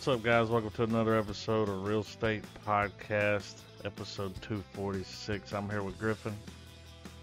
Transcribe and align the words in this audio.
What's 0.00 0.08
up, 0.08 0.22
guys? 0.22 0.48
Welcome 0.48 0.70
to 0.70 0.84
another 0.84 1.14
episode 1.14 1.68
of 1.68 1.84
Real 1.84 2.00
Estate 2.00 2.42
Podcast, 2.66 3.56
episode 3.84 4.34
246. 4.40 5.52
I'm 5.52 5.68
here 5.68 5.82
with 5.82 5.98
Griffin. 5.98 6.34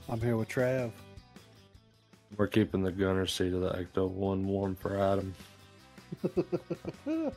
I'm 0.08 0.22
here 0.22 0.38
with 0.38 0.48
Trav. 0.48 0.92
We're 2.38 2.46
keeping 2.46 2.84
the 2.84 2.92
gunner 2.92 3.26
seat 3.26 3.52
of 3.54 3.62
the 3.62 3.72
Ecto 3.72 4.08
1 4.08 4.46
warm 4.46 4.76
for 4.76 4.96
Adam. 4.96 5.34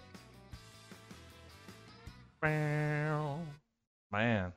Man. 4.12 4.52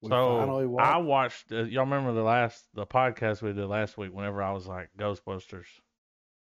We 0.00 0.08
so 0.08 0.38
finally 0.38 0.66
I 0.78 0.96
watched. 0.96 1.52
Uh, 1.52 1.64
y'all 1.64 1.84
remember 1.84 2.14
the 2.14 2.22
last 2.22 2.64
the 2.72 2.86
podcast 2.86 3.42
we 3.42 3.52
did 3.52 3.66
last 3.66 3.98
week? 3.98 4.14
Whenever 4.14 4.42
I 4.42 4.52
was 4.52 4.66
like 4.66 4.88
Ghostbusters, 4.98 5.66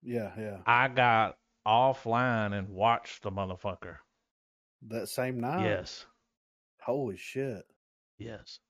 yeah, 0.02 0.32
yeah. 0.38 0.58
I 0.66 0.88
got 0.88 1.38
offline 1.68 2.58
and 2.58 2.68
watched 2.70 3.22
the 3.22 3.30
motherfucker. 3.30 3.96
That 4.88 5.08
same 5.08 5.38
night. 5.40 5.64
Yes, 5.64 6.06
Holy 6.80 7.16
shit. 7.16 7.64
yes. 8.18 8.60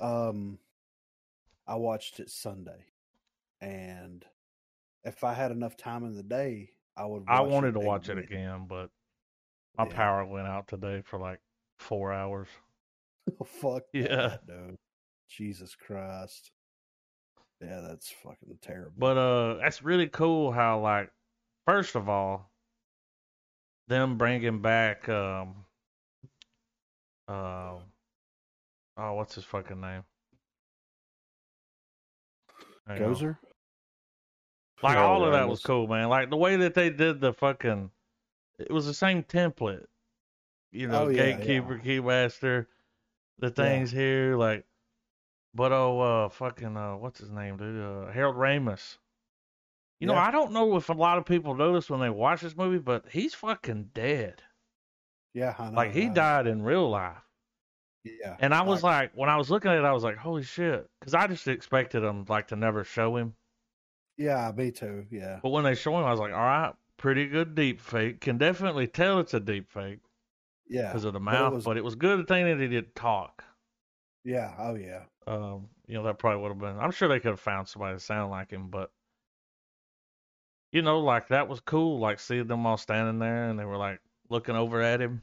Um, 0.00 0.58
I 1.66 1.76
watched 1.76 2.18
it 2.20 2.28
Sunday, 2.30 2.86
and 3.60 4.24
if 5.04 5.22
I 5.24 5.32
had 5.32 5.52
enough 5.52 5.76
time 5.76 6.04
in 6.04 6.14
the 6.14 6.22
day, 6.22 6.70
I 6.96 7.06
would. 7.06 7.24
I 7.28 7.40
watch 7.40 7.50
wanted 7.52 7.74
to 7.74 7.80
watch 7.80 8.08
it 8.08 8.18
again, 8.18 8.66
but 8.68 8.90
my 9.78 9.84
Yeah. 9.86 9.94
power 9.94 10.24
went 10.26 10.48
out 10.48 10.68
today 10.68 11.02
for 11.02 11.18
like 11.18 11.40
four 11.78 12.12
hours. 12.12 12.48
Fuck. 13.46 13.84
Yeah. 13.92 14.06
that, 14.28 14.46
dude. 14.46 14.76
Jesus 15.28 15.74
Christ. 15.74 16.50
Yeah, 17.60 17.80
that's 17.80 18.10
fucking 18.10 18.58
terrible. 18.60 18.92
But 18.98 19.16
uh, 19.16 19.54
that's 19.58 19.82
really 19.84 20.08
cool 20.08 20.50
how 20.50 20.80
like, 20.80 21.10
first 21.66 21.94
of 21.94 22.08
all, 22.08 22.50
them 23.88 24.16
bringing 24.18 24.60
back 24.60 25.08
um, 25.08 25.54
uh, 27.28 27.74
oh, 28.96 29.12
what's 29.14 29.34
his 29.34 29.44
fucking 29.44 29.80
name? 29.80 30.04
Hang 32.86 33.02
on. 33.02 33.14
Gozer. 33.14 33.38
Like 34.82 34.96
Harold 34.96 35.22
all 35.22 35.24
of 35.24 35.32
that 35.32 35.48
was 35.48 35.62
cool, 35.62 35.86
man. 35.86 36.08
Like 36.08 36.30
the 36.30 36.36
way 36.36 36.56
that 36.56 36.74
they 36.74 36.90
did 36.90 37.20
the 37.20 37.32
fucking, 37.32 37.90
it 38.58 38.72
was 38.72 38.86
the 38.86 38.94
same 38.94 39.22
template. 39.22 39.86
You 40.72 40.88
know, 40.88 41.04
Oh, 41.04 41.08
yeah, 41.08 41.32
gatekeeper, 41.32 41.78
keymaster, 41.78 42.66
the 43.38 43.50
things 43.50 43.90
here, 43.90 44.36
like, 44.36 44.64
but 45.54 45.70
oh, 45.70 46.00
uh, 46.00 46.28
fucking, 46.30 46.76
uh, 46.76 46.96
what's 46.96 47.20
his 47.20 47.30
name, 47.30 47.58
dude? 47.58 47.80
Uh, 47.80 48.10
Harold 48.10 48.36
Ramis. 48.36 48.96
You 50.02 50.08
know, 50.08 50.14
Yeah. 50.14 50.26
I 50.26 50.30
don't 50.32 50.50
know 50.50 50.76
if 50.76 50.88
a 50.88 50.94
lot 50.94 51.16
of 51.18 51.24
people 51.24 51.54
know 51.54 51.72
this 51.74 51.88
when 51.88 52.00
they 52.00 52.10
watch 52.10 52.40
this 52.40 52.56
movie, 52.56 52.78
but 52.78 53.04
he's 53.08 53.34
fucking 53.34 53.90
dead. 53.94 54.42
Yeah, 55.32 55.54
I 55.56 55.70
know. 55.70 55.76
Like 55.76 55.92
he 55.92 56.08
died 56.08 56.48
in 56.48 56.62
real 56.62 56.90
life. 56.90 57.22
Yeah. 58.02 58.36
And 58.40 58.52
I 58.52 58.62
was 58.62 58.82
like, 58.82 59.12
when 59.14 59.28
I 59.30 59.36
was 59.36 59.48
looking 59.48 59.70
at 59.70 59.78
it, 59.78 59.84
I 59.84 59.92
was 59.92 60.02
like, 60.02 60.16
holy 60.16 60.42
shit, 60.42 60.90
because 60.98 61.14
I 61.14 61.28
just 61.28 61.46
expected 61.46 62.00
them 62.00 62.24
like 62.28 62.48
to 62.48 62.56
never 62.56 62.82
show 62.82 63.16
him. 63.16 63.34
yeah, 64.18 64.50
me 64.56 64.72
too. 64.72 65.06
Yeah. 65.08 65.38
But 65.40 65.50
when 65.50 65.62
they 65.62 65.76
show 65.76 65.96
him, 65.96 66.04
I 66.04 66.10
was 66.10 66.18
like, 66.18 66.32
all 66.32 66.38
right, 66.40 66.72
pretty 66.96 67.28
good 67.28 67.54
deep 67.54 67.80
fake. 67.80 68.20
Can 68.20 68.38
definitely 68.38 68.88
tell 68.88 69.20
it's 69.20 69.34
a 69.34 69.40
deep 69.40 69.70
fake 69.70 70.00
Yeah. 70.66 70.88
because 70.88 71.04
of 71.04 71.12
the 71.12 71.20
but 71.20 71.32
it 71.34 71.38
mouth. 71.38 71.52
was- 71.54 71.64
But 71.64 71.76
it 71.76 71.84
was 71.84 71.94
good 71.94 72.26
thing 72.26 72.44
that 72.46 72.58
he 72.60 72.66
did 72.66 72.96
talk. 72.96 73.44
Yeah. 74.24 74.52
Oh, 74.58 74.74
yeah. 74.74 75.04
Um, 75.28 75.68
you 75.86 75.94
know, 75.94 76.02
that 76.02 76.18
probably 76.18 76.42
would 76.42 76.48
have 76.48 76.58
been. 76.58 76.76
I'm 76.80 76.90
sure 76.90 77.06
they 77.06 77.20
could 77.20 77.30
have 77.30 77.40
found 77.40 77.68
somebody 77.68 77.94
to 77.94 78.00
sound 78.00 78.32
like 78.32 78.50
him, 78.50 78.66
but 78.68 78.90
you 80.72 80.82
know, 80.82 81.00
like 81.00 81.28
that 81.28 81.48
was 81.48 81.60
cool. 81.60 81.98
Like 82.00 82.18
seeing 82.20 82.46
them 82.46 82.66
all 82.66 82.76
standing 82.76 83.18
there 83.18 83.48
and 83.50 83.58
they 83.58 83.64
were 83.64 83.76
like 83.76 84.00
looking 84.28 84.56
over 84.56 84.80
at 84.82 85.00
him. 85.00 85.22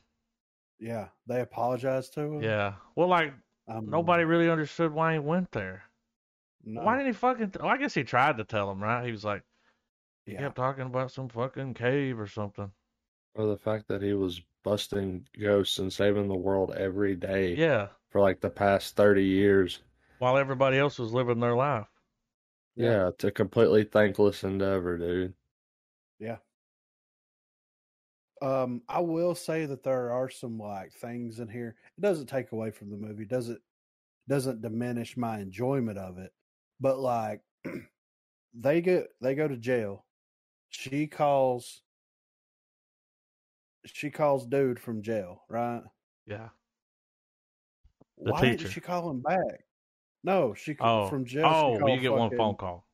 Yeah. 0.80 1.10
They 1.28 1.42
apologized 1.42 2.14
to 2.16 2.22
him. 2.22 2.42
Yeah. 2.44 2.76
Well, 2.96 3.08
like 3.08 3.34
Um, 3.68 3.90
nobody 3.90 4.24
really 4.24 4.50
understood 4.50 4.92
why 4.94 5.14
he 5.14 5.20
went 5.20 5.52
there. 5.52 5.84
no. 6.64 6.82
Why 6.84 6.96
didn't 6.98 7.08
he 7.08 7.14
fucking? 7.14 7.54
Well, 7.60 7.70
I 7.70 7.78
guess 7.78 7.94
he 7.94 8.04
tried 8.04 8.38
to 8.38 8.44
tell 8.46 8.72
him, 8.72 8.82
right? 8.82 9.06
He 9.06 9.12
was 9.12 9.26
like, 9.26 9.44
he 10.26 10.34
Yeah. 10.34 10.40
kept 10.40 10.56
talking 10.56 10.86
about 10.86 11.12
some 11.12 11.30
fucking 11.30 11.74
cave 11.76 12.20
or 12.20 12.28
something. 12.28 12.72
Or 13.34 13.48
the 13.48 13.58
fact 13.58 13.88
that 13.88 14.02
he 14.04 14.14
was 14.14 14.42
busting 14.64 15.28
ghosts 15.40 15.80
and 15.80 15.92
saving 15.92 16.28
the 16.28 16.36
world 16.36 16.72
every 16.76 17.16
day 17.16 17.56
Yeah. 17.56 17.90
for 18.10 18.22
like 18.22 18.40
the 18.42 18.50
past 18.52 18.96
30 18.96 19.24
years. 19.26 19.81
While 20.20 20.38
everybody 20.38 20.78
else 20.78 21.00
was 21.00 21.14
living 21.14 21.40
their 21.40 21.56
life. 21.56 21.88
Yeah, 22.76 23.10
it's 23.10 23.24
a 23.26 23.31
completely 23.31 23.84
thankless 23.84 24.44
endeavor, 24.44 24.98
dude. 24.98 25.36
Um, 28.41 28.81
I 28.88 29.00
will 29.02 29.35
say 29.35 29.66
that 29.66 29.84
there 29.84 30.12
are 30.12 30.30
some 30.30 30.57
like 30.57 30.94
things 30.94 31.40
in 31.40 31.50
here. 31.50 31.75
It 31.97 32.02
doesn't 32.02 32.28
take 32.28 32.52
away 32.53 32.72
from 32.72 32.90
the 32.90 32.96
movie. 32.97 33.25
Doesn't 33.25 33.59
doesn't 34.30 34.62
diminish 34.62 35.18
my 35.18 35.40
enjoyment 35.40 35.97
of 35.97 36.18
it. 36.19 36.31
But 36.80 37.00
like, 37.00 37.41
they 38.53 38.80
get 38.81 39.07
they 39.22 39.35
go 39.35 39.47
to 39.47 39.57
jail. 39.57 40.06
She 40.69 41.06
calls. 41.07 41.81
She 43.86 44.09
calls 44.09 44.46
dude 44.46 44.80
from 44.80 45.01
jail, 45.01 45.44
right? 45.50 45.81
Yeah. 46.25 46.50
The 48.19 48.31
Why 48.31 48.41
teacher. 48.41 48.57
didn't 48.57 48.72
she 48.72 48.81
call 48.81 49.09
him 49.09 49.22
back? 49.22 49.66
No, 50.24 50.53
she 50.53 50.75
called 50.75 51.07
Oh, 51.07 51.09
from 51.09 51.25
jail. 51.25 51.46
oh, 51.46 51.88
you 51.88 52.00
get 52.00 52.13
one 52.13 52.36
phone 52.36 52.56
call. 52.56 52.86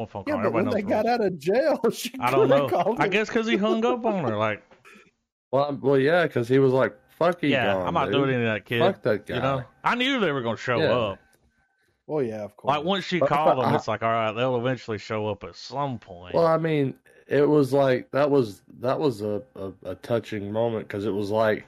One 0.00 0.08
phone 0.08 0.24
Yeah, 0.26 0.34
call. 0.34 0.42
but 0.44 0.52
when 0.54 0.66
Everybody 0.68 0.82
they 0.82 0.88
got 0.88 1.06
out 1.06 1.20
of 1.22 1.38
jail, 1.38 1.78
she 1.92 2.10
I 2.20 2.30
don't 2.30 2.48
know. 2.48 2.68
called 2.68 3.00
I 3.00 3.06
guess 3.08 3.28
because 3.28 3.46
he 3.46 3.56
hung 3.58 3.84
up 3.84 4.04
on 4.06 4.24
her. 4.24 4.36
Like, 4.36 4.62
Well, 5.52 5.78
well, 5.82 5.98
yeah, 5.98 6.26
because 6.26 6.48
he 6.48 6.58
was 6.58 6.72
like, 6.72 6.96
"Fuck 7.18 7.42
you, 7.42 7.50
yeah, 7.50 7.74
gone, 7.74 7.86
I'm 7.88 7.92
not 7.94 8.06
dude. 8.06 8.14
doing 8.14 8.30
any 8.34 8.44
of 8.46 8.54
that, 8.54 8.64
kid. 8.64 8.78
Fuck 8.80 9.02
that 9.02 9.26
guy." 9.26 9.34
You 9.34 9.40
know, 9.42 9.64
I 9.84 9.94
knew 9.96 10.20
they 10.20 10.30
were 10.32 10.40
gonna 10.42 10.56
show 10.56 10.78
Yeah. 10.78 10.92
up. 10.92 11.18
Well, 12.06 12.22
yeah, 12.22 12.42
of 12.44 12.56
course. 12.56 12.76
Like 12.76 12.84
once 12.84 13.04
she 13.04 13.18
But- 13.18 13.28
called 13.28 13.56
but 13.56 13.62
them, 13.64 13.72
I- 13.74 13.76
it's 13.76 13.88
like, 13.88 14.02
all 14.02 14.10
right, 14.10 14.32
they'll 14.32 14.56
eventually 14.56 14.96
show 14.98 15.26
up 15.28 15.44
at 15.44 15.54
some 15.56 15.98
point. 15.98 16.34
Well, 16.34 16.46
I 16.46 16.56
mean, 16.56 16.94
it 17.26 17.46
was 17.46 17.72
like 17.74 18.10
that 18.12 18.30
was 18.30 18.62
that 18.78 18.98
was 18.98 19.20
a 19.22 19.42
a, 19.56 19.72
a 19.84 19.94
touching 19.96 20.50
moment 20.50 20.88
because 20.88 21.04
it 21.04 21.12
was 21.12 21.30
like 21.30 21.66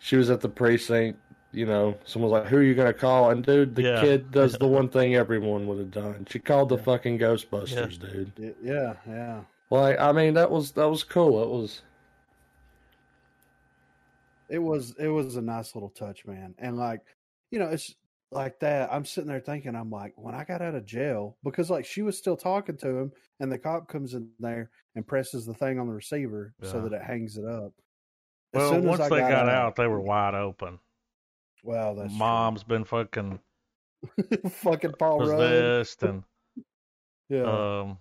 she 0.00 0.16
was 0.16 0.28
at 0.28 0.40
the 0.42 0.48
precinct. 0.50 1.18
You 1.52 1.66
know, 1.66 1.98
someone's 2.04 2.32
like, 2.32 2.46
"Who 2.46 2.58
are 2.58 2.62
you 2.62 2.74
gonna 2.74 2.92
call?" 2.92 3.30
And 3.30 3.44
dude, 3.44 3.74
the 3.74 3.82
Yeah. 3.82 4.00
kid 4.00 4.30
does 4.30 4.52
the 4.58 4.68
one 4.68 4.88
thing 4.88 5.16
everyone 5.16 5.66
would 5.66 5.78
have 5.78 5.90
done. 5.90 6.26
She 6.30 6.38
called 6.38 6.68
the 6.68 6.76
Yeah. 6.76 6.82
fucking 6.82 7.18
Ghostbusters, 7.18 7.98
dude. 7.98 8.56
Yeah, 8.62 8.94
yeah. 9.06 9.40
Like, 9.70 9.98
I 9.98 10.12
mean, 10.12 10.34
that 10.34 10.50
was 10.50 10.72
that 10.72 10.88
was 10.88 11.02
cool. 11.04 11.42
It 11.42 11.48
was 11.48 11.82
it 14.48 14.58
was 14.58 14.94
it 14.98 15.08
was 15.08 15.36
a 15.36 15.42
nice 15.42 15.74
little 15.74 15.90
touch, 15.90 16.26
man. 16.26 16.54
And 16.58 16.76
like, 16.76 17.00
you 17.50 17.58
know, 17.58 17.68
it's 17.68 17.94
like 18.32 18.58
that. 18.60 18.92
I'm 18.92 19.04
sitting 19.04 19.28
there 19.28 19.40
thinking, 19.40 19.74
I'm 19.74 19.90
like, 19.90 20.12
when 20.16 20.34
I 20.34 20.44
got 20.44 20.62
out 20.62 20.74
of 20.74 20.84
jail, 20.84 21.36
because 21.44 21.70
like 21.70 21.84
she 21.84 22.02
was 22.02 22.18
still 22.18 22.36
talking 22.36 22.76
to 22.78 22.88
him, 22.88 23.12
and 23.38 23.50
the 23.50 23.58
cop 23.58 23.88
comes 23.88 24.14
in 24.14 24.28
there 24.38 24.70
and 24.94 25.06
presses 25.06 25.46
the 25.46 25.54
thing 25.54 25.78
on 25.78 25.86
the 25.86 25.92
receiver 25.92 26.54
so 26.62 26.80
that 26.82 26.92
it 26.92 27.02
hangs 27.02 27.36
it 27.36 27.44
up. 27.44 27.72
As 28.52 28.58
well, 28.58 28.70
soon 28.70 28.78
as 28.80 28.84
once 28.84 29.00
I 29.00 29.08
they 29.08 29.20
got, 29.20 29.48
out, 29.48 29.76
they 29.76 29.86
were 29.86 30.00
wide 30.00 30.34
open. 30.34 30.80
Well, 31.62 31.94
that's 31.94 32.12
Mom's 32.14 32.62
been 32.64 32.84
fucking 32.84 33.38
fucking 34.50 34.94
Paul 34.98 35.26
Rudd. 35.26 35.86
and 36.02 36.22
Yeah, 37.28 37.42
um, 37.82 37.98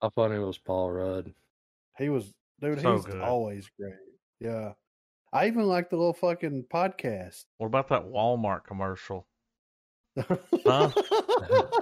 how 0.00 0.10
funny 0.10 0.38
was 0.38 0.58
Paul 0.58 0.90
Rudd. 0.90 1.34
he 1.98 2.08
was 2.08 2.32
dude. 2.60 2.80
so 2.80 2.96
he's 2.96 3.04
good. 3.04 3.20
always 3.20 3.68
great. 3.78 3.94
Yeah, 4.40 4.72
I 5.32 5.46
even 5.46 5.64
like 5.66 5.90
the 5.90 5.96
little 5.96 6.14
fucking 6.14 6.64
podcast. 6.72 7.44
what 7.58 7.66
about 7.66 7.88
that 7.88 8.04
Walmart 8.06 8.64
commercial? 8.64 9.26
Huh? 10.16 10.90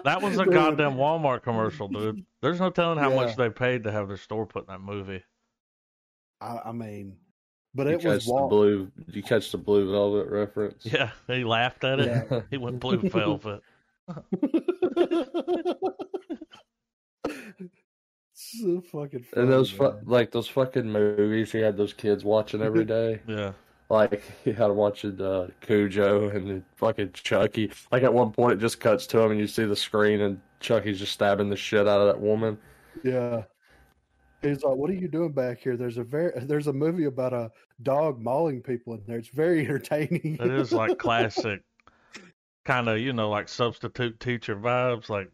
that 0.05 0.21
was 0.23 0.39
a 0.39 0.45
Dude, 0.45 0.53
goddamn 0.55 0.93
Walmart 0.95 1.43
commercial, 1.43 1.89
dude. 1.89 2.25
There's 2.41 2.61
no 2.61 2.71
telling 2.71 2.99
how 2.99 3.13
much 3.15 3.37
they 3.37 3.51
paid 3.51 3.85
to 3.85 3.93
have 3.93 4.07
their 4.09 4.17
store 4.17 4.47
put 4.47 4.63
in 4.69 4.73
that 4.73 4.81
movie. 4.81 5.23
I, 6.41 6.61
I 6.67 6.73
mean, 6.73 7.17
but 7.75 7.87
You 7.87 7.93
it 7.95 8.05
was 8.05 8.05
catch 8.05 8.25
the 8.27 8.33
Wal- 8.33 8.49
blue. 8.49 8.91
You 9.09 9.23
catch 9.23 9.51
the 9.53 9.59
blue 9.59 9.91
velvet 9.91 10.29
reference. 10.29 10.85
Yeah, 10.87 11.11
he 11.27 11.45
laughed 11.45 11.85
at 11.85 12.01
it. 12.01 12.27
Yeah. 12.31 12.41
He 12.51 12.57
went 12.59 12.81
blue 12.81 12.99
velvet. 12.99 13.63
so 18.35 18.81
fucking 18.81 19.23
funny, 19.25 19.43
And 19.43 19.53
those 19.53 19.71
fu- 19.71 19.99
like 20.05 20.31
those 20.31 20.49
fucking 20.49 20.91
movies 20.91 21.53
he 21.53 21.59
had 21.59 21.77
those 21.77 21.93
kids 21.93 22.25
watching 22.25 22.63
every 22.63 22.85
day. 22.85 23.21
Yeah. 23.27 23.53
Like 23.89 24.23
he 24.45 24.53
had 24.53 24.69
them 24.69 24.77
watching 24.77 25.21
uh, 25.21 25.49
Cujo 25.61 26.31
and 26.31 26.65
fucking 26.77 27.11
Chucky. 27.13 27.71
Like 27.93 28.03
at 28.03 28.13
one 28.13 28.33
point 28.33 28.55
it 28.55 28.61
just 28.61 28.81
cuts 28.81 29.07
to 29.09 29.21
him 29.21 29.31
and 29.33 29.41
you 29.41 29.47
see 29.47 29.65
the 29.65 29.77
screen 29.77 30.21
and 30.23 30.41
Chucky's 30.61 30.99
just 30.99 31.13
stabbing 31.13 31.51
the 31.51 31.57
shit 31.57 31.87
out 31.87 32.01
of 32.01 32.07
that 32.07 32.21
woman. 32.21 32.59
Yeah. 33.05 33.43
He's 34.43 34.63
like, 34.63 34.77
"What 34.77 34.91
are 34.91 34.95
you 34.95 35.09
doing 35.09 35.33
back 35.33 35.61
here?" 35.61 35.77
There's 35.77 35.99
a 35.99 36.03
very 36.05 36.33
there's 36.45 36.67
a 36.67 36.73
movie 36.73 37.05
about 37.05 37.33
a 37.33 37.51
dog 37.83 38.21
mauling 38.21 38.63
people 38.63 38.95
in 38.95 39.03
there. 39.07 39.19
It's 39.19 39.29
very 39.29 39.61
entertaining. 39.67 40.39
It 40.41 40.51
is 40.51 40.73
like 40.73 40.99
classic, 40.99 41.63
kind 42.65 42.89
of, 42.89 42.99
you 42.99 43.13
know, 43.13 43.29
like 43.31 43.49
substitute 43.49 44.19
teacher 44.21 44.57
vibes, 44.57 45.09
like, 45.09 45.31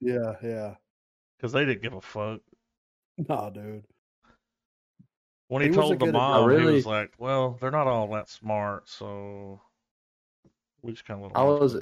yeah, 0.00 0.34
yeah. 0.42 0.74
because 1.36 1.52
they 1.52 1.64
didn't 1.64 1.82
give 1.82 1.94
a 1.94 2.00
fuck. 2.00 2.40
Nah, 3.28 3.50
dude. 3.50 3.84
When 5.48 5.62
he, 5.62 5.68
He 5.68 5.74
told 5.74 5.92
the 5.92 5.96
good 6.06 6.12
mom, 6.12 6.48
he 6.50 6.64
was 6.64 6.86
like, 6.86 7.12
"Well, 7.18 7.58
they're 7.60 7.70
not 7.70 7.86
all 7.86 8.06
that 8.12 8.28
smart, 8.28 8.88
so 8.88 9.60
we 10.82 10.92
just 10.92 11.04
kind 11.04 11.24
of." 11.24 11.32
I 11.34 11.42
was- 11.42 11.76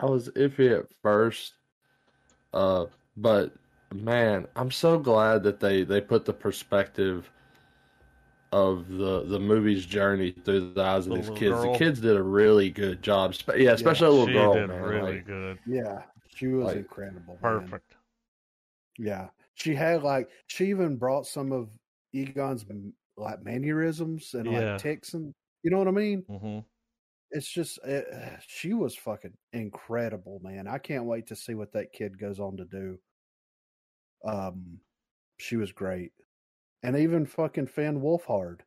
I 0.00 0.06
was 0.06 0.28
iffy 0.30 0.78
at 0.78 0.86
first, 1.02 1.54
uh, 2.54 2.86
but 3.16 3.52
man, 3.94 4.46
I'm 4.56 4.70
so 4.70 4.98
glad 4.98 5.42
that 5.44 5.60
they 5.60 5.82
they 5.84 6.00
put 6.00 6.24
the 6.24 6.32
perspective 6.32 7.30
of 8.52 8.88
the 8.88 9.24
the 9.24 9.38
movie's 9.38 9.84
journey 9.84 10.30
through 10.30 10.72
the 10.72 10.82
eyes 10.82 11.06
of 11.06 11.12
The 11.12 11.18
these 11.20 11.28
kids. 11.38 11.52
girl. 11.54 11.72
The 11.72 11.78
kids 11.78 12.00
did 12.00 12.16
a 12.16 12.22
really 12.22 12.70
good 12.70 13.02
job, 13.02 13.34
Spe- 13.34 13.56
yeah, 13.58 13.72
especially 13.72 14.06
a 14.06 14.10
little 14.10 14.26
she 14.26 14.32
girl. 14.32 14.54
did 14.54 14.68
man, 14.68 14.82
really 14.82 15.12
like- 15.16 15.26
good, 15.26 15.58
Yeah, 15.66 16.02
she 16.28 16.46
was 16.48 16.66
Like, 16.68 16.76
incredible. 16.78 17.38
man. 17.42 17.60
perfect. 17.60 17.94
Yeah, 18.98 19.28
she 19.54 19.74
had 19.74 20.02
like 20.02 20.30
she 20.46 20.66
even 20.70 20.96
brought 20.96 21.26
some 21.26 21.52
of 21.52 21.68
Egon's 22.12 22.64
like 23.16 23.42
mannerisms 23.42 24.34
and 24.34 24.46
Yeah. 24.50 24.72
like 24.72 24.80
ticks 24.82 25.14
and 25.14 25.34
you 25.62 25.70
know 25.70 25.78
what 25.78 25.88
I 25.88 25.92
mean. 25.92 26.22
hmm 26.22 26.60
It's 27.30 27.48
just 27.50 27.78
it, 27.84 28.06
she 28.46 28.72
was 28.72 28.96
fucking 28.96 29.36
incredible, 29.52 30.40
man. 30.42 30.66
I 30.66 30.78
can't 30.78 31.04
wait 31.04 31.26
to 31.26 31.36
see 31.36 31.54
what 31.54 31.72
that 31.72 31.92
kid 31.92 32.18
goes 32.18 32.40
on 32.40 32.56
to 32.56 32.64
do. 32.64 32.98
Um, 34.24 34.78
she 35.38 35.56
was 35.56 35.72
great, 35.72 36.12
and 36.82 36.96
even 36.96 37.26
fucking 37.26 37.66
Finn 37.68 38.00
Wolfhard, 38.00 38.60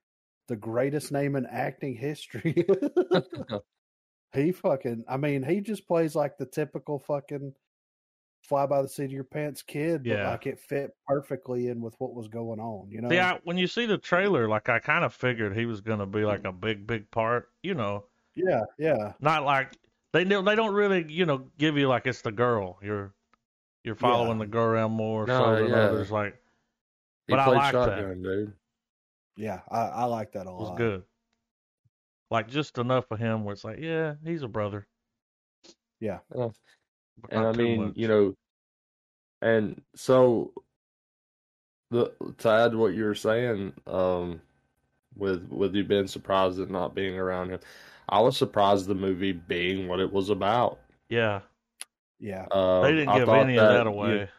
the 0.47 0.55
greatest 0.55 1.11
name 1.11 1.35
in 1.35 1.45
acting 1.45 1.95
history. 1.95 2.65
he 4.33 4.51
fucking, 4.51 5.03
I 5.07 5.17
mean, 5.17 5.43
he 5.43 5.61
just 5.61 5.87
plays 5.87 6.15
like 6.15 6.37
the 6.37 6.45
typical 6.45 6.99
fucking 6.99 7.53
fly 8.43 8.65
by 8.65 8.81
the 8.81 8.87
seat 8.87 9.05
of 9.05 9.11
your 9.11 9.23
pants 9.23 9.61
kid, 9.61 10.03
but 10.03 10.09
Yeah. 10.09 10.31
like 10.31 10.47
it 10.47 10.59
fit 10.59 10.91
perfectly 11.07 11.67
in 11.67 11.81
with 11.81 11.95
what 11.99 12.13
was 12.13 12.27
going 12.27 12.59
on. 12.59 12.89
You 12.89 13.01
know? 13.01 13.11
Yeah, 13.11 13.37
when 13.43 13.57
you 13.57 13.67
see 13.67 13.85
the 13.85 13.97
trailer, 13.97 14.47
like 14.47 14.69
I 14.69 14.79
kind 14.79 15.05
of 15.05 15.13
figured 15.13 15.55
he 15.55 15.65
was 15.65 15.81
gonna 15.81 16.07
be 16.07 16.25
like 16.25 16.45
a 16.45 16.51
big, 16.51 16.87
big 16.87 17.09
part. 17.11 17.49
You 17.61 17.75
know, 17.75 18.05
yeah, 18.35 18.63
yeah, 18.79 19.13
not 19.19 19.43
like 19.43 19.77
they 20.13 20.23
they 20.23 20.55
don't 20.55 20.73
really, 20.73 21.05
you 21.11 21.25
know, 21.25 21.49
give 21.57 21.77
you 21.77 21.87
like 21.87 22.07
it's 22.07 22.21
the 22.21 22.31
girl. 22.31 22.79
You're 22.81 23.13
you're 23.83 23.95
following 23.95 24.37
Yeah. 24.39 24.45
the 24.45 24.51
girl 24.51 24.65
around 24.65 24.91
more 24.91 25.25
No, 25.25 25.39
so 25.43 25.55
than 25.63 25.71
yeah. 25.71 25.75
others. 25.77 26.11
Like 26.11 26.33
He 27.27 27.33
But 27.33 27.39
I 27.39 27.45
played 27.45 27.57
like 27.57 27.73
that. 27.73 28.21
dude. 28.23 28.53
yeah. 29.37 29.61
I, 29.69 29.79
I 29.79 30.03
like 30.05 30.31
that 30.33 30.45
a 30.47 30.49
it 30.49 30.53
was 30.53 30.69
lot. 30.69 30.77
good. 30.77 31.03
Like 32.29 32.47
just 32.47 32.77
enough 32.77 33.11
of 33.11 33.19
him 33.19 33.43
where 33.43 33.53
it's 33.53 33.63
like, 33.63 33.79
yeah, 33.79 34.15
he's 34.23 34.43
a 34.43 34.47
brother. 34.47 34.87
Yeah. 35.99 36.19
But 36.29 36.51
And 37.29 37.45
I 37.45 37.51
mean, 37.51 37.85
much. 37.87 37.93
you 37.97 38.07
know, 38.07 38.35
and 39.41 39.81
so 39.95 40.53
the 41.89 42.11
to 42.39 42.49
add 42.49 42.73
what 42.75 42.93
you 42.93 43.03
were 43.03 43.15
saying, 43.15 43.73
um, 43.87 44.41
with 45.17 45.47
with 45.51 45.75
you 45.75 45.83
being 45.83 46.07
surprised 46.07 46.59
at 46.59 46.69
not 46.69 46.95
being 46.95 47.17
around 47.19 47.49
him, 47.51 47.59
I 48.07 48.21
was 48.21 48.37
surprised 48.37 48.87
the 48.87 48.95
movie 48.95 49.33
being 49.33 49.87
what 49.87 49.99
it 49.99 50.11
was 50.11 50.29
about. 50.29 50.79
yeah, 51.09 51.41
Yeah, 52.21 52.45
Um, 52.51 52.83
they 52.83 52.91
didn't 52.91 53.09
I 53.09 53.17
give 53.19 53.25
thought 53.27 53.39
any 53.39 53.57
of 53.57 53.67
that 53.67 53.83
you- 53.83 53.89
away. 53.89 54.29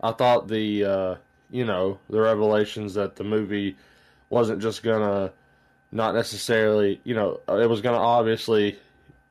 I 0.00 0.12
thought 0.12 0.48
the 0.48 0.84
uh, 0.84 1.14
you 1.50 1.64
know 1.66 1.98
the 2.08 2.20
revelations 2.20 2.94
that 2.94 3.14
the 3.16 3.22
movie 3.24 3.76
wasn't 4.30 4.60
just 4.62 4.82
gonna 4.82 5.32
not 5.92 6.14
necessarily 6.14 7.00
you 7.04 7.14
know 7.14 7.38
it 7.48 7.68
was 7.68 7.80
gonna 7.82 7.98
obviously 7.98 8.78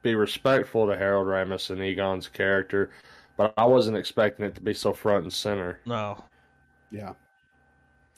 be 0.03 0.13
respectful 0.15 0.85
to 0.87 0.95
Harold 0.95 1.27
Ramis 1.27 1.71
and 1.71 1.81
Egon's 1.81 2.27
character, 2.27 2.91
but 3.35 3.53
I 3.57 3.65
wasn't 3.65 3.97
expecting 3.97 4.45
it 4.45 4.53
to 4.55 4.61
be 4.61 4.73
so 4.75 4.93
front 4.93 5.23
and 5.23 5.33
center. 5.33 5.79
No, 5.85 6.23
yeah. 6.91 7.13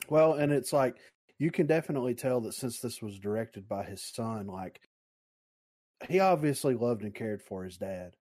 Well, 0.09 0.33
and 0.33 0.51
it's 0.51 0.73
like 0.73 0.97
you 1.39 1.51
can 1.51 1.65
definitely 1.67 2.13
tell 2.15 2.41
that 2.41 2.53
since 2.53 2.79
this 2.81 3.01
was 3.01 3.17
directed 3.17 3.67
by 3.67 3.83
his 3.85 4.03
son, 4.03 4.47
like 4.47 4.81
he 6.09 6.19
obviously 6.19 6.75
loved 6.75 7.03
and 7.03 7.15
cared 7.15 7.41
for 7.41 7.63
his 7.63 7.77
dad, 7.77 8.13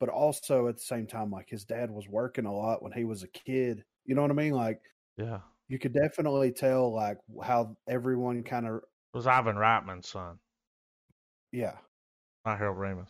but 0.00 0.08
also 0.08 0.68
at 0.68 0.76
the 0.76 0.82
same 0.82 1.06
time, 1.06 1.30
like 1.30 1.48
his 1.48 1.64
dad 1.64 1.90
was 1.90 2.08
working 2.08 2.46
a 2.46 2.52
lot 2.54 2.82
when 2.82 2.92
he 2.92 3.04
was 3.04 3.22
a 3.22 3.28
kid. 3.28 3.84
You 4.04 4.14
know 4.14 4.22
what 4.22 4.30
I 4.30 4.34
mean? 4.34 4.52
Like 4.52 4.80
yeah, 5.16 5.40
you 5.68 5.78
could 5.78 5.94
definitely 5.94 6.52
tell 6.52 6.92
like 6.92 7.18
how 7.42 7.76
everyone 7.88 8.42
kind 8.42 8.66
of 8.66 8.80
was 9.12 9.26
Ivan 9.26 9.56
Reitman's 9.56 10.08
son, 10.08 10.38
yeah 11.52 11.76
not 12.44 12.58
Harold 12.58 12.76
Ramis. 12.78 13.08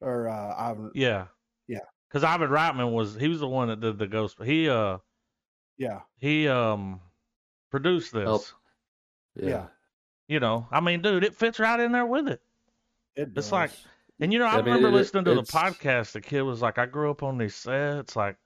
or 0.00 0.28
uh 0.28 0.54
Ivan 0.56 0.90
Yeah, 0.94 1.26
Yeah. 1.68 1.78
Because 2.08 2.24
Ivan 2.24 2.50
Reitman 2.50 2.92
was 2.92 3.14
he 3.14 3.28
was 3.28 3.38
the 3.40 3.46
one 3.48 3.68
that 3.68 3.80
did 3.80 3.98
the 3.98 4.06
ghost. 4.08 4.36
He 4.42 4.68
uh 4.68 4.98
yeah 5.78 6.00
he 6.16 6.48
um 6.48 7.00
produced 7.70 8.12
this. 8.12 8.24
Help. 8.24 8.42
Yeah. 9.36 9.66
You 10.26 10.40
know, 10.40 10.66
I 10.72 10.80
mean, 10.80 11.02
dude, 11.02 11.22
it 11.24 11.34
fits 11.36 11.58
right 11.60 11.78
in 11.78 11.92
there 11.92 12.06
with 12.06 12.26
it. 12.28 12.40
it 13.16 13.22
It's 13.22 13.34
does. 13.34 13.52
like- 13.52 13.70
And 14.20 14.32
you 14.32 14.38
know, 14.38 14.44
I, 14.46 14.54
I 14.54 14.56
mean, 14.56 14.66
remember 14.66 14.88
it- 14.88 14.92
listening 14.92 15.24
to 15.24 15.34
the 15.34 15.42
podcast. 15.42 16.12
The 16.12 16.20
kid 16.20 16.42
was 16.42 16.60
like, 16.60 16.78
"I 16.78 16.86
grew 16.86 17.10
up 17.10 17.22
on 17.22 17.38
these 17.38 17.54
sets. 17.54 18.14
Like, 18.16 18.36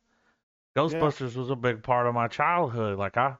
Ghostbusters 0.77 1.37
was 1.37 1.51
a 1.51 1.57
big 1.57 1.83
part 1.83 2.07
of 2.07 2.15
my 2.15 2.29
childhood. 2.29 2.99
Like, 2.99 3.17
I, 3.17 3.37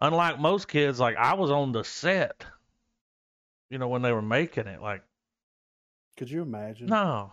unlike 0.00 0.40
most 0.40 0.68
kids, 0.68 0.98
like 0.98 1.16
I 1.16 1.34
was 1.34 1.50
on 1.50 1.72
the 1.72 1.84
set. 1.84 2.44
You 3.70 3.78
know, 3.78 3.88
when 3.88 4.02
they 4.02 4.12
were 4.12 4.22
making 4.22 4.66
it. 4.66 4.80
Like, 4.82 5.02
could 6.16 6.30
you 6.30 6.42
imagine 6.42 6.86
no, 6.86 7.32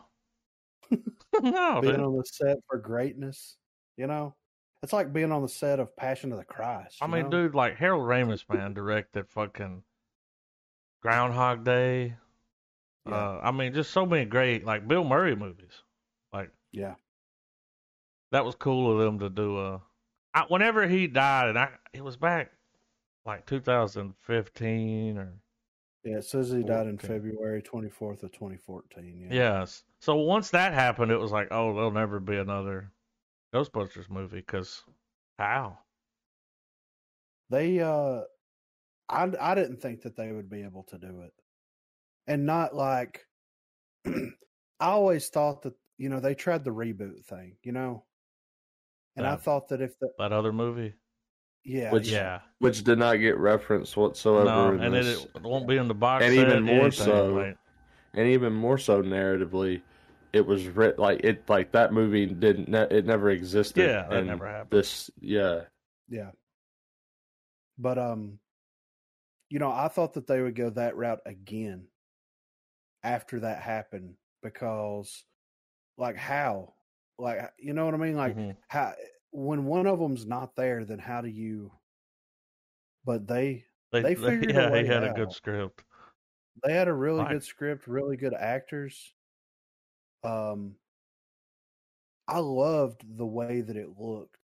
no, 0.91 0.99
being 1.81 1.95
dude. 1.95 1.99
on 1.99 2.17
the 2.17 2.23
set 2.25 2.57
for 2.67 2.77
greatness? 2.77 3.57
You 3.97 4.07
know, 4.07 4.35
it's 4.83 4.93
like 4.93 5.13
being 5.13 5.31
on 5.31 5.41
the 5.41 5.49
set 5.49 5.79
of 5.79 5.95
Passion 5.95 6.31
of 6.31 6.37
the 6.37 6.45
Christ. 6.45 6.97
I 7.01 7.07
mean, 7.07 7.23
know? 7.23 7.29
dude, 7.29 7.55
like 7.55 7.75
Harold 7.75 8.07
Ramis, 8.07 8.43
man, 8.51 8.73
directed 8.73 9.29
fucking 9.29 9.83
Groundhog 11.01 11.63
Day. 11.65 12.15
Yeah. 13.07 13.15
Uh, 13.15 13.41
I 13.43 13.51
mean, 13.51 13.73
just 13.73 13.91
so 13.91 14.05
many 14.05 14.25
great 14.25 14.65
like 14.65 14.87
Bill 14.87 15.03
Murray 15.03 15.35
movies. 15.35 15.83
Like 16.31 16.51
yeah, 16.71 16.95
that 18.31 18.45
was 18.45 18.55
cool 18.55 18.91
of 18.91 18.99
them 18.99 19.19
to 19.19 19.29
do. 19.29 19.57
Uh, 19.57 19.79
I, 20.33 20.45
whenever 20.47 20.87
he 20.87 21.07
died, 21.07 21.49
and 21.49 21.59
I 21.59 21.69
it 21.93 22.03
was 22.03 22.17
back 22.17 22.51
like 23.25 23.45
2015 23.45 25.17
or 25.17 25.33
yeah. 26.03 26.17
It 26.17 26.25
says 26.25 26.49
he 26.49 26.63
died 26.63 26.87
in 26.87 26.97
February 26.97 27.61
twenty 27.61 27.89
fourth 27.89 28.23
of 28.23 28.31
twenty 28.31 28.57
fourteen. 28.57 29.27
Yeah. 29.29 29.59
yes. 29.59 29.83
So 29.99 30.15
once 30.15 30.49
that 30.51 30.73
happened, 30.73 31.11
it 31.11 31.19
was 31.19 31.31
like, 31.31 31.49
oh, 31.51 31.73
there'll 31.75 31.91
never 31.91 32.19
be 32.19 32.37
another 32.37 32.91
Ghostbusters 33.53 34.09
movie 34.09 34.37
because 34.37 34.83
how? 35.37 35.77
they 37.51 37.79
uh 37.81 38.21
I 39.09 39.31
I 39.39 39.53
didn't 39.53 39.81
think 39.81 40.01
that 40.01 40.15
they 40.15 40.31
would 40.31 40.49
be 40.49 40.63
able 40.63 40.83
to 40.83 40.97
do 40.97 41.21
it. 41.21 41.33
And 42.31 42.45
not 42.45 42.73
like 42.73 43.25
I 44.07 44.11
always 44.79 45.27
thought 45.27 45.63
that, 45.63 45.73
you 45.97 46.07
know, 46.07 46.21
they 46.21 46.33
tried 46.33 46.63
the 46.63 46.71
reboot 46.71 47.25
thing, 47.25 47.57
you 47.61 47.73
know. 47.73 48.05
And 49.17 49.27
I 49.27 49.35
thought 49.35 49.67
that 49.67 49.81
if 49.81 49.99
the 49.99 50.09
That 50.17 50.31
other 50.31 50.53
movie? 50.53 50.93
yeah, 51.65 51.91
Which- 51.91 52.09
yeah, 52.09 52.17
Yeah. 52.17 52.39
which 52.59 52.83
did 52.85 52.97
not 52.99 53.15
get 53.15 53.37
referenced 53.37 53.97
whatsoever. 53.97 54.45
No, 54.45 54.67
and 54.83 54.95
this. 54.95 55.23
it, 55.25 55.31
it 55.35 55.41
won't 55.41 55.67
be 55.67 55.75
in 55.75 55.89
the 55.89 55.93
box 55.93 56.23
And 56.23 56.33
set, 56.33 56.47
even 56.47 56.63
more 56.63 56.81
anything, 56.85 57.05
so, 57.05 57.25
like- 57.33 57.57
and 58.13 58.27
even 58.29 58.53
more 58.53 58.77
so 58.77 59.03
narratively, 59.03 59.81
it 60.31 60.45
was 60.45 60.65
writ 60.69 60.97
like 60.97 61.19
it 61.25 61.43
like 61.49 61.73
that 61.73 61.91
movie 61.91 62.25
didn't 62.25 62.69
ne- 62.69 62.87
it 62.89 63.05
never 63.05 63.29
existed. 63.29 63.85
Yeah, 63.89 64.07
that 64.07 64.25
never 64.25 64.47
happened. 64.47 64.71
This 64.79 65.11
yeah 65.19 65.63
yeah. 66.07 66.31
But 67.77 67.97
um 67.97 68.39
you 69.49 69.59
know, 69.59 69.69
I 69.71 69.89
thought 69.89 70.13
that 70.13 70.27
they 70.27 70.41
would 70.41 70.55
go 70.55 70.69
that 70.69 70.95
route 70.95 71.19
again 71.25 71.87
after 73.03 73.41
that 73.41 73.61
happened 73.61 74.17
because 74.41 75.25
like 75.97 76.17
how? 76.17 76.75
Like 77.19 77.53
you 77.59 77.73
know 77.73 77.85
what 77.85 77.93
I 77.95 77.97
mean? 77.97 78.15
Like 78.17 78.37
Mhm. 78.37 78.57
how 78.69 78.95
when 79.31 79.65
one 79.65 79.87
of 79.87 79.99
them's 79.99 80.25
not 80.25 80.55
there, 80.55 80.85
then 80.85 80.99
how 80.99 81.21
do 81.21 81.29
you? 81.29 81.73
But 83.03 83.27
they 83.27 83.65
they, 83.91 84.01
they 84.01 84.15
figured 84.15 84.49
yeah, 84.49 84.75
he 84.75 84.85
had 84.85 85.03
a 85.03 85.09
good 85.09 85.31
script. 85.31 85.83
they 86.63 86.73
had 86.73 86.87
a 86.87 86.93
really 86.93 87.23
Right. 87.23 87.27
good 87.27 87.43
script, 87.43 87.87
really 87.87 88.17
good 88.17 88.33
actors. 88.33 89.13
Um, 90.23 90.77
I 92.27 92.39
loved 92.39 93.15
the 93.15 93.27
way 93.27 93.61
that 93.61 93.77
it 93.77 93.95
looked. 93.99 94.39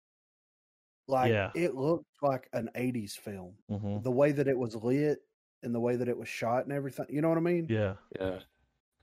Like 1.08 1.32
Yeah. 1.32 1.52
it 1.54 1.75
looked 1.75 2.06
like 2.22 2.48
an 2.52 2.70
'80s 2.75 3.16
film. 3.16 3.58
hmm 3.68 3.98
The 4.02 4.10
way 4.12 4.32
that 4.32 4.48
it 4.48 4.56
was 4.58 4.75
lit 4.76 5.20
and 5.62 5.75
the 5.75 5.80
way 5.80 5.96
that 5.96 6.08
it 6.08 6.16
was 6.16 6.28
shot 6.28 6.64
and 6.64 6.72
everything. 6.72 7.06
You 7.08 7.22
know 7.22 7.28
what 7.28 7.38
I 7.38 7.42
mean? 7.42 7.66
Yeah, 7.68 7.94
yeah 8.20 8.38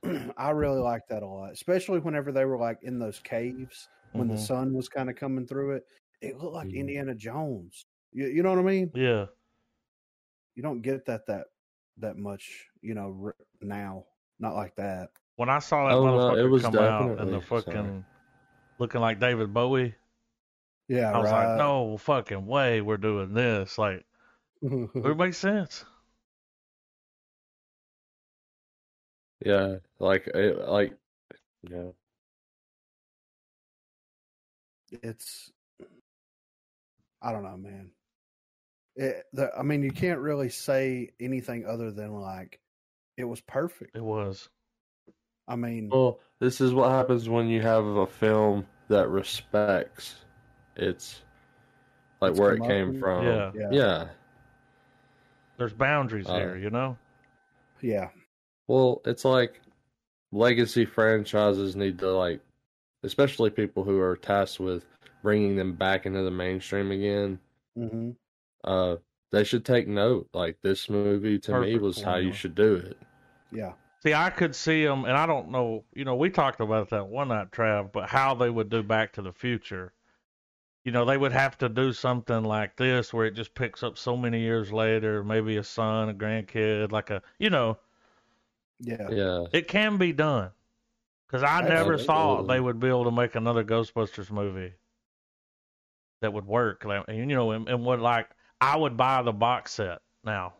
I 0.38 0.52
really 0.52 0.80
liked 0.80 1.10
that 1.10 1.24
a 1.24 1.28
lot, 1.28 1.52
especially 1.52 2.00
whenever 2.00 2.32
they 2.32 2.46
were 2.46 2.58
like 2.58 2.80
in 2.84 3.00
those 3.00 3.20
caves 3.20 3.88
when 4.14 4.28
the 4.28 4.36
Mhm. 4.36 4.40
sun 4.48 4.74
was 4.74 4.90
kind 4.90 5.10
of 5.10 5.16
coming 5.16 5.48
through 5.48 5.72
it. 5.76 5.84
It 6.22 6.38
looked 6.38 6.54
like 6.56 6.68
Mhm. 6.70 6.76
Indiana 6.78 7.16
Jones. 7.16 7.86
You, 8.12 8.28
you 8.28 8.44
know 8.44 8.50
what 8.52 8.60
I 8.60 8.64
mean? 8.64 8.92
yeah. 8.94 9.26
You 10.56 10.62
don't 10.62 10.82
get 10.82 11.06
that 11.08 11.26
that 11.28 11.48
that 11.98 12.18
much, 12.18 12.68
you 12.82 12.94
know, 12.96 13.18
r- 13.24 13.36
now. 13.62 14.06
Not 14.40 14.56
like 14.56 14.76
that. 14.76 15.10
When 15.36 15.50
I 15.50 15.60
saw 15.60 15.88
that 15.88 15.96
Oh, 15.96 16.06
no, 16.06 16.36
it 16.36 16.48
was 16.50 16.64
come 16.64 16.78
out 16.78 17.02
and 17.20 17.32
the 17.32 17.40
definitely- 17.40 17.46
sorry. 17.48 17.62
fucking 17.64 18.06
looking 18.80 19.02
like 19.02 19.20
David 19.20 19.54
Bowie, 19.54 19.96
Yeah, 20.88 21.12
I 21.12 21.18
was 21.20 21.32
right. 21.32 21.48
like, 21.50 21.58
no 21.58 21.98
fucking 21.98 22.46
way, 22.46 22.82
we're 22.82 22.98
doing 22.98 23.34
this. 23.34 23.78
Like, 23.78 24.06
It 24.62 25.18
makes 25.18 25.38
sense. 25.38 25.86
Yeah, 29.44 29.78
like 30.00 30.28
it, 30.28 30.58
like 30.68 30.94
yeah. 31.70 31.92
it's 34.92 35.52
I 37.22 37.32
don't 37.32 37.44
know, 37.44 37.58
man. 37.58 37.92
It, 38.96 39.26
the, 39.34 39.52
I 39.58 39.64
mean, 39.64 39.82
you 39.84 39.92
can't 39.92 40.20
really 40.20 40.50
say 40.50 41.10
anything 41.20 41.66
other 41.66 41.92
than 41.92 42.14
like 42.14 42.60
it 43.18 43.24
was 43.26 43.42
perfect. 43.42 43.96
It 43.96 44.04
was. 44.04 44.50
I 45.48 45.56
mean, 45.56 45.90
Well, 45.92 46.20
this 46.40 46.60
is 46.60 46.74
what 46.74 46.90
happens 46.92 47.30
when 47.30 47.48
you 47.48 47.62
have 47.62 47.86
a 47.86 48.06
film 48.08 48.66
that 48.90 49.08
respects 49.10 50.16
its 50.76 51.22
like 52.22 52.34
Its 52.34 52.40
where 52.40 52.54
it 52.54 52.64
came 52.64 52.94
comeuppance? 52.94 53.00
from. 53.00 53.26
Yeah. 53.26 53.52
yeah, 53.54 53.70
Yeah. 53.70 54.08
There's 55.58 55.74
boundaries 55.74 56.28
Uh, 56.28 56.40
here, 56.40 56.56
you 56.56 56.70
know. 56.70 56.98
yeah, 57.82 58.10
Well, 58.68 59.02
it's 59.06 59.26
like 59.26 59.62
legacy 60.32 60.86
franchises 60.86 61.76
need 61.76 62.00
to 62.00 62.12
like, 62.12 62.42
especially 63.04 63.50
people 63.50 63.84
who 63.84 64.00
are 64.00 64.18
tasked 64.18 64.60
with 64.60 64.86
bringing 65.22 65.56
them 65.56 65.74
back 65.74 66.06
into 66.06 66.24
the 66.24 66.32
mainstream 66.32 66.92
again. 66.92 67.40
hmm 67.76 68.12
Uh, 68.64 68.98
they 69.32 69.44
should 69.44 69.66
take 69.66 69.88
note. 69.88 70.30
Like 70.34 70.58
this 70.62 70.90
movie 70.90 71.40
to 71.40 71.54
me 71.54 71.78
Perfect 71.78 71.84
was 71.84 72.02
how 72.02 72.18
you 72.18 72.32
should 72.34 72.56
do 72.56 72.76
it. 72.76 72.98
yeah, 73.52 73.74
See, 74.04 74.14
I 74.14 74.30
could 74.30 74.56
see 74.56 74.84
them, 74.86 75.06
and 75.06 75.18
I 75.18 75.26
don't 75.26 75.50
know. 75.50 75.86
You 75.94 76.04
know, 76.06 76.16
we 76.16 76.30
talked 76.30 76.60
about 76.60 76.90
that 76.90 77.08
one 77.08 77.30
night, 77.30 77.52
Trav, 77.52 77.92
but 77.92 78.10
how 78.10 78.36
they 78.36 78.50
would 78.50 78.70
do 78.70 78.84
Back 78.84 79.14
to 79.14 79.22
the 79.22 79.32
Future. 79.32 79.94
You 80.86 80.92
know, 80.92 81.06
they 81.06 81.18
would 81.18 81.32
have 81.34 81.58
to 81.60 81.70
do 81.70 81.94
something 81.94 82.44
like 82.44 82.76
this, 82.78 83.14
where 83.14 83.26
it 83.26 83.36
just 83.36 83.56
picks 83.56 83.84
up 83.84 83.98
so 83.98 84.18
many 84.18 84.42
years 84.42 84.72
later, 84.74 85.24
maybe 85.24 85.58
a 85.58 85.64
son, 85.64 86.10
a 86.10 86.14
grandkid, 86.14 86.92
like 86.92 87.10
a, 87.12 87.22
you 87.40 87.50
know, 87.50 87.78
yeah, 88.80 89.10
Yeah. 89.10 89.46
it 89.52 89.68
can 89.68 89.98
be 89.98 90.14
done. 90.14 90.52
Because 91.28 91.44
I 91.44 91.62
never 91.62 91.94
Absolutely. 91.94 92.06
thought 92.06 92.48
they 92.48 92.60
would 92.60 92.80
be 92.80 92.88
able 92.90 93.06
to 93.06 93.12
make 93.12 93.34
another 93.36 93.64
Ghostbusters 93.64 94.30
movie 94.30 94.74
that 96.22 96.32
would 96.32 96.46
work. 96.46 96.86
Like, 96.86 97.06
and, 97.08 97.18
you 97.18 97.26
know, 97.26 97.52
and, 97.52 97.68
and 97.68 97.84
would 97.86 98.00
like 98.00 98.30
I 98.62 98.78
would 98.78 98.96
buy 98.96 99.22
the 99.24 99.34
box 99.34 99.74
set 99.74 100.00
now. 100.24 100.54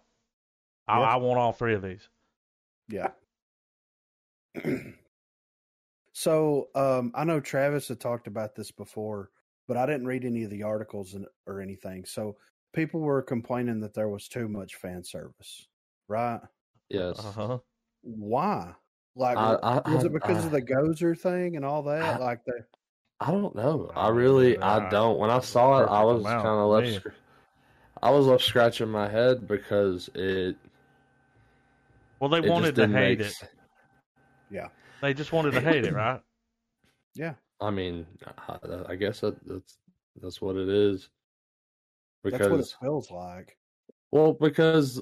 I, 0.88 1.00
Yeah. 1.00 1.06
I 1.14 1.16
want 1.18 1.40
all 1.40 1.54
three 1.54 1.76
of 1.76 1.82
these. 1.82 2.10
yeah. 2.90 3.12
so, 6.14 6.70
um, 6.76 7.12
I 7.16 7.24
know 7.24 7.40
Travis 7.40 7.88
had 7.88 8.00
talked 8.00 8.28
about 8.28 8.56
this 8.56 8.72
before, 8.72 9.32
but 9.68 9.78
I 9.78 9.86
didn't 9.86 10.08
read 10.08 10.26
any 10.26 10.44
of 10.44 10.50
the 10.50 10.64
articles 10.64 11.14
and, 11.14 11.26
or 11.48 11.62
anything. 11.62 12.06
So, 12.06 12.38
people 12.74 13.00
were 13.00 13.22
complaining 13.22 13.80
that 13.82 13.94
there 13.94 14.10
was 14.10 14.28
too 14.28 14.48
much 14.48 14.76
fan 14.76 15.04
service, 15.04 15.68
right? 16.08 16.42
Yes. 16.90 17.20
Uh-huh. 17.20 17.60
Why? 18.04 18.74
Like, 19.16 19.38
I- 19.38 19.56
I- 19.86 19.92
was 19.92 20.04
it 20.06 20.14
because 20.14 20.44
I- 20.44 20.46
of 20.46 20.52
the 20.52 20.62
Gozer 20.62 21.18
thing 21.20 21.56
and 21.56 21.66
all 21.66 21.84
that? 21.84 22.02
I- 22.02 22.18
like, 22.18 22.44
the 22.46 22.66
I 23.20 23.32
don't 23.32 23.56
know. 23.56 23.92
I 23.96 24.10
really. 24.10 24.58
I 24.58 24.90
don't. 24.90 25.18
When 25.18 25.30
I 25.30 25.40
saw 25.40 25.82
it, 25.84 25.88
I 25.88 26.04
was 26.04 26.24
kind 26.24 26.46
of 26.48 26.70
left. 26.70 26.88
me. 26.88 26.98
Sc- 26.98 27.18
I 28.02 28.10
was 28.10 28.26
left 28.26 28.44
scratching 28.44 28.90
my 28.90 29.08
head 29.08 29.48
because 29.48 30.10
it. 30.14 30.58
Well, 32.20 32.30
they 32.30 32.40
it 32.40 32.50
wanted 32.50 32.76
to 32.76 32.88
hate 32.88 33.20
make 33.20 33.20
it. 33.22 33.34
Yeah, 34.50 34.68
They 35.02 35.14
just 35.14 35.32
wanted 35.32 35.52
to 35.52 35.62
hate 35.62 35.86
it, 35.86 35.94
right? 35.94 36.22
yeah, 37.16 37.36
I 37.62 37.70
mean, 37.70 38.06
I, 38.50 38.58
I 38.90 38.96
guess 38.96 39.22
that, 39.22 39.36
that's 39.48 39.78
that's 40.22 40.42
what 40.42 40.56
it 40.58 40.68
is. 40.68 41.10
that's 42.24 42.50
what 42.50 42.60
it 42.60 42.74
feels 42.82 43.10
like. 43.12 43.58
well, 44.12 44.34
because 44.34 45.02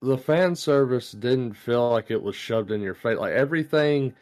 the 0.00 0.18
fan 0.18 0.54
service 0.56 1.12
didn't 1.12 1.54
feel 1.54 1.90
like 1.90 2.10
it 2.10 2.22
was 2.22 2.36
shoved 2.36 2.70
in 2.70 2.80
your 2.80 2.94
face. 2.94 3.18
Like 3.18 3.32
everything 3.32 4.14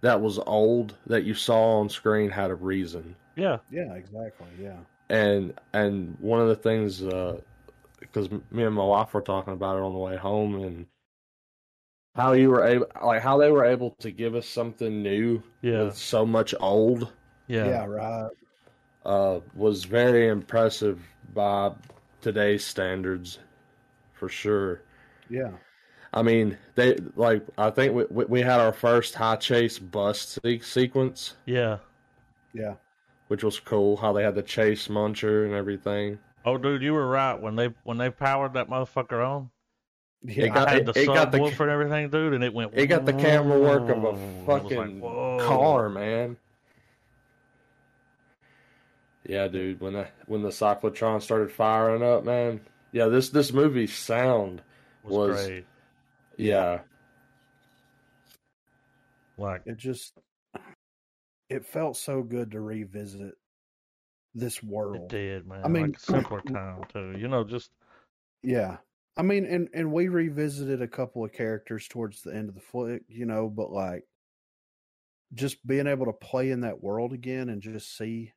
that 0.00 0.20
was 0.20 0.38
old 0.38 0.96
that 1.06 1.24
you 1.24 1.34
saw 1.34 1.78
on 1.80 1.88
screen 1.88 2.30
had 2.30 2.50
a 2.50 2.54
reason. 2.54 3.16
Yeah. 3.36 3.58
Yeah, 3.70 3.94
exactly. 3.94 4.48
Yeah, 4.60 4.78
and 5.08 5.54
and 5.72 6.16
one 6.20 6.40
of 6.40 6.48
the 6.48 6.56
things 6.56 7.00
because 8.00 8.30
me 8.50 8.64
and 8.64 8.74
my 8.74 8.84
wife 8.84 9.14
were 9.14 9.22
talking 9.22 9.52
about 9.52 9.76
it 9.78 9.82
on 9.82 9.92
the 9.92 9.98
way 9.98 10.16
home 10.16 10.62
and 10.62 10.86
how 12.14 12.32
you 12.32 12.50
were 12.50 12.64
able 12.64 12.86
like 13.02 13.22
how 13.22 13.38
they 13.38 13.50
were 13.50 13.64
able 13.64 13.90
to 13.92 14.10
give 14.10 14.34
us 14.34 14.46
something 14.46 15.02
new 15.02 15.42
Yeah. 15.62 15.84
with 15.84 15.96
so 15.96 16.26
much 16.26 16.54
old 16.60 17.12
yeah, 17.48 17.66
Yeah. 17.68 17.84
right. 17.86 18.30
uh 19.04 19.40
was 19.54 19.84
very 19.84 20.28
impressive 20.28 21.00
by 21.34 21.72
today's 22.20 22.64
standards 22.64 23.38
for 24.14 24.28
sure 24.28 24.82
Yeah, 25.32 25.50
i 26.12 26.20
mean 26.22 26.58
they 26.74 26.96
like 27.16 27.42
i 27.56 27.70
think 27.70 27.94
we 27.94 28.04
we- 28.10 28.26
we 28.26 28.40
had 28.42 28.60
our 28.60 28.72
first 28.74 29.14
high 29.14 29.36
chase 29.36 29.78
bust 29.78 30.38
se- 30.44 30.58
sequence 30.60 31.36
Yeah. 31.46 31.78
yeah, 32.52 32.74
which 33.28 33.42
was 33.42 33.58
cool 33.58 33.96
how 33.96 34.12
they 34.12 34.22
had 34.22 34.34
the 34.34 34.42
chase 34.42 34.88
muncher 34.88 35.44
and 35.46 35.54
everything 35.54 36.18
Oh, 36.44 36.58
dude, 36.58 36.82
you 36.82 36.92
were 36.92 37.06
right 37.06 37.40
when 37.40 37.54
they 37.56 37.70
when 37.84 37.96
they 37.98 38.10
powered 38.10 38.54
that 38.54 38.68
motherfucker 38.68 39.24
on. 39.26 39.50
yeah. 40.24 40.46
It 40.46 40.48
got- 40.54 40.68
I 40.68 40.72
had 40.72 40.86
the 40.86 41.00
it 41.00 41.06
got 41.06 41.30
the 41.32 41.38
subwoofer 41.38 41.60
and 41.60 41.70
everything, 41.70 42.10
dude, 42.10 42.34
and 42.34 42.42
it 42.42 42.52
went. 42.52 42.72
It 42.74 42.88
got 42.88 43.04
the 43.06 43.12
camera 43.12 43.58
work 43.60 43.88
of 43.88 44.02
a 44.04 44.16
fucking 44.44 45.00
like, 45.00 45.40
car, 45.46 45.88
man. 45.88 46.36
Yeah, 49.24 49.46
dude. 49.48 49.80
When 49.80 49.92
the 49.92 50.08
when 50.26 50.42
the 50.42 50.48
cyclotron 50.48 51.22
started 51.22 51.52
firing 51.52 52.02
up, 52.02 52.24
man. 52.24 52.60
Yeah, 52.90 53.06
this 53.06 53.30
this 53.30 53.52
movie 53.52 53.86
sound 53.86 54.62
was, 55.04 55.12
was- 55.30 55.46
great. 55.46 55.64
yeah 56.36 56.80
Like, 59.38 59.62
it 59.66 59.76
just 59.76 60.18
it 61.48 61.66
felt 61.66 61.96
so 61.96 62.22
good 62.22 62.50
to 62.52 62.60
revisit 62.60 63.34
this 64.34 64.62
world. 64.62 64.96
it 64.96 65.08
did, 65.08 65.46
man. 65.46 65.62
I 65.64 65.68
mean- 65.68 65.86
like 65.88 65.96
a 65.96 66.00
simpler 66.00 66.40
time 66.42 66.82
too. 66.92 67.14
You 67.18 67.28
know, 67.28 67.44
just 67.44 67.70
Yeah. 68.42 68.78
I 69.16 69.20
mean, 69.22 69.44
and 69.44 69.68
and 69.74 69.92
we 69.92 70.08
revisited 70.08 70.80
a 70.80 70.88
couple 70.88 71.22
of 71.24 71.32
characters 71.32 71.86
towards 71.86 72.22
the 72.22 72.34
end 72.34 72.48
of 72.48 72.54
the 72.54 72.62
flick, 72.62 73.02
you 73.08 73.26
know, 73.26 73.50
but 73.50 73.70
like 73.70 74.04
just 75.34 75.66
being 75.66 75.86
able 75.86 76.06
to 76.06 76.12
play 76.14 76.50
in 76.50 76.60
that 76.60 76.82
world 76.82 77.12
again 77.12 77.48
and 77.50 77.60
just 77.60 77.96
see 77.96 78.32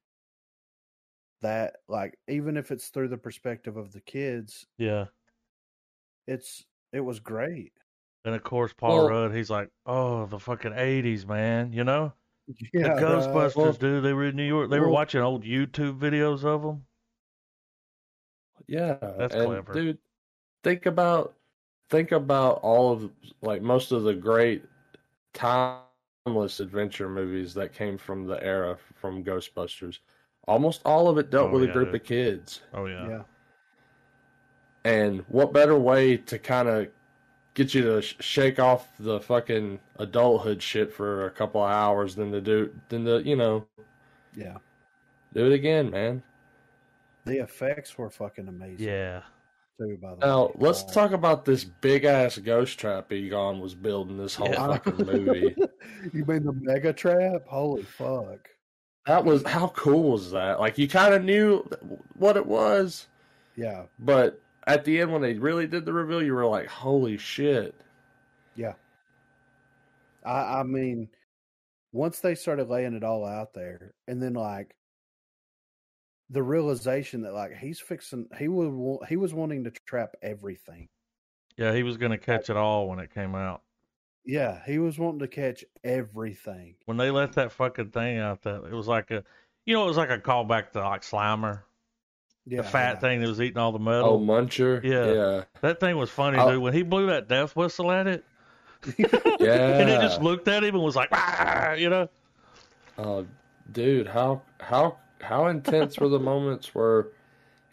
that 1.42 1.76
like 1.88 2.18
even 2.28 2.58
if 2.58 2.72
it's 2.72 2.90
through 2.90 3.08
the 3.10 3.18
perspective 3.18 3.78
of 3.78 3.94
the 3.94 4.02
kids, 4.02 4.66
yeah. 4.78 5.06
It's 6.28 6.66
it 6.94 7.00
was 7.02 7.20
great. 7.20 7.74
And 8.26 8.34
of 8.36 8.44
course, 8.44 8.74
Paul 8.74 8.98
Well- 9.06 9.10
Rudd, 9.10 9.36
he's 9.36 9.50
like, 9.50 9.70
oh, 9.86 10.26
the 10.26 10.40
fucking 10.40 10.72
'80s, 10.74 11.28
man. 11.28 11.72
You 11.74 11.84
know, 11.84 12.14
Yeah, 12.74 12.96
the 12.96 13.02
Ghostbusters, 13.02 13.56
Well- 13.56 13.74
dude. 13.74 14.04
They 14.04 14.14
were 14.14 14.26
in 14.26 14.36
New 14.36 14.44
York. 14.48 14.70
They 14.70 14.80
were 14.80 14.90
watching 14.90 15.22
old 15.22 15.44
YouTube 15.44 16.00
videos 16.00 16.44
of 16.44 16.62
them. 16.64 16.86
yeah. 18.68 18.98
That's 19.18 19.36
clever. 19.36 19.74
dude. 19.74 19.98
Think 20.64 20.86
about 20.88 21.36
think 21.90 22.12
about 22.12 22.60
all 22.64 22.92
of 22.92 23.12
like 23.42 23.62
most 23.62 23.92
of 23.92 24.04
the 24.04 24.14
great 24.14 24.64
timeless 25.34 26.60
adventure 26.60 27.08
movies 27.10 27.54
that 27.54 27.74
came 27.74 27.98
from 27.98 28.26
the 28.26 28.44
era 28.44 28.76
from 28.96 29.24
Ghostbusters. 29.24 30.00
Almost 30.48 30.82
all 30.86 31.08
of 31.08 31.18
it 31.20 31.30
dealt 31.30 31.50
Oh, 31.52 31.54
with 31.54 31.70
a 31.70 31.74
group 31.74 31.90
dude. 31.92 32.02
of 32.02 32.08
kids. 32.08 32.62
Oh 32.74 32.86
yeah. 32.88 33.08
yeah. 33.08 33.24
And 34.86 35.26
what 35.30 35.52
better 35.52 35.76
way 35.78 36.16
to 36.16 36.38
kind 36.40 36.70
of 36.70 36.88
get 37.56 37.74
you 37.74 37.82
to 37.82 38.02
sh- 38.04 38.16
shake 38.20 38.60
off 38.60 38.88
the 39.00 39.20
fucking 39.20 39.80
adulthood 39.98 40.62
shit 40.62 40.94
for 40.94 41.26
a 41.26 41.32
couple 41.32 41.64
of 41.64 41.72
hours 41.72 42.16
than 42.16 42.32
to 42.32 42.40
do 42.40 42.72
than 42.90 43.04
to 43.06 43.22
you 43.24 43.36
know 43.36 43.66
Yeah. 44.36 44.58
do 45.34 45.48
it 45.48 45.54
again, 45.54 45.90
man. 45.90 46.22
The 47.26 47.40
effects 47.40 47.98
were 47.98 48.12
fucking 48.12 48.48
amazing 48.48 48.88
Yeah. 48.88 49.22
too, 49.80 49.98
by 50.00 50.12
the 50.14 50.18
Now 50.26 50.46
way. 50.48 50.52
let's 50.60 50.84
Uh, 50.84 50.88
talk 50.94 51.12
about 51.14 51.46
this 51.46 51.64
big 51.64 52.06
ass 52.06 52.38
ghost 52.38 52.78
trap 52.78 53.12
Egon 53.12 53.60
was 53.60 53.74
building 53.74 54.18
this 54.20 54.36
whole 54.36 54.50
Yeah. 54.50 54.68
fucking 54.78 55.04
movie. 55.06 55.56
you 56.14 56.26
mean 56.26 56.44
the 56.44 56.54
mega 56.54 56.94
trap? 56.94 57.48
Holy 57.48 57.82
fuck. 57.84 58.50
that 59.08 59.24
was 59.26 59.42
how 59.48 59.70
cool 59.70 60.12
was 60.12 60.30
that? 60.32 60.60
Like 60.60 60.78
you 60.78 60.88
kind 60.88 61.14
of 61.16 61.24
knew 61.24 61.64
what 62.18 62.38
it 62.38 62.46
was, 62.46 63.08
Yeah. 63.56 63.84
but 63.98 64.40
at 64.68 64.84
the 64.86 65.02
end 65.02 65.12
when 65.12 65.22
they 65.22 65.34
really 65.34 65.68
did 65.68 65.86
the 65.86 65.94
reveal, 65.94 66.24
you 66.24 66.34
were 66.34 66.46
like, 66.46 66.68
"Holy 66.68 67.18
shit!" 67.18 67.76
Yeah. 68.56 68.74
I, 70.26 70.60
I 70.60 70.64
mean, 70.64 71.10
once 71.92 72.20
they 72.20 72.36
started 72.36 72.70
laying 72.70 72.96
it 72.96 73.04
all 73.04 73.26
out 73.26 73.54
there, 73.54 73.94
and 74.08 74.22
then 74.22 74.34
like 74.34 74.76
the 76.30 76.44
realization 76.44 77.22
that 77.22 77.34
like 77.34 77.56
he's 77.58 77.80
fixing, 77.80 78.28
he 78.38 78.48
was 78.48 79.00
he 79.08 79.18
was 79.18 79.34
wanting 79.34 79.64
to 79.66 79.72
trap 79.86 80.16
everything. 80.22 80.90
Yeah. 81.58 81.74
He 81.74 81.84
was 81.84 81.98
gonna 81.98 82.18
catch 82.18 82.50
it 82.50 82.58
all 82.58 82.88
when 82.88 83.00
it 83.00 83.14
came 83.14 83.36
out. 83.36 83.62
Yeah, 84.26 84.60
he 84.66 84.80
was 84.80 84.98
wanting 84.98 85.20
to 85.20 85.28
catch 85.28 85.64
everything. 85.84 86.76
When 86.86 86.98
they 86.98 87.12
let 87.12 87.34
that 87.34 87.52
fucking 87.52 87.92
thing 87.92 88.18
out, 88.18 88.42
that 88.42 88.64
it 88.64 88.74
was 88.74 88.88
like 88.88 89.12
a, 89.12 89.24
you 89.66 89.76
know, 89.76 89.84
it 89.84 89.88
was 89.88 89.98
like 89.98 90.10
a 90.10 90.18
callback 90.18 90.72
to 90.72 90.80
like 90.80 91.04
Slimer. 91.04 91.62
Yeah, 92.48 92.62
the 92.62 92.68
fat 92.68 92.96
yeah. 92.96 93.00
thing 93.00 93.22
that 93.22 93.28
was 93.28 93.42
eating 93.42 93.58
all 93.58 93.72
the 93.72 93.80
metal. 93.80 94.10
Oh. 94.10 94.20
Muncher. 94.20 94.84
Yeah. 94.84 95.12
Yeah. 95.14 95.44
that 95.62 95.80
thing 95.80 95.98
was 95.98 96.10
funny, 96.12 96.38
Oh. 96.38 96.52
dude. 96.52 96.62
When 96.62 96.74
he 96.74 96.84
blew 96.84 97.08
that 97.08 97.28
death 97.28 97.56
whistle 97.56 97.92
at 97.92 98.06
it, 98.08 98.24
Yeah. 98.98 99.80
and 99.80 99.90
it 99.90 100.00
just 100.02 100.22
looked 100.22 100.48
at 100.48 100.64
him 100.64 100.76
and 100.76 100.84
was 100.84 100.96
like, 100.96 101.10
ah, 101.12 101.74
you 101.74 101.90
know. 101.90 102.08
Oh, 102.98 103.26
dude, 103.72 104.08
how 104.08 104.42
how 104.60 104.98
how 105.22 105.48
intense 105.48 105.98
were 106.00 106.08
the 106.08 106.20
moments 106.20 106.76
where, 106.76 107.08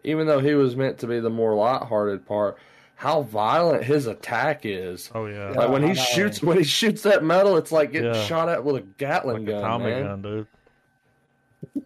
even 0.05 0.27
though 0.27 0.41
he 0.41 0.55
was 0.55 0.75
meant 0.75 0.99
to 1.01 1.07
be 1.07 1.21
the 1.21 1.29
more 1.31 1.55
lighthearted 1.55 2.25
part, 2.27 2.57
how 2.95 3.23
violent 3.23 3.85
his 3.85 4.07
attack 4.07 4.63
is. 4.65 5.11
Oh 5.15 5.27
yeah, 5.27 5.51
Yeah. 5.53 5.59
Like 5.59 5.69
when 5.69 5.83
he 5.87 5.95
shoots 5.95 6.43
when 6.43 6.57
he 6.57 6.65
shoots 6.65 7.03
that 7.03 7.23
metal, 7.23 7.59
it's 7.59 7.73
like 7.73 7.93
getting 7.93 8.15
Yeah. 8.15 8.25
shot 8.25 8.49
at 8.49 8.65
with 8.65 8.77
a 8.77 8.81
Gatling 8.81 9.45
like 9.45 9.49
a 9.49 9.61
gun, 9.61 9.63
Tommy 9.63 9.85
man. 9.91 10.03
gun, 10.05 10.23
dude. 10.23 10.47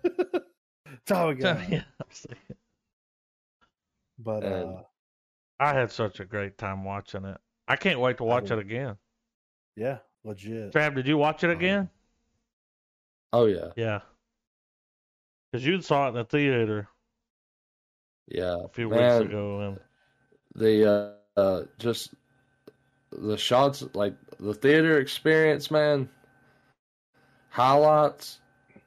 Tommy 1.07 1.35
gun. 1.35 1.63
Yeah. 1.69 1.83
But 4.19 4.45
And- 4.45 4.79
uh, 4.79 4.83
I 5.59 5.73
had 5.73 5.91
such 5.91 6.21
a 6.21 6.25
great 6.25 6.59
time 6.59 6.85
watching 6.85 7.25
it. 7.25 7.39
I 7.69 7.77
can't 7.77 7.99
wait 8.01 8.19
to 8.19 8.25
watch 8.25 8.51
it 8.51 8.59
again. 8.59 8.97
yeah, 9.75 9.99
legit. 10.25 10.73
Trav, 10.73 10.95
did 10.95 11.07
you 11.07 11.17
watch 11.19 11.45
it 11.45 11.51
again? 11.51 11.89
Oh 13.33 13.47
yeah, 13.47 13.71
Yeah. 13.77 14.01
Because 15.51 15.67
you 15.67 15.81
saw 15.81 16.07
it 16.07 16.09
in 16.11 16.15
the 16.15 16.25
theater 16.25 16.89
yeah. 18.29 18.57
a 18.65 18.69
few 18.69 18.89
Man, 18.89 19.21
weeks 19.21 19.31
ago, 19.31 19.61
and 19.61 19.81
the 20.55 20.91
uh, 21.37 21.41
uh 21.41 21.65
just 21.79 22.15
the 23.13 23.37
shots 23.37 23.85
like 23.95 24.15
the 24.39 24.53
theater 24.55 24.99
experience 24.99 25.71
man 25.71 26.09
highlights 27.51 28.41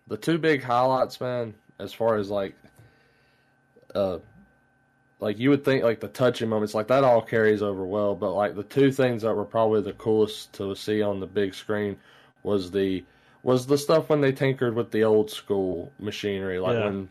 the 0.07 0.17
two 0.17 0.37
big 0.37 0.61
highlights 0.63 1.19
man 1.21 1.53
as 1.79 1.93
far 1.93 2.15
as 2.15 2.29
like 2.29 2.55
uh 3.95 4.19
like 5.19 5.37
you 5.39 5.49
would 5.49 5.65
think 5.65 5.83
like 5.83 5.99
the 5.99 6.07
touching 6.07 6.49
moments 6.49 6.73
like 6.73 6.87
that 6.87 7.03
all 7.03 7.21
carries 7.21 7.61
over 7.61 7.85
well 7.85 8.15
but 8.15 8.31
like 8.33 8.55
the 8.55 8.63
two 8.63 8.91
things 8.91 9.21
that 9.23 9.33
were 9.35 9.45
probably 9.45 9.81
the 9.81 9.93
coolest 9.93 10.53
to 10.53 10.75
see 10.75 11.01
on 11.01 11.19
the 11.19 11.27
big 11.27 11.53
screen 11.53 11.97
was 12.43 12.71
the 12.71 13.03
was 13.43 13.65
the 13.67 13.77
stuff 13.77 14.09
when 14.09 14.21
they 14.21 14.31
tinkered 14.31 14.75
with 14.75 14.91
the 14.91 15.03
old 15.03 15.29
school 15.29 15.91
machinery 15.99 16.59
like 16.59 16.75
Yeah. 16.77 16.85
when 16.85 17.09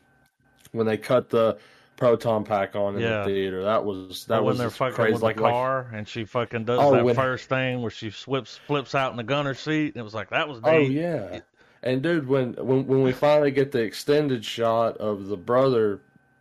when 0.73 0.87
they 0.87 0.97
cut 0.97 1.31
the 1.31 1.59
proton 1.97 2.45
pack 2.45 2.77
on 2.77 2.95
in 2.95 3.01
Yeah. 3.03 3.19
the 3.19 3.25
theater 3.25 3.63
that 3.65 3.85
was 3.85 4.25
that 4.27 4.39
when 4.43 4.51
was 4.51 4.59
they're 4.59 4.71
fucking 4.71 4.95
crazy 4.95 5.13
with 5.15 5.23
like 5.23 5.37
the 5.37 5.43
like- 5.43 5.53
car, 5.53 5.91
and 5.93 6.07
she 6.07 6.25
fucking 6.25 6.65
does 6.65 6.79
Oh, 6.81 6.93
that 6.95 7.05
when- 7.05 7.15
first 7.17 7.49
thing 7.49 7.83
where 7.83 7.91
she 7.91 8.11
flips 8.11 8.57
flips 8.57 8.95
out 8.95 9.11
in 9.11 9.17
the 9.17 9.25
gunner 9.25 9.55
seat, 9.55 9.95
and 9.95 9.97
it 9.97 10.03
was 10.05 10.15
like 10.15 10.31
that 10.31 10.49
was 10.49 10.61
oh, 10.63 10.79
neat. 10.79 10.87
Oh 10.87 10.91
yeah. 11.33 11.41
And 11.83 12.03
dude, 12.03 12.29
when 12.29 12.53
when 12.55 12.87
when 12.87 13.03
we 13.03 13.13
finally 13.13 13.51
get 13.51 13.73
the 13.73 13.81
extended 13.83 14.45
shot 14.45 14.97
of 14.99 15.27
the 15.27 15.37
brother 15.37 16.01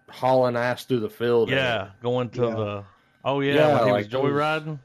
hauling 0.09 0.55
ass 0.55 0.85
through 0.85 1.01
the 1.01 1.09
field, 1.09 1.49
Yeah, 1.49 1.89
going 2.01 2.29
to 2.31 2.41
Yeah. 2.41 2.55
the. 2.55 2.83
Oh 3.25 3.39
yeah, 3.41 3.55
Yeah, 3.55 3.73
when 3.75 3.85
he 3.85 3.91
like 3.91 3.97
was 4.05 4.07
those- 4.09 4.23
joyriding. 4.31 4.79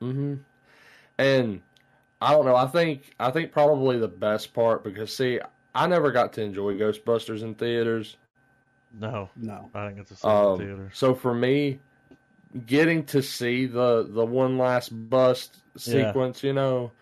hmm 0.00 0.34
And 1.18 1.62
I 2.20 2.32
don't 2.32 2.44
know. 2.44 2.56
I 2.56 2.66
think 2.66 3.14
I 3.18 3.30
think 3.30 3.52
probably 3.52 3.98
the 3.98 4.08
best 4.08 4.52
part 4.54 4.84
because 4.84 5.14
see, 5.14 5.40
I 5.74 5.86
never 5.86 6.10
got 6.12 6.32
to 6.34 6.42
enjoy 6.42 6.74
Ghostbusters 6.76 7.42
in 7.42 7.54
theaters. 7.54 8.16
No, 8.98 9.30
No, 9.36 9.70
I 9.74 9.84
didn't 9.86 9.96
get 9.96 10.06
to 10.08 10.16
see 10.16 10.28
it 10.28 10.30
in 10.30 10.36
Um, 10.36 10.58
theaters. 10.58 10.92
so 10.94 11.14
for 11.14 11.32
me, 11.32 11.80
getting 12.66 13.04
to 13.06 13.22
see 13.22 13.64
the 13.66 14.06
the 14.08 14.24
one 14.24 14.58
last 14.58 14.90
bust 15.08 15.56
Yeah. 15.74 16.06
sequence, 16.08 16.42
you 16.44 16.52
know, 16.52 16.92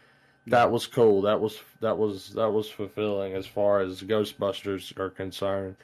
that 0.46 0.70
was 0.70 0.86
cool. 0.86 1.22
That 1.22 1.40
was 1.40 1.60
that 1.80 1.98
was 1.98 2.32
that 2.34 2.50
was 2.52 2.70
fulfilling 2.70 3.32
as 3.34 3.46
far 3.46 3.80
as 3.80 4.02
Ghostbusters 4.02 4.96
are 4.98 5.10
concerned. 5.10 5.76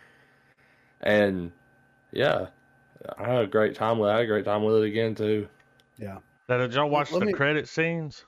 And 1.03 1.53
yeah, 2.13 2.47
I 3.19 3.25
had 3.25 3.45
a 3.45 3.47
great 3.47 3.75
time 3.75 3.99
with. 3.99 4.09
it. 4.09 4.13
I 4.13 4.17
had 4.17 4.25
a 4.25 4.29
great 4.29 4.45
time 4.45 4.65
with 4.65 4.77
it 4.83 4.87
again 4.87 5.15
too. 5.15 5.49
yeah. 5.99 6.19
Now, 6.49 6.59
did 6.59 6.75
y'all 6.75 6.89
watch 6.89 7.11
let 7.13 7.21
the 7.21 7.27
me- 7.27 7.33
credit 7.33 7.69
scenes? 7.69 8.25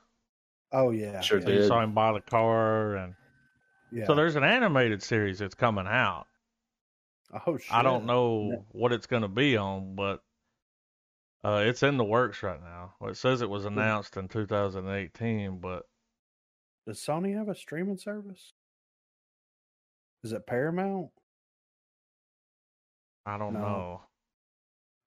Oh 0.72 0.90
yeah, 0.90 1.20
Sure 1.20 1.38
yeah. 1.38 1.44
So 1.46 1.50
you 1.52 1.66
saw 1.66 1.80
him 1.82 1.94
buy 1.94 2.12
the 2.12 2.20
car, 2.20 2.96
and 2.96 3.14
yeah. 3.90 4.04
so 4.06 4.14
there's 4.14 4.36
an 4.36 4.44
animated 4.44 5.02
series 5.02 5.38
that's 5.38 5.54
coming 5.54 5.86
out. 5.86 6.26
oh 7.46 7.56
shit. 7.56 7.72
I 7.72 7.82
don't 7.82 8.04
know 8.06 8.48
Yeah. 8.50 8.56
what 8.72 8.92
it's 8.92 9.06
going 9.06 9.22
to 9.22 9.28
be 9.28 9.56
on, 9.56 9.94
but 9.94 10.22
uh, 11.44 11.62
it's 11.64 11.82
in 11.82 11.96
the 11.96 12.04
works 12.04 12.42
right 12.42 12.60
now. 12.60 12.92
Well, 13.00 13.10
it 13.10 13.16
says 13.16 13.40
it 13.40 13.48
was 13.48 13.64
announced 13.64 14.16
in 14.18 14.28
2018, 14.28 15.58
but 15.58 15.84
Does 16.86 16.98
Sony 17.00 17.34
have 17.36 17.48
a 17.48 17.54
streaming 17.54 17.96
service? 17.98 18.52
Is 20.24 20.32
it 20.32 20.46
Paramount? 20.46 21.10
I 23.28 23.38
don't 23.38 23.54
No. 23.54 23.60
know. 23.60 24.02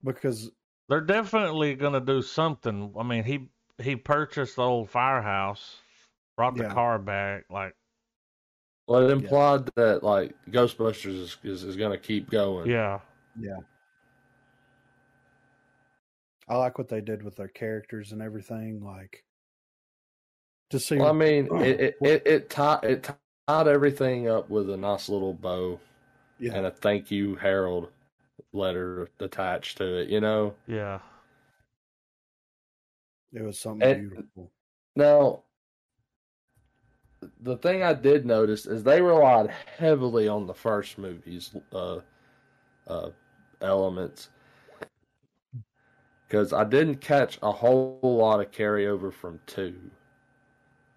Because 0.04 0.52
They're 0.90 1.02
definitely 1.02 1.76
going 1.76 1.94
to 1.94 2.02
do 2.02 2.22
something. 2.22 2.94
I 2.98 3.04
mean, 3.04 3.24
he 3.24 3.50
he 3.82 3.96
purchased 3.96 4.58
the 4.58 4.64
old 4.64 4.90
firehouse, 4.90 5.78
brought 6.38 6.58
the 6.58 6.64
Yeah. 6.64 6.74
car 6.74 7.00
back. 7.00 7.46
Like, 7.50 7.76
Well, 8.88 9.10
it 9.10 9.12
implied 9.12 9.70
that 9.76 10.04
like 10.04 10.34
Ghostbusters 10.52 11.16
is 11.20 11.38
is, 11.44 11.64
is 11.64 11.78
going 11.78 11.92
to 11.92 11.98
keep 11.98 12.30
going. 12.30 12.72
yeah, 12.72 13.00
yeah. 13.40 13.58
I 16.48 16.58
like 16.58 16.78
what 16.78 16.90
they 16.90 17.02
did 17.02 17.24
with 17.24 17.36
their 17.38 17.48
characters 17.48 18.12
and 18.12 18.22
everything. 18.22 18.84
Like 18.84 19.26
to 20.72 20.80
see. 20.80 20.98
Well, 20.98 21.10
I 21.10 21.14
mean, 21.14 21.48
it 21.62 21.80
it 21.82 21.98
it, 22.02 22.24
it 22.28 22.50
tied 22.50 22.84
it 22.84 23.10
tied 23.48 23.68
everything 23.68 24.30
up 24.30 24.50
with 24.50 24.70
a 24.70 24.78
nice 24.78 25.10
little 25.10 25.34
bow 25.34 25.80
yeah, 26.40 26.54
and 26.56 26.66
a 26.66 26.72
thank 26.72 27.12
you 27.12 27.36
Harold 27.36 27.90
letter 28.54 29.10
attached 29.20 29.78
to 29.78 30.02
it. 30.02 30.10
You 30.10 30.22
know. 30.22 30.54
yeah. 30.68 31.00
it 33.34 33.42
was 33.44 33.60
something 33.60 33.88
and- 33.88 34.10
beautiful. 34.10 34.52
Now, 34.96 35.44
the 37.42 37.58
thing 37.58 37.82
I 37.84 37.94
did 37.94 38.26
notice 38.26 38.66
is 38.66 38.84
they 38.84 39.02
relied 39.02 39.50
heavily 39.78 40.28
on 40.28 40.48
the 40.48 40.54
first 40.54 40.98
movie's 40.98 41.56
uh, 41.72 42.00
uh, 42.88 43.10
elements 43.62 44.30
because 46.28 46.54
I 46.54 46.64
didn't 46.64 47.02
catch 47.02 47.38
a 47.42 47.52
whole 47.52 48.00
lot 48.02 48.40
of 48.40 48.52
carryover 48.52 49.14
from 49.14 49.40
two. 49.48 49.76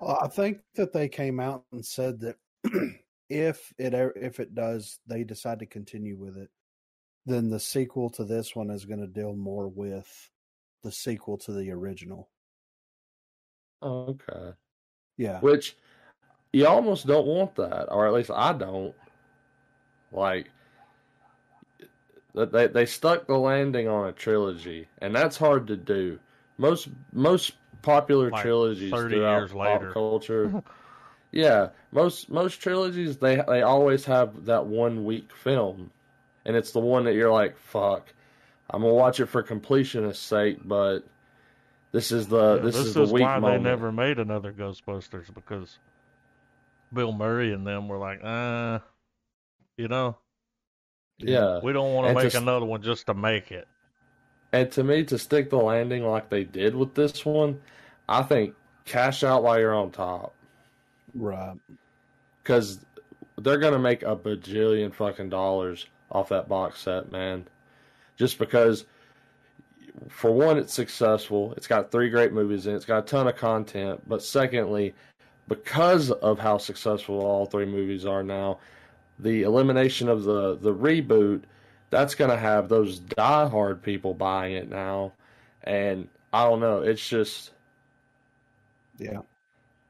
I 0.01 0.29
think 0.29 0.59
that 0.77 0.93
they 0.93 1.09
came 1.09 1.41
out 1.41 1.65
and 1.73 1.85
said 1.85 2.21
that 2.21 2.37
if 3.29 3.73
it 3.79 3.95
if 4.17 4.39
it 4.39 4.55
does, 4.55 4.99
they 5.07 5.25
decide 5.25 5.59
to 5.61 5.67
continue 5.67 6.17
with 6.17 6.37
it, 6.37 6.51
then 7.27 7.51
the 7.51 7.61
sequel 7.61 8.11
to 8.11 8.25
this 8.25 8.55
one 8.55 8.71
is 8.71 8.85
going 8.85 9.01
to 9.01 9.07
deal 9.07 9.35
more 9.35 9.69
with 9.69 10.31
the 10.83 10.93
sequel 10.93 11.39
to 11.39 11.53
the 11.53 11.71
original. 11.71 12.29
Okay. 13.83 14.53
Yeah, 15.17 15.41
Which 15.41 15.77
you 16.53 16.67
almost 16.67 17.07
don't 17.07 17.27
want 17.27 17.55
that, 17.57 17.87
or 17.93 18.07
at 18.07 18.13
least 18.13 18.31
I 18.31 18.53
don't. 18.53 18.95
Like 20.13 20.51
that 22.35 22.53
they 22.53 22.67
they 22.67 22.87
stuck 22.87 23.27
the 23.27 23.37
landing 23.37 23.89
on 23.89 24.09
a 24.09 24.13
trilogy, 24.13 24.89
and 24.99 25.15
that's 25.15 25.37
hard 25.37 25.67
to 25.69 25.77
do. 25.77 26.19
Most 26.59 26.89
most 27.13 27.53
popular 27.83 28.31
Like 28.31 28.43
trilogies 28.43 28.91
30 28.91 29.17
throughout 29.17 29.39
years 29.39 29.53
pop 29.53 29.81
later. 29.81 29.93
culture. 29.93 30.63
yeah, 31.33 31.69
most 31.93 32.31
most 32.31 32.61
trilogies 32.61 33.19
they 33.19 33.43
they 33.49 33.63
always 33.63 34.05
have 34.05 34.45
that 34.47 34.67
one 34.67 35.05
weak 35.05 35.33
film, 35.35 35.91
and 36.45 36.57
it's 36.57 36.73
the 36.73 36.81
one 36.81 37.05
that 37.05 37.15
you're 37.15 37.33
like, 37.33 37.57
fuck, 37.57 38.13
I'm 38.71 38.83
gonna 38.83 38.95
watch 38.95 39.21
it 39.21 39.27
for 39.27 39.43
completionist's 39.43 40.23
sake, 40.25 40.59
but 40.65 41.01
this 41.93 42.11
is 42.13 42.27
the 42.29 42.57
Yeah, 42.57 42.63
this, 42.63 42.77
this 42.77 42.87
is 42.87 42.95
the 42.95 43.05
weak 43.07 43.23
why 43.23 43.39
moment. 43.39 43.63
they 43.65 43.71
never 43.71 43.93
made 43.93 44.19
another 44.19 44.53
Ghostbusters 44.53 45.33
because 45.33 45.79
Bill 46.93 47.13
Murray 47.13 47.53
and 47.53 47.67
them 47.67 47.89
were 47.89 47.99
like, 47.99 48.21
uh, 48.23 48.81
you 49.77 49.89
know, 49.89 50.17
yeah, 51.19 51.61
we 51.63 51.73
don't 51.73 51.95
want 51.95 52.09
to 52.09 52.15
make 52.23 52.33
to 52.33 52.39
another 52.39 52.67
one 52.67 52.83
just 52.83 53.07
to 53.07 53.15
make 53.15 53.53
it. 53.53 53.69
And 54.53 54.71
to 54.73 54.85
me, 54.85 55.05
to 55.05 55.19
stick 55.19 55.51
the 55.51 55.57
landing 55.57 56.05
like 56.05 56.31
they 56.31 56.45
did 56.45 56.77
with 56.77 56.95
this 56.95 57.25
one, 57.25 57.61
I 58.09 58.23
think 58.23 58.55
cash 58.85 59.25
out 59.25 59.43
while 59.43 59.59
you're 59.59 59.75
on 59.75 59.91
top. 59.91 60.35
right. 61.15 61.57
Because 62.43 62.85
they're 63.39 63.59
going 63.59 63.73
to 63.73 63.79
make 63.79 64.03
a 64.03 64.15
bajillion 64.15 64.95
fucking 64.95 65.31
dollars 65.31 65.87
off 66.15 66.29
that 66.31 66.49
box 66.49 66.81
set, 66.81 67.13
man. 67.13 67.47
Just 68.17 68.39
because, 68.39 68.85
for 70.09 70.31
one, 70.31 70.57
it's 70.57 70.73
successful. 70.73 71.53
It's 71.57 71.67
got 71.67 71.91
three 71.91 72.09
great 72.09 72.33
movies 72.33 72.67
in 72.67 72.73
it. 72.73 72.77
It's 72.77 72.85
got 72.85 73.05
a 73.05 73.07
ton 73.07 73.27
of 73.27 73.37
content. 73.37 74.01
But 74.09 74.23
secondly, 74.23 74.95
because 75.49 76.11
of 76.11 76.39
how 76.39 76.59
successful 76.59 77.21
all 77.21 77.45
three 77.47 77.67
movies 77.67 78.07
are 78.07 78.23
now, 78.23 78.59
the 79.19 79.43
elimination 79.43 80.09
of 80.09 80.25
the, 80.25 80.57
the 80.57 80.75
reboot 80.75 81.43
that's 81.91 82.15
going 82.15 82.31
to 82.31 82.37
have 82.37 82.69
those 82.69 83.01
diehard 83.01 83.83
people 83.83 84.15
buying 84.15 84.55
it 84.55 84.69
now. 84.71 85.13
And 85.65 86.09
I 86.33 86.45
don't 86.45 86.61
know. 86.61 86.81
It's 86.81 87.07
just, 87.09 87.53
Yeah, 88.99 89.21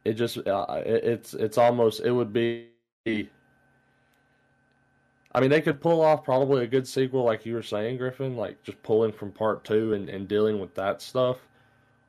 it 0.04 0.14
just, 0.14 0.38
uh, 0.38 0.82
it, 0.84 1.04
it's, 1.04 1.34
it's 1.34 1.58
almost, 1.58 2.00
it 2.00 2.10
would 2.10 2.32
be, 2.32 2.68
I 5.34 5.40
mean, 5.40 5.50
they 5.50 5.60
could 5.60 5.80
pull 5.80 6.00
off 6.00 6.24
probably 6.24 6.62
a 6.62 6.66
good 6.68 6.86
sequel, 6.86 7.24
like 7.24 7.44
you 7.44 7.54
were 7.54 7.62
saying, 7.62 7.98
Griffin, 7.98 8.36
like 8.36 8.62
just 8.62 8.80
pulling 8.84 9.12
from 9.12 9.32
part 9.32 9.64
two 9.64 9.92
and, 9.92 10.08
and 10.08 10.28
dealing 10.28 10.60
with 10.60 10.74
that 10.76 11.02
stuff. 11.02 11.38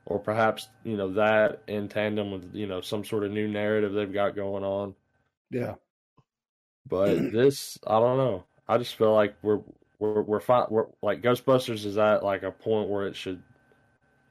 Or 0.05 0.19
perhaps, 0.19 0.69
you 0.83 0.95
know, 0.95 1.11
that 1.13 1.63
in 1.67 1.89
tandem 1.89 2.29
with, 2.31 2.53
you 2.53 2.67
know, 2.67 2.81
some 2.81 3.03
sort 3.03 3.23
of 3.23 3.31
new 3.31 3.47
narrative 3.47 3.93
they've 3.93 4.13
got 4.13 4.35
going 4.35 4.63
on. 4.63 4.93
Yeah. 5.49 5.75
But 6.87 7.15
this, 7.31 7.79
I 7.87 7.99
don't 7.99 8.17
know. 8.17 8.43
I 8.67 8.77
just 8.77 8.95
feel 8.95 9.13
like 9.13 9.35
we're 9.41 9.61
we're 9.97 10.21
we're 10.21 10.39
fine. 10.39 10.67
We're 10.69 10.85
like 11.01 11.21
Ghostbusters 11.23 11.85
is 11.85 11.97
at 11.97 12.23
like 12.23 12.43
a 12.43 12.51
point 12.51 12.89
where 12.89 13.07
it 13.07 13.15
should, 13.15 13.41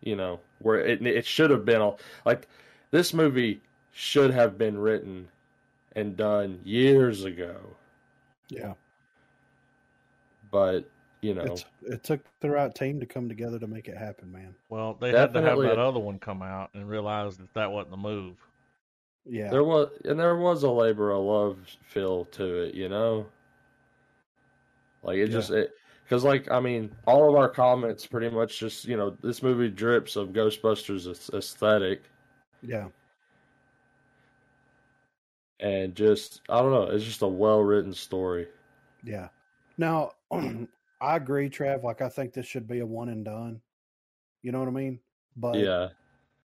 you 0.03 0.15
know, 0.15 0.39
where 0.61 0.79
it 0.79 1.05
it 1.05 1.27
should 1.27 1.51
have 1.51 1.65
been 1.65 1.81
a, 1.81 1.95
like 2.25 2.47
this 2.93 3.13
movie 3.13 3.61
should 3.93 4.33
have 4.33 4.57
been 4.59 4.79
written 4.79 5.29
and 5.97 6.17
done 6.17 6.61
years 6.65 7.25
ago. 7.25 7.57
Yeah. 8.49 8.75
But 10.55 10.89
you 11.21 11.35
know, 11.35 11.43
It's, 11.43 11.65
it 11.83 12.05
took 12.05 12.21
the 12.39 12.49
right 12.49 12.73
team 12.73 13.01
to 13.01 13.07
come 13.07 13.29
together 13.29 13.59
to 13.59 13.67
make 13.67 13.89
it 13.89 13.97
happen, 13.97 14.31
man. 14.31 14.55
Well, 14.69 14.95
they 14.95 15.11
had 15.11 15.35
to 15.35 15.43
have 15.43 15.59
that 15.59 15.81
other 15.81 15.99
one 15.99 16.21
come 16.21 16.43
out 16.43 16.71
and 16.75 16.89
realize 16.89 17.37
that 17.39 17.53
that 17.55 17.73
wasn't 17.73 17.91
the 17.91 17.97
move. 17.97 18.37
Yeah. 19.27 19.49
there 19.49 19.65
was 19.65 19.89
and 20.05 20.21
there 20.21 20.37
was 20.37 20.63
a 20.63 20.71
labor 20.71 21.11
of 21.11 21.25
love 21.25 21.59
feel 21.83 22.27
to 22.27 22.63
it. 22.63 22.75
You 22.77 22.89
know, 22.89 23.27
like 25.03 25.17
it 25.17 25.29
Yeah. 25.31 25.35
just 25.39 25.51
it. 25.51 25.73
Because, 26.05 26.23
like, 26.23 26.49
I 26.53 26.61
mean, 26.61 26.95
all 27.07 27.29
of 27.29 27.35
our 27.35 27.49
comments 27.49 28.07
pretty 28.07 28.29
much 28.29 28.61
just, 28.61 28.85
you 28.85 28.97
know, 28.97 29.17
this 29.23 29.43
movie 29.43 29.71
drips 29.71 30.15
of 30.17 30.29
Ghostbusters 30.29 31.33
aesthetic. 31.35 32.03
yeah. 32.63 32.91
and 35.61 35.95
just 35.97 36.43
I 36.49 36.59
don't 36.61 36.71
know, 36.73 36.85
it's 36.95 37.05
just 37.05 37.23
a 37.23 37.27
well 37.29 37.61
written 37.61 37.93
story. 37.95 38.47
Yeah. 39.03 39.29
Now, 39.79 40.13
I 40.33 41.17
agree, 41.17 41.51
Trav. 41.51 41.83
Like, 41.83 42.01
I 42.03 42.09
think 42.09 42.33
this 42.33 42.47
should 42.47 42.67
be 42.69 42.81
a 42.81 42.87
one 42.87 43.09
and 43.09 43.25
done. 43.25 43.61
You 44.43 44.53
know 44.53 44.59
what 44.61 44.69
I 44.69 44.73
mean? 44.73 45.01
But 45.37 45.57
yeah, 45.59 45.89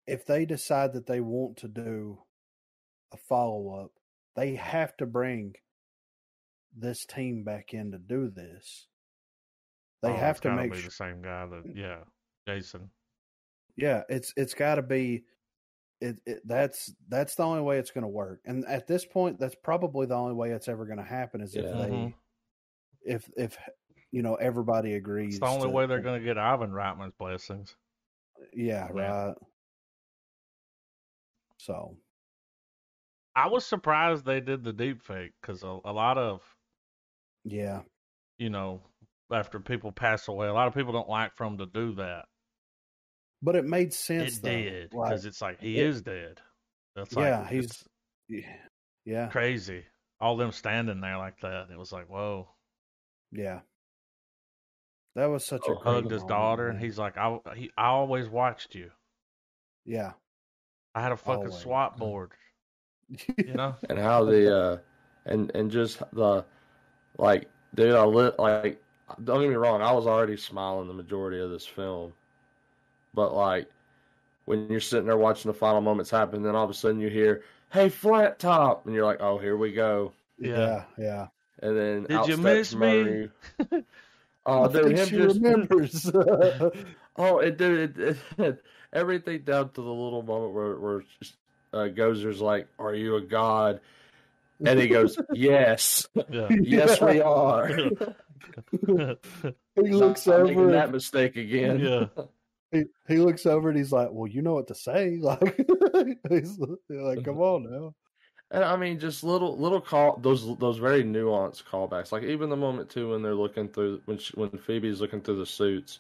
if 0.08 0.26
they 0.26 0.46
decide 0.46 0.94
that 0.94 1.06
they 1.06 1.20
want 1.20 1.58
to 1.58 1.68
do 1.68 2.20
a 3.14 3.18
follow 3.18 3.84
up, 3.84 3.92
they 4.36 4.56
have 4.56 4.96
to 4.98 5.06
bring 5.06 5.54
this 6.76 7.06
team 7.06 7.44
back 7.44 7.74
in 7.74 7.92
to 7.92 7.98
do 7.98 8.30
this. 8.30 8.88
They 10.02 10.10
Oh, 10.10 10.16
have 10.16 10.40
to 10.42 10.50
gotta 10.50 10.62
make 10.62 10.72
be 10.72 10.78
sure. 10.78 10.90
the 10.90 10.96
same 10.96 11.22
guy 11.22 11.46
that 11.46 11.64
yeah, 11.76 12.00
Jason. 12.48 12.90
Yeah, 13.76 14.04
it's 14.10 14.34
it's 14.38 14.54
got 14.54 14.76
to 14.76 14.82
be. 14.82 15.24
It, 16.02 16.22
it 16.26 16.42
that's 16.46 16.94
that's 17.10 17.36
the 17.36 17.44
only 17.44 17.62
way 17.62 17.78
it's 17.78 17.92
going 17.92 18.04
to 18.04 18.08
work. 18.08 18.40
And 18.46 18.66
at 18.66 18.88
this 18.88 19.06
point, 19.06 19.38
that's 19.40 19.56
probably 19.64 20.06
the 20.06 20.16
only 20.16 20.34
way 20.34 20.52
it's 20.52 20.70
ever 20.70 20.86
going 20.86 20.98
to 21.00 21.04
happen 21.04 21.42
is 21.42 21.56
if 21.56 21.66
Yeah. 21.66 21.78
they, 21.78 21.90
Mhm. 21.90 22.14
If 23.04 23.30
if 23.38 23.58
you 24.12 24.22
know 24.22 24.36
everybody 24.36 24.94
agrees. 24.96 25.36
It's 25.36 25.40
the 25.40 25.48
only 25.48 25.68
to- 25.68 25.70
way 25.70 25.86
they're 25.86 26.02
going 26.02 26.20
to 26.20 26.26
get 26.26 26.38
Ivan 26.38 26.72
Reitman's 26.72 27.14
blessings. 27.20 27.76
Yeah, 28.54 28.88
Yeah. 28.96 29.26
right. 29.26 29.36
So 31.58 31.98
I 33.36 33.48
was 33.48 33.66
surprised 33.66 34.26
they 34.26 34.40
did 34.40 34.64
the 34.64 34.74
deep 34.74 35.02
fake 35.04 35.32
because 35.42 35.64
a, 35.64 35.80
a 35.86 35.92
lot 35.94 36.18
of 36.18 36.42
yeah, 37.44 37.82
you 38.38 38.50
know 38.50 38.82
after 39.32 39.60
people 39.60 39.92
pass 39.92 40.28
away, 40.28 40.48
a 40.48 40.54
lot 40.54 40.68
of 40.68 40.74
people 40.74 40.94
don't 40.94 41.10
like 41.10 41.36
for 41.36 41.46
them 41.46 41.58
to 41.60 41.66
do 41.68 41.94
that. 41.96 42.26
but 43.42 43.56
it 43.56 43.66
made 43.66 43.94
sense. 43.94 44.38
it 44.38 44.42
though. 44.42 44.50
did 44.50 44.94
Like, 44.94 45.10
because 45.10 45.26
it's 45.26 45.42
like 45.42 45.60
he 45.60 45.80
it- 45.80 45.86
is 45.86 46.02
dead. 46.02 46.40
That's 46.96 47.16
Yeah, 47.16 47.42
like, 47.42 47.50
he's- 47.50 47.88
yeah, 49.06 49.28
crazy. 49.28 49.86
All 50.20 50.36
them 50.36 50.52
standing 50.52 51.00
there 51.02 51.18
like 51.18 51.40
that. 51.42 51.68
It 51.72 51.78
was 51.78 51.92
like 51.92 52.10
whoa. 52.10 52.50
Yeah. 53.32 53.62
That 55.14 55.28
was 55.28 55.46
such 55.46 55.68
a 55.68 55.74
Oh, 55.74 55.76
great 55.76 55.84
Hugged 55.94 56.10
his 56.12 56.26
moment, 56.26 56.28
daughter, 56.28 56.68
and 56.68 56.80
he's 56.80 56.98
like, 56.98 57.16
I 57.16 57.40
he, 57.56 57.72
I 57.78 57.88
always 57.90 58.28
watched 58.28 58.74
you. 58.74 58.92
yeah, 59.86 60.14
I 60.96 61.02
had 61.02 61.12
a 61.14 61.18
fucking 61.18 61.52
Always. 61.52 61.54
SWAT 61.54 61.98
board. 61.98 62.34
You 63.44 63.54
know. 63.54 63.76
and 63.90 63.98
how 64.00 64.24
the 64.26 64.56
uh, 64.56 64.78
and 65.26 65.52
and 65.56 65.72
just 65.72 66.00
the 66.14 66.46
like, 67.18 67.50
dude, 67.76 67.96
I 67.96 68.06
lit 68.06 68.40
like. 68.40 68.84
Don't 69.24 69.42
get 69.42 69.50
me 69.50 69.56
wrong, 69.56 69.82
I 69.82 69.92
was 69.92 70.08
already 70.08 70.38
smiling 70.38 70.88
the 70.88 70.94
majority 70.94 71.40
of 71.40 71.52
this 71.52 71.66
film, 71.66 72.14
but 73.14 73.34
like 73.34 73.70
when 74.46 74.70
you're 74.70 74.80
sitting 74.80 75.08
there 75.08 75.18
watching 75.18 75.52
the 75.52 75.58
final 75.58 75.82
moments 75.82 76.12
happen, 76.12 76.44
then 76.44 76.56
all 76.56 76.66
of 76.66 76.70
a 76.70 76.74
sudden 76.76 77.00
you 77.02 77.10
hear, 77.10 77.44
"Hey, 77.72 77.90
flat 77.90 78.40
top," 78.40 78.86
and 78.86 78.96
you're 78.96 79.06
like, 79.06 79.22
"Oh, 79.22 79.38
here 79.40 79.58
we 79.58 79.74
go." 79.74 80.14
yeah, 80.40 80.86
yeah. 80.98 81.28
And 81.62 81.78
then 81.78 82.02
Did 82.04 82.12
out 82.12 82.28
you 82.28 82.34
steps 82.36 82.74
miss 82.74 82.76
me? 82.76 83.30
Oh, 84.46 84.64
I 84.64 84.68
dude, 84.72 84.84
think 84.86 84.98
him 84.98 85.08
she 85.10 85.18
just 85.18 85.42
remembers. 85.42 86.12
Oh, 87.18 87.40
it 87.40 87.58
did. 87.58 88.00
It, 88.00 88.18
it, 88.38 88.64
everything 88.94 89.42
down 89.44 89.70
to 89.72 89.82
the 89.82 89.90
little 89.92 90.24
moment 90.24 90.54
where 90.54 90.76
where 90.80 91.04
uh, 91.74 91.90
Gozer's 91.94 92.40
like, 92.40 92.70
"Are 92.80 92.96
you 92.96 93.18
a 93.18 93.22
god?" 93.22 93.82
And 94.66 94.80
he 94.80 94.88
goes, 94.88 95.18
"Yes, 95.34 96.08
Yeah. 96.30 96.48
yes, 96.62 97.02
we 97.02 97.20
are." 97.20 97.68
he 97.68 97.90
looks 99.92 100.26
Not 100.28 100.36
over. 100.36 100.44
making 100.46 100.60
and- 100.62 100.74
that 100.74 100.92
mistake 100.92 101.36
again. 101.36 101.80
yeah. 101.80 102.06
he, 102.72 102.84
he 103.08 103.18
looks 103.18 103.46
over 103.46 103.70
and 103.70 103.78
he's 103.78 103.92
like, 103.92 104.10
"Well, 104.12 104.28
you 104.28 104.42
know 104.42 104.54
what 104.54 104.68
to 104.68 104.76
say." 104.76 105.18
Like, 105.22 105.58
he's 106.30 106.58
like, 106.90 107.24
"Come 107.26 107.40
on 107.42 107.64
now." 107.70 107.94
And 108.52 108.64
I 108.64 108.76
mean, 108.78 109.00
just 109.00 109.24
little 109.24 109.58
little 109.58 109.82
call 109.82 110.18
those 110.18 110.58
those 110.58 110.78
very 110.80 111.04
nuanced 111.04 111.64
callbacks. 111.66 112.12
Like 112.12 112.24
even 112.24 112.50
the 112.50 112.58
moment 112.58 112.90
too 112.90 113.12
when 113.12 113.22
they're 113.22 113.36
looking 113.36 113.70
through 113.70 114.02
when 114.06 114.18
she, 114.18 114.34
when 114.36 114.50
Phoebe's 114.52 115.02
looking 115.02 115.22
through 115.22 115.38
the 115.38 115.46
suits, 115.46 116.00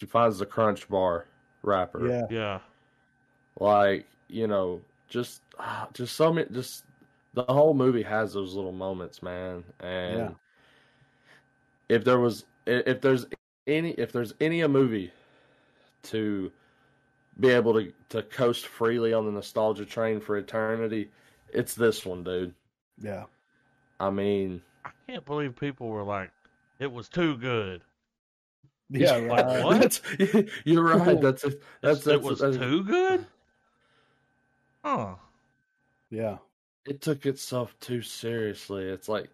she 0.00 0.06
finds 0.06 0.38
the 0.38 0.46
Crunch 0.46 0.88
Bar 0.88 1.26
wrapper. 1.62 2.06
Yeah, 2.06 2.26
Yeah. 2.28 2.60
like 3.58 4.06
you 4.28 4.46
know 4.46 4.80
just 5.08 5.42
ah, 5.58 5.88
just 5.92 6.16
so 6.16 6.32
many 6.32 6.48
just 6.50 6.84
the 7.34 7.44
whole 7.44 7.74
movie 7.74 8.02
has 8.02 8.32
those 8.32 8.54
little 8.54 8.72
moments 8.72 9.22
man 9.22 9.64
and 9.80 10.16
Yeah. 10.18 10.34
if 11.88 12.04
there 12.04 12.18
was 12.18 12.44
if 12.66 13.00
there's 13.00 13.26
any 13.66 13.90
if 13.92 14.12
there's 14.12 14.34
any 14.40 14.60
a 14.60 14.68
movie 14.68 15.12
to 16.02 16.52
be 17.40 17.50
able 17.50 17.74
to 17.74 17.92
to 18.10 18.22
coast 18.24 18.66
freely 18.66 19.12
on 19.12 19.26
the 19.26 19.32
nostalgia 19.32 19.84
train 19.86 20.20
for 20.20 20.36
eternity 20.36 21.10
it's 21.52 21.74
this 21.74 22.04
one 22.06 22.22
dude 22.24 22.54
yeah, 23.02 23.24
i 23.98 24.10
mean 24.10 24.60
I 24.84 24.90
can't 25.06 25.24
believe 25.26 25.56
people 25.56 25.88
were 25.88 26.02
like, 26.02 26.30
it 26.78 26.90
was 26.90 27.08
too 27.08 27.36
good. 27.36 27.82
yeah. 28.88 29.16
Like, 29.16 29.44
right. 29.44 29.62
what? 29.64 30.00
you're 30.64 30.82
right 30.84 31.20
that's 31.20 31.44
a, 31.44 31.50
that's, 31.82 32.00
It's- 32.00 32.04
that's 32.04 32.06
it 32.06 32.22
was 32.22 32.38
that's- 32.38 32.58
too 32.58 32.82
good. 32.84 33.26
Huh. 34.84 35.14
Yeah, 36.10 36.38
it 36.86 37.00
took 37.02 37.26
itself 37.26 37.74
too 37.80 38.00
seriously 38.02 38.84
it's 38.84 39.08
like 39.08 39.28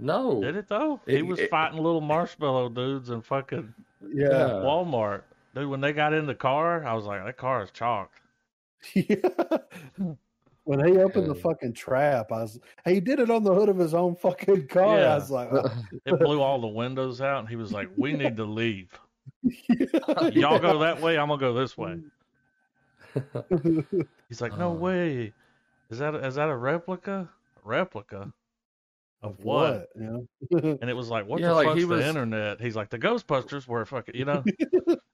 no 0.00 0.42
Did 0.42 0.56
it 0.56 0.68
though? 0.68 1.00
he 1.06 1.22
was 1.22 1.38
it- 1.38 1.50
fighting 1.50 1.78
little 1.78 2.00
marshmallow 2.00 2.70
dudes 2.70 3.10
in 3.10 3.22
fucking 3.22 3.72
yeah, 4.12 4.60
Walmart. 4.64 5.22
Dude, 5.54 5.68
when 5.68 5.80
they 5.80 5.92
got 5.92 6.12
in 6.12 6.26
the 6.26 6.34
car, 6.34 6.84
I 6.84 6.94
was 6.94 7.04
like, 7.04 7.24
that 7.24 7.36
car 7.36 7.62
is 7.62 7.70
chalked. 7.70 8.20
yeah. 8.94 9.16
When 10.68 10.86
he 10.86 10.98
opened 10.98 11.30
the 11.30 11.34
fucking 11.34 11.72
trap, 11.72 12.30
I 12.30 12.42
was 12.42 12.60
he 12.84 13.00
did 13.00 13.20
it 13.20 13.30
on 13.30 13.42
the 13.42 13.54
hood 13.54 13.70
of 13.70 13.78
his 13.78 13.94
own 13.94 14.14
fucking 14.22 14.66
car. 14.68 14.98
Yeah. 14.98 15.12
I 15.12 15.14
was 15.14 15.30
like, 15.30 15.48
oh, 15.52 15.70
It 16.04 16.18
blew 16.20 16.42
all 16.42 16.60
the 16.60 16.66
windows 16.66 17.22
out, 17.22 17.38
and 17.38 17.48
he 17.48 17.56
was 17.56 17.72
like, 17.72 17.88
we 17.96 18.12
need 18.12 18.36
to 18.36 18.44
leave. 18.44 18.90
yeah. 19.42 20.28
Y'all 20.34 20.58
go 20.58 20.78
that 20.80 21.00
way, 21.00 21.16
I'm 21.16 21.28
gonna 21.28 21.40
go 21.40 21.54
this 21.54 21.78
way. 21.78 21.98
He's 24.28 24.40
like, 24.42 24.58
no 24.58 24.68
Oh. 24.70 24.74
way. 24.74 25.32
Is 25.90 25.98
that 26.00 26.14
is 26.16 26.34
that 26.34 26.50
a 26.50 26.56
replica? 26.56 27.28
A 27.64 27.68
replica? 27.68 28.30
of 29.22 29.36
what? 29.42 29.72
what? 29.72 29.88
You 29.96 30.28
know? 30.52 30.76
And 30.80 30.88
it 30.90 30.94
was 30.94 31.08
like, 31.08 31.26
what 31.26 31.40
Yeah, 31.40 31.48
the 31.48 31.54
like, 31.54 31.66
fuck's 31.68 31.78
he 31.80 31.84
the 31.86 31.94
was- 31.96 32.04
internet? 32.06 32.60
He's 32.60 32.76
like, 32.76 32.88
the 32.90 32.98
Ghostbusters 32.98 33.66
were 33.66 33.84
fucking, 33.84 34.14
you 34.14 34.24
know? 34.26 34.44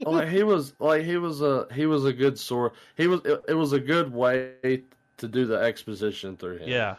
like 0.04 0.28
he 0.28 0.42
was 0.42 0.74
like 0.80 1.04
he 1.04 1.16
was 1.16 1.40
a 1.42 1.66
he 1.72 1.86
was 1.86 2.04
a 2.04 2.12
good 2.12 2.38
sort 2.38 2.74
he 2.96 3.06
was 3.06 3.20
it, 3.24 3.40
it 3.48 3.54
was 3.54 3.72
a 3.72 3.80
good 3.80 4.12
way 4.12 4.82
to 5.18 5.28
do 5.28 5.46
the 5.46 5.56
exposition 5.58 6.36
through 6.36 6.58
him 6.58 6.68
yeah. 6.68 6.96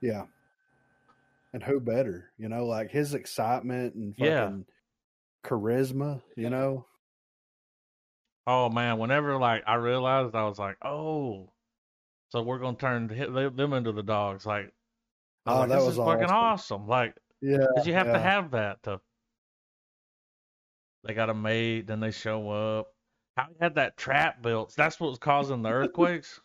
yeah. 0.00 0.24
And 1.52 1.62
who 1.62 1.80
better? 1.80 2.30
You 2.38 2.48
know, 2.48 2.64
like 2.66 2.90
his 2.90 3.14
excitement 3.14 3.94
and 3.94 4.14
fucking 4.16 4.28
Yeah. 4.28 4.58
charisma. 5.44 6.22
You 6.36 6.50
know, 6.50 6.86
Oh 8.46 8.68
man, 8.68 8.98
whenever 8.98 9.36
like 9.38 9.62
I 9.66 9.74
realized, 9.74 10.34
I 10.34 10.44
was 10.44 10.58
like, 10.58 10.76
oh, 10.82 11.52
so 12.30 12.42
we're 12.42 12.58
gonna 12.58 12.76
turn 12.76 13.06
them 13.08 13.56
them 13.56 13.72
into 13.74 13.92
the 13.92 14.02
dogs. 14.02 14.46
Like, 14.46 14.72
Oh, 15.46 15.60
like, 15.60 15.68
that 15.70 15.76
this 15.76 15.84
was 15.86 15.98
is 15.98 16.04
fucking 16.04 16.24
awesome. 16.24 16.82
awesome. 16.82 16.88
Like, 16.88 17.14
yeah. 17.40 17.58
Because 17.58 17.86
you 17.86 17.94
have 17.94 18.12
to 18.12 18.18
have 18.18 18.50
that 18.52 18.82
to. 18.84 19.00
They 21.04 21.14
got 21.14 21.30
a 21.30 21.34
maid, 21.34 21.86
then 21.86 22.00
they 22.00 22.10
show 22.10 22.50
up. 22.50 22.88
How 23.36 23.46
he 23.48 23.54
had 23.60 23.74
that 23.76 23.96
trap 23.96 24.42
built? 24.42 24.74
That's 24.76 25.00
what 25.00 25.10
was 25.10 25.18
causing 25.18 25.62
the 25.62 25.70
earthquakes. 25.72 26.40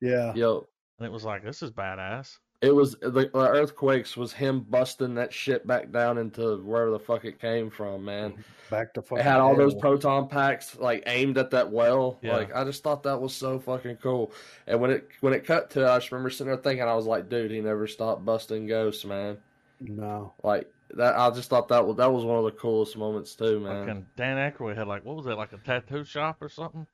Yeah, 0.00 0.32
yo 0.34 0.66
And 0.98 1.06
it 1.06 1.12
was 1.12 1.24
like, 1.24 1.44
this 1.44 1.62
is 1.62 1.70
badass. 1.70 2.38
It 2.60 2.74
was 2.74 2.96
uh, 2.96 3.10
the, 3.10 3.30
the 3.32 3.48
earthquakes 3.48 4.16
was 4.16 4.32
him 4.32 4.60
busting 4.68 5.14
that 5.14 5.32
shit 5.32 5.64
back 5.64 5.92
down 5.92 6.18
into 6.18 6.56
wherever 6.58 6.90
the 6.90 6.98
fuck 6.98 7.24
it 7.24 7.40
came 7.40 7.70
from, 7.70 8.04
man. 8.04 8.32
Mm-hmm. 8.32 8.40
Back 8.70 8.94
to 8.94 9.00
It 9.14 9.22
had 9.22 9.38
all 9.38 9.56
those 9.56 9.74
proton 9.76 10.28
packs 10.28 10.76
like 10.76 11.04
aimed 11.06 11.38
at 11.38 11.52
that 11.52 11.70
well. 11.70 12.18
Yeah. 12.20 12.36
Like 12.36 12.54
I 12.54 12.64
just 12.64 12.82
thought 12.82 13.04
that 13.04 13.20
was 13.20 13.32
so 13.32 13.60
fucking 13.60 13.96
cool. 13.96 14.32
And 14.66 14.80
when 14.80 14.90
it 14.90 15.08
when 15.20 15.32
it 15.32 15.46
cut 15.46 15.70
to, 15.70 15.84
it, 15.84 15.88
I 15.88 15.98
just 15.98 16.10
remember 16.10 16.30
sitting 16.30 16.48
there 16.48 16.56
thinking, 16.56 16.82
I 16.82 16.94
was 16.94 17.06
like, 17.06 17.28
dude, 17.28 17.52
he 17.52 17.60
never 17.60 17.86
stopped 17.86 18.24
busting 18.24 18.66
ghosts, 18.66 19.04
man. 19.04 19.38
No. 19.80 20.34
Like 20.42 20.68
that, 20.96 21.16
I 21.16 21.30
just 21.30 21.48
thought 21.48 21.68
that 21.68 21.86
was 21.86 21.96
that 21.96 22.12
was 22.12 22.24
one 22.24 22.38
of 22.38 22.44
the 22.44 22.50
coolest 22.50 22.96
moments 22.96 23.36
too, 23.36 23.60
man. 23.60 23.86
Fucking 23.86 24.06
Dan 24.16 24.36
Aykroyd 24.36 24.76
had 24.76 24.88
like 24.88 25.04
what 25.04 25.16
was 25.16 25.26
it 25.26 25.36
like 25.36 25.52
a 25.52 25.58
tattoo 25.58 26.04
shop 26.04 26.38
or 26.42 26.48
something? 26.48 26.86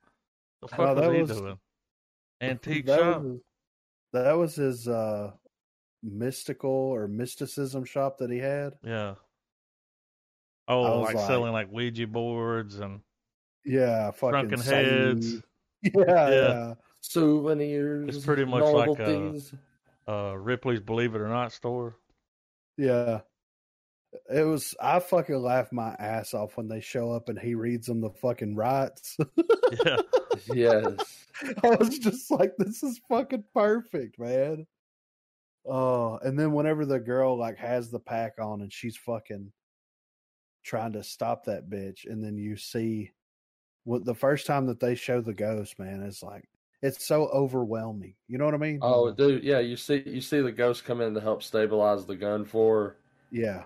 The 0.61 0.67
oh, 0.67 0.67
fuck 0.67 0.79
Oh, 0.79 0.93
was 0.93 1.01
that 1.01 1.13
he 1.13 1.21
was- 1.21 1.31
doing? 1.31 1.59
Antique 2.41 2.85
that 2.87 2.99
shop. 2.99 3.21
Was 3.21 3.31
his, 3.31 3.41
that 4.13 4.31
was 4.37 4.55
his 4.55 4.87
uh, 4.87 5.31
mystical 6.03 6.69
or 6.71 7.07
mysticism 7.07 7.85
shop 7.85 8.17
that 8.19 8.29
he 8.31 8.39
had. 8.39 8.73
Yeah. 8.83 9.15
Oh, 10.67 11.01
like, 11.01 11.15
like- 11.15 11.27
selling 11.27 11.53
like 11.53 11.71
Ouija 11.71 12.07
boards 12.07 12.79
and 12.79 13.01
Yeah, 13.63 14.11
fucking 14.11 14.47
Drunken 14.47 14.59
Heads. 14.61 15.35
Yeah, 15.83 15.91
Yeah. 16.07 16.29
yeah, 16.29 16.73
Souvenirs. 17.01 18.15
It's 18.17 18.25
pretty 18.25 18.45
much 18.45 18.63
like, 18.63 18.89
uh, 18.89 19.03
novelties. 19.03 19.53
uh 20.07 20.35
Ripley's 20.35 20.79
Believe 20.79 21.13
It 21.13 21.21
or 21.21 21.27
Not 21.27 21.51
store. 21.51 21.95
yeah. 22.77 23.19
It 24.33 24.43
was. 24.43 24.73
I 24.81 24.99
fucking 25.01 25.35
laughed 25.35 25.73
my 25.73 25.89
ass 25.99 26.33
off 26.33 26.55
when 26.55 26.69
they 26.69 26.79
show 26.79 27.11
up 27.11 27.27
and 27.27 27.37
he 27.37 27.53
reads 27.53 27.85
them 27.85 27.99
the 28.01 28.11
fucking 28.21 28.55
rights. 28.55 29.17
Yeah. 29.85 29.97
yes. 30.53 31.25
I 31.63 31.69
was 31.75 31.99
just 31.99 32.31
like, 32.31 32.53
this 32.57 32.81
is 32.83 32.99
fucking 33.09 33.43
perfect, 33.53 34.17
man. 34.19 34.65
Oh, 35.67 36.19
and 36.21 36.37
then 36.37 36.51
whenever 36.53 36.85
the 36.85 36.99
girl 36.99 37.37
like 37.37 37.57
has 37.57 37.89
the 37.89 37.99
pack 37.99 38.33
on 38.39 38.61
and 38.61 38.71
she's 38.71 38.95
fucking 38.97 39.51
trying 40.63 40.93
to 40.93 41.03
stop 41.03 41.45
that 41.45 41.69
bitch, 41.69 42.05
and 42.09 42.23
then 42.23 42.37
you 42.37 42.55
see 42.55 43.11
what 43.83 44.05
the 44.05 44.13
first 44.15 44.45
time 44.47 44.65
that 44.67 44.79
they 44.79 44.95
show 44.95 45.21
the 45.21 45.33
ghost, 45.33 45.77
man, 45.79 46.01
it's 46.03 46.21
like 46.23 46.47
it's 46.81 47.03
so 47.05 47.25
overwhelming. 47.27 48.13
You 48.27 48.37
know 48.37 48.45
what 48.45 48.53
I 48.53 48.57
mean? 48.57 48.79
Oh, 48.81 49.11
dude, 49.11 49.43
yeah. 49.43 49.59
You 49.59 49.75
see, 49.75 50.03
you 50.05 50.21
see 50.21 50.39
the 50.41 50.51
ghost 50.51 50.85
come 50.85 51.01
in 51.01 51.13
to 51.15 51.21
help 51.21 51.41
stabilize 51.43 52.05
the 52.05 52.15
gun 52.15 52.45
for 52.45 52.75
her. 52.83 52.95
yeah, 53.31 53.63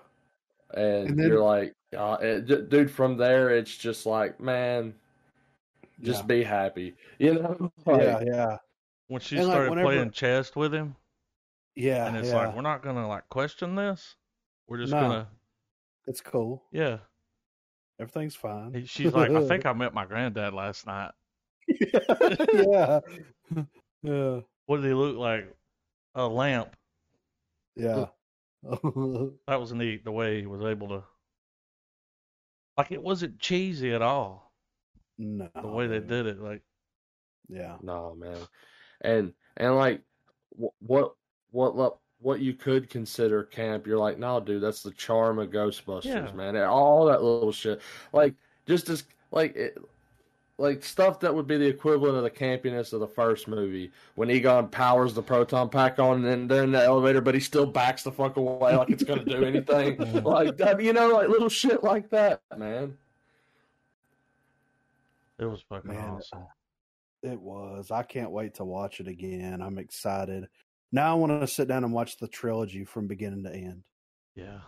and, 0.73 1.09
And 1.09 1.19
then- 1.19 1.27
you're 1.27 1.43
like, 1.43 1.73
uh, 1.97 2.17
it, 2.21 2.45
d- 2.47 2.61
dude. 2.69 2.91
From 2.91 3.17
there, 3.17 3.49
it's 3.49 3.75
just 3.75 4.05
like, 4.05 4.39
man, 4.39 4.93
just 6.01 6.21
yeah, 6.21 6.25
be 6.27 6.43
happy, 6.43 6.95
you 7.17 7.33
know? 7.35 7.71
Like, 7.85 8.01
yeah, 8.01 8.21
yeah, 8.25 8.57
When 9.07 9.21
she 9.21 9.37
And, 9.37 9.47
like, 9.47 9.53
started 9.53 9.69
whenever- 9.71 9.87
playing 9.87 10.11
chess 10.11 10.55
with 10.55 10.73
him, 10.73 10.95
yeah. 11.75 12.07
and 12.07 12.17
it's 12.17 12.29
yeah. 12.29 12.37
like 12.47 12.55
we're 12.55 12.61
not 12.61 12.81
gonna 12.83 13.07
like 13.07 13.27
question 13.29 13.75
this. 13.75 14.15
We're 14.67 14.77
just 14.79 14.91
No. 14.93 14.99
gonna, 15.01 15.27
it's 16.07 16.21
cool. 16.21 16.63
yeah. 16.71 16.97
Everything's 17.99 18.35
fine. 18.35 18.85
She's 18.85 19.11
like, 19.13 19.29
I 19.31 19.45
think 19.47 19.65
I 19.65 19.73
met 19.73 19.93
my 19.93 20.05
granddad 20.05 20.53
last 20.53 20.87
night. 20.87 21.11
yeah, 21.67 22.99
yeah, 24.03 24.39
What 24.67 24.77
did 24.77 24.85
he 24.85 24.93
look 24.93 25.17
like? 25.17 25.53
A 26.15 26.25
lamp. 26.25 26.75
yeah. 27.75 28.05
That 28.63 29.59
was 29.59 29.73
neat 29.73 30.03
the 30.05 30.11
way 30.11 30.39
he 30.41 30.45
was 30.47 30.61
able 30.63 30.87
to. 30.89 31.03
Like 32.77 32.91
it 32.91 33.01
wasn't 33.03 33.39
cheesy 33.39 33.91
at 33.93 34.01
all. 34.01 34.48
No, 35.19 35.49
The 35.61 35.67
way 35.67 35.85
they 35.87 35.99
did 35.99 36.25
it, 36.25 36.41
like 36.41 36.63
Yeah, 37.47 37.75
No, 37.83 38.15
man, 38.17 38.37
and 39.01 39.33
and 39.57 39.75
like, 39.75 40.01
wh- 40.59 40.81
what 40.81 41.13
what 41.51 41.97
what 42.21 42.39
you 42.41 42.53
could 42.53 42.89
consider 42.89 43.43
camp, 43.43 43.85
you're 43.87 43.97
like, 43.97 44.17
no, 44.19 44.39
dude, 44.39 44.61
that's 44.63 44.83
the 44.83 44.91
charm 44.91 45.39
of 45.39 45.49
Ghostbusters, 45.51 46.05
Yeah. 46.05 46.31
man. 46.33 46.55
And 46.55 46.65
all 46.65 47.05
that 47.05 47.21
little 47.23 47.51
shit, 47.51 47.81
like 48.13 48.33
just 48.67 48.89
as 48.89 49.03
like 49.31 49.55
it, 49.55 49.77
like 50.57 50.83
stuff 50.83 51.21
that 51.21 51.33
would 51.33 51.47
be 51.47 51.57
the 51.57 51.65
equivalent 51.67 52.17
of 52.17 52.23
the 52.23 52.29
campiness 52.29 52.91
of 52.91 52.99
the 52.99 53.07
first 53.07 53.47
movie 53.47 53.91
when 54.15 54.29
Egon 54.29 54.67
powers 54.67 55.13
the 55.13 55.21
proton 55.23 55.69
pack 55.69 55.99
on 55.99 56.17
and 56.17 56.25
then 56.25 56.47
they're 56.49 56.63
in 56.63 56.71
the 56.73 56.83
elevator, 56.83 57.21
but 57.21 57.33
he 57.33 57.39
still 57.39 57.65
backs 57.65 58.03
the 58.03 58.11
fuck 58.11 58.35
away 58.35 58.75
like 58.75 58.89
it's 58.89 59.03
gonna 59.03 59.23
do 59.23 59.43
anything. 59.45 59.97
like 60.23 60.59
you 60.81 60.91
know, 60.93 61.09
like 61.13 61.29
little 61.29 61.47
shit 61.49 61.81
like 61.83 62.09
that, 62.09 62.41
man. 62.57 62.97
It 65.39 65.45
was 65.45 65.61
fucking 65.69 65.91
Man, 65.91 66.09
awesome. 66.09 66.45
it 67.23 67.39
was. 67.39 67.91
I 67.91 68.03
can't 68.03 68.31
wait 68.31 68.55
to 68.55 68.65
watch 68.65 68.99
it 68.99 69.07
again. 69.07 69.61
I'm 69.61 69.77
excited. 69.77 70.47
Now 70.91 71.11
I 71.11 71.15
want 71.15 71.39
to 71.41 71.47
sit 71.47 71.67
down 71.67 71.83
and 71.83 71.93
watch 71.93 72.17
the 72.17 72.27
trilogy 72.27 72.83
from 72.85 73.07
beginning 73.07 73.43
to 73.43 73.53
end. 73.53 73.83
Yeah. 74.35 74.59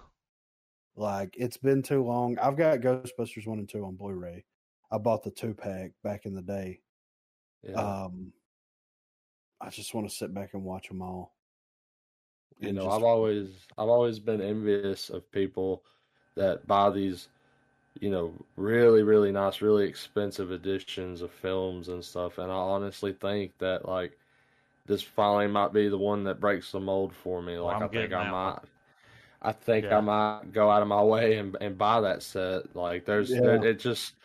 Like 0.95 1.36
it's 1.38 1.57
been 1.57 1.81
too 1.81 2.03
long. 2.03 2.38
I've 2.39 2.57
got 2.57 2.79
Ghostbusters 2.79 3.47
one 3.47 3.60
and 3.60 3.69
two 3.69 3.84
on 3.86 3.95
Blu-ray. 3.95 4.45
I 4.91 4.97
bought 4.97 5.23
the 5.23 5.31
two 5.31 5.53
pack 5.53 5.91
back 6.03 6.25
in 6.25 6.36
the 6.36 6.41
day. 6.41 6.81
Yeah. 7.63 7.75
Um, 7.75 8.34
I 9.62 9.69
just 9.69 9.93
want 9.93 10.10
to 10.10 10.15
sit 10.15 10.34
back 10.34 10.49
and 10.53 10.63
watch 10.63 10.88
them 10.89 11.01
all. 11.01 11.36
you 12.60 12.73
know, 12.73 12.84
just- 12.86 12.95
I've 12.97 13.03
always 13.03 13.47
I've 13.77 13.88
always 13.89 14.19
been 14.19 14.41
envious 14.41 15.10
of 15.10 15.29
people 15.31 15.84
that 16.36 16.67
buy 16.67 16.89
these, 16.91 17.29
you 17.99 18.10
know, 18.10 18.34
really 18.56 19.04
really 19.04 19.32
nice, 19.32 19.62
really 19.62 19.86
expensive 19.88 20.51
editions 20.51 21.21
of 21.21 21.32
films 21.32 21.89
and 21.89 22.04
stuff. 22.04 22.38
And 22.38 22.51
I 22.51 22.56
honestly 22.56 23.13
think 23.13 23.58
that 23.60 23.88
like 23.88 24.17
this 24.86 25.01
finally 25.01 25.47
might 25.47 25.73
be 25.73 25.88
the 25.89 25.97
one 25.97 26.23
that 26.25 26.39
breaks 26.39 26.71
the 26.71 26.80
mold 26.80 27.13
for 27.13 27.41
me. 27.41 27.58
Like 27.58 27.82
I'm 27.82 27.84
I 27.84 27.88
think 27.88 28.13
I 28.13 28.23
might. 28.23 28.60
one. 28.60 28.67
I 29.41 29.51
think 29.51 29.86
Yeah. 29.86 29.97
I 29.97 30.01
might 30.01 30.51
go 30.51 30.69
out 30.69 30.82
of 30.82 30.88
my 30.88 31.01
way 31.04 31.38
and 31.38 31.56
and 31.62 31.77
buy 31.77 32.01
that 32.01 32.23
set. 32.23 32.75
Like 32.75 33.06
there's 33.06 33.32
Yeah. 33.32 33.62
it 33.63 33.80
just 33.80 34.15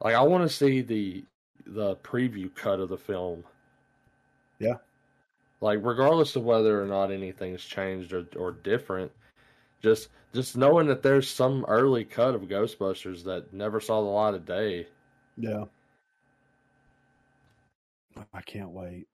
like 0.00 0.14
I 0.14 0.22
want 0.22 0.42
to 0.48 0.54
see 0.54 0.80
the 0.82 1.24
the 1.66 1.96
preview 1.96 2.54
cut 2.54 2.80
of 2.80 2.88
the 2.88 2.98
film. 2.98 3.44
Yeah. 4.58 4.78
Like 5.60 5.78
regardless 5.82 6.36
of 6.36 6.44
whether 6.44 6.82
or 6.82 6.86
not 6.86 7.10
anything's 7.10 7.64
changed 7.64 8.12
or 8.12 8.26
or 8.36 8.52
different, 8.52 9.12
just 9.82 10.08
just 10.32 10.56
knowing 10.56 10.86
that 10.86 11.02
there's 11.02 11.28
some 11.28 11.64
early 11.68 12.04
cut 12.04 12.34
of 12.34 12.42
Ghostbusters 12.42 13.24
that 13.24 13.52
never 13.52 13.80
saw 13.80 14.00
the 14.00 14.08
light 14.08 14.34
of 14.34 14.46
day. 14.46 14.86
Yeah. 15.36 15.64
I 18.32 18.40
can't 18.42 18.70
wait. 18.70 19.06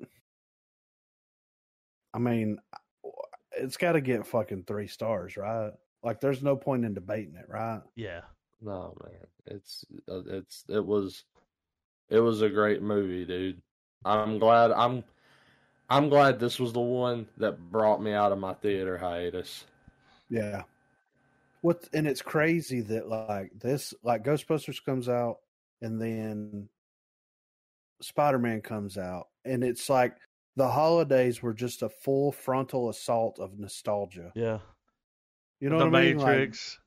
I 2.15 2.19
mean, 2.19 2.59
it's 3.53 3.77
got 3.77 3.93
to 3.93 4.01
get 4.01 4.27
fucking 4.27 4.65
three 4.65 4.89
stars, 4.89 5.37
right? 5.37 5.73
Like, 6.03 6.21
there's 6.21 6.43
no 6.43 6.57
point 6.57 6.85
in 6.85 6.95
debating 6.95 7.37
it, 7.37 7.47
right? 7.49 7.81
Yeah. 7.97 8.23
No, 8.61 8.97
man. 9.03 9.27
It's 9.47 9.85
uh, 10.11 10.23
it's 10.27 10.65
it 10.69 10.85
was 10.85 11.25
it 12.09 12.21
was 12.21 12.43
a 12.43 12.49
great 12.49 12.83
movie, 12.83 13.25
dude. 13.25 13.63
I'm 14.05 14.39
glad 14.39 14.73
I'm 14.73 15.05
I'm 15.89 16.09
glad 16.09 16.39
this 16.39 16.59
was 16.59 16.73
the 16.73 16.81
one 16.81 17.27
that 17.39 17.71
brought 17.71 18.03
me 18.03 18.13
out 18.13 18.33
of 18.33 18.39
my 18.39 18.55
theater 18.55 18.99
hiatus. 18.99 19.65
Yeah. 20.31 20.63
What 21.63 21.89
and 21.93 22.07
it's 22.07 22.23
crazy 22.23 22.81
that 22.83 23.09
like 23.09 23.51
this 23.59 23.93
like 24.03 24.25
Ghostbusters 24.25 24.85
comes 24.85 25.09
out 25.09 25.39
and 25.83 26.01
then 26.01 26.69
Spider-Man 28.01 28.61
comes 28.61 28.97
out 28.97 29.29
and 29.45 29.65
it's 29.65 29.89
like 29.89 30.17
the 30.57 30.69
holidays 30.69 31.43
were 31.43 31.55
just 31.55 31.83
a 31.83 31.89
full 31.89 32.31
frontal 32.33 32.89
assault 32.91 33.39
of 33.39 33.59
nostalgia. 33.59 34.33
Yeah. 34.35 34.59
You 35.61 35.71
know 35.71 35.79
the 35.79 35.87
what 35.91 35.97
I 35.97 36.03
mean? 36.05 36.19
Like, 36.19 36.27
Matrix. 36.27 36.79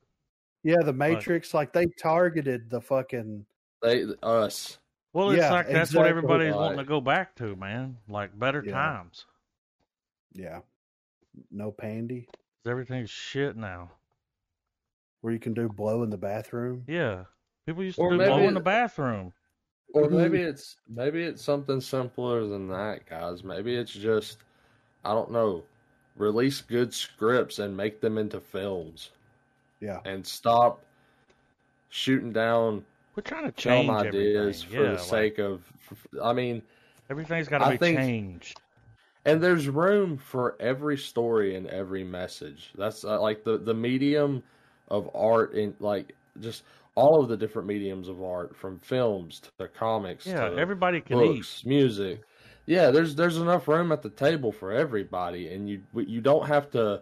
yeah, 0.63 0.81
the 0.83 0.93
Matrix 0.93 1.53
like 1.53 1.73
they 1.73 1.87
targeted 2.01 2.69
the 2.69 2.79
fucking 2.81 3.45
They 3.81 4.05
us. 4.23 4.77
well, 5.13 5.31
it's 5.31 5.41
yeah, 5.41 5.51
like 5.51 5.67
that's 5.67 5.93
what 5.93 6.05
exactly. 6.05 6.09
everybody's 6.09 6.53
wanting 6.55 6.77
to 6.77 6.85
go 6.85 7.01
back 7.01 7.35
to, 7.37 7.55
man. 7.57 7.97
Like 8.07 8.37
better 8.37 8.63
Yeah. 8.65 8.71
times. 8.73 9.25
yeah. 10.33 10.59
No 11.49 11.71
pandy 11.71 12.27
'Cause 12.27 12.40
Everything's 12.65 13.09
shit 13.09 13.55
now. 13.55 13.91
where 15.21 15.31
you 15.33 15.39
can 15.39 15.53
do 15.53 15.69
blow 15.69 16.01
in 16.01 16.09
the 16.09 16.17
bathroom. 16.17 16.83
Yeah. 16.87 17.25
People 17.67 17.83
used 17.83 17.97
to 17.97 18.01
Or 18.01 18.11
do 18.11 18.17
maybe 18.17 18.29
blow 18.31 18.47
in 18.47 18.53
the 18.55 18.59
bathroom. 18.59 19.33
Or 19.93 20.03
Mm-hmm. 20.05 20.17
maybe 20.17 20.41
it's 20.41 20.77
maybe 20.89 21.21
it's 21.23 21.43
something 21.43 21.79
simpler 21.79 22.47
than 22.47 22.67
that, 22.69 23.05
guys. 23.07 23.43
Maybe 23.43 23.75
it's 23.75 23.93
just 23.93 24.37
I 25.05 25.13
don't 25.13 25.31
know. 25.31 25.63
Release 26.17 26.61
good 26.61 26.91
scripts 26.93 27.59
and 27.59 27.75
make 27.77 28.01
them 28.01 28.17
into 28.17 28.39
films 28.39 29.11
Yeah. 29.79 29.99
and 30.05 30.25
stop 30.25 30.83
shooting 31.89 32.31
down 32.31 32.83
We're 33.15 33.21
trying 33.23 33.51
to 33.51 33.61
film 33.61 33.87
change 33.87 34.07
ideas 34.07 34.63
everything. 34.63 34.69
for 34.69 34.83
yeah, 34.83 34.89
the 34.91 34.97
like, 34.97 35.35
sake 35.35 35.39
of 35.39 35.61
I 36.23 36.33
mean, 36.33 36.61
everything's 37.11 37.47
got 37.47 37.59
to 37.59 37.69
be 37.71 37.77
think- 37.77 37.97
changed. 37.99 38.59
And 39.25 39.41
there's 39.41 39.67
room 39.69 40.17
for 40.17 40.55
every 40.59 40.97
story 40.97 41.55
and 41.55 41.67
every 41.67 42.03
message. 42.03 42.71
That's 42.77 43.03
uh, 43.03 43.19
like 43.21 43.43
the 43.43 43.57
the 43.57 43.73
medium 43.73 44.43
of 44.89 45.09
art 45.15 45.53
and 45.53 45.73
like 45.79 46.13
just 46.39 46.63
all 46.95 47.21
of 47.21 47.29
the 47.29 47.37
different 47.37 47.67
mediums 47.67 48.07
of 48.09 48.21
art 48.23 48.55
from 48.55 48.77
films 48.79 49.41
to 49.57 49.67
comics 49.69 50.25
Yeah, 50.25 50.49
to 50.49 50.57
everybody 50.57 50.99
can 51.01 51.19
eat. 51.21 51.61
music. 51.65 52.21
Yeah, 52.65 52.91
there's 52.91 53.15
there's 53.15 53.37
enough 53.37 53.67
room 53.67 53.91
at 53.91 54.01
the 54.01 54.09
table 54.09 54.51
for 54.51 54.71
everybody, 54.71 55.53
and 55.53 55.69
you 55.69 55.81
you 55.95 56.21
don't 56.21 56.45
have 56.47 56.69
to 56.71 57.01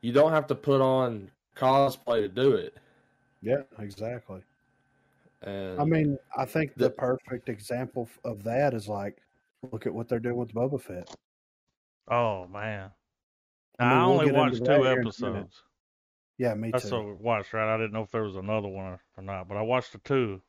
you 0.00 0.12
don't 0.12 0.32
have 0.32 0.46
to 0.48 0.54
put 0.54 0.80
on 0.80 1.30
cosplay 1.56 2.20
to 2.22 2.28
do 2.28 2.52
it. 2.52 2.76
Yeah, 3.40 3.62
exactly. 3.78 4.40
And 5.42 5.80
I 5.80 5.84
mean, 5.84 6.18
I 6.36 6.44
think 6.44 6.74
the 6.74 6.84
The- 6.84 6.90
perfect 6.90 7.48
example 7.48 8.08
of 8.24 8.42
that 8.44 8.74
is 8.74 8.88
like, 8.88 9.16
look 9.72 9.86
at 9.86 9.92
what 9.94 10.08
they're 10.08 10.20
doing 10.20 10.36
with 10.36 10.52
Boba 10.54 10.80
Fett. 10.80 11.12
Oh 12.08 12.46
man. 12.46 12.90
I 13.78 13.84
mean, 13.84 13.92
I, 13.92 14.06
we'll 14.06 14.20
only 14.20 14.32
watched 14.32 14.58
two 14.58 14.64
here 14.64 14.76
in 14.76 14.82
a 14.82 14.86
minute. 14.86 14.98
episodes. 14.98 15.62
Yeah, 16.38 16.54
me 16.54 16.70
That's 16.72 16.88
too. 16.88 16.96
what 16.96 17.06
we 17.06 17.12
watched, 17.12 17.52
right? 17.52 17.72
I 17.72 17.76
didn't 17.76 17.92
know 17.92 18.02
if 18.02 18.10
there 18.10 18.22
was 18.22 18.36
another 18.36 18.68
one 18.68 18.84
or, 18.86 19.00
or 19.16 19.22
not, 19.22 19.48
but 19.48 19.56
I 19.56 19.62
watched 19.62 19.92
the 19.92 19.98
two. 19.98 20.42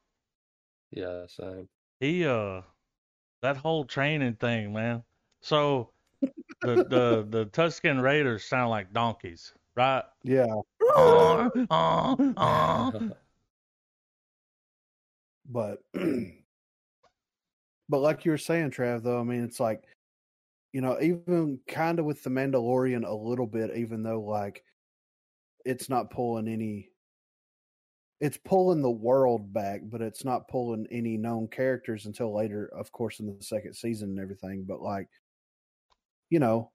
yeah, 0.91 1.25
same. 1.27 1.67
He 1.99 2.25
uh 2.25 2.61
that 3.41 3.57
whole 3.57 3.85
training 3.85 4.35
thing, 4.35 4.73
man. 4.73 5.03
So 5.41 5.89
the 6.61 6.75
the 6.87 7.27
the 7.29 7.45
Tusken 7.47 8.01
Raiders 8.01 8.43
sound 8.45 8.69
like 8.69 8.93
donkeys, 8.93 9.53
right? 9.75 10.03
Yeah, 10.23 10.47
Uh, 10.95 11.49
uh, 11.69 12.15
uh. 12.37 12.91
but 15.49 15.79
but 17.89 17.99
like 17.99 18.25
you 18.25 18.31
were 18.31 18.37
saying, 18.37 18.71
Trav, 18.71 19.03
though, 19.03 19.19
I 19.19 19.23
mean, 19.23 19.43
it's 19.43 19.59
like 19.59 19.83
you 20.73 20.81
know, 20.81 20.99
even 21.01 21.62
kind 21.67 21.99
of 21.99 22.05
with 22.05 22.23
the 22.23 22.29
Mandalorian 22.31 23.07
a 23.07 23.13
little 23.13 23.47
bit, 23.47 23.77
even 23.77 24.03
though 24.03 24.21
like 24.21 24.65
it's 25.65 25.89
not 25.89 26.12
pulling 26.12 26.47
any. 26.47 26.89
It's 28.19 28.38
pulling 28.38 28.81
the 28.81 28.89
world 28.91 29.51
back, 29.51 29.81
but 29.83 30.01
it's 30.01 30.23
not 30.23 30.47
pulling 30.47 30.88
any 30.89 31.17
known 31.17 31.47
characters 31.49 32.05
until 32.05 32.33
later, 32.33 32.67
of 32.67 32.89
course, 32.91 33.19
in 33.19 33.25
the 33.25 33.43
second 33.43 33.73
season 33.75 34.12
and 34.12 34.19
everything. 34.19 34.63
But 34.63 34.81
like, 34.81 35.09
you 36.29 36.39
know, 36.39 36.71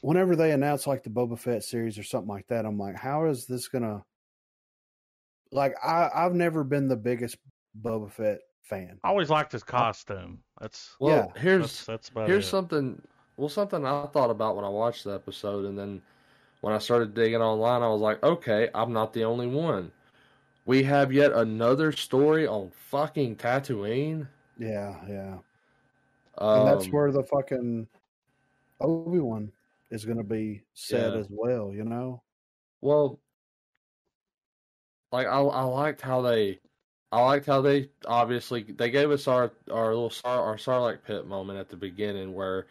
whenever 0.00 0.36
they 0.36 0.52
announce 0.52 0.86
like 0.86 1.02
the 1.02 1.10
Boba 1.10 1.38
Fett 1.38 1.64
series 1.64 1.98
or 1.98 2.02
something 2.02 2.28
like 2.28 2.48
that, 2.48 2.66
I'm 2.66 2.78
like, 2.78 2.96
how 2.96 3.26
is 3.26 3.46
this 3.46 3.68
gonna? 3.68 4.04
Like, 5.50 5.74
I 5.82 6.10
I've 6.14 6.34
never 6.34 6.64
been 6.64 6.88
the 6.88 6.96
biggest 6.96 7.38
Boba 7.80 8.10
Fett 8.10 8.40
fan. 8.62 8.98
I 9.02 9.08
always 9.08 9.30
liked 9.30 9.52
his 9.52 9.64
costume. 9.64 10.42
That's 10.60 10.96
Well, 11.00 11.32
Yeah. 11.34 11.40
here's 11.40 11.62
that's, 11.62 11.86
that's 11.86 12.08
about 12.08 12.28
here's 12.28 12.44
it. 12.44 12.48
something. 12.48 13.06
Well, 13.38 13.48
something 13.48 13.86
I 13.86 14.04
thought 14.06 14.30
about 14.30 14.56
when 14.56 14.64
I 14.64 14.68
watched 14.68 15.04
the 15.04 15.14
episode, 15.14 15.64
and 15.64 15.78
then 15.78 16.02
when 16.60 16.74
I 16.74 16.78
started 16.78 17.14
digging 17.14 17.40
online, 17.40 17.82
I 17.82 17.88
was 17.88 18.00
like, 18.00 18.20
okay, 18.24 18.68
I'm 18.74 18.92
not 18.92 19.12
the 19.12 19.22
only 19.22 19.46
one. 19.46 19.92
We 20.66 20.82
have 20.82 21.12
yet 21.12 21.30
another 21.32 21.92
story 21.92 22.48
on 22.48 22.70
fucking 22.70 23.36
Tatooine. 23.36 24.26
Yeah, 24.58 24.96
yeah. 25.08 25.38
Um, 26.36 26.58
and 26.58 26.68
that's 26.68 26.92
where 26.92 27.12
the 27.12 27.22
fucking 27.22 27.86
Obi 28.80 29.20
Wan 29.20 29.52
is 29.90 30.04
going 30.04 30.18
to 30.18 30.24
be 30.24 30.64
set 30.74 31.12
Yeah. 31.12 31.20
as 31.20 31.28
well. 31.30 31.72
You 31.72 31.84
know? 31.84 32.20
Well, 32.80 33.20
like 35.12 35.28
I, 35.28 35.38
I 35.38 35.62
liked 35.62 36.00
how 36.00 36.22
they, 36.22 36.58
I 37.12 37.22
liked 37.22 37.46
how 37.46 37.62
they 37.62 37.88
obviously 38.04 38.64
they 38.64 38.90
gave 38.90 39.12
us 39.12 39.28
our 39.28 39.52
our 39.70 39.88
little 39.94 40.10
Sar, 40.10 40.42
our 40.42 40.56
Sarlacc 40.56 41.04
pit 41.04 41.26
moment 41.26 41.60
at 41.60 41.68
the 41.68 41.76
beginning 41.76 42.34
where 42.34 42.66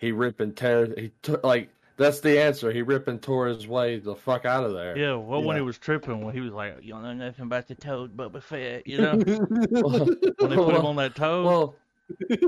he 0.00 0.12
rip 0.12 0.40
and 0.40 0.56
tear 0.56 0.86
he 0.96 1.12
took 1.22 1.44
like 1.44 1.68
that's 1.96 2.20
the 2.20 2.40
answer 2.40 2.72
he 2.72 2.80
rip 2.80 3.08
and 3.08 3.20
tore 3.20 3.46
his 3.46 3.68
way 3.68 3.98
the 3.98 4.14
fuck 4.14 4.46
out 4.46 4.64
of 4.64 4.72
there. 4.72 4.96
Yeah, 4.96 5.16
well, 5.16 5.42
when 5.42 5.56
he 5.56 5.62
was 5.62 5.76
tripping, 5.76 6.24
when 6.24 6.34
he 6.34 6.40
was 6.40 6.52
like, 6.52 6.78
"You 6.80 6.94
don't 6.94 7.02
know 7.02 7.12
nothing 7.12 7.44
about 7.44 7.68
the 7.68 7.74
toad, 7.74 8.16
Boba 8.16 8.42
Fett," 8.42 8.86
you 8.86 8.96
know, 8.96 9.12
when 9.18 10.50
they 10.50 10.56
put 10.56 10.74
him 10.74 10.86
on 10.86 10.96
that 10.96 11.14
toad, 11.14 11.44
well, 11.44 11.74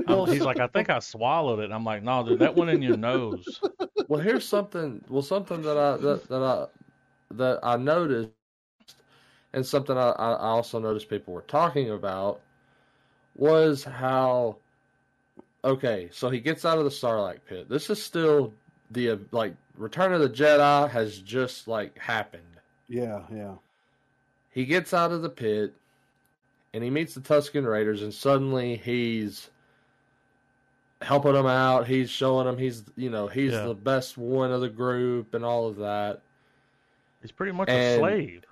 um, 0.07 0.27
he's 0.27 0.41
like, 0.41 0.59
"I 0.59 0.65
think 0.65 0.89
I 0.89 0.97
swallowed 0.97 1.59
it." 1.59 1.65
And 1.65 1.73
I'm 1.73 1.85
like, 1.85 2.01
"No, 2.01 2.25
dude, 2.25 2.39
that 2.39 2.55
went 2.55 2.71
in 2.71 2.81
your 2.81 2.97
nose." 2.97 3.61
well, 4.07 4.19
here's 4.19 4.47
something. 4.47 5.03
Well, 5.07 5.21
something 5.21 5.61
that 5.61 5.77
I 5.77 5.97
that, 5.97 6.27
that 6.29 6.41
I 6.41 6.65
that 7.35 7.59
I 7.61 7.77
noticed, 7.77 8.31
and 9.53 9.63
something 9.63 9.95
I 9.95 10.09
I 10.09 10.35
also 10.37 10.79
noticed 10.79 11.09
people 11.09 11.31
were 11.31 11.41
talking 11.41 11.91
about 11.91 12.41
was 13.35 13.83
how. 13.83 14.57
Okay, 15.65 16.09
so 16.11 16.29
he 16.29 16.39
gets 16.39 16.65
out 16.65 16.77
of 16.77 16.83
the 16.83 16.89
Sarlacc 16.89 17.39
pit. 17.47 17.69
This 17.69 17.89
is 17.89 18.01
still 18.03 18.53
the 18.91 19.19
like 19.31 19.55
Return 19.77 20.13
of 20.13 20.19
the 20.19 20.29
Jedi 20.29 20.89
has 20.89 21.17
just 21.19 21.67
like 21.67 21.97
happened. 21.97 22.43
yeah, 22.87 23.21
yeah, 23.33 23.55
He 24.51 24.65
gets 24.65 24.93
out 24.93 25.11
of 25.11 25.21
the 25.21 25.29
pit, 25.29 25.73
and 26.73 26.83
he 26.83 26.89
meets 26.89 27.13
the 27.15 27.21
Tusken 27.21 27.65
Raiders, 27.69 28.01
and 28.03 28.13
suddenly 28.13 28.75
he's 28.75 29.49
helping 31.01 31.33
them 31.33 31.47
out. 31.47 31.87
He's 31.87 32.09
showing 32.09 32.45
them 32.45 32.57
he's 32.57 32.83
you 32.95 33.09
know 33.09 33.27
he's 33.27 33.51
Yeah. 33.53 33.65
the 33.67 33.73
best 33.75 34.17
one 34.17 34.51
of 34.51 34.61
the 34.61 34.69
group 34.69 35.33
and 35.33 35.43
all 35.45 35.67
of 35.67 35.77
that. 35.77 36.21
He's 37.21 37.31
pretty 37.31 37.53
much 37.53 37.69
a 37.69 37.97
slave. 37.97 38.43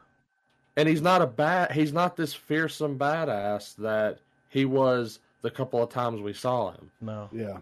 And 0.78 0.88
he's 0.88 1.02
not 1.02 1.22
a 1.22 1.28
bad. 1.28 1.74
He's 1.74 1.92
not 1.92 2.16
this 2.16 2.34
fearsome 2.34 2.98
badass 2.98 3.76
that 3.78 4.20
he 4.48 4.64
was 4.64 5.20
the 5.42 5.52
couple 5.52 5.82
of 5.82 5.90
times 5.90 6.22
we 6.22 6.34
saw 6.34 6.72
him. 6.72 6.92
No, 7.02 7.30
yeah, 7.32 7.58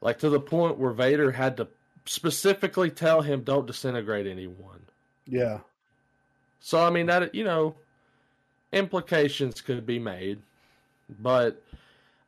Like 0.00 0.18
to 0.20 0.28
the 0.30 0.40
point 0.40 0.78
where 0.78 0.92
Vader 0.92 1.30
had 1.32 1.56
to 1.58 1.68
specifically 2.06 2.90
tell 2.90 3.22
him, 3.22 3.42
"Don't 3.42 3.66
disintegrate 3.66 4.26
anyone." 4.26 4.80
yeah, 5.26 5.58
So 6.60 6.78
I 6.84 6.90
mean 6.90 7.06
that 7.06 7.34
you 7.34 7.44
know, 7.44 7.74
implications 8.72 9.60
could 9.60 9.86
be 9.86 9.98
made, 9.98 10.40
but 11.20 11.60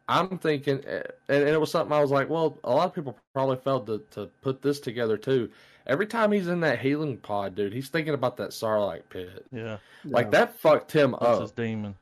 I'm 0.09 0.39
thinking, 0.39 0.83
eh, 0.87 1.03
and 1.29 1.43
and 1.43 1.49
it 1.49 1.61
was 1.61 1.71
something 1.71 1.93
I 1.97 2.01
was 2.01 2.11
like, 2.11 2.29
well, 2.31 2.59
a 2.65 2.71
lot 2.71 2.87
of 2.87 2.95
people 2.95 3.17
probably 3.35 3.57
failed 3.59 3.87
to 3.89 4.03
to 4.13 4.27
put 4.43 4.63
this 4.63 4.81
together 4.81 5.17
too. 5.17 5.51
Every 5.87 6.07
time 6.07 6.33
he's 6.33 6.49
in 6.49 6.61
that 6.61 6.81
healing 6.81 7.17
pod, 7.17 7.55
dude, 7.55 7.73
he's 7.73 7.89
thinking 7.89 8.15
about 8.15 8.37
that 8.39 8.51
Sarlacc 8.51 9.03
pit. 9.09 9.47
yeah, 9.53 9.77
Like 10.05 10.27
yeah, 10.27 10.31
that 10.31 10.59
fucked 10.59 10.91
him 10.93 11.13
that's 11.13 11.25
up. 11.25 11.41
his 11.43 11.53
demon. 11.53 11.95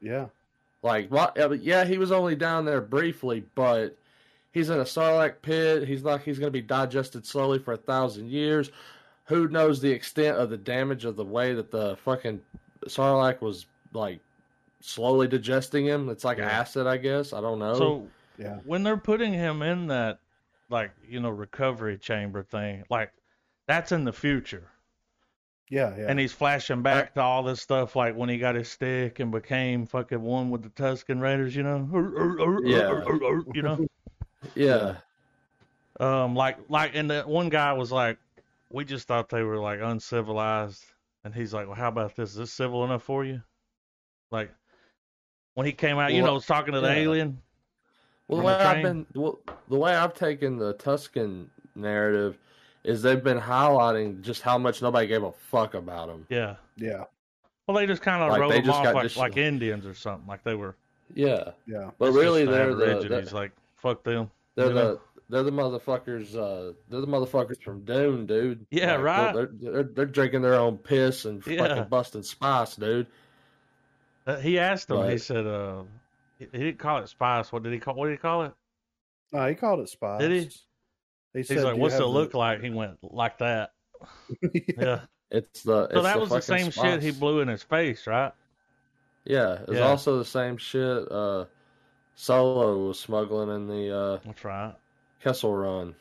Yeah, 0.00 0.26
Like, 0.82 1.08
what? 1.10 1.36
Yeah, 1.62 1.84
he 1.84 1.98
was 1.98 2.10
only 2.12 2.34
down 2.34 2.64
there 2.64 2.80
briefly, 2.80 3.44
but 3.54 3.96
he's 4.52 4.68
in 4.70 4.78
a 4.80 4.84
Sarlacc 4.84 5.36
pit. 5.42 5.86
He's 5.86 6.02
like 6.02 6.22
he's 6.24 6.38
going 6.38 6.48
to 6.48 6.52
be 6.52 6.62
digested 6.62 7.24
slowly 7.26 7.58
for 7.58 7.72
a 7.72 7.76
thousand 7.76 8.30
years. 8.30 8.70
Who 9.26 9.48
knows 9.48 9.80
the 9.80 9.90
extent 9.92 10.36
of 10.36 10.50
the 10.50 10.56
damage 10.56 11.04
of 11.04 11.16
the 11.16 11.24
way 11.24 11.54
that 11.54 11.70
the 11.70 11.96
fucking 11.98 12.40
Sarlacc 12.86 13.40
was 13.40 13.66
like 13.92 14.20
slowly 14.80 15.28
digesting 15.28 15.86
him? 15.86 16.08
It's 16.08 16.24
like 16.24 16.38
Yeah. 16.38 16.50
acid, 16.50 16.86
I 16.86 16.96
guess. 16.96 17.32
I 17.32 17.40
don't 17.40 17.60
know. 17.60 17.74
So 17.74 18.08
yeah, 18.36 18.56
when 18.64 18.82
they're 18.82 18.96
putting 18.96 19.32
him 19.32 19.62
in 19.62 19.86
that, 19.86 20.18
like 20.68 20.90
you 21.08 21.20
know, 21.20 21.30
recovery 21.30 21.96
chamber 21.98 22.42
thing, 22.42 22.82
like 22.90 23.12
that's 23.68 23.92
in 23.92 24.04
the 24.04 24.12
future. 24.12 24.64
Yeah, 25.72 25.96
yeah. 25.96 26.04
And 26.06 26.20
he's 26.20 26.32
flashing 26.32 26.82
back 26.82 27.14
to 27.14 27.22
all 27.22 27.42
this 27.42 27.62
stuff, 27.62 27.96
like 27.96 28.14
when 28.14 28.28
he 28.28 28.36
got 28.36 28.56
his 28.56 28.68
stick 28.68 29.20
and 29.20 29.32
became 29.32 29.86
fucking 29.86 30.20
one 30.20 30.50
with 30.50 30.62
the 30.62 30.68
Tusken 30.68 31.18
Raiders, 31.18 31.56
you 31.56 31.62
know, 31.62 31.88
Yeah. 32.62 33.02
you 33.54 33.62
know, 33.62 33.86
yeah, 34.54 34.96
um, 35.98 36.34
like 36.34 36.58
like, 36.68 36.90
and 36.94 37.10
the 37.10 37.22
one 37.22 37.48
guy 37.48 37.72
was 37.72 37.90
like, 37.90 38.18
we 38.70 38.84
just 38.84 39.08
thought 39.08 39.30
they 39.30 39.42
were 39.42 39.56
like 39.58 39.80
uncivilized, 39.80 40.84
and 41.24 41.34
he's 41.34 41.54
like, 41.54 41.66
well, 41.66 41.76
how 41.76 41.88
about 41.88 42.16
this? 42.16 42.32
Is 42.32 42.36
this 42.36 42.52
civil 42.52 42.84
enough 42.84 43.04
for 43.04 43.24
you? 43.24 43.40
Like 44.30 44.50
when 45.54 45.64
he 45.64 45.72
came 45.72 45.98
out, 45.98 46.12
you 46.12 46.22
Well, 46.22 46.32
know, 46.32 46.34
was 46.34 46.44
talking 46.44 46.74
to 46.74 46.82
the 46.82 46.88
yeah. 46.88 47.00
alien. 47.00 47.38
Well, 48.28 48.42
the 48.42 48.46
on 48.46 48.52
way 48.52 48.58
the 48.58 48.68
I've 48.68 48.82
been, 48.82 49.06
well, 49.14 49.38
the 49.70 49.78
way 49.78 49.94
I've 49.94 50.12
taken 50.12 50.58
the 50.58 50.74
Tusken 50.74 51.46
narrative 51.74 52.36
is 52.84 53.02
they've 53.02 53.22
been 53.22 53.38
highlighting 53.40 54.22
just 54.22 54.42
how 54.42 54.58
much 54.58 54.82
nobody 54.82 55.06
gave 55.06 55.22
a 55.22 55.32
fuck 55.32 55.74
about 55.74 56.08
him. 56.08 56.26
Yeah. 56.28 56.56
yeah, 56.76 57.04
Well, 57.66 57.76
they 57.76 57.86
just 57.86 58.02
kind 58.02 58.22
of 58.22 58.30
Like, 58.30 58.40
wrote 58.40 58.48
they 58.50 58.56
them 58.56 58.64
just 58.66 58.78
off 58.78 58.84
got 58.84 58.94
like, 58.94 59.02
dis- 59.04 59.16
like 59.16 59.36
Indians 59.36 59.86
or 59.86 59.94
something. 59.94 60.26
Like 60.26 60.42
they 60.44 60.54
were. 60.54 60.74
Yeah, 61.14 61.50
yeah, 61.66 61.90
but 61.98 62.08
it's 62.08 62.16
really 62.16 62.44
they're 62.46 62.74
the, 62.74 62.96
Aborigines. 62.96 63.30
the 63.30 63.34
like 63.36 63.52
fuck 63.76 64.02
them. 64.02 64.30
they're 64.54 64.68
you 64.68 64.74
know? 64.74 64.94
the 64.94 65.00
they're 65.28 65.42
the 65.42 65.50
motherfuckers. 65.52 66.34
Uh, 66.36 66.72
they're 66.88 67.00
the 67.00 67.06
motherfuckers 67.06 67.62
from 67.62 67.84
Dune, 67.84 68.26
dude. 68.26 68.66
Yeah, 68.70 68.96
Like, 68.96 69.02
right. 69.04 69.34
They're, 69.34 69.50
they're 69.52 69.82
they're 69.84 70.06
drinking 70.06 70.42
their 70.42 70.54
own 70.54 70.78
piss 70.78 71.24
and 71.26 71.46
Yeah. 71.46 71.66
fucking 71.68 71.88
busting 71.90 72.22
spice, 72.22 72.76
dude. 72.76 73.06
Uh, 74.26 74.36
he 74.36 74.58
asked 74.58 74.90
him. 74.90 75.08
He 75.10 75.18
said, 75.18 75.46
uh, 75.46 75.82
he, 76.38 76.46
he 76.52 76.58
didn't 76.58 76.78
call 76.78 76.98
it 76.98 77.08
spice. 77.08 77.50
What 77.52 77.62
did 77.62 77.72
he 77.72 77.78
call? 77.78 77.94
What 77.94 78.06
did 78.06 78.12
he 78.12 78.18
call 78.18 78.44
it? 78.44 78.52
no, 79.32 79.46
he 79.48 79.54
called 79.54 79.80
it 79.80 79.88
spice. 79.88 80.20
Did 80.20 80.30
he? 80.30 80.50
He 81.32 81.38
He's 81.40 81.48
said, 81.48 81.64
like, 81.64 81.76
"What's 81.76 81.94
it 81.94 81.98
have 81.98 82.12
the-" 82.12 82.12
look 82.12 82.34
like?" 82.34 82.60
He 82.62 82.70
went 82.70 82.98
like 83.02 83.38
that. 83.38 83.72
Yeah. 84.76 85.00
It's 85.30 85.62
the 85.62 85.88
So 85.90 86.02
that 86.02 86.14
the 86.16 86.20
was 86.20 86.28
the 86.28 86.40
fucking 86.40 86.42
same 86.42 86.70
shit 86.70 87.02
he 87.02 87.10
blew 87.10 87.40
in 87.40 87.48
his 87.48 87.62
face, 87.62 88.06
right? 88.06 88.32
Yeah, 89.24 89.62
it's 89.62 89.72
Yeah. 89.72 89.80
also 89.80 90.18
the 90.18 90.24
same 90.24 90.56
shit. 90.58 91.10
Uh, 91.10 91.46
Solo 92.14 92.88
was 92.88 92.98
smuggling 93.00 93.48
in 93.54 93.66
the 93.66 93.96
uh, 93.96 94.18
That's 94.24 94.44
right. 94.44 94.74
Kessel 95.20 95.54
Run. 95.54 95.94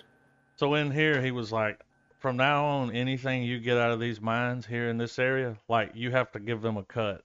So 0.57 0.73
in 0.75 0.91
here, 0.91 1.21
he 1.21 1.31
was 1.31 1.51
like, 1.51 1.79
"From 2.19 2.35
now 2.35 2.65
on, 2.65 2.91
anything 2.91 3.43
you 3.43 3.59
get 3.59 3.77
out 3.77 3.91
of 3.91 3.99
these 3.99 4.19
mines 4.19 4.65
here 4.65 4.89
in 4.89 4.97
this 4.97 5.17
area, 5.17 5.57
like 5.69 5.91
you 5.95 6.11
have 6.11 6.31
to 6.33 6.39
give 6.39 6.61
them 6.61 6.77
a 6.77 6.83
cut. 6.83 7.23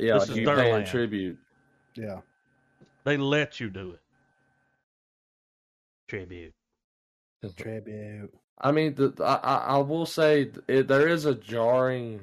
Yeah, 0.00 0.14
This 0.14 0.22
like 0.22 0.30
is 0.30 0.36
you 0.38 0.46
their 0.46 0.56
paying 0.56 0.72
land. 0.74 0.86
tribute. 0.86 1.38
yeah, 1.94 2.20
They 3.04 3.16
let 3.16 3.60
you 3.60 3.70
do 3.70 3.92
it." 3.92 4.00
Tribute. 6.08 6.54
Tribute. 7.56 8.32
I 8.60 8.72
mean, 8.72 8.94
the, 8.94 9.12
I 9.22 9.56
I 9.76 9.78
will 9.78 10.06
say 10.06 10.50
it, 10.68 10.88
there 10.88 11.08
is 11.08 11.24
a 11.26 11.34
jarring, 11.34 12.20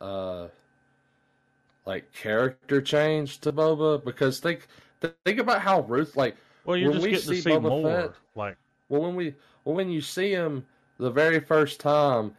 uh, 0.00 0.48
like 1.84 2.12
character 2.12 2.80
change 2.80 3.38
to 3.40 3.52
Boba 3.52 4.04
because 4.04 4.40
think 4.40 4.66
think 5.24 5.38
about 5.38 5.60
how 5.60 5.80
Ruth 5.82 6.16
like 6.16 6.36
Well, 6.64 6.76
you're 6.76 6.90
When 6.92 7.00
just 7.00 7.04
we 7.04 7.10
getting 7.12 7.28
to 7.28 7.34
see 7.36 7.40
see 7.42 7.50
Boba 7.50 7.62
more. 7.62 7.82
Fett- 7.82 8.14
Like, 8.34 8.56
well 8.88 9.02
when 9.02 9.16
we 9.16 9.34
well 9.64 9.76
when 9.76 9.90
you 9.90 10.00
see 10.00 10.30
him 10.30 10.66
the 10.98 11.10
very 11.10 11.40
first 11.40 11.80
time 11.80 12.34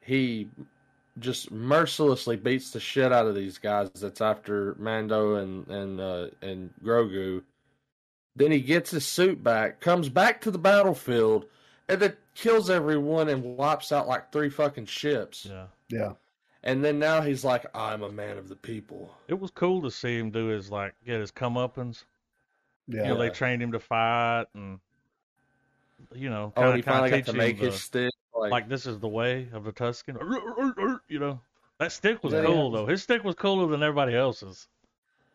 he 0.00 0.48
just 1.18 1.50
mercilessly 1.50 2.36
beats 2.36 2.70
the 2.70 2.80
shit 2.80 3.12
out 3.12 3.26
of 3.26 3.34
these 3.34 3.58
guys 3.58 3.90
that's 3.94 4.20
after 4.20 4.74
Mando 4.78 5.36
and 5.36 5.66
and 5.68 6.00
uh, 6.00 6.28
and 6.42 6.70
Grogu. 6.84 7.42
Then 8.36 8.52
he 8.52 8.60
gets 8.60 8.90
his 8.90 9.04
suit 9.06 9.42
back, 9.42 9.80
comes 9.80 10.08
back 10.08 10.40
to 10.42 10.50
the 10.50 10.58
battlefield, 10.58 11.46
and 11.88 12.00
then 12.00 12.16
kills 12.34 12.70
everyone 12.70 13.28
and 13.28 13.56
wipes 13.56 13.90
out 13.92 14.06
like 14.08 14.30
three 14.32 14.48
fucking 14.50 14.86
ships. 14.86 15.46
yeah. 15.48 15.66
Yeah. 15.88 16.12
And 16.62 16.84
then 16.84 16.98
now 16.98 17.22
he's 17.22 17.42
like, 17.44 17.64
I'm 17.74 18.02
a 18.02 18.12
man 18.12 18.36
of 18.38 18.48
the 18.48 18.54
people. 18.56 19.14
It 19.28 19.40
was 19.40 19.50
cool 19.50 19.80
to 19.82 19.90
see 19.90 20.18
him 20.18 20.30
do 20.30 20.46
his, 20.48 20.70
like, 20.70 20.94
get 21.06 21.18
his 21.20 21.32
comeuppance. 21.32 22.04
Yeah. 22.86 23.02
You 23.02 23.08
know, 23.08 23.18
they 23.18 23.30
trained 23.30 23.62
him 23.62 23.72
to 23.72 23.80
fight 23.80 24.44
and, 24.54 24.78
you 26.14 26.28
know, 26.28 26.52
Oh, 26.56 26.60
kind 26.60 26.74
he 26.74 26.78
of 26.80 26.84
finally 26.84 27.10
got 27.10 27.24
to 27.24 27.30
him 27.32 27.36
make 27.38 27.58
the, 27.58 27.66
his 27.66 27.80
stick. 27.82 28.12
Like, 28.34 28.50
like, 28.52 28.68
this 28.68 28.86
is 28.86 28.98
the 29.00 29.08
way 29.08 29.48
of 29.52 29.64
the 29.64 29.72
Tusken. 29.72 30.16
You 31.08 31.18
know, 31.18 31.40
that 31.78 31.92
stick 31.92 32.22
was 32.22 32.34
Yeah. 32.34 32.44
cool, 32.44 32.70
though. 32.70 32.86
His 32.86 33.02
stick 33.02 33.24
was 33.24 33.34
cooler 33.34 33.66
than 33.66 33.82
everybody 33.82 34.14
else's. 34.14 34.68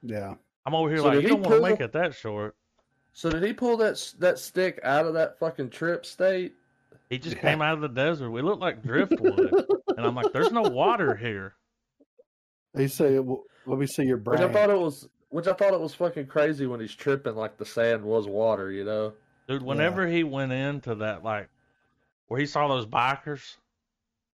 Yeah. 0.03 0.35
I'm 0.65 0.75
over 0.75 0.89
here 0.89 0.99
So 0.99 1.05
like, 1.05 1.15
you 1.15 1.21
he 1.21 1.27
don't 1.27 1.41
want 1.41 1.55
to 1.55 1.69
make 1.69 1.81
it 1.81 1.91
that 1.93 2.13
short. 2.15 2.55
So 3.15 3.29
did 3.29 3.43
he 3.43 3.53
pull 3.53 3.77
that 3.77 4.13
that 4.19 4.37
stick 4.37 4.77
out 4.83 5.05
of 5.05 5.13
that 5.13 5.39
fucking 5.39 5.69
trip 5.69 6.05
state? 6.05 6.53
He 7.09 7.17
just 7.17 7.37
Yeah. 7.37 7.41
came 7.49 7.61
out 7.61 7.75
of 7.75 7.81
the 7.81 7.87
desert. 7.87 8.29
We 8.29 8.41
looked 8.41 8.61
like 8.61 8.83
driftwood. 8.83 9.65
and 9.97 10.05
I'm 10.05 10.13
like, 10.13 10.33
there's 10.33 10.51
no 10.51 10.63
water 10.63 11.15
here. 11.15 11.55
He 12.75 12.89
said, 12.89 13.21
well, 13.21 13.43
"Let 13.65 13.79
me 13.79 13.87
see 13.87 14.03
your 14.03 14.17
brain." 14.17 14.41
Which. 14.41 14.49
I 14.49 14.51
thought 14.51 14.69
it 14.69 14.77
was, 14.77 15.07
which 15.29 15.47
I 15.47 15.53
thought 15.53 15.73
it 15.73 15.79
was 15.79 15.95
fucking 15.95 16.27
crazy 16.27 16.67
when 16.67 16.81
he's 16.81 16.93
tripping 16.93 17.35
like 17.35 17.57
the 17.57 17.65
sand 17.65 18.03
was 18.03 18.27
water, 18.27 18.69
you 18.69 18.83
know? 18.83 19.13
Dude, 19.47 19.63
whenever 19.63 20.05
he 20.05 20.25
went 20.25 20.51
into 20.51 20.95
that, 20.95 21.23
like, 21.23 21.47
where 22.27 22.39
he 22.39 22.45
saw 22.45 22.67
those 22.67 22.85
bikers, 22.85 23.55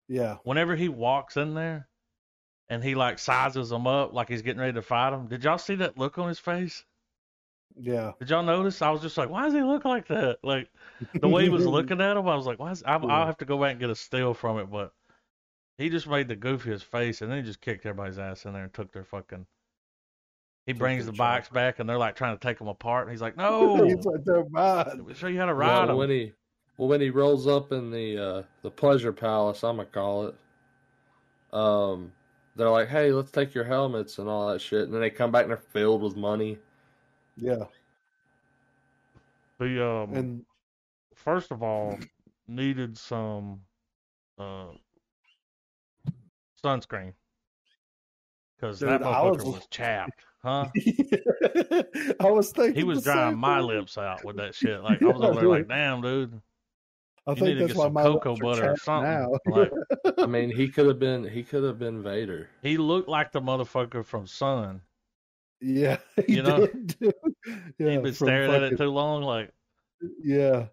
yeah. 0.08 0.38
whenever 0.44 0.76
he 0.76 0.90
walks 0.90 1.38
in 1.38 1.54
there 1.54 1.88
and 2.68 2.84
he, 2.84 2.96
like, 2.96 3.20
sizes 3.20 3.70
them 3.70 3.86
up 3.86 4.12
like 4.12 4.28
he's 4.28 4.42
getting 4.42 4.60
ready 4.62 4.74
to 4.74 4.82
fight 4.82 5.12
them, 5.12 5.28
did 5.28 5.44
y'all 5.44 5.60
see 5.60 5.76
that 5.76 6.00
look 6.00 6.18
on 6.18 6.30
his 6.30 6.40
face? 6.40 6.84
Yeah. 7.80 8.11
Did 8.19 8.30
y'all 8.30 8.43
notice? 8.43 8.82
I 8.82 8.89
was 8.89 9.01
just 9.01 9.17
like, 9.17 9.30
why 9.30 9.43
does 9.45 9.53
he 9.53 9.61
look 9.61 9.86
like 9.86 10.07
that? 10.07 10.39
Like, 10.43 10.69
the 11.19 11.28
way 11.28 11.43
he 11.43 11.49
was 11.49 11.65
looking 11.67 12.01
at 12.01 12.17
him, 12.17 12.28
I 12.28 12.36
was 12.36 12.45
like, 12.45 12.59
why 12.59 12.72
is, 12.72 12.84
I, 12.84 12.97
Yeah. 12.97 13.05
I'll 13.07 13.26
have 13.26 13.38
to 13.38 13.45
go 13.45 13.57
back 13.57 13.72
and 13.72 13.80
get 13.80 13.89
a 13.89 13.95
still 13.95 14.34
from 14.34 14.59
it, 14.59 14.69
but 14.72 14.93
he 15.78 15.89
just 15.89 16.07
made 16.07 16.28
the 16.28 16.36
goofiest 16.36 16.84
face 16.84 17.22
and 17.22 17.32
then 17.32 17.38
he 17.39 17.43
just 17.43 17.61
kicked 17.61 17.86
everybody's 17.86 18.19
ass 18.19 18.45
in 18.45 18.53
there 18.53 18.63
and 18.63 18.74
took 18.74 18.91
their 18.91 19.03
fucking. 19.03 19.45
He 20.67 20.74
Took 20.74 20.80
brings 20.80 21.05
their 21.05 21.11
the 21.13 21.17
bikes 21.17 21.47
chopper. 21.47 21.55
back 21.55 21.80
and 21.80 21.89
they're 21.89 21.97
like 21.97 22.15
trying 22.15 22.38
to 22.38 22.41
take 22.47 22.59
them 22.59 22.67
apart. 22.67 23.03
And 23.07 23.11
he's 23.11 23.22
like, 23.22 23.36
no, 23.38 23.84
He's 23.86 24.05
like, 24.05 24.24
they're 24.26 24.45
mine. 24.49 25.03
we'll 25.05 25.15
show 25.15 25.28
you 25.28 25.39
how 25.39 25.47
to 25.47 25.53
ride 25.53 25.67
Well, 25.80 25.88
them. 25.88 25.97
when 25.97 26.09
he, 26.09 26.34
well, 26.78 26.88
when 26.89 27.01
he 27.01 27.09
rolls 27.09 27.47
up 27.47 27.72
in 27.72 27.89
the 27.91 28.17
uh, 28.17 28.43
the 28.61 28.72
pleasure 28.72 29.11
palace, 29.11 29.63
I'm 29.63 29.78
gonna 29.78 29.88
call 29.89 30.28
it. 30.28 30.36
Um, 31.53 32.11
they're 32.55 32.69
like, 32.69 32.88
"Hey, 32.89 33.11
let's 33.11 33.30
take 33.32 33.53
your 33.53 33.63
helmets 33.65 34.19
and 34.19 34.28
all 34.30 34.49
that 34.51 34.61
shit," 34.61 34.84
and 34.84 34.93
then 34.93 35.01
they 35.01 35.09
come 35.09 35.32
back 35.32 35.43
and 35.43 35.51
they're 35.51 35.57
filled 35.57 36.01
with 36.01 36.15
money. 36.15 36.57
Yeah. 37.38 37.64
The 39.60 39.86
um, 39.88 40.14
And 40.16 40.46
first 41.16 41.52
of 41.52 41.62
all, 41.64 41.98
needed 42.48 42.98
some 42.98 43.62
uh 44.40 44.68
sunscreen 46.64 47.14
because 48.56 48.80
that 48.80 49.00
Dude, 49.00 49.08
I 49.08 49.14
motherfucker 49.14 49.36
was- 49.38 49.56
was 49.56 49.68
chapped, 49.70 50.26
huh? 50.44 50.68
I 52.20 52.30
was 52.30 52.52
thinking 52.52 52.76
He 52.76 52.84
was 52.84 53.04
the 53.04 53.14
drying 53.14 53.38
my 53.38 53.58
thing. 53.60 53.68
lips 53.68 53.98
out 53.98 54.24
with 54.24 54.36
that 54.38 54.54
shit. 54.56 54.82
Like 54.84 55.02
I 55.02 55.06
was 55.06 55.22
over 55.22 55.40
there, 55.40 55.50
like, 55.50 55.68
damn, 55.70 56.02
dude, 56.02 56.40
I 57.28 57.32
you 57.32 57.36
think 57.36 57.48
need 57.48 57.54
to 57.56 57.60
that's 57.62 57.74
get 57.74 57.82
some 57.82 57.94
cocoa 57.96 58.36
butter 58.36 58.72
or 58.72 58.78
something. 58.78 59.12
Now. 59.12 59.32
Like 59.48 59.72
I 60.20 60.26
mean, 60.28 60.50
he 60.56 60.68
could 60.68 60.88
have 60.88 61.00
been, 61.00 61.24
he 61.28 61.44
could 61.44 61.64
have 61.64 61.80
been 61.80 62.02
Vader. 62.04 62.50
he 62.62 62.78
looked 62.78 63.10
like 63.10 63.32
the 63.32 63.42
motherfucker 63.42 64.06
from 64.06 64.28
Sun. 64.28 64.82
Yeah, 65.62 65.97
You 66.28 66.43
know? 66.43 66.66
did. 66.68 66.95
Yeah, 67.80 67.89
He'd 67.91 68.03
been 68.03 68.14
staring 68.14 68.51
at 68.51 68.64
it 68.64 68.78
too 68.78 68.89
long. 68.89 69.24
Like 69.24 69.51
Yeah, 70.24 70.68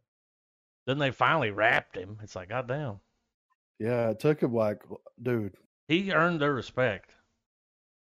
then 0.86 0.98
they 0.98 1.10
finally 1.10 1.50
wrapped 1.50 1.96
him. 1.96 2.18
It's 2.22 2.36
like, 2.36 2.48
goddamn, 2.50 3.00
yeah. 3.78 4.10
It 4.10 4.20
took 4.20 4.42
him 4.42 4.52
like, 4.54 4.82
dude. 5.22 5.54
he 5.88 6.12
earned 6.12 6.40
their 6.40 6.52
respect. 6.52 7.10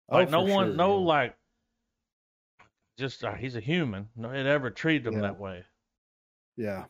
oh, 0.09 0.17
Like 0.17 0.29
no 0.29 0.45
for 0.45 0.53
one, 0.53 0.67
sure, 0.67 0.75
no 0.75 0.99
yeah. 0.99 1.05
like, 1.05 1.35
just 2.99 3.23
uh, 3.23 3.33
he's 3.33 3.55
a 3.55 3.59
human. 3.61 4.09
No, 4.15 4.29
it 4.31 4.45
ever 4.45 4.69
treated 4.69 5.07
him 5.07 5.15
Yeah. 5.15 5.21
that 5.21 5.39
way. 5.39 5.63
Yeah, 6.57 6.85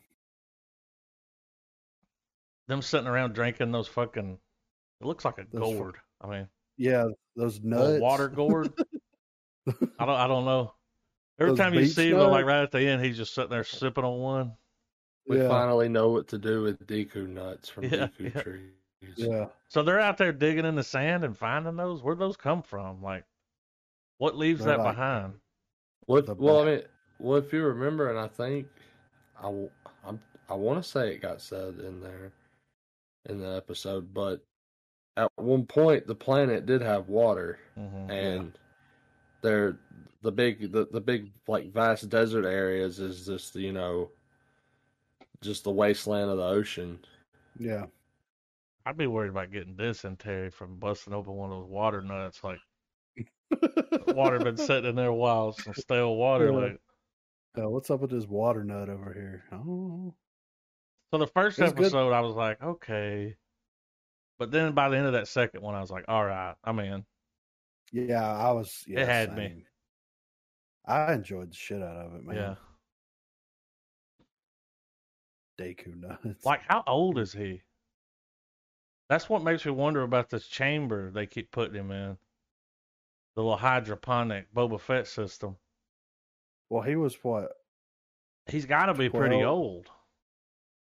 Them 2.68 2.82
sitting 2.82 3.08
around 3.08 3.34
drinking 3.34 3.72
those 3.72 3.88
fucking. 3.88 4.38
It 5.02 5.06
looks 5.08 5.26
like 5.26 5.38
a 5.38 5.46
Those 5.52 5.76
gourd. 5.76 5.96
I 6.22 6.28
mean, 6.28 6.48
yeah. 6.78 7.06
Those 7.36 7.62
nuts. 7.62 8.00
water 8.02 8.28
gourd. 8.36 8.74
I 9.68 10.06
don't. 10.06 10.10
I 10.10 10.28
don't 10.28 10.46
know. 10.46 10.74
Every 11.40 11.52
Those 11.52 11.60
time 11.60 11.74
you 11.74 11.82
beach 11.82 11.92
see 11.92 12.12
him, 12.12 12.20
like 12.20 12.46
right 12.46 12.62
at 12.62 12.72
the 12.72 12.82
end, 12.82 13.04
he's 13.04 13.18
just 13.18 13.34
sitting 13.34 13.50
there 13.50 13.64
sipping 13.64 14.04
on 14.04 14.20
one. 14.20 14.54
We 15.28 15.38
Yeah. 15.40 15.48
finally 15.48 15.88
know 15.90 16.10
what 16.10 16.28
to 16.30 16.38
do 16.38 16.62
with 16.64 16.86
Deku 16.88 17.28
nuts 17.28 17.70
from 17.70 17.86
Yeah, 17.86 18.08
Deku 18.20 18.34
yeah. 18.36 18.42
trees. 18.42 18.72
Yeah, 19.16 19.46
So 19.68 19.82
they're 19.82 20.00
out 20.00 20.18
there 20.18 20.32
digging 20.32 20.66
in 20.66 20.76
the 20.76 20.84
sand 20.84 21.24
and 21.24 21.36
finding 21.38 21.76
those. 21.76 22.04
Where'd 22.04 22.20
those 22.20 22.38
come 22.38 22.62
from? 22.62 23.02
Like, 23.02 23.24
what 24.20 24.38
leaves 24.38 24.64
They're 24.64 24.78
that 24.78 24.84
like- 24.84 24.96
behind? 24.96 25.34
What? 26.06 26.38
Well, 26.38 26.62
I 26.62 26.66
mean, 26.66 26.82
well, 27.20 27.38
if 27.38 27.52
you 27.54 27.64
remember, 27.64 28.10
and 28.10 28.20
I 28.20 28.28
think 28.28 28.68
I, 29.40 29.44
w- 29.44 29.70
I'm, 30.06 30.20
I 30.50 30.54
want 30.56 30.84
to 30.84 30.88
say 30.88 31.14
it 31.14 31.22
got 31.22 31.42
said 31.42 31.80
in 31.80 32.02
there 32.02 32.32
in 33.30 33.40
the 33.40 33.56
episode, 33.56 34.14
but 34.14 34.44
at 35.18 35.32
one 35.36 35.66
point 35.66 36.06
the 36.08 36.16
planet 36.16 36.66
did 36.66 36.82
have 36.82 37.08
water, 37.10 37.60
hmm 37.76 38.10
and 38.12 38.58
there, 39.42 39.80
the 40.22 40.32
big, 40.32 40.72
the, 40.72 40.88
the 40.92 41.02
big 41.02 41.32
like 41.48 41.72
vast 41.74 42.10
desert 42.10 42.46
areas 42.46 43.00
is 43.00 43.26
just 43.26 43.56
you 43.56 43.72
know, 43.74 44.10
just 45.42 45.64
the 45.64 45.72
wasteland 45.72 46.30
of 46.30 46.38
the 46.38 46.44
ocean. 46.44 47.00
yeah. 47.60 47.86
I'd 48.84 48.98
be 48.98 49.06
worried 49.06 49.30
about 49.30 49.52
getting 49.52 49.76
dysentery 49.76 50.50
from 50.50 50.78
busting 50.80 51.14
open 51.14 51.34
one 51.34 51.52
of 51.52 51.60
those 51.62 51.70
water 51.70 52.02
nuts. 52.02 52.44
Like, 52.44 52.58
water 54.08 54.40
been 54.40 54.58
sitting 54.68 54.90
in 54.90 54.96
there 54.96 55.10
a 55.10 55.16
while, 55.16 55.52
some 55.52 55.76
stale 55.76 56.16
water. 56.16 56.52
Yeah. 56.52 56.58
Like, 56.58 56.82
Uh, 57.64 57.70
what's 57.70 57.92
up 57.92 58.00
with 58.00 58.10
this 58.10 58.26
water 58.26 58.64
nut 58.64 58.90
over 58.90 59.14
here? 59.14 59.44
Oh, 59.52 60.16
so 61.12 61.20
the 61.20 61.28
first 61.28 61.60
It's 61.60 61.74
good. 61.74 61.84
episode, 61.84 62.12
I 62.12 62.22
was 62.22 62.34
like, 62.36 62.60
okay, 62.64 63.36
but 64.40 64.50
then 64.50 64.72
by 64.74 64.90
the 64.90 64.98
end 64.98 65.06
of 65.06 65.14
that 65.14 65.28
second 65.28 65.62
one, 65.62 65.76
I 65.76 65.82
was 65.82 65.92
like, 65.92 66.06
all 66.08 66.26
right, 66.26 66.56
I'm 66.64 66.80
in. 66.80 67.06
Yeah. 67.92 68.24
I 68.24 68.52
was. 68.52 68.84
Yeah, 68.88 69.06
had 69.06 69.36
me. 69.36 69.48
same. 69.48 69.64
I 70.86 71.14
enjoyed 71.14 71.52
the 71.52 71.56
shit 71.56 71.82
out 71.82 71.96
of 71.98 72.16
it, 72.16 72.26
man. 72.26 72.36
Yeah. 72.36 72.56
Deku 75.60 75.96
nuts. 76.00 76.46
Like, 76.46 76.62
how 76.68 76.84
old 76.88 77.20
is 77.20 77.32
he? 77.34 77.62
That's 79.10 79.30
what 79.30 79.44
makes 79.44 79.66
me 79.66 79.72
wonder 79.72 80.02
about 80.04 80.30
this 80.30 80.48
chamber 80.48 81.12
they 81.12 81.26
keep 81.26 81.52
putting 81.52 81.76
him 81.76 81.92
in. 81.92 82.18
The 83.36 83.42
little 83.42 83.58
hydroponic 83.58 84.54
Boba 84.54 84.80
Fett 84.80 85.08
system. 85.08 85.58
well, 86.70 86.82
he 86.82 86.96
was 86.96 87.16
what? 87.22 87.52
He's 88.48 88.66
got 88.66 88.88
to 88.88 88.94
be 88.94 89.10
pretty 89.10 89.44
old 89.44 89.90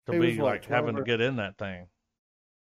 to 0.07 0.13
He 0.13 0.19
be 0.19 0.37
what, 0.37 0.45
like 0.45 0.65
having 0.65 0.93
12 0.93 1.05
to 1.05 1.11
get 1.11 1.21
in 1.21 1.35
that 1.37 1.57
thing. 1.57 1.87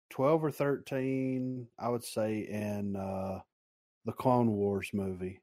12 0.09 0.45
or 0.45 0.51
13 0.51 1.67
i 1.77 1.89
would 1.89 2.03
say 2.03 2.39
in 2.39 2.95
uh 2.95 3.39
the 4.08 4.14
clone 4.14 4.51
wars 4.51 4.89
movie 4.93 5.41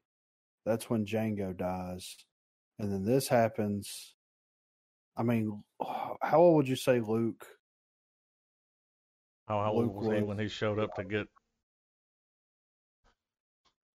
that's 0.65 0.89
when 0.89 1.05
Jango 1.05 1.55
dies 1.55 2.17
and 2.79 2.91
then 2.91 3.05
this 3.05 3.27
happens 3.27 4.15
i 5.15 5.23
mean 5.23 5.63
oh, 5.79 6.15
how 6.21 6.39
old 6.39 6.55
would 6.57 6.67
you 6.67 6.75
say 6.75 6.99
luke 6.99 7.45
How, 9.47 9.61
how 9.61 9.71
old 9.71 9.85
Luke 9.85 9.95
was 10.01 10.17
he 10.17 10.23
when 10.23 10.39
he 10.39 10.49
showed 10.49 10.79
up 10.79 10.93
to 10.95 11.03
get 11.03 11.27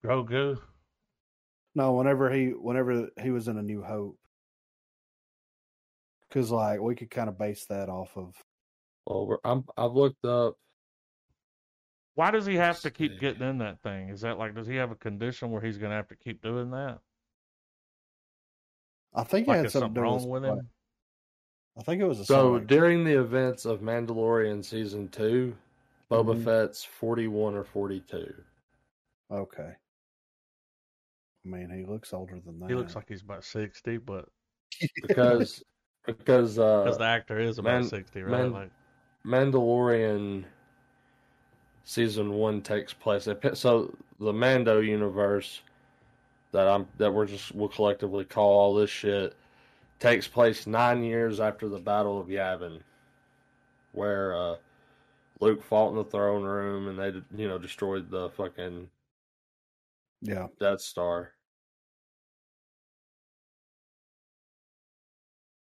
Grogu? 0.05 0.57
no 1.75 1.93
whenever 1.93 2.31
he 2.31 2.49
whenever 2.49 3.09
he 3.21 3.31
was 3.31 3.47
in 3.47 3.57
a 3.57 3.63
new 3.63 3.81
hope 3.81 4.17
because 6.29 6.51
like 6.51 6.79
we 6.79 6.93
could 6.95 7.09
kind 7.09 7.27
of 7.27 7.39
base 7.39 7.65
that 7.69 7.89
off 7.89 8.11
of 8.15 8.35
Well, 9.07 9.25
we're, 9.25 9.37
I'm, 9.43 9.65
I've 9.75 9.93
looked 9.93 10.23
up. 10.25 10.53
Why 12.15 12.31
does 12.31 12.45
he 12.45 12.55
have 12.55 12.79
to 12.81 12.91
keep 12.91 13.19
getting 13.19 13.47
in 13.47 13.59
that 13.59 13.81
thing? 13.81 14.09
Is 14.09 14.21
that 14.21 14.37
like, 14.37 14.53
does 14.55 14.67
he 14.67 14.75
have 14.75 14.91
a 14.91 14.95
condition 14.95 15.51
where 15.51 15.61
he's 15.61 15.77
going 15.77 15.91
to 15.91 15.95
have 15.95 16.09
to 16.09 16.15
keep 16.15 16.41
doing 16.41 16.71
that? 16.71 16.99
i 19.15 19.23
think 19.23 19.47
it 19.47 19.49
Like, 19.51 19.57
had 19.61 19.71
something 19.71 19.87
something 19.87 20.03
wrong 20.03 20.29
with 20.29 20.43
like, 20.43 20.53
him? 20.53 20.69
I 21.77 21.81
think 21.81 22.01
it 22.01 22.05
was 22.05 22.19
a 22.19 22.25
So 22.25 22.53
select. 22.53 22.67
during 22.67 23.03
the 23.03 23.19
events 23.19 23.65
of 23.65 23.79
Mandalorian 23.79 24.63
season 24.63 25.07
two, 25.09 25.55
Boba 26.11 26.35
Mhm. 26.35 26.43
Fett's 26.43 26.83
forty-one 26.83 27.55
or 27.55 27.63
forty-two. 27.63 28.33
Okay. 29.31 29.73
I 31.45 31.47
mean, 31.47 31.69
he 31.69 31.85
looks 31.85 32.13
older 32.13 32.39
than 32.39 32.59
that. 32.59 32.69
He 32.69 32.75
looks 32.75 32.95
like 32.95 33.07
he's 33.07 33.21
about 33.21 33.43
sixty, 33.45 33.97
but 33.97 34.27
Because 35.01 35.63
because 36.05 36.59
uh, 36.59 36.83
because 36.83 36.97
the 36.97 37.03
actor 37.05 37.39
is 37.39 37.57
about 37.59 37.81
Man- 37.81 37.83
sixty, 37.89 38.21
right? 38.21 38.31
Man- 38.31 38.51
like, 38.53 38.71
Mandalorian 39.25 40.43
season 41.83 42.33
one 42.33 42.61
takes 42.61 42.93
place. 42.93 43.27
So 43.53 43.95
the 44.19 44.33
Mando 44.33 44.79
universe 44.79 45.61
that 46.51 46.67
I'm 46.67 46.87
that 46.97 47.13
we're 47.13 47.25
just 47.25 47.53
we'll 47.53 47.69
collectively 47.69 48.25
call 48.25 48.59
all 48.59 48.75
this 48.75 48.89
shit 48.89 49.35
takes 49.99 50.27
place 50.27 50.65
nine 50.65 51.03
years 51.03 51.39
after 51.39 51.67
the 51.67 51.79
Battle 51.79 52.19
of 52.19 52.27
Yavin, 52.27 52.79
where 53.91 54.35
uh, 54.35 54.55
Luke 55.39 55.61
fought 55.63 55.89
in 55.91 55.95
the 55.95 56.03
throne 56.05 56.43
room 56.43 56.87
and 56.87 56.99
they 56.99 57.41
you 57.41 57.47
know 57.47 57.57
destroyed 57.57 58.09
the 58.09 58.29
fucking 58.31 58.89
yeah. 60.21 60.47
Death 60.59 60.81
Star. 60.81 61.33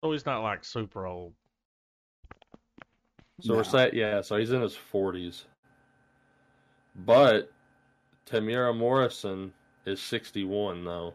so 0.03 0.11
he's 0.13 0.27
not 0.27 0.43
like 0.43 0.65
super 0.65 1.07
old. 1.07 1.33
So 3.41 3.55
we're 3.55 3.57
No. 3.59 3.63
saying 3.63 3.95
yeah, 3.95 4.21
so 4.21 4.37
he's 4.37 4.53
in 4.53 4.61
his 4.61 4.75
forties. 4.77 5.45
But 6.95 7.51
Temuera 8.27 8.77
Morrison 8.77 9.53
is 9.87 10.01
sixty 10.01 10.45
one 10.45 10.85
though. 10.85 11.15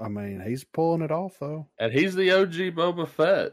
I 0.00 0.08
mean, 0.08 0.42
he's 0.44 0.64
pulling 0.64 1.02
it 1.02 1.12
off 1.12 1.38
though. 1.38 1.68
And 1.78 1.92
he's 1.92 2.14
the 2.14 2.30
OG 2.32 2.74
Boba 2.74 3.08
Fett. 3.08 3.52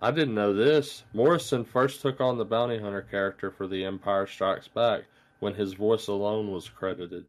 I 0.00 0.10
didn't 0.10 0.34
know 0.34 0.52
this. 0.52 1.04
Morrison 1.12 1.64
first 1.64 2.00
took 2.00 2.20
on 2.20 2.36
the 2.36 2.44
bounty 2.44 2.78
hunter 2.78 3.02
character 3.02 3.52
for 3.52 3.68
The 3.68 3.84
Empire 3.84 4.26
Strikes 4.26 4.66
Back 4.66 5.02
when 5.38 5.54
his 5.54 5.74
voice 5.74 6.08
alone 6.08 6.50
was 6.50 6.68
credited. 6.68 7.24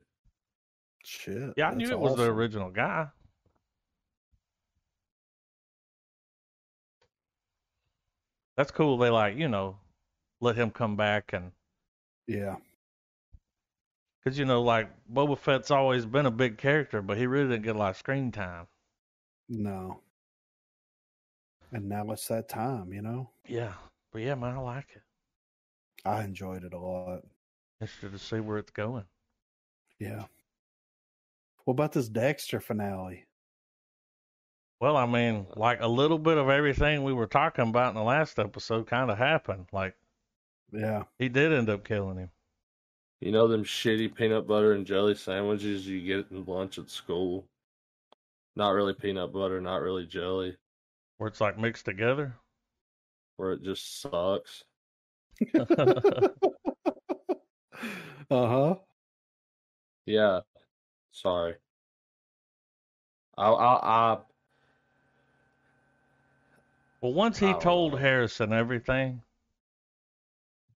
Shit. 1.04 1.54
Yeah, 1.56 1.70
I 1.70 1.76
knew 1.76 1.86
that's 1.86 1.92
it 1.92 2.00
was 2.00 2.16
the 2.16 2.32
original 2.32 2.72
guy. 2.72 3.08
That's 8.58 8.72
cool. 8.72 8.98
They 8.98 9.10
like 9.10 9.38
you 9.38 9.48
know 9.48 9.78
let 10.42 10.56
him 10.56 10.72
come 10.72 10.96
back 10.96 11.32
and 11.34 11.52
Yeah. 12.28 12.58
because 14.24 14.38
you 14.38 14.46
know 14.46 14.62
like 14.62 14.90
Boba 15.12 15.38
Fett's 15.38 15.72
always 15.72 16.06
been 16.06 16.26
a 16.26 16.32
big 16.32 16.58
character, 16.58 17.02
but 17.02 17.18
he 17.18 17.28
really 17.28 17.50
didn't 17.50 17.64
get 17.64 17.76
a 17.76 17.80
lot 17.80 17.92
of 17.92 17.98
screen 17.98 18.32
time. 18.32 18.68
No. 19.50 20.00
And 21.72 21.90
now 21.90 22.12
it's 22.12 22.28
that 22.28 22.50
time, 22.50 22.94
you 22.94 23.02
know? 23.02 23.32
Yeah, 23.48 23.74
but 24.12 24.22
yeah, 24.22 24.36
man, 24.36 24.56
I 24.56 24.60
like 24.60 24.90
it. 24.96 25.02
I 26.06 26.24
enjoyed 26.24 26.64
it 26.64 26.74
a 26.74 26.78
lot. 26.78 27.22
Interested 27.82 28.12
to 28.12 28.20
see 28.20 28.40
where 28.40 28.58
it's 28.60 28.70
going. 28.72 29.06
Yeah. 30.00 30.26
What 31.66 31.74
about 31.74 31.94
this 31.94 32.10
Dexter 32.10 32.60
finale? 32.60 33.26
Well, 34.84 34.98
I 34.98 35.06
mean, 35.06 35.48
like 35.56 35.80
a 35.80 35.88
little 35.88 36.20
bit 36.20 36.38
of 36.38 36.50
everything 36.50 37.04
we 37.06 37.14
were 37.14 37.26
talking 37.26 37.70
about 37.70 37.88
in 37.88 37.96
the 37.96 38.04
last 38.04 38.38
episode 38.38 38.86
kind 38.86 39.10
of 39.10 39.18
happened. 39.18 39.68
Like 39.72 39.96
Yeah. 40.74 41.04
he 41.18 41.30
did 41.30 41.54
end 41.54 41.70
up 41.70 41.86
killing 41.86 42.18
him. 42.18 42.32
You 43.22 43.32
know 43.32 43.48
them 43.48 43.64
shitty 43.64 44.14
peanut 44.14 44.46
butter 44.46 44.74
and 44.74 44.86
jelly 44.86 45.16
sandwiches 45.16 45.88
you 45.88 46.02
get 46.02 46.32
in 46.32 46.44
lunch 46.44 46.78
at 46.80 46.90
school? 46.90 47.46
Not 48.58 48.72
really 48.72 48.94
peanut 48.94 49.32
butter, 49.32 49.62
not 49.62 49.78
really 49.78 50.06
jelly, 50.06 50.58
Where 51.18 51.30
it's 51.30 51.40
like 51.40 51.58
mixed 51.58 51.86
together. 51.86 52.36
where 53.38 53.54
it 53.54 53.64
just 53.64 54.02
sucks. 54.02 54.66
uh 55.56 56.28
huh. 58.30 58.76
Yeah. 60.06 60.42
Sorry. 61.14 61.56
I 63.38 63.48
I, 63.50 64.14
I 64.14 64.18
Well, 67.04 67.12
once 67.12 67.38
he 67.38 67.54
told. 67.56 68.00
Harrison 68.00 68.54
everything, 68.54 69.24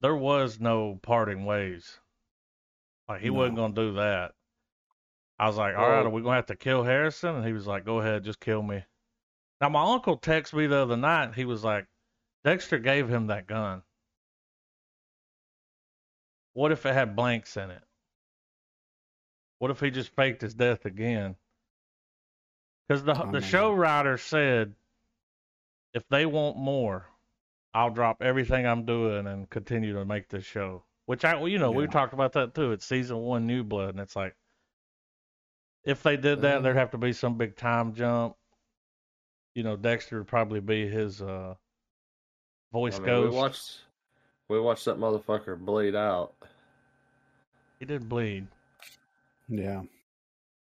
there 0.01 0.15
was 0.15 0.59
no 0.59 0.99
parting 1.03 1.45
ways. 1.45 1.99
Like 3.07 3.21
he 3.21 3.29
wasn't 3.29 3.57
gonna 3.57 3.75
do 3.75 3.93
that. 3.93 4.33
I 5.37 5.45
was 5.45 5.55
like, 5.55 5.75
all 5.75 5.87
right, 5.87 5.97
Well- 5.97 6.07
are 6.07 6.09
we 6.09 6.23
gonna 6.23 6.35
have 6.35 6.47
to 6.47 6.55
kill 6.55 6.81
Harrison? 6.83 7.35
And 7.35 7.45
he 7.45 7.53
was 7.53 7.67
like, 7.67 7.85
go 7.85 7.99
ahead, 7.99 8.23
just 8.23 8.39
kill 8.39 8.63
me. 8.63 8.83
Now 9.61 9.69
my 9.69 9.83
uncle 9.83 10.17
texted 10.17 10.55
me 10.55 10.65
the 10.65 10.77
other 10.77 10.97
night. 10.97 11.35
He 11.35 11.45
was 11.45 11.63
like, 11.63 11.85
Dexter 12.43 12.79
gave 12.79 13.07
him 13.07 13.27
that 13.27 13.45
gun. 13.45 13.83
What 16.53 16.71
if 16.71 16.87
it 16.87 16.93
had 16.95 17.15
blanks 17.15 17.55
in 17.55 17.69
it? 17.69 17.83
What 19.59 19.69
if 19.69 19.79
he 19.79 19.91
just 19.91 20.09
faked 20.15 20.41
his 20.41 20.55
death 20.55 20.85
again? 20.85 21.35
Because 22.87 23.03
the 23.03 23.13
the 23.13 23.41
show 23.41 23.71
writer 23.71 24.17
said, 24.17 24.73
if 25.95 26.03
they 26.09 26.25
want 26.25 26.57
more, 26.57 27.07
I'll 27.73 27.89
drop 27.89 28.21
everything 28.21 28.67
I'm 28.67 28.85
doing 28.85 29.25
and 29.25 29.49
continue 29.49 29.93
to 29.93 30.05
make 30.05 30.27
this 30.27 30.43
show. 30.43 30.83
Which 31.05 31.23
I, 31.23 31.35
well, 31.35 31.47
you 31.47 31.57
know, 31.57 31.71
we 31.71 31.87
talked 31.87 32.13
about 32.13 32.33
that 32.33 32.53
too. 32.53 32.73
It's 32.73 32.85
season 32.85 33.17
one, 33.17 33.47
New 33.47 33.63
Blood, 33.63 33.91
and 33.91 33.99
it's 33.99 34.15
like, 34.15 34.35
if 35.83 36.03
they 36.03 36.17
did 36.17 36.41
that, 36.41 36.63
there'd 36.63 36.75
have 36.75 36.91
to 36.91 36.97
be 36.97 37.13
some 37.13 37.37
big 37.37 37.55
time 37.55 37.93
jump. 37.93 38.35
You 39.53 39.63
know, 39.63 39.77
Dexter 39.77 40.17
would 40.17 40.27
probably 40.27 40.59
be 40.59 40.87
his 40.87 41.21
uh, 41.21 41.53
voice 42.73 42.95
I 42.95 42.99
mean, 42.99 43.05
ghost. 43.05 43.31
we 43.31 43.37
watched 43.37 43.81
we 44.49 44.59
watched 44.59 44.85
that 44.85 44.97
motherfucker 44.97 45.57
bleed 45.57 45.95
out. 45.95 46.33
He 47.79 47.85
did 47.85 48.09
bleed, 48.09 48.47
Yeah. 49.47 49.83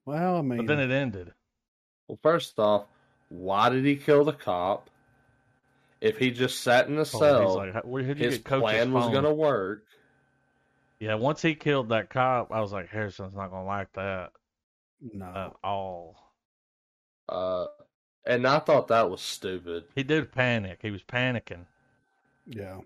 Well, 0.07 0.37
I 0.37 0.43
mean, 0.43 0.59
but 0.59 0.66
then 0.66 0.81
it 0.81 0.91
ended. 0.91 1.33
Well, 2.09 2.18
first 2.22 2.59
off, 2.59 2.87
why 3.28 3.68
did 3.68 3.85
he 3.85 3.95
kill 3.95 4.24
the 4.24 4.33
cop? 4.33 4.89
If 6.01 6.16
he 6.18 6.30
just 6.30 6.61
sat 6.61 6.88
in 6.88 6.94
the 6.96 7.01
Oh, 7.03 7.05
cell, 7.05 7.46
he's 7.46 7.57
like, 7.57 7.72
"How- 7.74 7.80
where 7.82 8.03
did 8.03 8.18
you 8.18 8.24
his 8.26 8.38
get 8.38 8.44
Coach's 8.46 8.62
plan 8.62 8.92
was 8.92 9.11
going 9.11 9.24
to 9.24 9.34
work. 9.34 9.84
Yeah, 10.98 11.14
once 11.14 11.40
he 11.42 11.55
killed 11.55 11.88
that 11.90 12.11
cop, 12.11 12.51
I 12.53 12.61
was 12.61 12.72
like, 12.72 12.88
Harrison's 12.88 13.34
not 13.34 13.51
gonna 13.51 13.64
like 13.66 13.90
that 13.94 14.32
no. 15.01 15.26
at 15.26 15.53
all. 15.64 16.16
Uh, 17.28 17.66
and 18.26 18.46
I 18.46 18.59
thought 18.59 18.88
that 18.88 19.09
was 19.11 19.20
stupid. 19.22 19.84
He 19.94 20.03
did 20.03 20.30
panic. 20.32 20.80
He 20.82 20.90
was 20.90 21.03
panicking. 21.03 21.64
yeah. 22.46 22.80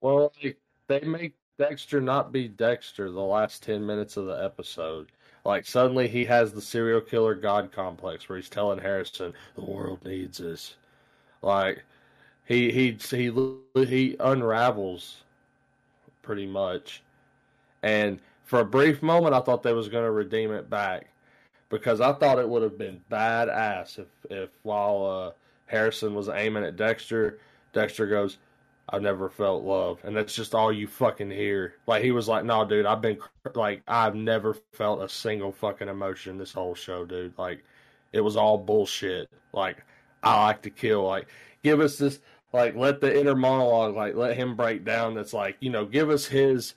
Well, 0.00 0.32
like, 0.42 0.58
they 0.86 1.00
make 1.00 1.34
Dexter 1.58 2.00
not 2.00 2.30
be 2.32 2.46
Dexter 2.48 3.10
the 3.10 3.20
last 3.20 3.62
10 3.64 3.84
minutes 3.84 4.16
of 4.16 4.26
the 4.26 4.44
episode. 4.44 5.10
Like, 5.44 5.66
suddenly 5.66 6.06
he 6.06 6.24
has 6.26 6.52
the 6.52 6.60
serial 6.60 7.00
killer 7.00 7.34
god 7.34 7.72
complex 7.72 8.28
where 8.28 8.36
he's 8.36 8.48
telling 8.50 8.78
Harrison, 8.78 9.32
the 9.54 9.64
world 9.64 10.04
needs 10.04 10.40
us. 10.40 10.76
Like, 11.42 11.82
he, 12.46 12.70
he, 12.70 12.96
he, 13.10 13.84
he 13.84 14.16
unravels 14.20 15.22
pretty 16.22 16.46
much. 16.46 17.02
And 17.82 18.20
for 18.44 18.60
a 18.60 18.64
brief 18.64 19.02
moment, 19.02 19.34
I 19.34 19.40
thought 19.40 19.62
they 19.62 19.72
was 19.72 19.88
going 19.88 20.04
to 20.04 20.10
redeem 20.10 20.52
it 20.52 20.70
back 20.70 21.08
because 21.68 22.00
I 22.00 22.12
thought 22.12 22.38
it 22.38 22.48
would 22.48 22.62
have 22.62 22.78
been 22.78 23.00
badass 23.10 23.98
if, 23.98 24.06
if 24.30 24.50
while 24.62 25.04
uh, 25.04 25.32
Harrison 25.66 26.14
was 26.14 26.28
aiming 26.28 26.64
at 26.64 26.76
Dexter, 26.76 27.38
Dexter 27.72 28.06
goes, 28.06 28.38
I've 28.88 29.02
never 29.02 29.28
felt 29.28 29.64
love, 29.64 29.98
and 30.04 30.16
that's 30.16 30.34
just 30.34 30.54
all 30.54 30.72
you 30.72 30.86
fucking 30.86 31.30
hear. 31.30 31.74
Like 31.88 32.04
he 32.04 32.12
was 32.12 32.28
like, 32.28 32.44
"No, 32.44 32.64
dude, 32.64 32.86
I've 32.86 33.00
been 33.00 33.18
like, 33.54 33.82
I've 33.88 34.14
never 34.14 34.54
felt 34.72 35.02
a 35.02 35.08
single 35.08 35.50
fucking 35.50 35.88
emotion 35.88 36.38
this 36.38 36.52
whole 36.52 36.74
show, 36.74 37.04
dude. 37.04 37.36
Like, 37.36 37.64
it 38.12 38.20
was 38.20 38.36
all 38.36 38.56
bullshit. 38.58 39.28
Like, 39.52 39.82
I 40.22 40.40
like 40.44 40.62
to 40.62 40.70
kill. 40.70 41.02
Like, 41.04 41.26
give 41.64 41.80
us 41.80 41.98
this. 41.98 42.20
Like, 42.56 42.74
let 42.74 43.02
the 43.02 43.20
inner 43.20 43.36
monologue. 43.36 43.94
Like, 43.94 44.14
let 44.14 44.34
him 44.34 44.56
break 44.56 44.82
down. 44.82 45.14
That's 45.14 45.34
like, 45.34 45.56
you 45.60 45.68
know, 45.68 45.84
give 45.84 46.08
us 46.08 46.24
his. 46.24 46.74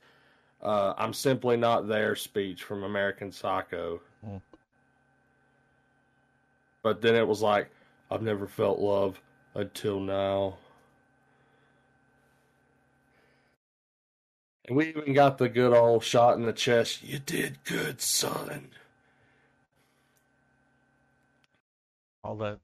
Uh, 0.62 0.94
I'm 0.98 1.14
simply 1.14 1.56
not 1.56 1.88
there 1.88 2.18
speech 2.18 2.64
from 2.64 2.84
American 2.84 3.32
Psycho. 3.32 4.02
Mm. 4.28 4.42
But 6.84 7.02
then 7.02 7.16
it 7.16 7.26
was 7.26 7.42
like, 7.42 7.70
I've 8.12 8.22
never 8.22 8.46
felt 8.46 8.80
love 8.80 9.22
until 9.56 10.02
now. 10.02 10.58
And 14.68 14.76
we 14.76 14.90
even 14.90 15.14
got 15.14 15.38
the 15.38 15.48
good 15.48 15.74
old 15.74 16.04
shot 16.04 16.36
in 16.36 16.46
the 16.46 16.52
chest. 16.52 17.04
You 17.04 17.20
did 17.20 17.64
good, 17.64 18.02
son. 18.02 18.68
All 22.22 22.36
that 22.36 22.60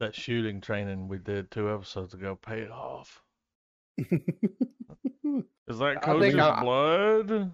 that 0.00 0.14
shooting 0.14 0.60
training 0.60 1.08
we 1.08 1.18
did 1.18 1.50
two 1.50 1.72
episodes 1.72 2.14
ago 2.14 2.36
paid 2.40 2.68
off. 2.68 3.22
Is 3.98 5.78
that 5.78 5.82
I 5.82 5.94
Coach's 5.96 6.34
I- 6.36 6.60
blood? 6.62 7.52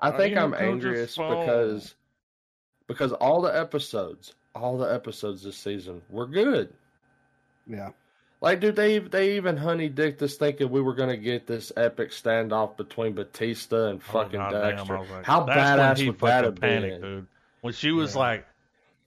I 0.00 0.10
think 0.10 0.36
I'm 0.36 0.52
Coach's 0.52 0.62
angriest 0.68 1.16
because 1.16 1.94
because 2.88 3.12
all 3.12 3.40
the 3.42 3.56
episodes 3.56 4.34
all 4.54 4.76
the 4.76 4.92
episodes 4.92 5.42
this 5.44 5.56
season 5.56 6.02
were 6.10 6.26
good. 6.26 6.72
Yeah. 7.66 7.90
Like, 8.40 8.58
dude, 8.60 8.74
they 8.74 8.98
they 8.98 9.36
even 9.36 9.56
honey 9.56 9.88
dicked 9.88 10.20
us 10.22 10.34
thinking 10.34 10.68
we 10.70 10.82
were 10.82 10.94
gonna 10.96 11.16
get 11.16 11.46
this 11.46 11.70
epic 11.76 12.10
standoff 12.10 12.76
between 12.76 13.12
Batista 13.12 13.86
and 13.90 14.00
Oh, 14.08 14.12
fucking 14.12 14.40
goddamn, 14.40 14.76
Dexter. 14.76 14.96
I 14.96 15.00
was 15.00 15.10
like, 15.10 15.24
How 15.24 15.44
that's 15.44 16.00
when 16.00 16.08
badass 16.08 16.20
would 16.20 16.28
that 16.28 16.44
have 16.44 16.56
panicked, 16.56 17.00
been? 17.00 17.10
dude. 17.10 17.26
When 17.60 17.72
she 17.72 17.92
was 17.92 18.14
Yeah. 18.14 18.20
like, 18.20 18.46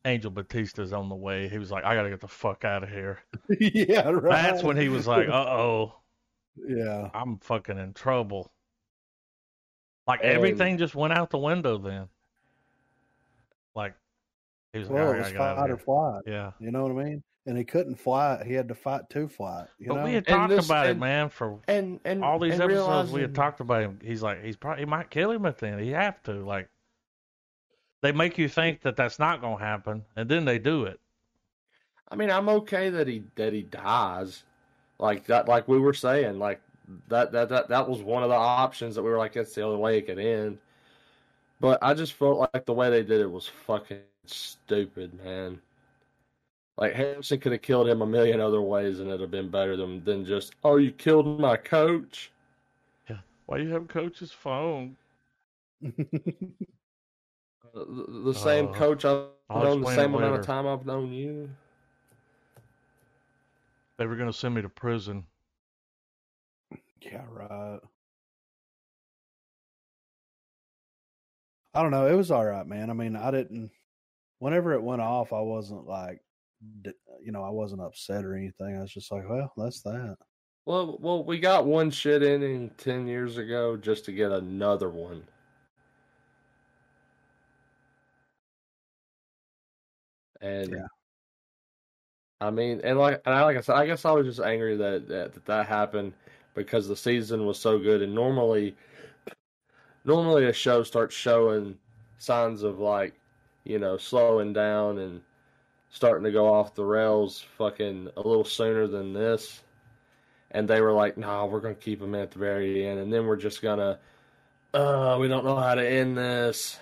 Angel 0.06 0.30
Batista's 0.32 0.94
on 0.94 1.10
the 1.10 1.16
way, 1.16 1.48
he 1.50 1.58
was 1.58 1.72
like, 1.72 1.84
I 1.84 1.96
gotta 1.96 2.10
get 2.10 2.22
the 2.22 2.28
fuck 2.28 2.64
out 2.64 2.84
of 2.84 2.90
here. 2.90 3.20
yeah, 3.60 4.08
right. 4.10 4.32
That's 4.44 4.64
when 4.64 4.78
he 4.78 4.88
was 4.90 5.08
like, 5.08 5.28
uh 5.28 5.32
oh, 5.34 5.96
Yeah. 6.68 7.10
I'm 7.14 7.38
fucking 7.40 7.78
in 7.78 7.94
trouble. 7.94 8.52
Like 10.08 10.20
And- 10.24 10.32
everything 10.34 10.78
just 10.78 10.96
went 10.96 11.14
out 11.14 11.30
the 11.32 11.40
window 11.40 11.78
then. 11.78 12.08
Like 13.76 13.94
he 14.74 14.80
was 14.80 14.90
like, 14.90 14.96
Well, 14.96 15.08
"All 15.08 15.14
it 15.14 15.18
was 15.18 15.28
I 15.28 15.32
gotta 15.34 15.38
fight 15.40 15.56
get 15.56 15.58
or 15.58 15.64
out 15.64 15.72
of 15.72 15.82
flight. 15.82 16.22
here." 16.26 16.34
Yeah. 16.36 16.52
You 16.60 16.72
know 16.72 16.84
what 16.84 16.92
I 16.92 17.04
mean? 17.06 17.24
And 17.48 17.58
he 17.58 17.64
couldn't 17.64 17.96
fly. 17.96 18.44
He 18.46 18.54
had 18.54 18.68
to 18.70 18.76
fight 18.76 19.08
to 19.12 19.28
fly. 19.28 19.66
You 19.78 19.90
But 19.90 19.96
know? 19.96 20.04
we 20.06 20.14
had 20.14 20.26
talked 20.28 20.50
this- 20.50 20.66
about 20.66 20.88
it, 20.88 20.98
man, 20.98 21.30
for 21.30 21.60
And 21.68 22.00
and 22.06 22.24
all 22.24 22.40
these 22.40 22.54
and 22.54 22.64
episodes 22.64 23.12
we 23.12 23.22
had 23.22 23.36
talked 23.36 23.60
about 23.60 23.82
him. 23.82 24.00
He's 24.04 24.22
like, 24.24 24.44
he's 24.44 24.56
probably 24.56 24.82
he 24.84 24.86
might 24.86 25.10
kill 25.10 25.32
him 25.32 25.46
at 25.46 25.58
the 25.58 25.68
end. 25.68 25.82
He 25.82 25.92
have 25.92 26.22
to 26.24 26.34
like. 26.46 26.70
They 28.06 28.12
make 28.12 28.38
you 28.38 28.48
think 28.48 28.82
that 28.82 28.96
that's 28.96 29.18
not 29.18 29.42
gonna 29.42 29.58
happen, 29.58 30.06
and 30.16 30.30
then 30.30 30.46
they 30.46 30.60
do 30.60 30.84
it. 30.84 31.00
I 32.08 32.16
mean, 32.16 32.30
I'm 32.30 32.50
okay 32.50 32.92
that 32.92 33.08
he 33.08 33.24
that 33.34 33.52
he 33.52 33.64
dies, 33.64 34.44
like 35.00 35.26
that. 35.26 35.48
Like 35.48 35.68
we 35.68 35.80
were 35.80 35.92
saying, 35.92 36.38
like 36.38 36.62
that 37.08 37.32
that 37.32 37.50
that 37.50 37.68
that 37.68 37.90
was 37.90 38.04
one 38.04 38.22
of 38.22 38.30
the 38.30 38.36
options 38.36 38.94
that 38.94 39.02
we 39.02 39.10
were 39.10 39.18
like, 39.18 39.34
that's 39.34 39.56
the 39.56 39.64
only 39.64 39.80
way 39.80 39.98
it 39.98 40.06
could 40.06 40.20
end. 40.20 40.60
But 41.60 41.80
I 41.82 41.96
just 41.96 42.14
felt 42.14 42.48
like 42.54 42.68
the 42.68 42.74
way 42.74 42.92
they 42.92 43.02
did 43.02 43.22
it 43.22 43.32
was 43.32 43.48
fucking 43.48 44.02
stupid, 44.28 45.20
man. 45.24 45.60
Like 46.78 46.94
Harrison 46.94 47.40
could 47.40 47.54
have 47.54 47.64
killed 47.64 47.88
him 47.88 48.04
a 48.04 48.06
million 48.06 48.40
other 48.40 48.62
ways, 48.62 49.00
and 49.00 49.08
it'd 49.08 49.22
have 49.22 49.32
been 49.32 49.50
better 49.50 49.76
than 49.76 50.04
than 50.04 50.26
just, 50.26 50.54
oh, 50.64 50.76
you 50.76 50.92
killed 50.92 51.40
my 51.40 51.58
coach. 51.58 52.32
Yeah, 53.10 53.18
why 53.48 53.58
you 53.58 53.70
have 53.70 53.88
coach's 53.88 54.32
phone? 54.32 54.96
The, 57.76 58.22
the 58.26 58.34
same 58.34 58.70
Uh, 58.70 58.74
coach 58.74 59.04
I've 59.06 59.28
I'll 59.50 59.64
known 59.64 59.82
the 59.82 59.94
same 59.94 60.14
amount 60.16 60.40
of 60.40 60.46
time 60.46 60.66
I've 60.66 60.86
known 60.86 61.12
you. 61.12 61.50
They 63.98 64.06
were 64.08 64.16
gonna 64.16 64.34
send 64.34 64.56
me 64.56 64.62
to 64.62 64.70
prison. 64.70 65.26
yeah, 67.02 67.26
right. 67.30 67.80
I 71.74 71.82
don't 71.82 71.92
know. 71.92 72.08
It 72.08 72.16
was 72.16 72.32
all 72.32 72.46
right, 72.46 72.66
man. 72.66 72.90
I 72.90 72.94
mean, 72.94 73.16
I 73.18 73.32
didn't. 73.32 73.72
Whenever 74.40 74.74
it 74.74 74.82
went 74.82 75.02
off, 75.02 75.34
I 75.34 75.42
wasn't 75.42 75.86
like, 75.86 76.22
you 77.22 77.32
know, 77.32 77.44
I 77.44 77.50
wasn't 77.50 77.82
upset 77.82 78.24
or 78.24 78.36
anything. 78.36 78.78
I 78.78 78.82
was 78.82 78.92
just 78.94 79.12
like, 79.12 79.28
well, 79.30 79.52
that's 79.58 79.82
that. 79.82 80.18
Well, 80.66 80.98
well, 81.02 81.24
we 81.26 81.40
got 81.40 81.66
one 81.66 81.92
shit 81.92 82.24
inning 82.24 82.72
ten 82.78 83.06
years 83.08 83.38
ago 83.38 83.76
just 83.78 84.06
to 84.06 84.14
get 84.14 84.32
another 84.32 84.90
one. 84.90 85.28
And 90.46 90.72
Yeah. 90.72 90.88
I 92.42 92.52
mean, 92.52 92.82
and 92.84 93.00
like, 93.00 93.22
and 93.26 93.34
I, 93.34 93.44
like 93.44 93.58
I 93.58 93.62
said, 93.62 93.76
I 93.76 93.86
guess 93.86 94.06
I 94.06 94.12
was 94.12 94.26
just 94.28 94.40
angry 94.40 94.76
that, 94.78 95.08
that 95.08 95.34
that 95.34 95.46
that 95.46 95.68
happened 95.68 96.14
because 96.54 96.88
the 96.88 96.96
season 96.96 97.46
was 97.46 97.58
so 97.60 97.80
good, 97.80 98.02
and 98.02 98.14
normally, 98.14 98.76
normally 100.04 100.46
a 100.46 100.54
show 100.54 100.84
starts 100.84 101.16
showing 101.16 101.78
signs 102.18 102.64
of 102.64 102.80
like, 102.80 103.14
you 103.64 103.80
know, 103.80 103.98
slowing 103.98 104.54
down 104.54 105.00
and 105.00 105.22
starting 105.90 106.24
to 106.26 106.32
go 106.32 106.54
off 106.54 106.76
the 106.76 106.86
rails, 106.86 107.42
fucking 107.58 108.10
a 108.18 108.22
little 108.22 108.46
sooner 108.46 108.88
than 108.88 109.14
this 109.14 109.64
and 110.52 110.68
they 110.68 110.82
were 110.82 110.94
like, 110.94 111.18
"No, 111.18 111.46
we're 111.48 111.60
gonna 111.60 111.76
keep 111.76 112.00
them 112.00 112.16
at 112.16 112.32
the 112.32 112.40
very 112.40 112.86
end, 112.88 113.00
and 113.00 113.12
then 113.12 113.26
we're 113.26 113.36
just 113.36 113.62
gonna, 113.62 114.00
uh, 114.74 115.18
we 115.20 115.28
don't 115.28 115.46
know 115.46 115.58
how 115.58 115.76
to 115.76 115.88
end 115.88 116.18
this." 116.18 116.80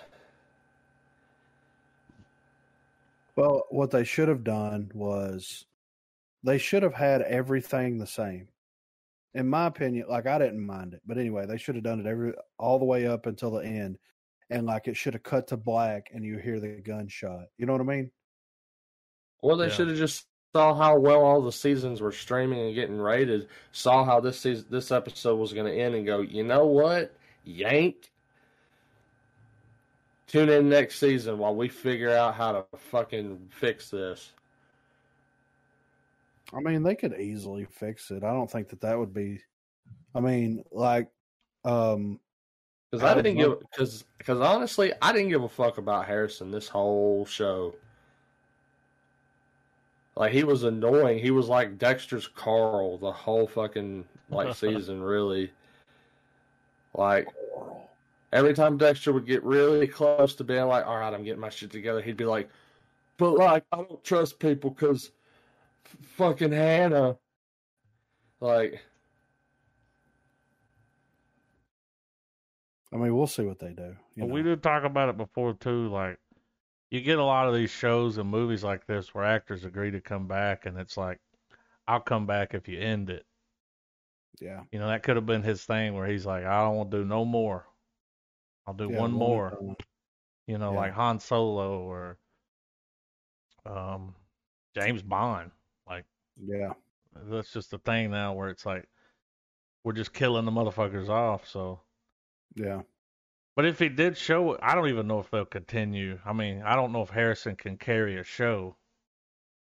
Well, 3.35 3.65
what 3.69 3.91
they 3.91 4.03
should 4.03 4.27
have 4.27 4.43
done 4.43 4.91
was 4.93 5.65
they 6.43 6.57
should 6.57 6.83
have 6.83 6.93
had 6.93 7.21
everything 7.21 7.97
the 7.97 8.07
same. 8.07 8.49
In 9.33 9.49
my 9.49 9.65
opinion, 9.67 10.07
like 10.09 10.27
I 10.27 10.37
didn't 10.37 10.65
mind 10.65 10.93
it, 10.93 11.01
but 11.05 11.17
anyway, 11.17 11.45
they 11.47 11.57
should 11.57 11.75
have 11.75 11.83
done 11.83 11.99
it 11.99 12.05
every 12.05 12.33
all 12.59 12.79
the 12.79 12.85
way 12.85 13.07
up 13.07 13.25
until 13.25 13.51
the 13.51 13.65
end, 13.65 13.97
and 14.49 14.67
like 14.67 14.87
it 14.87 14.95
should 14.97 15.15
have 15.15 15.23
cut 15.23 15.47
to 15.47 15.57
black, 15.57 16.09
and 16.13 16.23
you 16.23 16.37
hear 16.37 16.59
the 16.59 16.81
gunshot. 16.81 17.47
You 17.57 17.65
know 17.65 17.73
what 17.73 17.81
I 17.81 17.85
mean? 17.85 18.11
Or 19.41 19.57
they 19.57 19.69
Yeah. 19.69 19.69
should 19.69 19.89
have 19.89 19.97
just 19.97 20.27
saw 20.55 20.73
how 20.75 20.99
well 20.99 21.23
all 21.23 21.41
the 21.41 21.51
seasons 21.51 22.01
were 22.01 22.11
streaming 22.11 22.59
and 22.59 22.75
getting 22.75 22.97
rated, 22.99 23.49
saw 23.71 24.05
how 24.05 24.19
this 24.19 24.39
season, 24.39 24.67
this 24.69 24.91
episode 24.91 25.37
was 25.37 25.53
gonna 25.53 25.71
end, 25.71 25.95
and 25.95 26.05
go, 26.05 26.21
you 26.21 26.43
know 26.43 26.65
what, 26.67 27.15
yank. 27.43 28.12
Tune 30.27 30.49
in 30.49 30.69
next 30.69 30.99
season 30.99 31.37
while 31.37 31.55
we 31.55 31.67
figure 31.67 32.11
out 32.11 32.33
how 32.35 32.51
to 32.53 32.65
fucking 32.77 33.47
fix 33.51 33.89
this. 33.89 34.31
I 36.53 36.59
mean, 36.59 36.83
they 36.83 36.95
could 36.95 37.19
easily 37.19 37.65
fix 37.65 38.09
it. 38.11 38.23
I 38.23 38.31
don't 38.31 38.49
think 38.49 38.69
that 38.69 38.81
that 38.81 38.97
would 38.97 39.13
be. 39.13 39.39
I 40.15 40.19
mean, 40.19 40.63
like, 40.71 41.09
um, 41.65 42.19
Because 42.91 43.03
I 43.03 43.11
Adam 43.11 43.23
didn't 43.23 43.39
Lund- 43.39 43.59
give 43.61 43.69
because 43.71 44.05
because 44.17 44.39
honestly, 44.39 44.93
I 45.01 45.11
didn't 45.11 45.29
give 45.29 45.43
a 45.43 45.49
fuck 45.49 45.77
about 45.77 46.05
Harrison 46.05 46.51
this 46.51 46.67
whole 46.67 47.25
show. 47.25 47.75
Like 50.15 50.31
he 50.31 50.43
was 50.43 50.63
annoying. 50.63 51.17
He 51.19 51.31
was 51.31 51.47
like 51.49 51.79
Dexter's 51.79 52.27
Carl 52.27 52.97
the 52.99 53.11
whole 53.11 53.47
fucking 53.47 54.05
like 54.29 54.55
season, 54.55 55.01
really. 55.01 55.51
Like 56.95 57.27
every 58.33 58.53
time 58.53 58.77
Dexter 58.77 59.13
would 59.13 59.25
get 59.27 59.43
really 59.43 59.87
close 59.87 60.35
to 60.35 60.43
being 60.43 60.65
like, 60.67 60.85
"All 60.85 60.97
right, 60.97 61.13
I'm 61.13 61.23
getting 61.23 61.39
my 61.41 61.49
shit 61.49 61.71
together," 61.71 62.01
he'd 62.01 62.17
be 62.17 62.25
like, 62.25 62.49
"But 63.17 63.33
like, 63.35 63.65
I 63.71 63.77
don't 63.77 64.03
trust 64.03 64.39
people 64.39 64.71
because 64.71 65.11
fucking 66.01 66.51
Hannah." 66.51 67.17
Like, 68.39 68.83
I 72.93 72.97
mean, 72.97 73.15
we'll 73.15 73.27
see 73.27 73.43
what 73.43 73.59
they 73.59 73.73
do. 73.73 73.95
You 74.15 74.27
know? 74.27 74.33
we 74.33 74.41
did 74.43 74.63
talk 74.63 74.83
about 74.83 75.09
it 75.09 75.17
before 75.17 75.53
too. 75.53 75.89
Like, 75.89 76.19
you 76.91 77.01
get 77.01 77.19
a 77.19 77.23
lot 77.23 77.47
of 77.47 77.55
these 77.55 77.71
shows 77.71 78.17
and 78.17 78.29
movies 78.29 78.63
like 78.63 78.85
this 78.85 79.13
where 79.13 79.23
actors 79.25 79.65
agree 79.65 79.91
to 79.91 80.01
come 80.01 80.27
back, 80.27 80.65
and 80.65 80.77
it's 80.77 80.97
like, 80.97 81.19
I'll 81.87 81.99
come 82.01 82.25
back 82.27 82.53
if 82.53 82.67
you 82.67 82.79
end 82.79 83.09
it. 83.09 83.25
yeah, 84.39 84.63
You 84.71 84.79
know, 84.79 84.87
that 84.87 85.03
could 85.03 85.15
have 85.15 85.25
been 85.25 85.43
his 85.43 85.63
thing 85.65 85.93
where 85.95 86.07
he's 86.07 86.25
like, 86.25 86.45
I 86.45 86.61
don't 86.61 86.75
want 86.75 86.91
to 86.91 86.97
do 86.97 87.05
no 87.05 87.25
more. 87.25 87.65
I'll 88.67 88.73
do 88.73 88.89
yeah, 88.91 88.99
one 88.99 89.11
more. 89.11 89.57
You 90.47 90.57
know, 90.57 90.71
Yeah. 90.73 90.77
like 90.79 90.93
Han 90.93 91.19
Solo 91.19 91.79
or 91.81 92.17
um, 93.65 94.15
James 94.75 95.01
Bond. 95.01 95.51
Like, 95.87 96.05
Yeah, 96.37 96.73
that's 97.29 97.51
just 97.53 97.71
the 97.71 97.77
thing 97.79 98.11
now 98.11 98.33
where 98.33 98.49
it's 98.49 98.65
like, 98.65 98.87
we're 99.83 99.93
just 99.93 100.13
killing 100.13 100.45
the 100.45 100.51
motherfuckers 100.51 101.09
off. 101.09 101.47
So, 101.47 101.81
yeah. 102.55 102.81
but 103.55 103.65
if 103.65 103.79
he 103.79 103.89
did 103.89 104.17
show, 104.17 104.57
I 104.61 104.75
don't 104.75 104.89
even 104.89 105.07
know 105.07 105.19
if 105.19 105.29
they'll 105.29 105.45
continue. 105.45 106.19
I 106.25 106.33
mean, 106.33 106.61
I 106.61 106.75
don't 106.75 106.91
know 106.93 107.01
if 107.03 107.09
Harrison 107.09 107.55
can 107.55 107.77
carry 107.77 108.17
a 108.17 108.23
show 108.23 108.75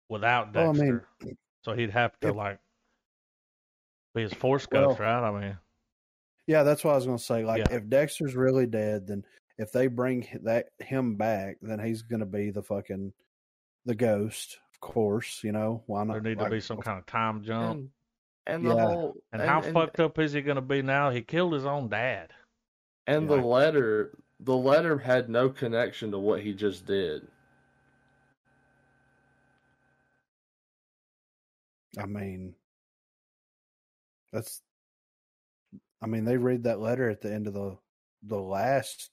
without 0.09 0.53
Well, 0.53 0.69
I 0.69 0.73
Dexter. 0.73 1.07
mean, 1.23 1.37
so 1.63 1.73
he'd 1.73 1.91
have 1.91 2.17
to 2.21 2.29
if- 2.29 2.35
like 2.35 2.59
be 4.13 4.23
his 4.23 4.33
force 4.33 4.67
Well- 4.71 4.89
ghost, 4.89 4.99
right? 4.99 5.23
I 5.27 5.39
mean, 5.39 5.57
Yeah, 6.52 6.64
that's 6.64 6.84
what 6.84 6.91
I 6.91 6.95
was 6.95 7.06
going 7.06 7.18
to 7.18 7.24
say. 7.24 7.45
Like, 7.45 7.60
Yeah. 7.60 7.78
if 7.78 7.88
Dexter's 7.88 8.36
really 8.36 8.66
dead, 8.66 9.08
then 9.08 9.24
if 9.58 9.72
they 9.72 9.88
bring 9.88 10.28
that 10.43 10.68
him 10.80 11.16
back, 11.16 11.56
then 11.62 11.80
he's 11.80 12.02
going 12.02 12.20
to 12.20 12.26
be 12.26 12.52
the 12.52 12.62
fucking 12.62 13.14
the 13.86 13.95
ghost, 13.95 14.60
of 14.74 14.82
course. 14.82 15.45
You 15.45 15.54
know, 15.54 15.82
why 15.88 16.04
not? 16.04 16.12
there 16.12 16.22
need 16.22 16.39
to 16.39 16.49
be 16.49 16.60
some 16.60 16.80
kind 16.82 16.99
of 16.99 17.06
time 17.06 17.41
jump. 17.41 17.78
and 17.78 17.89
and 18.47 18.66
the 18.66 18.76
Yeah. 18.76 18.82
whole 18.82 19.16
And, 19.32 19.41
how 19.41 19.62
fucked 19.62 20.02
up 20.02 20.20
is 20.20 20.34
he 20.34 20.41
going 20.41 20.56
to 20.58 20.62
be 20.62 20.82
now? 20.82 21.10
He 21.10 21.22
killed 21.22 21.54
his 21.54 21.66
own 21.66 21.88
dad. 21.88 22.34
And 23.08 23.30
Yeah. 23.30 23.38
the 23.38 23.41
letter, 23.43 24.18
the 24.41 24.58
letter 24.58 24.97
had 24.97 25.30
no 25.30 25.49
connection 25.49 26.12
to 26.12 26.20
what 26.20 26.41
he 26.41 26.54
just 26.54 26.86
did. 26.86 27.26
I 31.97 32.06
mean, 32.08 32.56
that's. 34.34 34.62
I 36.02 36.08
mean, 36.08 36.26
they 36.26 36.38
read 36.38 36.64
that 36.64 36.80
letter 36.80 37.10
at 37.10 37.22
the 37.22 37.32
end 37.32 37.47
of 37.47 37.54
the 37.54 37.78
the 38.24 38.39
last 38.39 39.10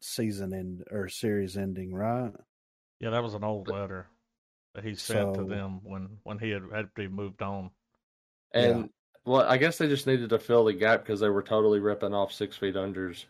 season 0.00 0.52
end 0.52 0.84
or 0.90 1.08
series 1.08 1.56
ending, 1.56 1.94
right? 1.94 2.32
Yeah, 3.00 3.10
that 3.10 3.22
was 3.22 3.34
an 3.34 3.44
old 3.44 3.68
letter 3.68 4.06
that 4.74 4.84
he 4.84 4.94
sent 4.94 5.34
to 5.34 5.44
them 5.44 5.80
when 5.82 6.18
when 6.24 6.38
he 6.38 6.50
had 6.50 6.62
had 6.72 6.86
to 6.86 6.90
be 6.94 7.08
moved 7.08 7.42
on. 7.42 7.70
And 8.52 8.90
well, 9.24 9.42
I 9.42 9.56
guess 9.56 9.78
they 9.78 9.88
just 9.88 10.06
needed 10.06 10.30
to 10.30 10.38
fill 10.38 10.64
the 10.64 10.72
gap 10.72 11.02
because 11.02 11.20
they 11.20 11.28
were 11.28 11.42
totally 11.42 11.80
ripping 11.80 12.14
off 12.14 12.32
Six 12.32 12.56
Feet 12.56 12.76
Under's 12.76 13.26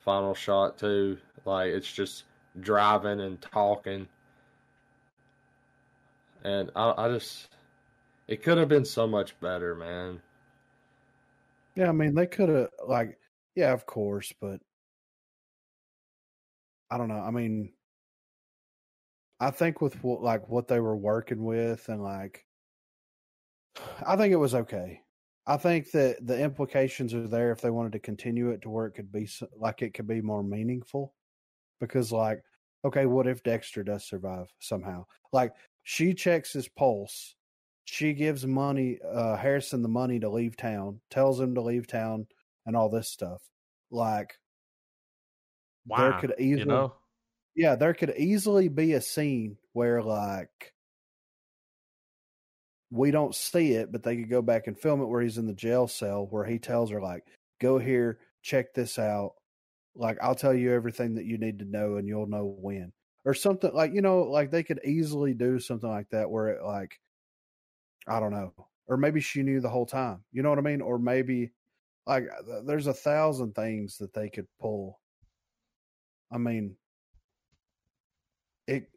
final 0.00 0.34
shot 0.34 0.78
too. 0.78 1.18
Like 1.44 1.68
it's 1.68 1.90
just 1.90 2.24
driving 2.60 3.20
and 3.20 3.40
talking. 3.40 4.08
and 6.44 6.70
I, 6.74 6.94
I 6.96 7.08
just 7.08 7.48
it 8.28 8.42
could 8.42 8.58
have 8.58 8.68
been 8.68 8.84
so 8.84 9.06
much 9.06 9.38
better, 9.40 9.74
man. 9.74 10.20
Yeah, 11.74 11.88
I 11.88 11.92
mean 11.92 12.14
they 12.14 12.26
could 12.26 12.48
have 12.48 12.70
like 12.86 13.18
yeah, 13.54 13.72
of 13.72 13.86
course, 13.86 14.32
but 14.40 14.60
I 16.90 16.98
don't 16.98 17.08
know. 17.08 17.20
I 17.20 17.30
mean, 17.30 17.72
I 19.40 19.50
think 19.50 19.80
with 19.80 20.04
what 20.04 20.22
like 20.22 20.48
what 20.48 20.68
they 20.68 20.78
were 20.78 20.96
working 20.96 21.42
with 21.42 21.88
and 21.88 22.00
like 22.00 22.46
I 24.06 24.16
think 24.16 24.32
it 24.32 24.36
was 24.36 24.54
okay. 24.54 25.02
I 25.46 25.56
think 25.56 25.90
that 25.92 26.24
the 26.26 26.38
implications 26.40 27.14
are 27.14 27.26
there 27.26 27.50
if 27.52 27.60
they 27.60 27.70
wanted 27.70 27.92
to 27.92 27.98
continue 27.98 28.50
it 28.50 28.62
to 28.62 28.70
where 28.70 28.86
it 28.86 28.92
could 28.92 29.10
be 29.10 29.28
like 29.56 29.82
it 29.82 29.94
could 29.94 30.06
be 30.06 30.20
more 30.20 30.42
meaningful. 30.42 31.14
Because 31.80 32.12
like, 32.12 32.42
okay, 32.84 33.06
what 33.06 33.26
if 33.28 33.42
Dexter 33.42 33.84
does 33.84 34.06
survive 34.06 34.48
somehow? 34.60 35.06
Like 35.32 35.52
she 35.84 36.14
checks 36.14 36.52
his 36.54 36.68
pulse, 36.68 37.36
she 37.90 38.12
gives 38.14 38.46
money 38.46 38.98
uh 39.04 39.36
Harrison 39.36 39.82
the 39.82 39.88
money 39.88 40.20
to 40.20 40.28
leave 40.28 40.56
town, 40.56 41.00
tells 41.10 41.40
him 41.40 41.54
to 41.56 41.60
leave 41.60 41.86
town 41.86 42.26
and 42.66 42.76
all 42.76 42.88
this 42.88 43.08
stuff. 43.08 43.42
Like 43.90 44.38
Wow. 45.86 45.96
there 46.10 46.20
could 46.20 46.34
easily 46.38 46.60
you 46.60 46.64
know? 46.66 46.94
yeah, 47.56 47.74
there 47.76 47.94
could 47.94 48.14
easily 48.16 48.68
be 48.68 48.92
a 48.92 49.00
scene 49.00 49.56
where 49.72 50.02
like 50.02 50.72
we 52.90 53.10
don't 53.10 53.34
see 53.34 53.72
it, 53.74 53.92
but 53.92 54.02
they 54.02 54.16
could 54.16 54.30
go 54.30 54.42
back 54.42 54.66
and 54.66 54.78
film 54.78 55.00
it 55.00 55.06
where 55.06 55.20
he's 55.22 55.38
in 55.38 55.46
the 55.46 55.54
jail 55.54 55.86
cell 55.88 56.26
where 56.30 56.44
he 56.44 56.58
tells 56.58 56.90
her 56.90 57.00
like, 57.00 57.24
"Go 57.60 57.78
here, 57.78 58.18
check 58.42 58.74
this 58.74 58.98
out. 58.98 59.34
Like 59.94 60.18
I'll 60.22 60.34
tell 60.34 60.54
you 60.54 60.72
everything 60.72 61.14
that 61.16 61.24
you 61.26 61.38
need 61.38 61.58
to 61.60 61.64
know 61.64 61.96
and 61.96 62.06
you'll 62.08 62.26
know 62.26 62.46
when." 62.46 62.92
Or 63.24 63.34
something 63.34 63.72
like, 63.74 63.92
you 63.94 64.00
know, 64.02 64.22
like 64.22 64.50
they 64.50 64.62
could 64.62 64.80
easily 64.84 65.34
do 65.34 65.58
something 65.60 65.90
like 65.90 66.08
that 66.10 66.30
where 66.30 66.48
it 66.48 66.62
like 66.64 66.98
I 68.08 68.20
don't 68.20 68.32
know. 68.32 68.52
Or 68.86 68.96
maybe 68.96 69.20
she 69.20 69.42
knew 69.42 69.60
the 69.60 69.68
whole 69.68 69.86
time. 69.86 70.22
You 70.32 70.42
know 70.42 70.50
what 70.50 70.58
I 70.58 70.62
mean? 70.62 70.80
Or 70.80 70.98
maybe 70.98 71.52
like 72.06 72.24
uh, 72.24 72.62
there's 72.64 72.88
a 72.88 72.92
thousand 72.92 73.54
things 73.54 73.98
that 73.98 74.12
they 74.12 74.28
could 74.28 74.46
pull. 74.60 75.00
I 76.32 76.38
mean, 76.38 76.74
it 78.66 78.90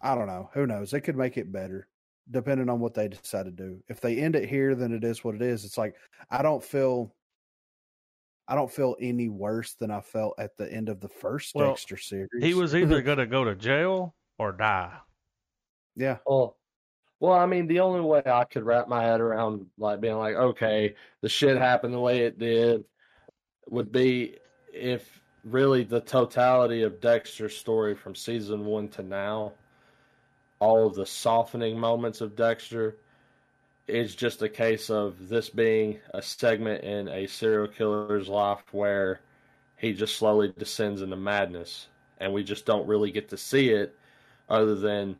I 0.00 0.14
don't 0.14 0.26
know. 0.26 0.50
Who 0.54 0.66
knows? 0.66 0.90
They 0.90 1.00
could 1.00 1.16
make 1.16 1.36
it 1.36 1.52
better 1.52 1.88
depending 2.30 2.68
on 2.70 2.80
what 2.80 2.94
they 2.94 3.08
decide 3.08 3.44
to 3.44 3.50
do. 3.50 3.82
If 3.88 4.00
they 4.00 4.18
end 4.18 4.36
it 4.36 4.48
here, 4.48 4.74
then 4.74 4.92
it 4.92 5.04
is 5.04 5.24
what 5.24 5.34
it 5.34 5.42
is. 5.42 5.64
It's 5.64 5.78
like 5.78 5.94
I 6.30 6.42
don't 6.42 6.62
feel 6.62 7.14
I 8.46 8.54
don't 8.54 8.70
feel 8.70 8.94
any 9.00 9.28
worse 9.28 9.74
than 9.74 9.90
I 9.90 10.00
felt 10.00 10.34
at 10.38 10.56
the 10.56 10.70
end 10.70 10.88
of 10.88 11.00
the 11.00 11.08
first 11.08 11.54
Well, 11.54 11.68
Dexter 11.70 11.96
series. 11.96 12.28
He 12.40 12.54
was 12.54 12.74
either 12.74 13.00
going 13.02 13.18
to 13.18 13.26
go 13.26 13.44
to 13.44 13.54
jail 13.54 14.14
or 14.38 14.52
die. 14.52 14.92
yeah. 15.96 16.18
Well, 16.26 16.58
well, 17.24 17.38
I 17.38 17.46
mean, 17.46 17.66
the 17.66 17.80
only 17.80 18.02
way 18.02 18.22
I 18.26 18.44
could 18.44 18.64
wrap 18.64 18.86
my 18.86 19.02
head 19.02 19.18
around 19.18 19.64
like 19.78 19.98
being 19.98 20.18
like, 20.18 20.34
okay, 20.34 20.94
the 21.22 21.28
shit 21.28 21.56
happened 21.56 21.94
the 21.94 22.00
way 22.00 22.20
it 22.20 22.38
did, 22.38 22.84
would 23.70 23.90
be 23.90 24.36
if 24.74 25.22
really 25.42 25.84
the 25.84 26.02
totality 26.02 26.82
of 26.82 27.00
Dexter's 27.00 27.56
story 27.56 27.94
from 27.94 28.14
season 28.14 28.66
one 28.66 28.88
to 28.88 29.02
now, 29.02 29.52
all 30.58 30.86
of 30.86 30.94
the 30.96 31.06
softening 31.06 31.78
moments 31.78 32.20
of 32.20 32.36
Dexter, 32.36 32.98
is 33.88 34.14
just 34.14 34.42
a 34.42 34.48
case 34.48 34.90
of 34.90 35.28
this 35.28 35.48
being 35.48 35.98
a 36.12 36.20
segment 36.20 36.84
in 36.84 37.08
a 37.08 37.26
serial 37.26 37.68
killer's 37.68 38.28
life 38.28 38.64
where 38.72 39.20
he 39.78 39.94
just 39.94 40.16
slowly 40.16 40.52
descends 40.58 41.00
into 41.00 41.16
madness, 41.16 41.88
and 42.18 42.34
we 42.34 42.44
just 42.44 42.66
don't 42.66 42.86
really 42.86 43.10
get 43.10 43.30
to 43.30 43.38
see 43.38 43.70
it, 43.70 43.96
other 44.50 44.74
than 44.74 45.16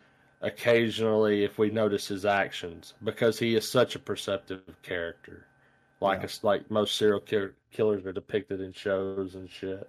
occasionally 0.47 1.45
if 1.45 1.59
we 1.59 1.71
notice 1.71 2.07
his 2.09 2.25
actions 2.25 2.95
because 3.03 3.39
he 3.39 3.55
is 3.57 3.69
such 3.69 3.95
a 3.95 3.99
perceptive 3.99 4.63
character. 4.83 5.47
Like 6.01 6.21
Yeah. 6.21 6.25
it's 6.25 6.45
like 6.45 6.71
most 6.71 6.97
serial 6.97 7.21
kill- 7.21 7.51
killers 7.71 8.05
are 8.07 8.13
depicted 8.13 8.61
in 8.61 8.73
shows 8.73 9.35
and 9.35 9.49
shit. 9.51 9.89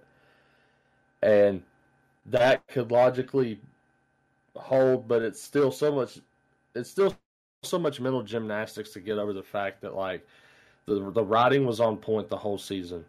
And 1.22 1.62
that 2.26 2.66
could 2.68 2.90
logically 2.90 3.60
hold 4.56 5.06
but 5.06 5.22
it's 5.22 5.42
still 5.42 5.70
so 5.70 5.92
much 5.92 6.18
it's 6.74 6.90
still 6.90 7.14
so 7.62 7.78
much 7.78 8.00
mental 8.00 8.22
gymnastics 8.22 8.90
to 8.92 9.00
get 9.00 9.18
over 9.18 9.32
the 9.34 9.42
fact 9.42 9.82
that 9.82 9.94
like 9.94 10.26
the 10.86 11.10
the 11.10 11.22
writing 11.24 11.66
was 11.66 11.80
on 11.80 11.96
point 11.96 12.28
the 12.28 12.36
whole 12.36 12.58
season. 12.58 13.04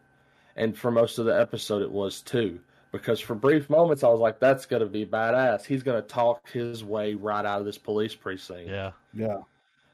And 0.55 0.77
for 0.77 0.91
most 0.91 1.19
of 1.19 1.25
the 1.25 1.39
episode 1.39 1.81
it 1.81 1.91
was 1.91 2.21
too 2.21 2.59
because 2.97 3.19
for 3.19 3.35
brief 3.35 3.69
moments 3.69 4.03
I 4.03 4.09
was 4.09 4.19
like, 4.19 4.39
"That's 4.39 4.65
gonna 4.65 4.85
be 4.85 5.05
badass. 5.05 5.65
He's 5.65 5.83
gonna 5.83 6.01
talk 6.01 6.49
his 6.51 6.83
way 6.83 7.13
right 7.15 7.45
out 7.45 7.59
of 7.59 7.65
this 7.65 7.77
police 7.77 8.15
precinct. 8.15 8.69
Yeah. 8.69 8.91
Yeah. 9.13 9.37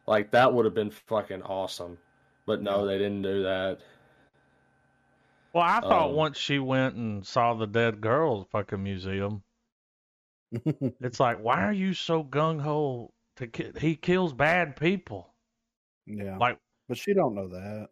Like 0.08 0.32
that 0.32 0.54
would 0.54 0.66
have 0.66 0.74
been 0.74 0.92
fucking 0.92 1.44
awesome." 1.44 1.98
But 2.46 2.62
no, 2.62 2.86
they 2.86 2.98
didn't 2.98 3.22
do 3.22 3.44
that. 3.44 3.80
Well, 5.54 5.64
I 5.64 5.80
thought 5.82 6.10
Um, 6.10 6.16
once 6.16 6.38
she 6.38 6.60
went 6.60 6.96
and 6.96 7.26
saw 7.26 7.54
the 7.54 7.68
dead 7.68 8.02
girls 8.02 8.48
fucking 8.52 8.84
museum, 8.84 9.44
it's 11.02 11.20
like, 11.20 11.40
why 11.40 11.64
are 11.64 11.74
you 11.74 11.94
so 11.94 12.24
gung 12.24 12.60
ho 12.62 13.14
to 13.38 13.48
ki- 13.48 13.72
he 13.80 13.96
kills 13.96 14.34
bad 14.34 14.76
people? 14.76 15.34
yeah. 16.06 16.38
Like 16.38 16.60
but 16.90 16.98
she 16.98 17.14
don't 17.14 17.34
know 17.36 17.48
that. 17.50 17.88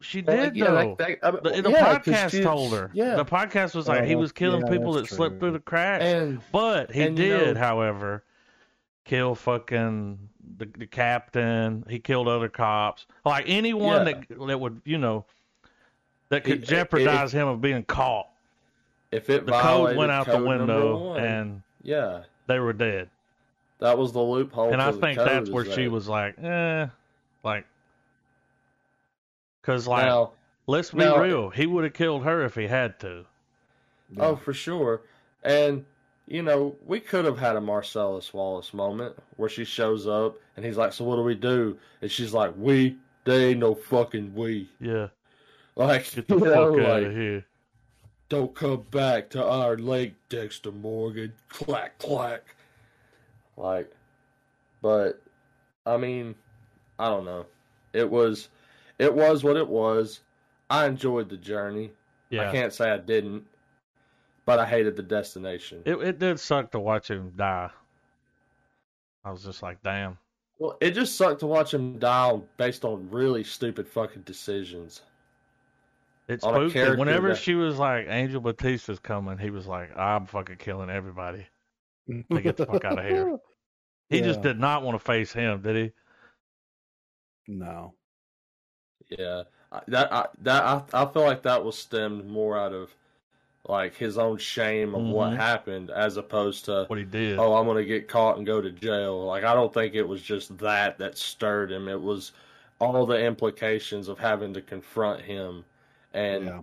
She 0.00 0.22
did 0.22 0.38
like, 0.40 0.54
yeah, 0.54 0.64
though. 0.66 0.74
like, 0.74 0.98
that- 0.98 1.18
I 1.22 1.30
mean, 1.32 1.40
the, 1.42 1.62
the 1.62 1.70
yeah, 1.70 1.98
podcast 1.98 2.30
she- 2.30 2.42
told 2.42 2.72
her. 2.72 2.90
Yeah, 2.94 3.16
The 3.16 3.24
podcast 3.24 3.74
was 3.74 3.88
like 3.88 4.04
he 4.04 4.14
Oh, 4.14 4.18
was 4.18 4.32
killing 4.32 4.62
yeah, 4.66 4.70
people 4.72 4.92
that 4.94 5.02
that's 5.02 5.16
slipped 5.16 5.40
through 5.40 5.52
the 5.52 5.58
cracks. 5.60 6.04
and 6.04 6.40
But 6.52 6.92
he 6.92 7.08
did, 7.10 7.54
know- 7.56 7.60
however, 7.60 8.24
kill 9.04 9.34
fucking 9.34 10.18
the, 10.58 10.66
the 10.78 10.86
captain. 10.86 11.84
He 11.88 11.98
killed 11.98 12.28
other 12.28 12.48
cops. 12.48 13.06
Like 13.24 13.44
anyone 13.48 14.04
that 14.04 14.24
that 14.46 14.58
would, 14.60 14.80
you 14.84 14.98
know, 14.98 15.24
that 16.28 16.44
could 16.44 16.62
jeopardize 16.64 17.32
him 17.32 17.48
of 17.48 17.60
being 17.60 17.82
caught. 17.84 18.28
if 19.10 19.30
it 19.30 19.46
The 19.46 19.52
code 19.52 19.96
went 19.96 20.10
out 20.12 20.26
the 20.26 20.32
code 20.32 20.44
number 20.44 20.58
window, 20.58 21.14
and 21.14 21.62
yeah, 21.82 22.22
they 22.46 22.58
were 22.58 22.72
dead. 22.72 23.08
that 23.78 23.96
was 23.98 24.12
the 24.12 24.20
loophole. 24.20 24.72
and 24.72 24.80
I 24.82 24.92
think 24.92 25.18
that's 25.18 25.48
where 25.50 25.64
she 25.64 25.88
was 25.88 26.06
like, 26.08 26.38
eh, 26.38 26.86
like, 27.42 27.64
because 29.68 29.86
like, 29.86 30.06
Now, 30.06 30.32
let's 30.66 30.92
be 30.92 31.00
now- 31.00 31.18
real, 31.18 31.50
he 31.50 31.66
would 31.66 31.84
have 31.84 31.92
killed 31.92 32.24
her 32.24 32.42
if 32.42 32.54
he 32.54 32.66
had 32.66 32.98
to. 33.00 33.08
Oh, 33.08 33.26
yeah. 34.16 34.24
Oh, 34.24 34.36
for 34.36 34.54
sure. 34.54 35.02
And 35.44 35.84
you 36.26 36.42
know, 36.42 36.74
we 36.86 37.00
could 37.00 37.26
have 37.26 37.38
had 37.38 37.56
a 37.56 37.60
Marcellus 37.60 38.32
Wallace 38.32 38.72
moment 38.72 39.14
where 39.36 39.48
she 39.50 39.64
shows 39.66 40.06
up 40.06 40.36
and 40.56 40.64
he's 40.64 40.76
like, 40.78 40.92
"So 40.94 41.04
what 41.04 41.16
do 41.16 41.22
we 41.22 41.34
do?" 41.34 41.78
And 42.00 42.10
she's 42.10 42.32
like, 42.32 42.52
"We, 42.56 42.96
they 43.24 43.50
ain't 43.50 43.60
no 43.60 43.74
fucking 43.74 44.34
we." 44.34 44.70
Yeah, 44.80 45.08
Like, 45.76 46.14
get 46.14 46.28
the 46.28 46.38
fuck 46.38 46.44
know, 46.48 46.64
out 46.64 46.78
like, 46.78 47.02
of 47.04 47.12
here. 47.12 47.44
don't 48.30 48.54
come 48.54 48.84
back 48.90 49.28
to 49.30 49.44
our 49.44 49.76
lake, 49.76 50.14
Dexter 50.30 50.72
Morgan. 50.72 51.32
Clack 51.50 51.98
clack. 51.98 52.42
Like, 53.58 53.90
but 54.82 55.22
I 55.86 55.96
mean, 55.98 56.34
I 56.98 57.08
don't 57.08 57.24
know. 57.26 57.44
It 57.94 58.10
was, 58.10 58.48
it 58.98 59.14
was 59.14 59.44
what 59.44 59.56
it 59.56 59.68
was. 59.68 60.20
I 60.70 60.86
enjoyed 60.86 61.28
the 61.28 61.36
journey. 61.36 61.90
Yeah, 62.30 62.48
I 62.48 62.52
can't 62.52 62.72
say 62.72 62.90
I 62.90 62.98
didn't, 62.98 63.44
but 64.44 64.58
I 64.58 64.66
hated 64.66 64.96
the 64.96 65.02
destination. 65.02 65.82
it 65.86 65.94
it 65.96 66.18
did 66.18 66.38
suck 66.38 66.70
to 66.72 66.80
watch 66.80 67.10
him 67.10 67.32
die. 67.36 67.70
I 69.24 69.30
was 69.30 69.44
just 69.44 69.62
like, 69.62 69.82
damn. 69.82 70.18
Well, 70.58 70.76
it 70.80 70.90
just 70.92 71.16
sucked 71.16 71.40
to 71.40 71.46
watch 71.46 71.72
him 71.72 71.98
die 71.98 72.40
based 72.56 72.84
on 72.84 73.08
really 73.10 73.44
stupid 73.44 73.86
fucking 73.86 74.22
decisions. 74.22 75.02
It 76.26 76.42
On 76.42 76.52
spooked 76.52 76.72
character 76.72 76.98
Whenever 76.98 77.28
that- 77.28 77.38
she 77.38 77.54
was 77.54 77.78
like, 77.78 78.06
Angel 78.08 78.40
Batista's 78.40 78.98
coming, 78.98 79.38
he 79.38 79.50
was 79.50 79.66
like, 79.66 79.96
I'm 79.96 80.26
fucking 80.26 80.56
killing 80.56 80.90
everybody. 80.90 81.46
to 82.32 82.40
get 82.40 82.56
the 82.56 82.66
fuck 82.66 82.84
out 82.84 82.98
of 82.98 83.04
here. 83.04 83.38
He 84.08 84.20
just 84.20 84.40
did 84.42 84.58
not 84.58 84.82
want 84.82 84.98
to 84.98 85.04
face 85.04 85.32
him, 85.32 85.60
did 85.60 85.76
he? 85.76 85.92
No. 87.46 87.94
Yeah, 89.10 89.44
I- 89.72 89.82
that 89.88 90.12
I, 90.12 90.26
that 90.42 90.62
I, 90.64 90.82
I 90.92 91.06
feel 91.12 91.22
like 91.22 91.42
that 91.42 91.64
was 91.64 91.78
stemmed 91.78 92.26
more 92.26 92.58
out 92.58 92.72
of 92.72 92.94
like 93.66 93.94
his 93.96 94.16
own 94.16 94.38
shame 94.38 94.94
of 94.94 95.02
what 95.02 95.32
Mhm. 95.32 95.36
happened, 95.36 95.90
as 95.90 96.16
opposed 96.16 96.64
to 96.66 96.84
What 96.86 96.98
he 96.98 97.04
did. 97.04 97.38
oh, 97.38 97.54
I'm 97.54 97.66
gonna 97.66 97.84
get 97.84 98.08
caught 98.08 98.36
and 98.38 98.46
go 98.46 98.60
to 98.60 98.70
jail. 98.70 99.24
Like 99.26 99.44
I 99.44 99.54
don't 99.54 99.72
think 99.72 99.94
it 99.94 100.06
was 100.08 100.22
just 100.22 100.56
that 100.58 100.98
that 100.98 101.18
stirred 101.18 101.70
him. 101.72 101.88
It 101.88 102.00
was 102.00 102.32
all 102.80 103.04
the 103.06 103.18
implications 103.24 104.08
of 104.08 104.18
having 104.18 104.54
to 104.54 104.62
confront 104.62 105.20
him, 105.22 105.64
and 106.14 106.44
yeah. 106.46 106.60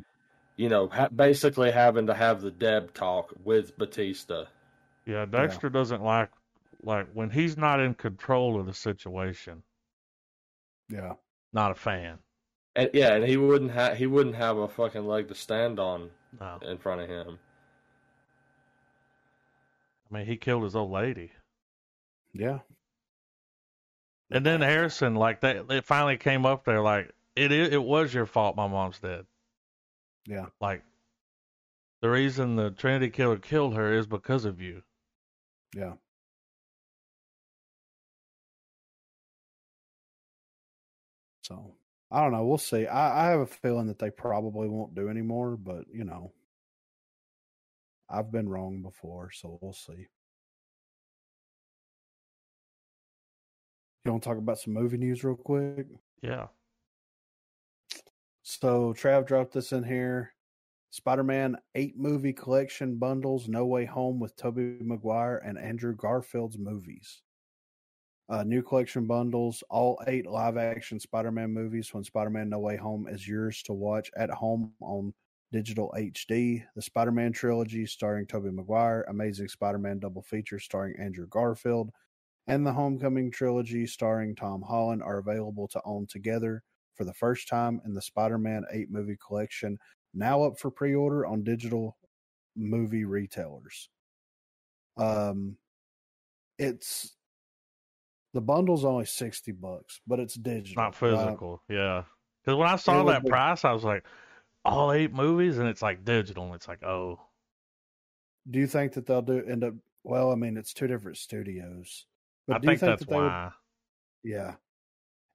you 0.55 0.69
know, 0.69 0.87
ha- 0.87 1.09
basically 1.09 1.71
having 1.71 2.07
to 2.07 2.13
have 2.13 2.41
the 2.41 2.51
Deb 2.51 2.93
talk 2.93 3.33
with 3.43 3.77
Batista. 3.77 4.45
Yeah, 5.05 5.25
Dexter 5.25 5.69
doesn't 5.69 6.01
like 6.03 6.31
like 6.83 7.07
when 7.13 7.29
he's 7.29 7.57
not 7.57 7.79
in 7.79 7.93
control 7.95 8.59
of 8.59 8.65
the 8.65 8.73
situation. 8.73 9.61
Yeah. 10.89 11.13
Not 11.53 11.71
a 11.71 11.75
fan. 11.75 12.19
And 12.75 12.89
yeah, 12.93 13.13
and 13.13 13.23
he 13.23 13.37
wouldn't 13.37 13.71
have 13.71 13.97
he 13.97 14.05
wouldn't 14.05 14.35
have 14.35 14.57
a 14.57 14.67
fucking 14.67 15.07
leg 15.07 15.29
to 15.29 15.35
stand 15.35 15.79
on 15.79 16.09
No, 16.39 16.59
in 16.61 16.77
front 16.77 17.01
of 17.01 17.07
him. 17.07 17.39
I 20.09 20.17
mean 20.17 20.25
he 20.25 20.35
killed 20.35 20.63
his 20.63 20.75
old 20.75 20.91
lady. 20.91 21.31
Yeah. 22.33 22.59
And 24.31 24.45
then 24.45 24.61
Harrison, 24.61 25.15
like 25.15 25.41
that, 25.41 25.65
it 25.69 25.85
finally 25.85 26.17
came 26.17 26.45
up 26.45 26.65
there, 26.65 26.81
like 26.81 27.11
it 27.35 27.51
it, 27.51 27.73
it 27.73 27.83
was 27.83 28.13
your 28.13 28.25
fault. 28.25 28.57
My 28.57 28.67
mom's 28.67 28.99
dead. 28.99 29.25
Yeah. 30.27 30.47
Like 30.59 30.83
the 32.01 32.09
reason 32.09 32.55
the 32.57 32.71
Trinity 32.71 33.09
killer 33.09 33.37
killed 33.37 33.75
her 33.75 33.93
is 33.93 34.05
because 34.05 34.43
of 34.43 34.59
you. 34.59 34.81
Yeah. 35.73 35.93
So 41.43 41.75
I 42.11 42.21
don't 42.21 42.31
know. 42.31 42.45
We'll 42.45 42.57
see. 42.57 42.85
I, 42.87 43.27
I 43.27 43.31
have 43.31 43.39
a 43.41 43.45
feeling 43.45 43.87
that 43.87 43.99
they 43.99 44.09
probably 44.09 44.67
won't 44.67 44.95
do 44.95 45.09
anymore, 45.09 45.57
but 45.57 45.85
you 45.91 46.03
know, 46.03 46.31
I've 48.09 48.31
been 48.31 48.47
wrong 48.47 48.81
before, 48.81 49.31
so 49.31 49.57
we'll 49.61 49.73
see. 49.73 50.07
You 54.05 54.11
want 54.11 54.23
to 54.23 54.29
talk 54.29 54.37
about 54.37 54.59
some 54.59 54.73
movie 54.73 54.97
news 54.97 55.23
real 55.23 55.35
quick? 55.35 55.87
Yeah. 56.21 56.47
So 58.43 58.93
Trav 58.93 59.25
dropped 59.25 59.53
this 59.53 59.71
in 59.71 59.83
here. 59.83 60.33
Spider-Man 60.91 61.57
eight 61.73 61.97
movie 61.97 62.31
collection 62.31 62.97
bundles, 62.97 63.49
No 63.49 63.65
Way 63.65 63.85
Home 63.85 64.19
with 64.19 64.35
Tobey 64.37 64.77
Maguire 64.79 65.41
and 65.43 65.57
Andrew 65.57 65.95
Garfield's 65.95 66.59
movies. 66.59 67.23
Uh, 68.27 68.43
new 68.43 68.63
collection 68.63 69.05
bundles, 69.05 69.63
all 69.69 70.01
eight 70.07 70.25
live-action 70.25 70.99
Spider-Man 70.99 71.51
movies. 71.51 71.93
When 71.93 72.03
Spider-Man 72.03 72.49
No 72.49 72.59
Way 72.59 72.75
Home 72.77 73.07
is 73.07 73.27
yours 73.27 73.61
to 73.63 73.73
watch 73.73 74.09
at 74.17 74.31
home 74.31 74.73
on 74.81 75.13
digital 75.51 75.93
HD. 75.95 76.63
The 76.75 76.81
Spider-Man 76.81 77.33
trilogy 77.33 77.85
starring 77.85 78.25
Tobey 78.25 78.49
Maguire, 78.49 79.05
Amazing 79.09 79.49
Spider-Man 79.49 79.99
double 79.99 80.23
feature 80.23 80.59
starring 80.59 80.95
Andrew 80.99 81.27
Garfield, 81.27 81.91
and 82.47 82.65
the 82.65 82.73
Homecoming 82.73 83.29
trilogy 83.31 83.85
starring 83.85 84.35
Tom 84.35 84.63
Holland 84.63 85.03
are 85.03 85.19
available 85.19 85.67
to 85.67 85.81
own 85.85 86.07
together 86.07 86.63
for 86.95 87.03
the 87.03 87.13
first 87.13 87.47
time 87.47 87.79
in 87.85 87.93
the 87.93 88.01
Spider-Man 88.01 88.63
8 88.71 88.89
movie 88.89 89.17
collection, 89.25 89.77
now 90.15 90.41
up 90.43 90.57
for 90.57 90.71
pre-order 90.71 91.25
on 91.25 91.43
digital 91.43 91.95
movie 92.55 93.05
retailers. 93.05 93.89
Um 94.97 95.57
it's 96.57 97.14
the 98.35 98.41
bundle's 98.41 98.83
only 98.83 99.05
60 99.05 99.53
bucks, 99.53 100.01
but 100.05 100.19
it's 100.19 100.33
digital. 100.35 100.83
Not 100.83 101.01
right? 101.01 101.17
physical. 101.17 101.63
Yeah. 101.69 102.03
Because 102.43 102.57
when 102.59 102.67
I 102.67 102.75
saw 102.75 103.01
would 103.01 103.13
that 103.13 103.23
be- 103.23 103.29
price, 103.29 103.63
I 103.63 103.71
was 103.71 103.85
like, 103.85 104.03
all 104.65 104.91
eight 104.91 105.13
movies, 105.13 105.57
and 105.57 105.69
it's 105.69 105.81
like 105.81 106.03
digital. 106.03 106.43
And 106.45 106.53
it's 106.55 106.67
like, 106.67 106.83
oh, 106.83 107.19
Do 108.51 108.59
you 108.59 108.67
think 108.67 108.91
that 108.93 109.05
they'll 109.07 109.21
do 109.21 109.41
end 109.49 109.63
up 109.63 109.73
well, 110.03 110.31
I 110.31 110.35
mean 110.35 110.57
it's 110.57 110.73
two 110.73 110.85
different 110.85 111.17
studios. 111.17 112.05
But 112.45 112.57
I 112.57 112.59
do 112.59 112.65
you 112.65 112.69
think, 112.71 112.79
think 112.81 112.89
that's 112.91 112.99
that 113.05 113.09
they 113.09 113.15
would 113.15 113.25
why. 113.25 113.51
Yeah. 114.23 114.55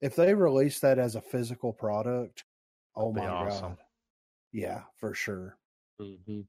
If 0.03 0.15
they 0.15 0.35
release 0.35 0.79
that 0.81 0.99
as 0.99 1.17
a 1.17 1.21
physical 1.23 1.73
product, 1.73 2.45
oh 2.95 3.13
That'd 3.15 3.31
my 3.31 3.35
awesome. 3.35 3.69
god. 3.71 3.79
Yeah, 4.53 4.83
for 4.99 5.15
sure. 5.15 5.57
hmm 5.99 6.43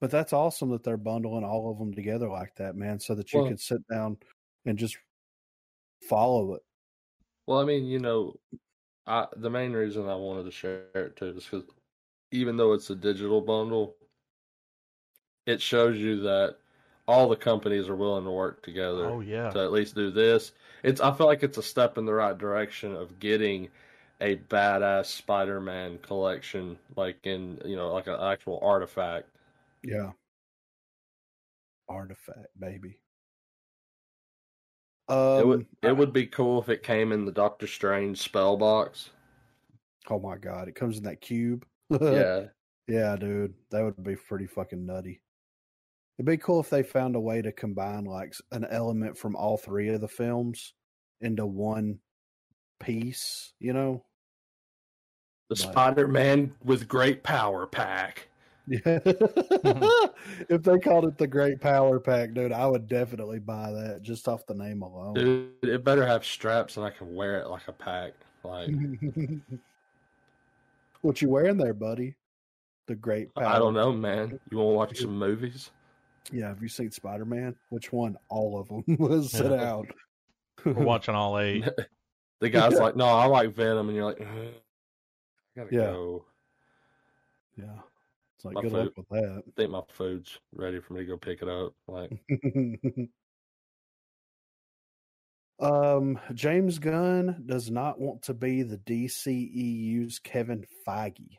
But 0.00 0.10
that's 0.10 0.32
awesome 0.32 0.70
that 0.70 0.82
they're 0.82 0.96
bundling 0.96 1.44
all 1.44 1.70
of 1.70 1.78
them 1.78 1.92
together 1.94 2.28
like 2.28 2.54
that, 2.56 2.74
man, 2.74 2.98
so 2.98 3.14
that 3.14 3.32
you 3.32 3.40
Well- 3.40 3.48
can 3.48 3.58
sit 3.58 3.86
down 3.88 4.16
and 4.64 4.78
just 4.78 4.96
follow 6.02 6.54
it. 6.54 6.62
Well, 7.46 7.60
I 7.60 7.64
mean, 7.64 7.86
you 7.86 7.98
know, 7.98 8.38
I 9.06 9.26
the 9.36 9.50
main 9.50 9.72
reason 9.72 10.08
I 10.08 10.14
wanted 10.16 10.44
to 10.44 10.50
share 10.50 10.84
it 10.94 11.16
too 11.16 11.28
is 11.36 11.44
because 11.44 11.64
even 12.30 12.56
though 12.56 12.72
it's 12.74 12.90
a 12.90 12.94
digital 12.94 13.40
bundle, 13.40 13.96
it 15.46 15.60
shows 15.60 15.96
you 15.98 16.20
that 16.20 16.56
all 17.06 17.28
the 17.28 17.36
companies 17.36 17.88
are 17.88 17.96
willing 17.96 18.24
to 18.24 18.30
work 18.30 18.62
together 18.62 19.06
Oh, 19.06 19.20
yeah. 19.20 19.50
to 19.50 19.60
at 19.60 19.72
least 19.72 19.94
do 19.94 20.10
this. 20.10 20.52
It's 20.82 21.00
I 21.00 21.12
feel 21.12 21.26
like 21.26 21.42
it's 21.42 21.58
a 21.58 21.62
step 21.62 21.96
in 21.98 22.04
the 22.04 22.12
right 22.12 22.36
direction 22.36 22.94
of 22.94 23.18
getting 23.18 23.68
a 24.20 24.36
badass 24.36 25.06
Spider-Man 25.06 25.98
collection, 25.98 26.78
like 26.96 27.26
in 27.26 27.60
you 27.64 27.76
know, 27.76 27.92
like 27.92 28.06
an 28.08 28.20
actual 28.20 28.58
artifact. 28.62 29.28
Yeah. 29.82 30.12
Artifact, 31.88 32.48
baby. 32.58 33.00
It 35.08 35.14
Um 35.14 35.48
would 35.48 35.66
it 35.82 35.96
would 35.96 36.12
be 36.12 36.26
cool 36.26 36.60
if 36.60 36.68
it 36.68 36.82
came 36.82 37.12
in 37.12 37.24
the 37.24 37.32
Doctor 37.32 37.66
Strange 37.66 38.18
spell 38.18 38.56
box. 38.56 39.10
Oh 40.10 40.18
my 40.18 40.36
god, 40.36 40.68
it 40.68 40.74
comes 40.74 40.98
in 40.98 41.04
that 41.04 41.20
cube. 41.20 41.66
yeah, 41.90 42.44
Yeah, 42.88 43.16
dude, 43.16 43.52
that 43.70 43.84
would 43.84 44.02
be 44.02 44.16
pretty 44.16 44.46
fucking 44.46 44.86
nutty. 44.86 45.20
It'd 46.18 46.26
be 46.26 46.38
cool 46.38 46.58
if 46.60 46.70
they 46.70 46.82
found 46.82 47.14
a 47.14 47.20
way 47.20 47.42
to 47.42 47.52
combine 47.52 48.04
like 48.04 48.34
an 48.50 48.64
element 48.64 49.16
from 49.16 49.36
all 49.36 49.58
three 49.58 49.90
of 49.90 50.00
the 50.00 50.08
films 50.08 50.72
into 51.20 51.46
one 51.46 51.98
piece, 52.80 53.52
you 53.60 53.72
know? 53.74 54.04
the 55.48 55.56
Spider-Man 55.56 56.54
with 56.62 56.88
great 56.88 57.22
power 57.22 57.66
pack. 57.66 58.28
Yeah. 58.68 58.98
Mm-hmm. 58.98 60.44
if 60.50 60.62
they 60.62 60.78
called 60.78 61.06
it 61.06 61.16
the 61.16 61.26
Great 61.26 61.60
Power 61.60 61.98
Pack, 61.98 62.34
dude, 62.34 62.52
I 62.52 62.66
would 62.66 62.86
definitely 62.86 63.38
buy 63.38 63.72
that 63.72 64.02
just 64.02 64.28
off 64.28 64.44
the 64.46 64.54
name 64.54 64.82
alone. 64.82 65.14
Dude, 65.14 65.52
it 65.62 65.84
better 65.84 66.06
have 66.06 66.24
straps 66.24 66.76
and 66.76 66.84
I 66.84 66.90
can 66.90 67.14
wear 67.14 67.40
it 67.40 67.48
like 67.48 67.66
a 67.68 67.72
pack. 67.72 68.12
Like 68.44 68.70
what 71.02 71.20
you 71.22 71.30
wearing 71.30 71.56
there, 71.56 71.74
buddy? 71.74 72.14
The 72.86 72.94
Great 72.94 73.34
Power. 73.34 73.46
I 73.46 73.58
don't 73.58 73.74
know, 73.74 73.92
man. 73.92 74.38
You 74.50 74.58
want 74.58 74.70
to 74.70 74.74
watch 74.76 74.98
some 74.98 75.18
movies? 75.18 75.70
Yeah, 76.30 76.48
have 76.48 76.62
you 76.62 76.68
seen 76.68 76.90
Spider 76.90 77.24
Man? 77.24 77.54
Which 77.70 77.92
one? 77.92 78.16
All 78.28 78.60
of 78.60 78.68
them. 78.68 78.84
Let's 78.98 79.30
sit 79.32 79.50
Yeah. 79.50 79.72
out. 79.72 79.86
We're 80.64 80.72
watching 80.74 81.14
all 81.14 81.38
eight. 81.38 81.66
The 82.40 82.50
guy's 82.50 82.78
like, 82.78 82.96
"No, 82.96 83.06
I 83.06 83.26
like 83.26 83.54
Venom," 83.54 83.88
and 83.88 83.96
you're 83.96 84.04
like, 84.04 84.20
"I 84.20 84.50
gotta 85.56 85.74
Yeah. 85.74 85.80
go." 85.86 86.24
Yeah. 87.56 87.78
It's 88.38 88.44
like 88.44 88.54
My 88.54 88.62
good 88.62 88.72
luck 88.72 88.92
with 88.96 89.20
I 89.20 89.40
think 89.56 89.72
my 89.72 89.80
food's 89.88 90.38
ready 90.54 90.78
for 90.78 90.94
me 90.94 91.00
to 91.00 91.06
go 91.06 91.16
pick 91.16 91.42
it 91.42 91.48
up. 91.48 91.74
Like, 91.88 92.12
um, 95.58 96.20
James 96.34 96.78
Gunn 96.78 97.42
does 97.46 97.68
not 97.68 97.98
want 97.98 98.22
to 98.22 98.34
be 98.34 98.62
the 98.62 98.78
DCEU's 98.78 100.20
Kevin 100.20 100.64
Feige. 100.86 101.38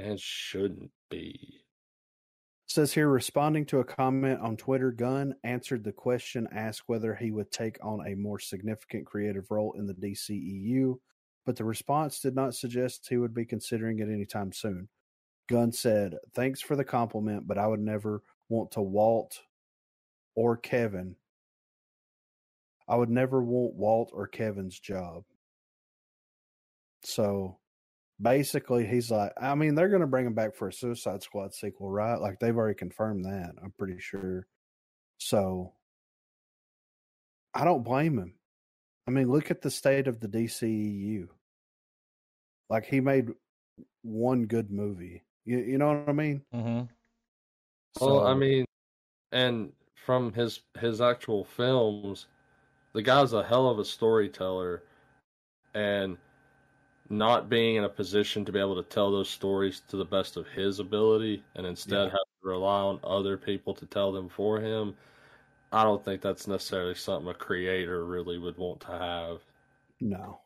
and 0.00 0.18
shouldn't 0.18 0.90
be. 1.10 1.60
Says 2.66 2.92
here, 2.92 3.08
responding 3.08 3.64
to 3.66 3.78
a 3.78 3.84
comment 3.84 4.40
on 4.40 4.56
Twitter, 4.56 4.90
Gunn 4.90 5.36
answered 5.44 5.84
the 5.84 5.92
question 5.92 6.48
asked 6.50 6.82
whether 6.86 7.14
he 7.14 7.30
would 7.30 7.52
take 7.52 7.78
on 7.84 8.04
a 8.04 8.16
more 8.16 8.40
significant 8.40 9.06
creative 9.06 9.48
role 9.52 9.74
in 9.74 9.86
the 9.86 9.94
DCEU, 9.94 10.96
but 11.46 11.54
the 11.54 11.64
response 11.64 12.18
did 12.18 12.34
not 12.34 12.56
suggest 12.56 13.06
he 13.08 13.16
would 13.16 13.34
be 13.34 13.44
considering 13.44 14.00
it 14.00 14.08
anytime 14.08 14.52
soon. 14.52 14.88
Gunn 15.48 15.72
said, 15.72 16.16
Thanks 16.34 16.60
for 16.60 16.76
the 16.76 16.84
compliment, 16.84 17.46
but 17.46 17.58
I 17.58 17.66
would 17.66 17.80
never 17.80 18.22
want 18.48 18.72
to 18.72 18.82
Walt 18.82 19.40
or 20.34 20.56
Kevin. 20.56 21.16
I 22.88 22.96
would 22.96 23.10
never 23.10 23.42
want 23.42 23.74
Walt 23.74 24.10
or 24.12 24.26
Kevin's 24.26 24.78
job. 24.78 25.24
So 27.04 27.58
basically 28.22 28.86
he's 28.86 29.10
like 29.10 29.32
i 29.40 29.54
mean 29.54 29.74
they're 29.74 29.88
going 29.88 30.00
to 30.00 30.06
bring 30.06 30.26
him 30.26 30.34
back 30.34 30.54
for 30.54 30.68
a 30.68 30.72
suicide 30.72 31.22
squad 31.22 31.52
sequel 31.52 31.90
right? 31.90 32.20
Like 32.20 32.38
they've 32.38 32.56
already 32.56 32.76
confirmed 32.76 33.24
that 33.24 33.54
i'm 33.62 33.72
pretty 33.76 33.98
sure. 33.98 34.46
So 35.18 35.72
i 37.54 37.64
don't 37.64 37.84
blame 37.84 38.18
him. 38.18 38.34
I 39.08 39.10
mean 39.10 39.28
look 39.30 39.50
at 39.50 39.62
the 39.62 39.70
state 39.70 40.06
of 40.06 40.20
the 40.20 40.28
dceu 40.28 41.28
like 42.70 42.86
he 42.86 43.00
made 43.00 43.30
one 44.02 44.46
good 44.46 44.70
movie 44.70 45.22
you, 45.44 45.58
you 45.58 45.78
know 45.78 45.88
what 45.98 46.08
i 46.08 46.12
mean 46.12 46.44
Mm-hmm. 46.52 46.92
Well, 48.00 48.26
I 48.26 48.34
mean, 48.34 48.64
and 49.32 49.74
from 49.96 50.32
his 50.34 50.62
his 50.78 51.00
actual 51.00 51.44
films, 51.44 52.28
the 52.94 53.02
guy's 53.02 53.32
a 53.34 53.44
hell 53.44 53.68
of 53.70 53.78
a 53.80 53.84
storyteller, 53.84 54.84
and 55.74 56.18
not 57.10 57.48
being 57.50 57.76
in 57.76 57.84
a 57.84 57.88
position 57.90 58.44
to 58.46 58.52
be 58.52 58.60
able 58.60 58.76
to 58.82 58.88
tell 58.88 59.10
those 59.12 59.30
stories 59.30 59.80
to 59.88 59.96
the 59.98 60.04
best 60.06 60.36
of 60.36 60.48
his 60.48 60.80
ability, 60.80 61.44
and 61.56 61.66
instead 61.66 62.06
Yeah. 62.06 62.12
have 62.12 62.20
to 62.42 62.48
rely 62.48 62.80
on 62.82 63.00
other 63.04 63.36
people 63.38 63.74
to 63.74 63.86
tell 63.86 64.12
them 64.12 64.28
for 64.30 64.60
him. 64.60 64.96
I 65.72 65.84
don't 65.84 66.04
think 66.04 66.22
that's 66.22 66.48
necessarily 66.48 66.94
something 66.96 67.30
a 67.30 67.34
creator 67.34 68.04
really 68.06 68.38
would 68.38 68.58
want 68.58 68.80
to 68.82 68.88
have. 68.98 69.42
no 70.00 70.42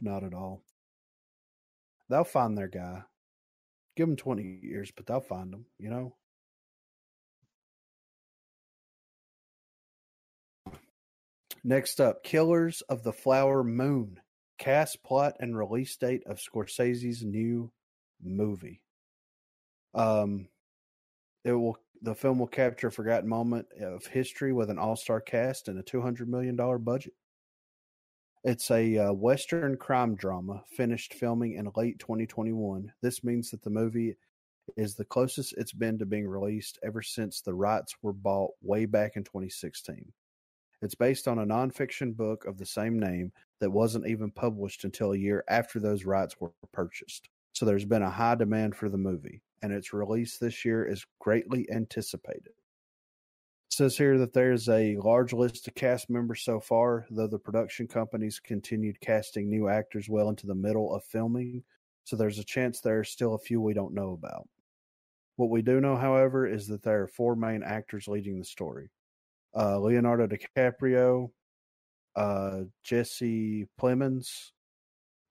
not 0.00 0.22
at 0.22 0.32
all 0.34 0.62
they'll 2.08 2.24
find 2.24 2.56
their 2.56 2.66
guy 2.68 3.04
give 3.96 4.06
them 4.06 4.16
20 4.16 4.60
years 4.62 4.90
but 4.94 5.06
they'll 5.06 5.20
find 5.20 5.52
them 5.52 5.66
you 5.78 5.90
know 5.90 6.14
Next 11.66 11.98
up, 11.98 12.22
Killers 12.22 12.82
of 12.90 13.02
the 13.02 13.12
Flower 13.12 13.64
Moon. 13.64 14.20
Cast, 14.58 15.02
plot, 15.02 15.34
and 15.40 15.56
release 15.56 15.96
date 15.96 16.22
of 16.26 16.38
Scorsese's 16.38 17.24
new 17.24 17.72
movie. 18.22 18.82
Um, 19.94 20.48
it 21.42 21.52
will 21.52 21.78
the 22.02 22.14
film 22.14 22.38
will 22.38 22.46
capture 22.46 22.88
a 22.88 22.92
forgotten 22.92 23.28
moment 23.28 23.66
of 23.80 24.04
history 24.04 24.52
with 24.52 24.68
an 24.68 24.78
all-star 24.78 25.22
cast 25.22 25.68
and 25.68 25.78
a 25.78 25.82
two 25.82 26.02
hundred 26.02 26.28
million 26.28 26.54
dollar 26.54 26.78
budget. 26.78 27.14
It's 28.44 28.70
a 28.70 28.98
uh, 28.98 29.12
Western 29.14 29.78
crime 29.78 30.16
drama 30.16 30.62
finished 30.76 31.14
filming 31.14 31.54
in 31.54 31.72
late 31.76 31.98
2021. 31.98 32.92
This 33.00 33.24
means 33.24 33.50
that 33.50 33.62
the 33.62 33.70
movie 33.70 34.18
is 34.76 34.94
the 34.94 35.04
closest 35.06 35.54
it's 35.56 35.72
been 35.72 35.98
to 35.98 36.04
being 36.04 36.28
released 36.28 36.78
ever 36.82 37.00
since 37.00 37.40
the 37.40 37.54
rights 37.54 37.96
were 38.02 38.12
bought 38.12 38.50
way 38.60 38.84
back 38.84 39.16
in 39.16 39.24
2016. 39.24 40.12
It's 40.82 40.94
based 40.94 41.26
on 41.26 41.38
a 41.38 41.46
nonfiction 41.46 42.14
book 42.14 42.44
of 42.44 42.58
the 42.58 42.66
same 42.66 42.98
name 42.98 43.32
that 43.60 43.70
wasn't 43.70 44.06
even 44.06 44.30
published 44.30 44.84
until 44.84 45.12
a 45.12 45.18
year 45.18 45.42
after 45.48 45.80
those 45.80 46.04
rights 46.04 46.38
were 46.38 46.52
purchased. 46.70 47.30
So 47.54 47.64
there's 47.64 47.86
been 47.86 48.02
a 48.02 48.10
high 48.10 48.34
demand 48.34 48.76
for 48.76 48.90
the 48.90 48.98
movie, 48.98 49.40
and 49.62 49.72
its 49.72 49.94
release 49.94 50.36
this 50.36 50.66
year 50.66 50.84
is 50.84 51.06
greatly 51.18 51.66
anticipated 51.70 52.52
says 53.76 53.96
here 53.96 54.18
that 54.18 54.32
there's 54.32 54.68
a 54.68 54.96
large 54.96 55.32
list 55.32 55.68
of 55.68 55.74
cast 55.74 56.08
members 56.08 56.42
so 56.42 56.60
far, 56.60 57.06
though 57.10 57.26
the 57.26 57.38
production 57.38 57.86
companies 57.86 58.40
continued 58.40 59.00
casting 59.00 59.48
new 59.48 59.68
actors 59.68 60.08
well 60.08 60.28
into 60.28 60.46
the 60.46 60.54
middle 60.54 60.94
of 60.94 61.04
filming, 61.04 61.62
so 62.04 62.16
there's 62.16 62.38
a 62.38 62.44
chance 62.44 62.80
there 62.80 63.00
are 63.00 63.04
still 63.04 63.34
a 63.34 63.38
few 63.38 63.60
we 63.60 63.74
don't 63.74 63.94
know 63.94 64.12
about. 64.12 64.48
What 65.36 65.50
we 65.50 65.62
do 65.62 65.80
know, 65.80 65.96
however, 65.96 66.46
is 66.46 66.68
that 66.68 66.82
there 66.82 67.02
are 67.02 67.08
four 67.08 67.34
main 67.34 67.62
actors 67.62 68.08
leading 68.08 68.38
the 68.38 68.44
story 68.44 68.90
uh, 69.56 69.78
Leonardo 69.78 70.26
DiCaprio, 70.26 71.30
uh, 72.16 72.60
Jesse 72.82 73.66
Plemons, 73.80 74.52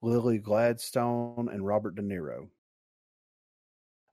Lily 0.02 0.38
Gladstone, 0.38 1.50
and 1.52 1.66
Robert 1.66 1.96
De 1.96 2.02
Niro. 2.02 2.48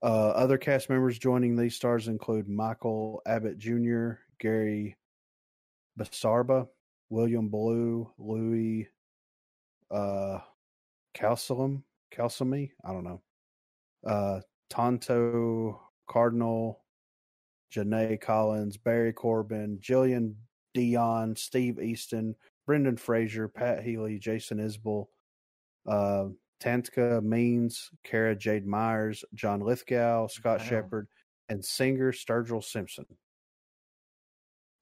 Uh, 0.03 0.31
other 0.31 0.57
cast 0.57 0.89
members 0.89 1.19
joining 1.19 1.57
these 1.57 1.77
stars 1.77 2.09
include 2.09 2.49
Michael 2.49 3.21
Abbott 3.27 3.59
Jr., 3.59 4.13
Gary 4.39 4.97
Basaraba, 5.99 6.69
William 7.11 7.51
Belleau, 7.51 8.11
Louis 8.19 8.89
uh, 9.91 10.39
Calsamy, 11.15 11.83
I 12.85 12.93
don't 12.93 13.05
know, 13.05 13.21
uh, 14.07 14.41
Tantoo 14.73 15.79
Cardinal, 16.09 16.83
Janae 17.75 18.21
Collins, 18.21 18.79
Barry 18.79 19.13
Corbin, 19.13 19.79
Jillian 19.81 20.35
Dion, 20.73 21.37
Steve 21.37 21.77
Eastin, 21.77 22.35
Brendan 22.67 22.97
Fraser, 22.97 23.49
Pat 23.49 23.83
Healy, 23.83 24.19
Jason 24.19 24.59
Isbell, 24.59 25.07
uh, 25.87 26.27
Tatanka 26.61 27.23
Means, 27.23 27.91
Cara 28.05 28.37
Jade 28.37 28.67
Myers, 28.67 29.25
John 29.35 29.61
Lithgow, 29.61 30.27
Scott 30.29 30.61
wow. 30.61 30.65
Shepard, 30.65 31.09
and 31.49 31.65
singer 31.65 32.13
Sturgill 32.13 32.63
Simpson. 32.63 33.07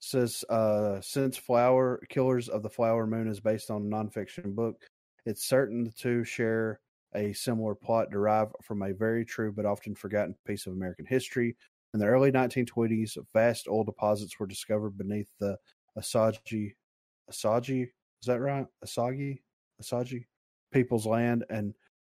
Says 0.00 0.44
uh, 0.48 1.00
since 1.00 1.36
Flower 1.36 2.00
Killers 2.08 2.48
of 2.48 2.62
the 2.62 2.70
Flower 2.70 3.06
Moon 3.06 3.28
is 3.28 3.40
based 3.40 3.70
on 3.70 3.82
a 3.82 3.84
nonfiction 3.84 4.54
book, 4.54 4.84
it's 5.26 5.48
certain 5.48 5.84
the 5.84 5.90
two 5.90 6.24
share 6.24 6.80
a 7.14 7.32
similar 7.32 7.74
plot 7.74 8.10
derived 8.10 8.52
from 8.62 8.82
a 8.82 8.92
very 8.92 9.24
true 9.24 9.50
but 9.50 9.66
often 9.66 9.94
forgotten 9.94 10.36
piece 10.46 10.66
of 10.66 10.72
American 10.74 11.06
history. 11.06 11.56
In 11.94 12.00
the 12.00 12.06
early 12.06 12.30
1920s, 12.30 13.16
vast 13.32 13.66
oil 13.66 13.82
deposits 13.82 14.38
were 14.38 14.46
discovered 14.46 14.96
beneath 14.96 15.30
the 15.40 15.56
Asagi, 15.98 16.74
Asagi, 17.30 17.82
is 17.82 18.26
that 18.26 18.40
right? 18.40 18.66
Asagi, 18.84 19.38
Asagi 19.82 20.26
people's 20.72 21.06
land 21.06 21.44
and 21.50 21.74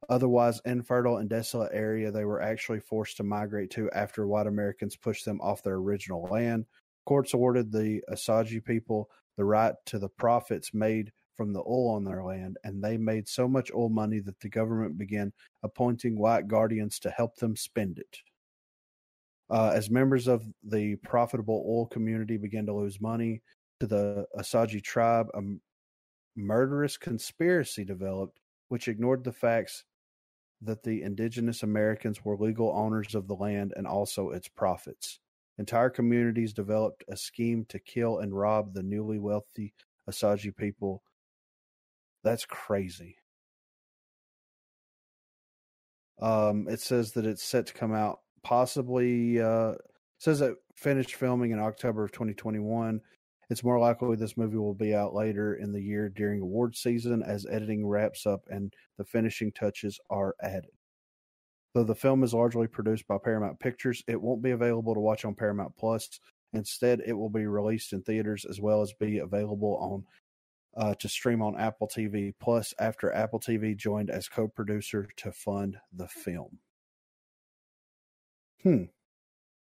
otherwise 0.09 0.61
infertile 0.65 1.17
and 1.17 1.29
desolate 1.29 1.71
area 1.73 2.11
they 2.11 2.25
were 2.25 2.41
actually 2.41 2.79
forced 2.79 3.17
to 3.17 3.23
migrate 3.23 3.69
to 3.71 3.89
after 3.91 4.27
white 4.27 4.47
Americans 4.47 4.95
pushed 4.95 5.25
them 5.25 5.39
off 5.41 5.63
their 5.63 5.75
original 5.75 6.23
land. 6.29 6.65
Courts 7.05 7.33
awarded 7.33 7.71
the 7.71 8.01
Asagi 8.11 8.63
people 8.63 9.09
the 9.37 9.45
right 9.45 9.73
to 9.85 9.99
the 9.99 10.09
profits 10.09 10.73
made 10.73 11.11
from 11.35 11.51
the 11.53 11.61
oil 11.61 11.89
on 11.89 12.03
their 12.03 12.23
land, 12.23 12.57
and 12.63 12.83
they 12.83 12.97
made 12.97 13.27
so 13.27 13.47
much 13.47 13.71
oil 13.73 13.89
money 13.89 14.19
that 14.19 14.39
the 14.39 14.49
government 14.49 14.97
began 14.97 15.33
appointing 15.63 16.17
white 16.17 16.47
guardians 16.47 16.99
to 16.99 17.09
help 17.09 17.35
them 17.37 17.55
spend 17.55 17.97
it. 17.97 18.19
Uh, 19.49 19.71
as 19.73 19.89
members 19.89 20.27
of 20.27 20.45
the 20.63 20.95
profitable 20.97 21.65
oil 21.67 21.87
community 21.87 22.37
began 22.37 22.65
to 22.65 22.73
lose 22.73 23.01
money 23.01 23.41
to 23.79 23.87
the 23.87 24.25
Asagi 24.37 24.81
tribe, 24.81 25.27
a 25.33 25.41
murderous 26.35 26.97
conspiracy 26.97 27.83
developed 27.83 28.39
which 28.73 28.87
ignored 28.87 29.23
the 29.23 29.31
facts 29.31 29.83
that 30.59 30.81
the 30.81 31.03
indigenous 31.03 31.61
Americans 31.61 32.25
were 32.25 32.35
legal 32.35 32.71
owners 32.75 33.13
of 33.13 33.27
the 33.27 33.35
land 33.35 33.71
and 33.77 33.85
also 33.85 34.31
its 34.31 34.47
profits. 34.47 35.19
Entire 35.59 35.91
communities 35.91 36.53
developed 36.53 37.03
a 37.07 37.15
scheme 37.15 37.65
to 37.69 37.77
kill 37.77 38.17
and 38.17 38.35
rob 38.35 38.73
the 38.73 38.81
newly 38.81 39.19
wealthy 39.19 39.75
Asagi 40.09 40.57
people. 40.57 41.03
That's 42.23 42.45
crazy. 42.45 43.17
Um, 46.19 46.67
it 46.67 46.79
says 46.79 47.11
that 47.11 47.27
it's 47.27 47.43
set 47.43 47.67
to 47.67 47.73
come 47.73 47.93
out 47.93 48.21
possibly. 48.41 49.39
Uh, 49.39 49.73
says 50.17 50.41
it 50.41 50.55
finished 50.73 51.13
filming 51.13 51.51
in 51.51 51.59
October 51.59 52.05
of 52.05 52.11
2021 52.11 53.01
it's 53.53 53.63
more 53.63 53.77
likely 53.77 54.15
this 54.15 54.35
movie 54.35 54.57
will 54.57 54.73
be 54.73 54.95
out 54.95 55.13
later 55.13 55.53
in 55.53 55.71
the 55.71 55.79
year 55.79 56.09
during 56.09 56.41
award 56.41 56.75
season 56.75 57.21
as 57.21 57.45
editing 57.45 57.85
wraps 57.85 58.25
up 58.25 58.41
and 58.49 58.73
the 58.97 59.05
finishing 59.05 59.51
touches 59.51 59.99
are 60.09 60.33
added. 60.41 60.71
Though 61.75 61.83
the 61.83 61.93
film 61.93 62.23
is 62.23 62.33
largely 62.33 62.65
produced 62.65 63.07
by 63.07 63.17
Paramount 63.23 63.59
Pictures, 63.59 64.03
it 64.07 64.19
won't 64.19 64.41
be 64.41 64.49
available 64.49 64.95
to 64.95 64.99
watch 64.99 65.23
on 65.23 65.35
Paramount 65.35 65.75
Plus. 65.77 66.19
Instead, 66.53 67.03
it 67.05 67.13
will 67.13 67.29
be 67.29 67.45
released 67.45 67.93
in 67.93 68.01
theaters 68.01 68.43
as 68.43 68.59
well 68.59 68.81
as 68.81 68.91
be 68.99 69.19
available 69.19 69.77
on 69.79 70.03
uh, 70.75 70.95
to 70.95 71.07
stream 71.07 71.43
on 71.43 71.55
Apple 71.55 71.87
TV 71.87 72.33
Plus 72.41 72.73
after 72.79 73.13
Apple 73.13 73.39
TV 73.39 73.77
joined 73.77 74.09
as 74.09 74.27
co-producer 74.27 75.07
to 75.17 75.31
fund 75.31 75.77
the 75.95 76.07
film. 76.07 76.57
Hmm. 78.63 78.85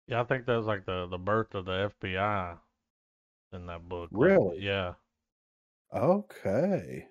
Yeah, 0.07 0.21
I 0.21 0.25
think 0.25 0.45
that 0.45 0.57
was 0.57 0.67
like 0.67 0.85
the 0.85 1.07
the 1.07 1.17
birth 1.17 1.55
of 1.55 1.65
the 1.65 1.91
FBI 2.03 2.59
in 3.53 3.67
that 3.67 3.89
book. 3.89 4.09
Really? 4.13 4.61
yeah. 4.61 4.95
Okay. 5.95 7.07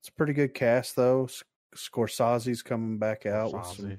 It's 0.00 0.08
a 0.08 0.12
pretty 0.12 0.32
good 0.32 0.54
cast 0.54 0.96
though. 0.96 1.28
Scorsese's 1.76 2.62
coming 2.62 2.98
back 2.98 3.24
out 3.24 3.52
with 3.52 3.66
some. 3.66 3.98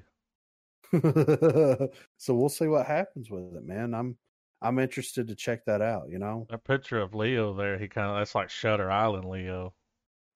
so 2.18 2.34
we'll 2.34 2.48
see 2.48 2.66
what 2.66 2.86
happens 2.86 3.30
with 3.30 3.56
it, 3.56 3.64
man. 3.64 3.94
I'm 3.94 4.16
I'm 4.60 4.78
interested 4.78 5.28
to 5.28 5.34
check 5.34 5.64
that 5.64 5.80
out. 5.80 6.08
You 6.08 6.18
know, 6.18 6.46
that 6.50 6.64
picture 6.64 7.00
of 7.00 7.14
Leo 7.14 7.54
there, 7.54 7.78
he 7.78 7.88
kind 7.88 8.10
of 8.10 8.18
that's 8.18 8.34
like 8.34 8.50
Shutter 8.50 8.90
Island 8.90 9.24
Leo. 9.24 9.74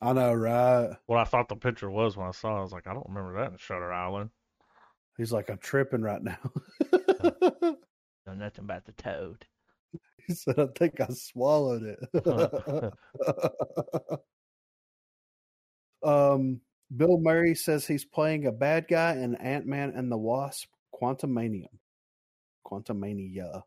I 0.01 0.13
know, 0.13 0.33
right? 0.33 0.91
What 1.07 1.19
I 1.19 1.25
thought 1.25 1.49
the 1.49 1.57
picture 1.57 1.91
was 1.91 2.17
when 2.17 2.29
I 2.29 2.31
saw, 2.31 2.57
it, 2.57 2.61
I 2.61 2.63
was 2.63 2.73
like, 2.73 2.87
I 2.87 2.95
don't 2.95 3.09
remember 3.09 3.39
that 3.41 3.53
in 3.53 3.59
Shutter 3.59 3.93
Island. 3.93 4.31
He's 5.17 5.33
like, 5.33 5.51
I'm 5.51 5.59
tripping 5.59 6.03
right 6.03 6.23
now. 6.23 6.39
know 8.29 8.35
nothing 8.35 8.65
about 8.65 8.85
the 8.85 8.93
toad. 8.93 9.45
He 10.27 10.35
said, 10.35 10.59
I 10.59 10.67
think 10.79 11.01
I 11.01 11.09
swallowed 11.09 11.85
it. 11.85 11.99
um, 16.03 16.61
Bill 16.95 17.19
Murray 17.19 17.55
says 17.55 17.87
he's 17.87 18.05
playing 18.05 18.45
a 18.45 18.53
bad 18.53 18.89
guy 18.89 19.13
in 19.13 19.37
Ant 19.37 19.65
Man 19.67 19.91
and 19.97 20.13
the 20.13 20.19
Wasp 20.19 20.69
Quantumania. 20.95 21.69
Quantumania. 22.67 23.63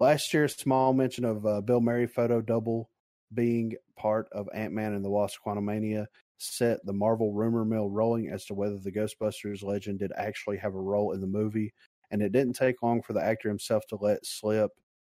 Last 0.00 0.34
year, 0.34 0.44
a 0.44 0.48
small 0.48 0.92
mention 0.92 1.24
of 1.24 1.46
uh, 1.46 1.60
Bill 1.60 1.80
Murray 1.80 2.08
photo 2.08 2.40
double 2.40 2.90
being 3.32 3.74
part 3.96 4.28
of 4.32 4.48
Ant 4.54 4.72
Man 4.72 4.92
and 4.94 5.04
the 5.04 5.10
Wasp 5.10 5.40
Quantumania 5.44 6.06
set 6.38 6.84
the 6.84 6.92
Marvel 6.92 7.32
rumor 7.32 7.64
mill 7.64 7.90
rolling 7.90 8.28
as 8.28 8.44
to 8.46 8.54
whether 8.54 8.78
the 8.78 8.92
Ghostbusters 8.92 9.62
legend 9.62 10.00
did 10.00 10.12
actually 10.16 10.58
have 10.58 10.74
a 10.74 10.80
role 10.80 11.12
in 11.12 11.20
the 11.20 11.26
movie. 11.26 11.72
And 12.10 12.22
it 12.22 12.32
didn't 12.32 12.54
take 12.54 12.82
long 12.82 13.02
for 13.02 13.14
the 13.14 13.24
actor 13.24 13.48
himself 13.48 13.86
to 13.88 13.96
let 13.96 14.24
slip 14.24 14.70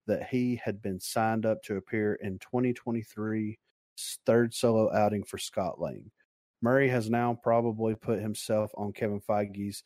that 0.08 0.28
he 0.30 0.60
had 0.64 0.82
been 0.82 0.99
signed 0.99 1.45
up 1.45 1.62
to 1.64 1.76
appear 1.76 2.16
in 2.16 2.39
2023's 2.39 3.55
third 4.26 4.53
solo 4.53 4.93
outing 4.93 5.24
for 5.24 5.38
Scott 5.38 5.80
Lang. 5.80 6.10
Murray 6.62 6.89
has 6.89 7.10
now 7.10 7.38
probably 7.43 7.93
put 7.93 8.20
himself 8.20 8.72
on 8.76 8.93
Kevin 8.93 9.22
Feige's 9.22 9.84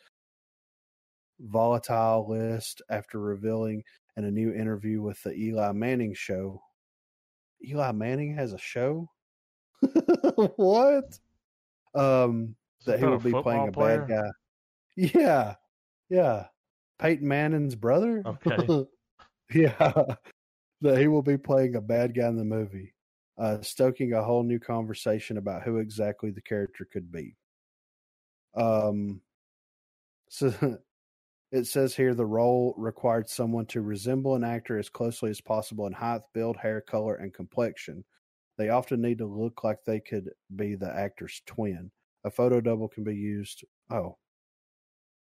volatile 1.39 2.27
list 2.29 2.81
after 2.89 3.19
revealing 3.19 3.83
in 4.15 4.25
a 4.25 4.31
new 4.31 4.53
interview 4.53 5.01
with 5.01 5.21
the 5.23 5.33
Eli 5.33 5.71
Manning 5.73 6.13
show. 6.13 6.61
Eli 7.65 7.91
Manning 7.91 8.35
has 8.35 8.53
a 8.53 8.57
show? 8.57 9.09
what? 10.55 11.19
Um, 11.93 12.55
that 12.85 12.99
he 12.99 13.05
will 13.05 13.19
be 13.19 13.31
playing 13.31 13.67
a 13.67 13.71
player? 13.71 14.05
bad 14.05 14.09
guy. 14.09 14.29
Yeah. 14.95 15.55
Yeah. 16.09 16.45
Peyton 16.99 17.27
Manning's 17.27 17.75
brother? 17.75 18.23
Okay. 18.25 18.85
Yeah, 19.53 20.15
that 20.81 20.99
he 20.99 21.07
will 21.07 21.21
be 21.23 21.37
playing 21.37 21.75
a 21.75 21.81
bad 21.81 22.15
guy 22.15 22.27
in 22.27 22.37
the 22.37 22.45
movie, 22.45 22.93
uh, 23.37 23.61
stoking 23.61 24.13
a 24.13 24.23
whole 24.23 24.43
new 24.43 24.59
conversation 24.59 25.37
about 25.37 25.63
who 25.63 25.77
exactly 25.77 26.31
the 26.31 26.41
character 26.41 26.85
could 26.91 27.11
be. 27.11 27.35
Um, 28.55 29.21
so 30.29 30.53
It 31.53 31.65
says 31.67 31.95
here 31.95 32.15
the 32.15 32.25
role 32.25 32.75
required 32.77 33.29
someone 33.29 33.67
to 33.67 33.81
resemble 33.81 34.35
an 34.35 34.43
actor 34.43 34.79
as 34.79 34.89
closely 34.89 35.31
as 35.31 35.41
possible 35.41 35.87
in 35.87 35.93
height, 35.93 36.21
build, 36.33 36.57
hair 36.57 36.81
color, 36.81 37.15
and 37.15 37.33
complexion. 37.33 38.05
They 38.57 38.69
often 38.69 39.01
need 39.01 39.19
to 39.19 39.25
look 39.25 39.63
like 39.63 39.83
they 39.85 39.99
could 40.01 40.31
be 40.55 40.75
the 40.75 40.93
actor's 40.93 41.41
twin. 41.47 41.91
A 42.25 42.31
photo 42.31 42.61
double 42.61 42.89
can 42.89 43.03
be 43.05 43.15
used. 43.15 43.63
Oh, 43.89 44.17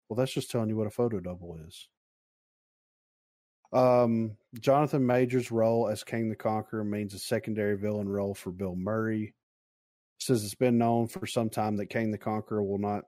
well, 0.09 0.17
that's 0.17 0.33
just 0.33 0.51
telling 0.51 0.69
you 0.69 0.77
what 0.77 0.87
a 0.87 0.91
photo 0.91 1.21
double 1.21 1.59
is. 1.67 1.89
Um, 3.73 4.37
Jonathan 4.61 5.07
Majors' 5.07 5.51
role 5.51 5.89
as 5.89 6.05
Kang 6.05 6.29
the 6.29 6.37
Conqueror 6.37 6.85
means 6.85 7.15
a 7.15 7.19
secondary 7.19 7.77
villain 7.77 8.09
role 8.09 8.35
for 8.35 8.51
Bill 8.51 8.77
Murray. 8.77 9.35
Says 10.19 10.45
it's 10.45 10.55
been 10.55 10.79
known 10.79 11.09
for 11.09 11.27
some 11.27 11.49
time 11.51 11.77
that 11.77 11.87
Kang 11.87 12.11
the 12.11 12.19
Conqueror 12.19 12.63
will 12.63 12.79
not 12.79 13.05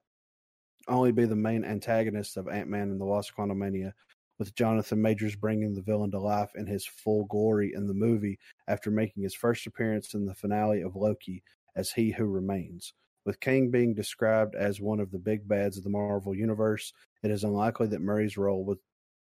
only 0.89 1.13
be 1.13 1.27
the 1.27 1.37
main 1.37 1.65
antagonist 1.65 2.37
of 2.37 2.49
Ant 2.49 2.69
Man 2.69 2.91
and 2.91 3.01
the 3.01 3.05
Wasp 3.05 3.35
Quantumania, 3.37 3.93
with 4.39 4.55
Jonathan 4.55 5.01
Majors 5.01 5.37
bringing 5.37 5.75
the 5.75 5.83
villain 5.83 6.11
to 6.11 6.19
life 6.19 6.51
in 6.57 6.67
his 6.67 6.85
full 6.85 7.25
glory 7.27 7.73
in 7.75 7.87
the 7.87 7.95
movie 7.95 8.39
after 8.67 8.91
making 8.91 9.23
his 9.23 9.35
first 9.35 9.67
appearance 9.67 10.15
in 10.15 10.27
the 10.27 10.35
finale 10.35 10.83
of 10.83 10.97
Loki 10.97 11.43
as 11.77 11.93
He 11.93 12.11
Who 12.11 12.25
Remains. 12.25 12.95
With 13.25 13.41
Kang 13.41 13.71
being 13.71 13.95
described 13.95 14.55
as 14.55 14.81
one 14.81 15.01
of 15.01 15.11
the 15.11 15.19
big 15.19 15.47
bads 15.47 15.79
of 15.79 15.85
the 15.85 15.91
Marvel 15.91 16.35
Universe, 16.35 16.93
it 17.23 17.31
is 17.31 17.45
unlikely 17.45 17.87
that 17.89 18.03
Murray's 18.03 18.37
role 18.37 18.65
would, 18.65 18.79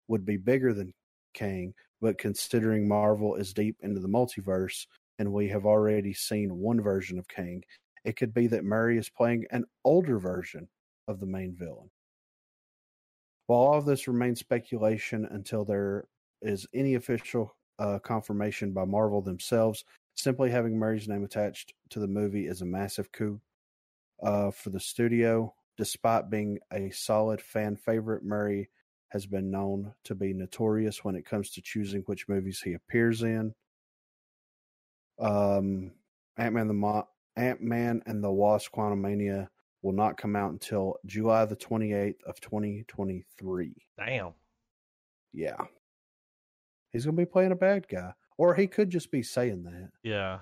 would 0.09 0.25
be 0.25 0.37
bigger 0.37 0.73
than 0.73 0.93
Kang, 1.33 1.75
but 2.01 2.19
considering 2.19 2.89
Marvel 2.89 3.35
is 3.37 3.53
deep 3.53 3.77
into 3.81 4.01
the 4.01 4.09
multiverse 4.09 4.87
and 5.19 5.33
we 5.33 5.49
have 5.49 5.67
already 5.67 6.13
seen 6.13 6.59
one 6.59 6.81
version 6.81 7.19
of 7.19 7.29
Kang, 7.29 7.63
it 8.05 8.17
could 8.17 8.35
be 8.35 8.47
that 8.49 8.65
Murray 8.65 8.99
is 8.99 9.09
playing 9.09 9.47
an 9.51 9.65
older 9.85 10.19
version 10.19 10.69
of 11.07 11.21
the 11.21 11.27
main 11.27 11.55
villain. 11.55 11.91
While 13.47 13.61
all 13.61 13.79
of 13.79 13.85
this 13.85 14.09
remains 14.09 14.41
speculation 14.41 15.27
until 15.31 15.65
there 15.65 16.07
is 16.41 16.67
any 16.75 16.95
official 16.95 17.55
uh, 17.79 17.99
confirmation 17.99 18.73
by 18.73 18.85
Marvel 18.85 19.23
themselves, 19.23 19.85
simply 20.15 20.51
having 20.51 20.79
Murray's 20.79 21.09
name 21.09 21.25
attached 21.25 21.73
to 21.91 22.01
the 22.01 22.07
movie 22.07 22.47
is 22.47 22.63
a 22.63 22.67
massive 22.67 23.13
coup 23.13 23.41
uh, 24.23 24.51
for 24.51 24.71
the 24.71 24.81
studio. 24.81 25.55
Despite 25.77 26.31
being 26.31 26.59
a 26.73 26.91
solid 26.91 27.41
fan 27.41 27.77
favorite, 27.77 28.25
Murray 28.25 28.69
has 29.13 29.27
been 29.27 29.51
known 29.51 29.93
to 30.05 30.15
be 30.15 30.33
notorious 30.33 31.05
when 31.05 31.15
it 31.15 31.27
comes 31.27 31.51
to 31.51 31.61
choosing 31.61 32.01
which 32.03 32.29
movies 32.29 32.61
he 32.63 32.73
appears 32.73 33.23
in. 33.23 33.55
Um, 35.19 35.93
Ant 36.39 36.55
Man 36.55 36.67
the 36.69 36.75
Mo- 36.75 37.09
Ant 37.37 37.61
Man 37.61 38.03
and 38.07 38.25
the 38.25 38.31
Wasp: 38.31 38.73
Quantumania 38.75 39.49
will 39.83 39.93
not 39.93 40.17
come 40.17 40.35
out 40.35 40.53
until 40.53 40.97
July 41.07 41.45
the 41.45 41.57
twenty 41.57 41.93
eighth 41.93 42.23
of 42.25 42.41
twenty 42.41 42.85
twenty 42.89 43.25
three. 43.39 43.75
Damn. 43.99 44.33
Yeah, 45.35 45.57
he's 46.91 47.05
gonna 47.05 47.17
be 47.17 47.25
playing 47.25 47.53
a 47.53 47.57
bad 47.57 47.89
guy, 47.89 48.13
or 48.37 48.55
he 48.55 48.67
could 48.67 48.91
just 48.91 49.11
be 49.11 49.23
saying 49.23 49.63
that. 49.65 49.91
Yeah. 50.03 50.39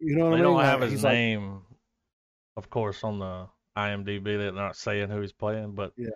You 0.00 0.16
know 0.16 0.24
what 0.26 0.30
They 0.30 0.34
I 0.34 0.38
mean? 0.38 0.44
don't 0.44 0.56
Like, 0.56 0.66
have 0.66 0.80
his 0.82 0.90
he's 0.92 1.04
like- 1.04 1.14
name, 1.14 1.62
of 2.56 2.70
course, 2.70 3.02
on 3.04 3.18
the 3.18 3.48
IMDb. 3.76 4.24
They're 4.38 4.52
not 4.52 4.76
saying 4.76 5.08
who 5.10 5.20
he's 5.20 5.32
playing, 5.32 5.72
but 5.74 5.92
yeah, 5.96 6.08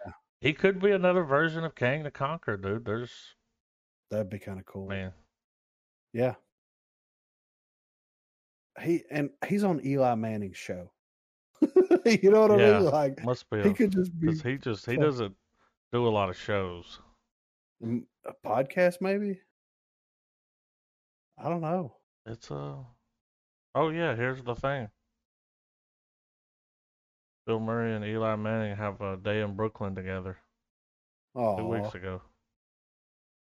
he 0.43 0.53
could 0.53 0.80
be 0.80 0.90
another 0.90 1.22
version 1.22 1.64
of 1.64 1.76
Kang 1.76 2.03
the 2.03 2.11
Conqueror, 2.11 2.57
dude. 2.57 2.84
There's, 2.84 3.12
that'd 4.11 4.28
be 4.28 4.40
kind 4.40 4.59
of 4.59 4.66
cool. 4.66 4.88
man. 4.88 5.12
Yeah. 6.12 6.34
He 8.82 9.05
and 9.11 9.30
he's 9.47 9.62
on 9.62 9.84
Eli 9.86 10.14
Manning's 10.16 10.57
show. 10.57 10.90
you 11.61 12.30
know 12.30 12.40
what 12.40 12.51
I 12.51 12.57
mean? 12.57 12.84
Like 12.84 13.24
Must 13.24 13.49
be 13.51 13.62
he 13.62 13.68
a, 13.68 13.74
could 13.74 13.93
just 13.93 14.18
be 14.18 14.26
because 14.26 14.43
he 14.43 14.57
just 14.57 14.84
he 14.84 14.97
doesn't 14.97 15.34
do 15.93 16.09
a 16.09 16.11
lot 16.11 16.28
of 16.28 16.36
shows. 16.36 16.99
A 17.84 18.32
podcast, 18.45 18.97
maybe. 19.01 19.40
I 21.38 21.49
don't 21.49 21.61
know. 21.61 21.95
It's 22.26 22.51
a. 22.51 22.78
oh 23.74 23.88
yeah, 23.90 24.16
here's 24.16 24.43
the 24.43 24.55
thing. 24.55 24.88
Bill 27.47 27.61
Murray 27.61 27.95
and 27.95 28.05
Eli 28.05 28.36
Manning 28.36 28.76
have 28.76 29.01
a 29.01 29.16
day 29.16 29.40
in 29.40 29.57
Brooklyn 29.57 29.95
together 29.95 30.38
two 31.34 31.40
Oh, 31.40 31.64
weeks 31.66 31.95
ago. 31.95 32.22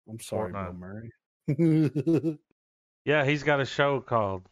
I'm 0.09 0.19
sorry, 0.19 0.51
Bill 0.53 0.73
Murray. 0.73 1.11
Yeah, 3.05 3.23
he's 3.23 3.43
got 3.43 3.61
a 3.61 3.65
show 3.65 4.01
called 4.01 4.49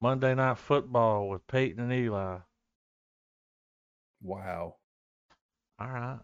Monday 0.00 0.34
Night 0.34 0.58
Football 0.58 1.28
with 1.28 1.46
Peyton 1.46 1.78
and 1.80 1.92
Eli. 1.92 2.38
wow. 4.20 4.74
All 5.78 5.88
right. 5.88 6.18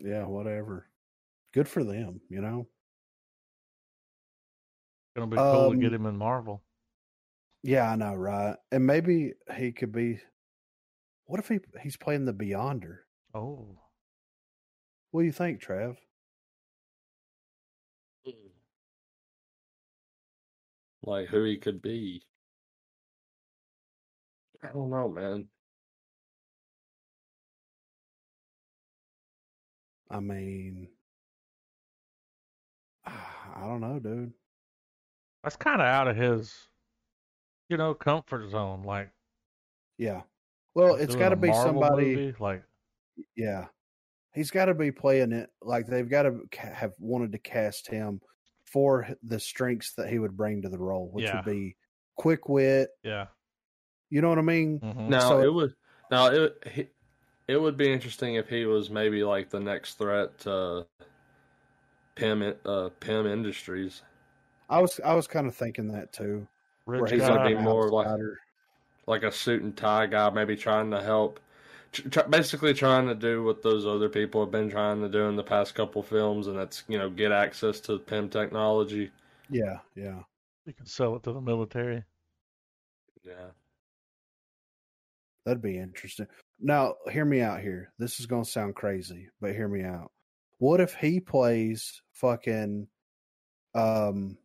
Yeah, 0.00 0.24
whatever. 0.26 0.88
Good 1.52 1.68
for 1.68 1.84
them, 1.84 2.20
you 2.30 2.40
know. 2.40 2.66
Gonna 5.14 5.26
be 5.26 5.36
cool 5.36 5.70
to 5.70 5.74
Um, 5.74 5.80
get 5.80 5.92
him 5.92 6.06
in 6.06 6.16
Marvel. 6.16 6.62
Yeah, 7.62 7.90
I 7.90 7.96
know, 7.96 8.14
right? 8.14 8.56
And 8.70 8.86
maybe 8.86 9.34
he 9.56 9.72
could 9.72 9.92
be. 9.92 10.20
What 11.26 11.40
if 11.40 11.48
he 11.48 11.60
he's 11.82 11.96
playing 11.96 12.24
the 12.24 12.32
Beyonder? 12.32 12.98
Oh. 13.34 13.78
What 15.10 15.20
do 15.22 15.26
you 15.26 15.32
think, 15.32 15.60
Trav? 15.60 15.96
Mm. 18.26 18.50
Like 21.02 21.28
who 21.28 21.42
he 21.44 21.56
could 21.58 21.82
be. 21.82 22.22
I 24.62 24.68
don't 24.68 24.90
know, 24.90 25.08
man. 25.08 25.48
I 30.10 30.20
mean, 30.20 30.88
I 33.06 33.60
don't 33.62 33.80
know, 33.80 33.98
dude. 33.98 34.32
That's 35.42 35.56
kinda 35.56 35.84
out 35.84 36.08
of 36.08 36.16
his 36.16 36.68
you 37.68 37.76
know, 37.76 37.94
comfort 37.94 38.50
zone. 38.50 38.82
Like 38.82 39.10
Yeah. 39.98 40.22
Well, 40.74 40.94
it's 40.94 41.16
got 41.16 41.30
to 41.30 41.36
be 41.36 41.48
Marvel 41.48 41.82
somebody. 41.82 42.14
movie, 42.16 42.36
like 42.38 42.62
Yeah, 43.36 43.66
he's 44.32 44.50
got 44.50 44.66
to 44.66 44.74
be 44.74 44.92
playing 44.92 45.32
it 45.32 45.50
like 45.62 45.86
they've 45.86 46.08
got 46.08 46.22
to 46.22 46.40
ca- 46.52 46.72
have 46.72 46.92
wanted 46.98 47.32
to 47.32 47.38
cast 47.38 47.88
him 47.88 48.20
for 48.64 49.08
the 49.22 49.40
strengths 49.40 49.94
that 49.94 50.08
he 50.10 50.18
would 50.18 50.36
bring 50.36 50.62
to 50.62 50.68
the 50.68 50.78
role, 50.78 51.08
which 51.12 51.24
Yeah. 51.24 51.36
would 51.36 51.44
be 51.52 51.76
quick 52.16 52.48
wit. 52.48 52.90
yeah. 53.02 53.26
You 54.10 54.22
know 54.22 54.28
what 54.30 54.38
I 54.38 54.42
mean? 54.42 54.78
hmm 54.78 55.08
Now 55.08 55.28
So- 55.28 55.40
it 55.40 55.52
would 55.52 55.74
now 56.10 56.26
it 56.28 56.62
he, 56.72 56.88
it 57.48 57.56
would 57.60 57.76
be 57.76 57.92
interesting 57.92 58.36
if 58.36 58.48
he 58.48 58.64
was 58.66 58.88
maybe 58.90 59.22
like 59.24 59.50
the 59.50 59.60
next 59.60 59.94
threat 59.98 60.38
to 60.40 60.86
Pym 62.14 62.54
uh 62.64 62.88
Pym 63.00 63.26
Industries. 63.26 64.02
I 64.68 64.80
was 64.80 65.00
I 65.04 65.14
was 65.14 65.26
kind 65.26 65.46
of 65.46 65.54
thinking 65.54 65.88
that 65.88 66.12
too. 66.12 66.46
Rich 66.88 67.00
where 67.02 67.10
he's 67.10 67.20
gonna 67.20 67.48
be 67.48 67.54
more 67.54 67.88
like- 67.90 68.06
outsider. 68.06 68.40
like 69.06 69.22
a 69.22 69.30
suit 69.32 69.62
and 69.62 69.76
tie 69.76 70.06
guy, 70.06 70.30
maybe 70.30 70.56
trying 70.56 70.90
to 70.90 71.00
help, 71.02 71.38
tr- 71.92 72.08
tr- 72.08 72.28
basically 72.28 72.74
trying 72.74 73.06
to 73.06 73.14
do 73.14 73.42
what 73.44 73.62
those 73.62 73.86
other 73.86 74.08
people 74.08 74.40
have 74.42 74.50
been 74.50 74.70
trying 74.70 75.00
to 75.02 75.08
do 75.08 75.28
in 75.28 75.36
the 75.36 75.42
past 75.44 75.74
couple 75.74 76.02
films, 76.02 76.46
and 76.46 76.58
that's 76.58 76.84
you 76.88 76.98
know 76.98 77.08
get 77.10 77.30
access 77.32 77.80
to 77.80 77.98
Pym 77.98 78.28
technology. 78.28 79.10
Yeah, 79.50 79.78
yeah. 79.94 80.22
You 80.66 80.74
can 80.74 80.86
sell 80.86 81.14
it 81.16 81.22
to 81.22 81.32
the 81.32 81.40
military. 81.40 82.04
Yeah, 83.24 83.50
That'd 85.44 85.62
be 85.62 85.78
interesting. 85.78 86.26
Now, 86.60 86.96
hear 87.10 87.24
me 87.24 87.40
out 87.40 87.60
here. 87.60 87.92
This 87.98 88.20
is 88.20 88.26
going 88.26 88.44
to 88.44 88.50
sound 88.50 88.74
crazy, 88.74 89.28
but 89.40 89.54
hear 89.54 89.68
me 89.68 89.82
out. 89.84 90.10
What 90.58 90.80
if 90.80 90.94
he 90.94 91.20
plays 91.20 92.02
fucking 92.12 92.88
um 93.74 94.36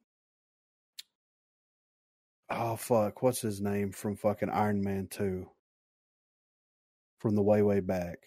Oh 2.49 2.75
fuck, 2.75 3.21
what's 3.23 3.41
his 3.41 3.61
name 3.61 3.91
from 3.91 4.15
fucking 4.15 4.49
Iron 4.49 4.83
Man 4.83 5.07
2? 5.09 5.47
From 7.19 7.35
the 7.35 7.41
way 7.41 7.61
way 7.61 7.79
back. 7.79 8.17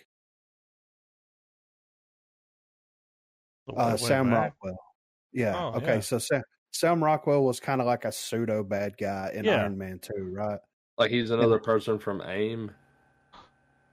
The 3.67 3.75
Uh 3.75 3.87
way, 3.87 3.93
way 3.93 3.97
Sam 3.99 4.31
back. 4.31 4.55
Rockwell. 4.63 4.79
Yeah. 5.33 5.55
Oh, 5.57 5.77
okay, 5.77 5.95
yeah. 5.95 6.01
so 6.01 6.19
Sam 6.19 6.43
Sam 6.73 7.03
Rockwell 7.03 7.45
was 7.45 7.61
kind 7.61 7.81
of 7.81 7.87
like 7.87 8.05
a 8.05 8.13
pseudo 8.13 8.63
bad 8.63 8.97
guy 8.99 9.31
in 9.35 9.45
Yeah. 9.45 9.63
Iron 9.63 9.79
Man 9.79 9.99
2, 9.99 10.31
right? 10.33 10.61
like 10.99 11.11
he's 11.11 11.31
another 11.31 11.59
person 11.59 11.99
from 11.99 12.23
AIM. 12.23 12.71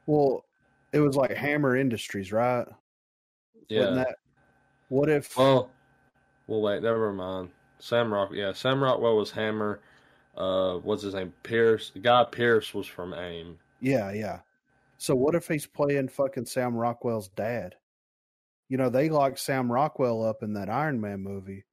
Well, 0.06 0.46
it 0.94 1.00
was 1.00 1.18
like 1.18 1.32
Hammer 1.32 1.76
Industries, 1.76 2.32
right? 2.32 2.66
Yeah. 3.68 3.90
That 3.92 4.16
what 4.90 5.10
if 5.10 5.38
Well, 5.38 5.70
well, 6.48 6.62
wait, 6.62 6.82
never 6.82 7.12
mind. 7.12 7.50
Sam 7.80 8.14
Rock, 8.14 8.30
yeah, 8.34 8.54
Sam 8.54 8.82
Rockwell 8.82 9.18
was 9.18 9.32
Hammer. 9.32 9.82
Uh, 10.36 10.76
what's 10.78 11.04
his 11.04 11.14
name? 11.14 11.34
Pearce. 11.44 11.92
The 11.92 12.00
guy 12.00 12.24
Pearce 12.26 12.74
was 12.74 12.88
from 12.88 13.14
AIM. 13.14 13.60
Yeah, 13.82 14.12
yeah. 14.12 14.40
So 14.98 15.16
what 15.16 15.36
if 15.36 15.48
he's 15.48 15.66
playing 15.66 16.08
fucking 16.08 16.46
Sam 16.46 16.76
Rockwell's 16.76 17.30
dad? 17.30 17.76
You 18.70 18.78
know, 18.78 18.90
they 18.90 19.10
locked 19.10 19.40
Sam 19.40 19.72
Rockwell 19.72 20.24
up 20.24 20.42
in 20.42 20.54
that 20.54 20.70
Iron 20.70 21.00
Man 21.00 21.20
movie, 21.22 21.66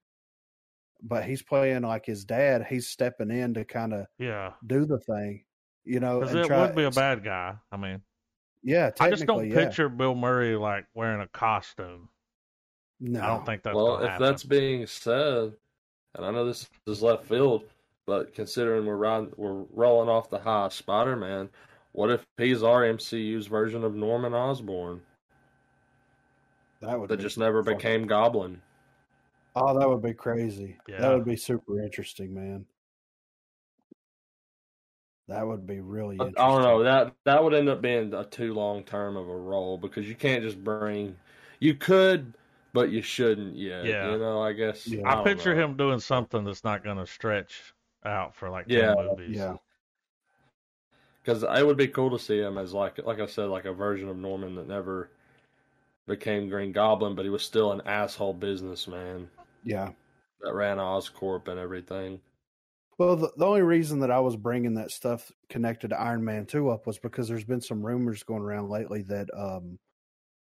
but 1.02 1.24
he's 1.24 1.42
playing 1.42 1.82
like 1.82 2.04
his 2.04 2.24
dad. 2.24 2.66
He's 2.68 2.88
stepping 2.88 3.30
in 3.30 3.54
to 3.54 3.64
kind 3.64 3.94
of 3.94 4.06
Yeah. 4.18 4.52
do 4.66 4.84
the 4.84 4.98
thing, 4.98 5.44
you 5.84 6.00
know. 6.00 6.18
Because 6.20 6.34
and 6.34 6.44
it 6.44 6.46
try- 6.48 6.60
would 6.66 6.74
be 6.74 6.84
a 6.84 6.90
bad 6.90 7.22
guy. 7.24 7.54
I 7.72 7.76
mean, 7.76 8.02
Yeah, 8.62 8.90
I 9.00 9.08
just 9.10 9.24
don't 9.24 9.48
yeah. 9.48 9.54
picture 9.54 9.88
Bill 9.88 10.14
Murray 10.14 10.56
like 10.56 10.84
wearing 10.94 11.22
a 11.22 11.28
costume. 11.28 12.08
No, 12.98 13.22
I 13.22 13.26
don't 13.28 13.46
think 13.46 13.62
that's 13.62 13.74
well, 13.74 13.96
if 14.02 14.08
happen. 14.10 14.26
that's 14.26 14.44
being 14.44 14.86
said, 14.86 15.54
and 16.16 16.26
I 16.26 16.30
know 16.32 16.44
this 16.44 16.68
is 16.86 17.02
left 17.02 17.24
field, 17.24 17.62
but 18.10 18.34
considering 18.34 18.86
we're 18.86 18.96
riding, 18.96 19.32
we're 19.36 19.62
rolling 19.72 20.08
off 20.08 20.28
the 20.30 20.38
high 20.40 20.68
Spider-Man, 20.68 21.48
what 21.92 22.10
if 22.10 22.26
he's 22.38 22.60
our 22.60 22.82
MCU's 22.82 23.46
version 23.46 23.84
of 23.84 23.94
Norman 23.94 24.34
Osborn 24.34 25.00
that 26.80 26.98
would 26.98 27.08
that 27.08 27.18
be 27.18 27.22
just 27.22 27.38
never 27.38 27.62
fucking- 27.62 27.76
became 27.78 28.06
Goblin? 28.08 28.60
Oh, 29.54 29.78
that 29.78 29.88
would 29.88 30.02
be 30.02 30.12
crazy. 30.12 30.76
Yeah. 30.88 31.02
That 31.02 31.14
would 31.14 31.24
be 31.24 31.36
super 31.36 31.80
interesting, 31.80 32.34
man. 32.34 32.66
That 35.28 35.46
would 35.46 35.64
be 35.64 35.78
really. 35.78 36.16
I, 36.18 36.26
Interesting. 36.26 36.42
I 36.44 36.48
don't 36.48 36.62
know 36.62 36.82
that 36.82 37.14
that 37.26 37.44
would 37.44 37.54
end 37.54 37.68
up 37.68 37.80
being 37.80 38.12
a 38.12 38.24
too 38.24 38.54
long 38.54 38.82
term 38.82 39.16
of 39.16 39.28
a 39.28 39.36
role 39.36 39.78
because 39.78 40.08
you 40.08 40.16
can't 40.16 40.42
just 40.42 40.64
bring. 40.64 41.14
You 41.60 41.74
could, 41.74 42.34
but 42.72 42.90
you 42.90 43.02
shouldn't 43.02 43.54
yet. 43.54 43.84
Yeah. 43.84 44.10
you 44.10 44.18
know. 44.18 44.42
I 44.42 44.52
guess 44.52 44.88
Yeah. 44.88 45.08
I, 45.08 45.14
don't 45.16 45.24
picture 45.24 45.54
know. 45.54 45.64
him 45.64 45.76
doing 45.76 46.00
something 46.00 46.42
that's 46.42 46.64
not 46.64 46.82
going 46.82 46.96
to 46.96 47.06
stretch 47.06 47.72
out 48.04 48.34
for 48.34 48.50
like 48.50 48.66
Yeah. 48.68 48.94
10 48.94 48.96
movies. 48.96 49.36
Yeah, 49.36 49.56
because 51.22 51.42
it 51.42 51.66
would 51.66 51.76
be 51.76 51.88
cool 51.88 52.10
to 52.10 52.18
see 52.18 52.38
him 52.40 52.58
as 52.58 52.72
like 52.72 52.98
like 53.04 53.20
I 53.20 53.26
said, 53.26 53.46
like 53.46 53.64
a 53.64 53.72
version 53.72 54.08
of 54.08 54.16
Norman 54.16 54.54
that 54.56 54.66
never 54.68 55.10
became 56.06 56.48
Green 56.48 56.72
Goblin, 56.72 57.14
but 57.14 57.24
he 57.24 57.30
was 57.30 57.42
still 57.44 57.72
an 57.72 57.82
asshole 57.86 58.34
businessman 58.34 59.30
yeah. 59.64 59.92
that 60.40 60.54
ran 60.54 60.78
Oscorp 60.78 61.48
and 61.48 61.58
everything. 61.58 62.20
Well, 62.98 63.16
the, 63.16 63.32
the 63.36 63.46
only 63.46 63.62
reason 63.62 64.00
that 64.00 64.10
I 64.10 64.20
was 64.20 64.36
bringing 64.36 64.74
that 64.74 64.90
stuff 64.90 65.32
connected 65.48 65.88
to 65.88 66.00
Iron 66.00 66.24
Man 66.24 66.46
2 66.46 66.68
up 66.70 66.86
was 66.86 66.98
because 66.98 67.28
there's 67.28 67.44
been 67.44 67.60
some 67.62 67.84
rumors 67.84 68.22
going 68.22 68.42
around 68.42 68.68
lately 68.68 69.02
that 69.02 69.28
um, 69.34 69.78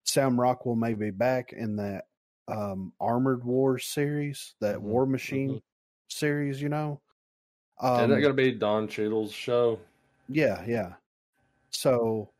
Sam 0.05 0.41
Rockwell 0.41 0.77
may 0.77 0.95
be 0.95 1.11
back 1.11 1.53
in 1.53 1.77
that 1.77 2.05
um, 2.49 2.93
Armored 3.01 3.45
Wars 3.45 3.87
series, 3.87 4.55
that 4.61 4.77
Mhm, 4.77 4.83
War 4.83 5.07
Machine 5.07 5.61
series, 6.09 6.63
you 6.63 6.69
know? 6.69 7.01
Um, 7.81 7.97
Isn't 7.97 8.11
that 8.11 8.21
going 8.21 8.37
to 8.37 8.43
be 8.43 8.53
Don 8.53 8.89
Cheadle's 8.89 9.33
show? 9.33 9.81
Yeah, 10.29 10.65
yeah. 10.67 10.95
So, 11.71 12.33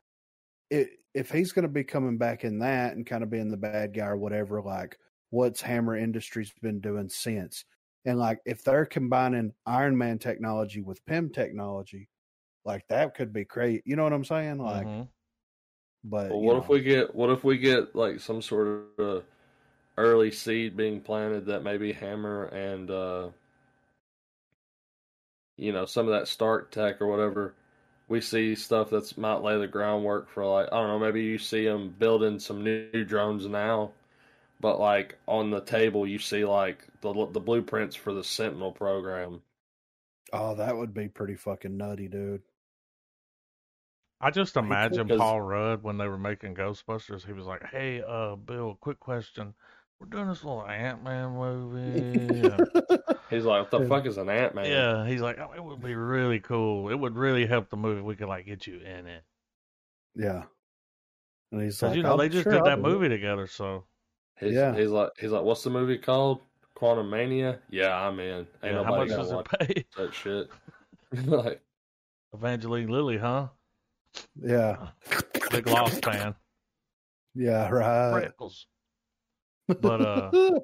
it, 0.71 0.91
if 1.15 1.31
he's 1.31 1.53
going 1.53 1.65
to 1.65 1.69
be 1.69 1.85
coming 1.85 2.19
back 2.19 2.45
in 2.45 2.61
that 2.61 2.95
and 2.97 3.07
kind 3.07 3.25
of 3.25 3.31
being 3.31 3.51
the 3.51 3.59
bad 3.59 3.95
guy 3.95 4.07
or 4.07 4.17
whatever, 4.19 4.63
like 4.63 4.99
what's 5.31 5.61
Hammer 5.63 5.97
Industries 5.97 6.53
been 6.63 6.81
doing 6.81 7.09
since? 7.09 7.65
And 8.07 8.19
like 8.19 8.41
if 8.47 8.65
they're 8.65 8.87
combining 8.87 9.55
Iron 9.67 9.99
Man 9.99 10.19
technology 10.19 10.83
with 10.83 11.05
Pym 11.07 11.31
technology, 11.33 12.09
like 12.65 12.87
that 12.89 13.15
could 13.17 13.33
be 13.33 13.45
great. 13.47 13.83
You 13.87 13.97
know 13.97 14.05
what 14.05 14.15
I'm 14.15 14.25
saying? 14.25 14.59
Like, 14.59 14.89
Mhm. 14.89 15.09
but 16.05 16.29
Well, 16.29 16.41
what 16.41 16.57
know, 16.57 16.63
if 16.63 16.69
we 16.69 16.81
get 16.81 17.15
what 17.15 17.31
if 17.31 17.45
we 17.45 17.59
get 17.59 17.95
like 17.95 18.21
some 18.21 18.41
sort 18.43 18.69
of 18.99 19.25
early 19.99 20.31
seed 20.31 20.77
being 20.77 21.01
planted 21.01 21.47
that 21.47 21.63
maybe 21.65 21.93
Hammer 21.93 22.47
and 22.47 22.91
uh 22.91 23.31
you 25.61 25.73
know 25.73 25.87
some 25.87 26.07
of 26.07 26.13
that 26.13 26.29
Stark 26.29 26.71
tech 26.71 27.01
or 27.01 27.07
whatever 27.07 27.55
we 28.09 28.21
see 28.21 28.55
stuff 28.57 28.91
that's 28.91 29.17
might 29.17 29.43
lay 29.43 29.59
the 29.59 29.69
groundwork 29.69 30.29
for 30.29 30.45
like 30.45 30.69
I 30.73 30.77
don't 30.77 30.89
know 30.89 30.99
maybe 30.99 31.23
you 31.23 31.39
see 31.39 31.65
them 31.65 31.95
building 31.99 32.41
some 32.41 32.65
new 32.65 33.05
drones 33.05 33.47
now 33.47 33.93
but 34.61 34.81
like 34.81 35.19
on 35.27 35.51
the 35.51 35.61
table 35.61 36.07
you 36.07 36.19
see 36.19 36.45
like 36.45 36.87
the 37.03 37.13
the 37.33 37.41
blueprints 37.41 37.95
for 37.95 38.13
the 38.13 38.25
Sentinel 38.25 38.73
program 38.73 39.43
Oh, 40.33 40.55
that 40.55 40.77
would 40.77 40.95
be 40.95 41.09
pretty 41.09 41.35
fucking 41.35 41.77
nutty, 41.77 42.09
dude. 42.09 42.43
I 44.21 44.31
just 44.31 44.57
imagine 44.57 45.09
Paul 45.09 45.41
Rudd 45.41 45.83
when 45.83 45.97
they 45.97 46.07
were 46.07 46.19
making 46.19 46.55
Ghostbusters. 46.55 47.25
He 47.25 47.33
was 47.33 47.47
like, 47.47 47.65
"Hey, 47.65 48.03
uh, 48.07 48.37
Bill, 48.37 48.77
quick 48.81 49.01
question. 49.01 49.55
We're 50.01 50.07
doing 50.09 50.29
this 50.29 50.43
little 50.43 50.67
Ant 50.67 51.05
Man 51.05 51.33
movie." 51.33 52.41
he's 53.31 53.45
like 53.45 53.61
what 53.63 53.71
the 53.71 53.87
fuck 53.87 54.07
is 54.07 54.17
an 54.19 54.29
Ant 54.31 54.55
Man 54.55 54.65
yeah, 54.67 55.07
he's 55.07 55.21
like, 55.21 55.39
oh, 55.39 55.53
"It 55.55 55.63
would 55.63 55.83
be 55.83 55.95
really 55.95 56.41
cool. 56.41 56.89
It 56.91 56.95
would 56.99 57.17
really 57.17 57.47
help 57.47 57.69
the 57.71 57.77
movie. 57.77 58.01
if 58.01 58.05
We 58.07 58.17
could 58.17 58.29
like 58.29 58.47
get 58.47 58.67
you 58.67 58.79
in 58.81 59.07
it 59.07 59.23
yeah. 60.17 60.43
And 61.53 61.63
he's 61.63 61.77
because 61.77 61.91
like, 61.91 61.97
you 61.97 62.03
know 62.03 62.13
"I'm 62.13 62.19
they 62.19 62.29
just 62.29 62.45
sure 62.45 62.53
did 62.53 62.59
I'll 62.61 62.65
that 62.65 62.83
do 62.83 62.87
it." 62.87 62.93
movie 62.93 63.09
together. 63.09 63.47
So 63.47 63.85
he's, 64.39 64.53
Yeah. 64.55 64.75
he's 64.75 64.89
like 64.91 65.11
he's 65.19 65.31
like 65.31 65.43
what's 65.43 65.63
the 65.63 65.71
movie 65.71 65.99
called 65.99 66.41
Quantumania 66.77 67.59
yeah 67.71 67.95
I'm 67.95 68.19
in 68.21 68.47
ain't 68.63 68.75
yeah, 68.75 68.83
how 68.85 68.97
much 68.97 69.09
does 69.09 69.31
it 69.31 69.45
pay? 69.59 69.85
that 69.97 70.15
shit. 70.15 70.49
like, 71.27 71.61
Evangeline 72.33 72.89
Lilly, 72.89 73.19
huh? 73.19 73.49
Yeah, 74.41 74.89
Big 75.51 75.67
Lost 75.67 76.05
fan. 76.05 76.35
yeah, 77.35 77.69
right. 77.69 78.13
Freckles. 78.13 78.67
But 79.81 80.01
uh, 80.01 80.31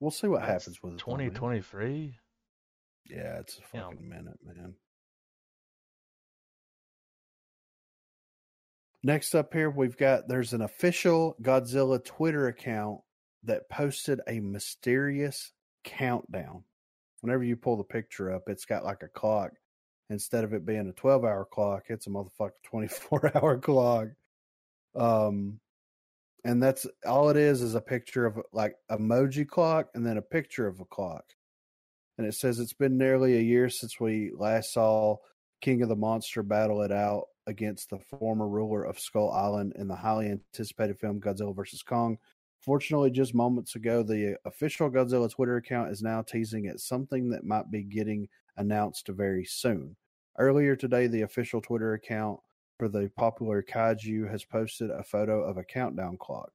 we'll 0.00 0.10
see 0.10 0.26
what 0.26 0.42
happens 0.42 0.82
with 0.82 0.94
it. 0.94 1.02
though, 1.04 1.16
man. 1.16 1.30
2023. 1.30 2.16
Yeah, 3.10 3.38
it's 3.40 3.58
a 3.58 3.60
Yeah. 3.76 3.82
fucking 3.88 4.08
minute, 4.08 4.38
man. 4.44 4.74
Next 9.02 9.34
up 9.34 9.52
here, 9.52 9.68
we've 9.70 9.96
got 9.96 10.28
there's 10.28 10.54
an 10.54 10.62
official 10.62 11.36
Godzilla 11.42 12.02
Twitter 12.02 12.48
account 12.48 13.00
that 13.42 13.68
posted 13.68 14.20
a 14.26 14.40
mysterious 14.40 15.52
countdown. 15.84 16.64
Whenever 17.20 17.44
you 17.44 17.56
pull 17.56 17.76
the 17.76 17.84
picture 17.84 18.32
up, 18.32 18.44
it's 18.48 18.64
got 18.64 18.84
like 18.84 19.02
a 19.02 19.08
clock. 19.08 19.52
Instead 20.10 20.44
of 20.44 20.52
it 20.54 20.64
being 20.66 20.88
a 20.88 20.92
12 20.92 21.24
hour 21.24 21.44
clock, 21.44 21.84
it's 21.88 22.06
a 22.06 22.10
motherfucker 22.10 22.52
24 22.64 23.32
hour 23.36 23.58
clock. 23.58 24.08
Um, 24.94 25.60
and 26.44 26.62
that's 26.62 26.86
all 27.06 27.30
it 27.30 27.36
is 27.36 27.62
is 27.62 27.74
a 27.74 27.80
picture 27.80 28.26
of 28.26 28.38
like 28.52 28.76
emoji 28.90 29.46
clock 29.46 29.88
and 29.94 30.04
then 30.04 30.18
a 30.18 30.22
picture 30.22 30.66
of 30.66 30.80
a 30.80 30.84
clock 30.84 31.24
and 32.18 32.26
it 32.26 32.34
says 32.34 32.58
it's 32.58 32.72
been 32.72 32.96
nearly 32.96 33.36
a 33.36 33.40
year 33.40 33.68
since 33.68 33.98
we 33.98 34.30
last 34.36 34.72
saw 34.72 35.16
King 35.60 35.82
of 35.82 35.88
the 35.88 35.96
Monster 35.96 36.42
battle 36.42 36.82
it 36.82 36.92
out 36.92 37.24
against 37.46 37.90
the 37.90 37.98
former 37.98 38.46
ruler 38.46 38.84
of 38.84 38.98
Skull 38.98 39.30
Island 39.30 39.72
in 39.76 39.88
the 39.88 39.96
highly 39.96 40.28
anticipated 40.28 40.98
film 40.98 41.20
Godzilla 41.20 41.54
vs. 41.56 41.82
Kong. 41.82 42.18
Fortunately, 42.60 43.10
just 43.10 43.34
moments 43.34 43.74
ago, 43.74 44.02
the 44.02 44.36
official 44.44 44.90
Godzilla 44.90 45.30
Twitter 45.30 45.56
account 45.56 45.90
is 45.90 46.02
now 46.02 46.22
teasing 46.22 46.66
at 46.66 46.80
something 46.80 47.30
that 47.30 47.44
might 47.44 47.70
be 47.70 47.82
getting 47.82 48.28
announced 48.56 49.08
very 49.08 49.44
soon. 49.44 49.96
Earlier 50.38 50.76
today, 50.76 51.06
the 51.06 51.22
official 51.22 51.60
Twitter 51.60 51.94
account 51.94 52.40
for 52.78 52.88
the 52.88 53.10
popular 53.16 53.62
kaiju 53.62 54.28
has 54.30 54.44
posted 54.44 54.90
a 54.90 55.02
photo 55.02 55.42
of 55.42 55.56
a 55.56 55.64
countdown 55.64 56.16
clock. 56.18 56.50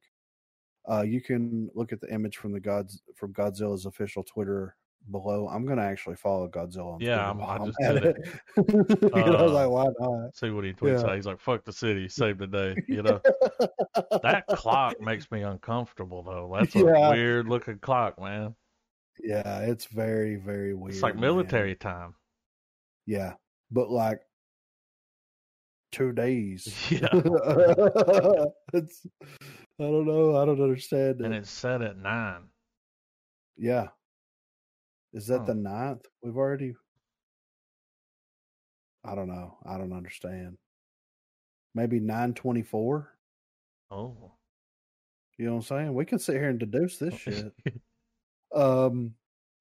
Uh, 0.90 1.02
you 1.02 1.20
can 1.20 1.70
look 1.74 1.92
at 1.92 2.00
the 2.00 2.12
image 2.12 2.36
from 2.38 2.52
the 2.52 2.60
Gods 2.60 3.02
from 3.16 3.32
Godzilla's 3.32 3.86
official 3.86 4.22
Twitter 4.24 4.76
below. 5.10 5.48
I'm 5.48 5.64
gonna 5.66 5.82
actually 5.82 6.16
follow 6.16 6.48
Godzilla. 6.48 6.94
On 6.94 7.00
Yeah, 7.00 7.26
I'm- 7.26 7.40
I 7.42 7.58
just 7.64 7.78
did 7.80 8.04
it. 8.04 8.16
Because 8.56 9.12
I 9.14 9.30
was 9.42 9.50
Uh, 9.50 9.54
like, 9.54 9.70
why 9.70 9.86
not? 9.98 10.36
See 10.36 10.50
what 10.50 10.64
he 10.64 10.72
tweets 10.72 11.02
Yeah. 11.02 11.08
out. 11.10 11.16
He's 11.16 11.26
like, 11.26 11.40
"Fuck 11.40 11.64
the 11.64 11.72
city, 11.72 12.08
save 12.08 12.38
the 12.38 12.46
day." 12.46 12.74
You 12.88 13.02
know 13.02 13.20
that 14.22 14.44
clock 14.48 15.00
makes 15.00 15.30
me 15.30 15.42
uncomfortable 15.42 16.22
though. 16.22 16.54
That's 16.58 16.74
a 16.76 16.80
Yeah. 16.80 17.10
weird 17.10 17.46
looking 17.48 17.78
clock, 17.78 18.20
man. 18.20 18.54
yeah, 19.22 19.60
it's 19.60 19.84
very 19.86 20.36
very 20.36 20.74
weird. 20.74 20.94
It's 20.94 21.02
like 21.02 21.14
man. 21.14 21.22
military 21.22 21.74
time. 21.76 22.14
Yeah, 23.06 23.34
but 23.70 23.90
like 23.90 24.20
two 25.92 26.12
days. 26.12 26.66
Yeah. 26.90 27.08
it's 28.72 29.06
I 29.78 29.82
don't 29.84 30.06
know. 30.06 30.36
I 30.36 30.44
don't 30.44 30.60
understand 30.62 31.20
and 31.20 31.32
it. 31.34 31.38
it's 31.38 31.50
set 31.50 31.82
at 31.82 31.96
nine. 31.96 32.42
Yeah. 33.56 33.88
Is 35.12 35.26
that 35.28 35.40
Huh. 35.40 35.44
the 35.46 35.54
ninth? 35.54 36.06
We've 36.22 36.36
already. 36.36 36.74
I 39.04 39.14
don't 39.14 39.28
know. 39.28 39.56
I 39.64 39.78
don't 39.78 39.92
understand. 39.94 40.58
Maybe 41.74 42.00
nine 42.00 42.34
twenty 42.34 42.62
four. 42.62 43.12
Oh, 43.90 44.32
You 45.38 45.46
know 45.46 45.52
what 45.52 45.58
I'm 45.58 45.62
saying? 45.64 45.94
We 45.94 46.04
can 46.04 46.18
sit 46.18 46.36
here 46.36 46.48
and 46.48 46.58
deduce 46.60 46.98
this 46.98 47.14
shit. 47.18 47.52
Um, 48.54 49.14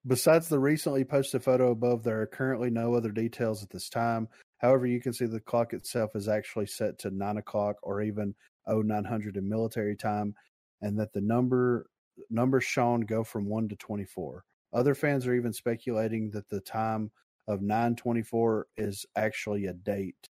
besides 0.05 0.49
the 0.49 0.59
recently 0.59 1.03
posted 1.05 1.43
photo 1.43 1.71
above, 1.71 2.03
there 2.03 2.21
are 2.21 2.27
currently 2.27 2.69
no 2.69 2.93
other 2.93 3.11
details 3.11 3.63
at 3.63 3.69
this 3.69 3.89
time. 3.89 4.27
However, 4.59 4.85
you 4.85 5.01
can 5.01 5.13
see 5.13 5.25
the 5.25 5.39
clock 5.39 5.73
itself 5.73 6.15
is 6.15 6.27
actually 6.27 6.67
set 6.67 6.99
to 6.99 7.11
nine 7.11 7.37
o'clock 7.37 7.77
or 7.81 8.01
even 8.01 8.35
0900 8.67 9.37
in 9.37 9.49
military 9.49 9.95
time, 9.95 10.35
and 10.81 10.99
that 10.99 11.13
the 11.13 11.21
number 11.21 11.87
numbers 12.29 12.65
shown 12.65 13.01
go 13.01 13.23
from 13.23 13.45
one 13.45 13.69
to 13.69 13.75
24. 13.77 14.43
Other 14.73 14.93
fans 14.93 15.25
are 15.25 15.33
even 15.33 15.53
speculating 15.53 16.29
that 16.31 16.49
the 16.49 16.59
time 16.59 17.11
of 17.47 17.61
924 17.61 18.67
is 18.77 19.05
actually 19.15 19.65
a 19.65 19.73
date, 19.73 20.29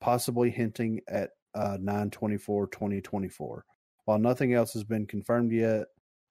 possibly 0.00 0.50
hinting 0.50 1.00
at 1.08 1.30
uh, 1.54 1.76
924 1.80 2.68
2024. 2.68 3.64
While 4.04 4.18
nothing 4.18 4.54
else 4.54 4.72
has 4.72 4.84
been 4.84 5.06
confirmed 5.06 5.52
yet, 5.52 5.86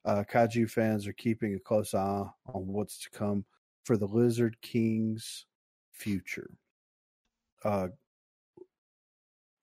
uh, 0.05 0.23
kaiju 0.23 0.69
fans 0.71 1.05
are 1.05 1.13
keeping 1.13 1.53
a 1.53 1.59
close 1.59 1.93
eye 1.93 2.23
on 2.45 2.67
what's 2.67 2.97
to 2.99 3.09
come 3.09 3.45
for 3.83 3.97
the 3.97 4.07
Lizard 4.07 4.57
King's 4.61 5.45
future. 5.91 6.49
Uh, 7.63 7.87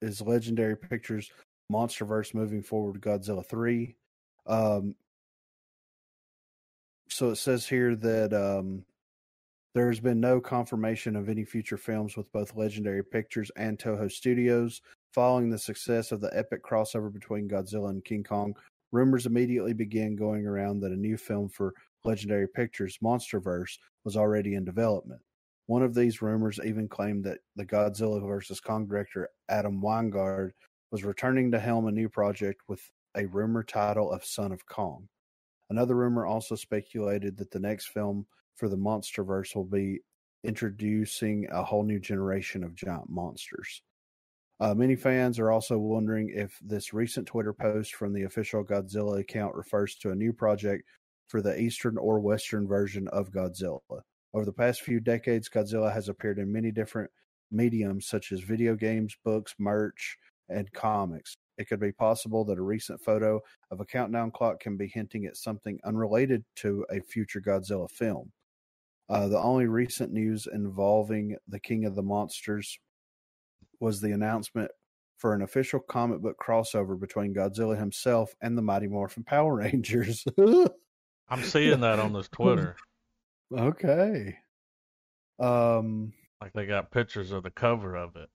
is 0.01 0.21
Legendary 0.21 0.77
Pictures 0.77 1.31
MonsterVerse 1.71 2.33
moving 2.33 2.61
forward 2.61 3.01
Godzilla 3.01 3.45
3. 3.45 3.95
Um, 4.45 4.95
so 7.09 7.31
it 7.31 7.37
says 7.37 7.65
here 7.65 7.95
that 7.95 8.33
um, 8.33 8.85
there 9.73 9.87
has 9.87 9.99
been 9.99 10.19
no 10.19 10.39
confirmation 10.39 11.15
of 11.15 11.29
any 11.29 11.43
future 11.43 11.77
films 11.77 12.15
with 12.15 12.31
both 12.31 12.55
Legendary 12.55 13.03
Pictures 13.03 13.51
and 13.57 13.77
Toho 13.77 14.11
Studios. 14.11 14.81
Following 15.13 15.49
the 15.49 15.57
success 15.57 16.11
of 16.11 16.19
the 16.19 16.35
epic 16.37 16.63
crossover 16.63 17.11
between 17.11 17.47
Godzilla 17.47 17.89
and 17.89 18.03
King 18.03 18.23
Kong, 18.23 18.53
rumors 18.91 19.25
immediately 19.25 19.73
began 19.73 20.15
going 20.15 20.45
around 20.45 20.81
that 20.81 20.91
a 20.91 20.95
new 20.95 21.17
film 21.17 21.49
for 21.49 21.73
Legendary 22.03 22.47
Pictures, 22.47 22.99
MonsterVerse, 23.01 23.77
was 24.03 24.17
already 24.17 24.55
in 24.55 24.65
development. 24.65 25.21
One 25.67 25.81
of 25.81 25.95
these 25.95 26.21
rumors 26.21 26.59
even 26.63 26.87
claimed 26.87 27.23
that 27.23 27.39
the 27.55 27.65
Godzilla 27.65 28.21
vs. 28.21 28.59
Kong 28.59 28.85
director 28.85 29.29
Adam 29.49 29.81
Wingard 29.81 30.51
was 30.91 31.03
returning 31.03 31.51
to 31.51 31.59
helm 31.59 31.87
a 31.87 31.91
new 31.91 32.07
project 32.07 32.61
with 32.67 32.81
a 33.17 33.25
rumor 33.25 33.63
title 33.63 34.11
of 34.11 34.23
Son 34.23 34.51
of 34.51 34.65
Kong. 34.67 35.07
Another 35.69 35.95
rumor 35.95 36.25
also 36.25 36.55
speculated 36.55 37.37
that 37.37 37.49
the 37.49 37.59
next 37.59 37.87
film 37.87 38.27
for 38.55 38.69
the 38.69 38.77
MonsterVerse 38.77 39.55
will 39.55 39.65
be 39.65 39.99
introducing 40.43 41.47
a 41.51 41.63
whole 41.63 41.83
new 41.83 41.99
generation 41.99 42.63
of 42.63 42.75
giant 42.75 43.09
monsters. 43.09 43.81
Uh, 44.59 44.73
many 44.73 44.95
fans 44.95 45.39
are 45.39 45.51
also 45.51 45.77
wondering 45.77 46.31
if 46.33 46.57
this 46.61 46.93
recent 46.93 47.27
Twitter 47.27 47.51
post 47.51 47.95
from 47.95 48.13
the 48.13 48.23
official 48.23 48.63
Godzilla 48.63 49.19
account 49.19 49.55
refers 49.55 49.95
to 49.95 50.11
a 50.11 50.15
new 50.15 50.31
project 50.31 50.83
for 51.27 51.41
the 51.41 51.59
Eastern 51.59 51.97
or 51.97 52.19
Western 52.19 52.67
version 52.67 53.07
of 53.09 53.31
Godzilla. 53.31 53.79
Over 54.35 54.43
the 54.43 54.51
past 54.51 54.81
few 54.81 54.99
decades, 54.99 55.47
Godzilla 55.47 55.93
has 55.93 56.09
appeared 56.09 56.39
in 56.39 56.51
many 56.51 56.69
different 56.69 57.09
mediums 57.51 58.05
such 58.05 58.33
as 58.33 58.41
video 58.41 58.75
games, 58.75 59.15
books, 59.23 59.55
merch, 59.57 60.17
and 60.49 60.69
comics. 60.73 61.37
It 61.57 61.69
could 61.69 61.79
be 61.79 61.93
possible 61.93 62.43
that 62.43 62.57
a 62.57 62.61
recent 62.61 63.01
photo 63.01 63.39
of 63.71 63.79
a 63.79 63.85
countdown 63.85 64.31
clock 64.31 64.59
can 64.59 64.75
be 64.75 64.89
hinting 64.89 65.25
at 65.25 65.37
something 65.37 65.79
unrelated 65.85 66.43
to 66.57 66.85
a 66.91 66.99
future 66.99 67.39
Godzilla 67.39 67.89
film. 67.89 68.33
Uh, 69.07 69.29
the 69.29 69.39
only 69.39 69.67
recent 69.67 70.11
news 70.11 70.49
involving 70.51 71.37
the 71.47 71.59
King 71.59 71.85
of 71.85 71.95
the 71.95 72.03
Monsters 72.03 72.77
was 73.79 74.01
the 74.01 74.11
announcement 74.11 74.69
for 75.15 75.33
an 75.33 75.43
official 75.43 75.79
comic 75.79 76.19
book 76.19 76.35
crossover 76.45 76.99
between 76.99 77.33
Godzilla 77.33 77.79
himself 77.79 78.35
and 78.41 78.57
the 78.57 78.61
Mighty 78.61 78.87
Morphin 78.87 79.23
Power 79.23 79.55
Rangers. 79.59 80.25
I'm 81.29 81.43
seeing 81.43 81.79
that 81.79 81.99
on 81.99 82.11
this 82.11 82.27
Twitter. 82.33 82.75
Okay. 83.53 84.37
Um, 85.39 86.13
Like 86.41 86.53
they 86.53 86.65
got 86.65 86.91
pictures 86.91 87.31
of 87.31 87.43
the 87.43 87.51
cover 87.51 87.95
of 87.95 88.15
it. 88.15 88.29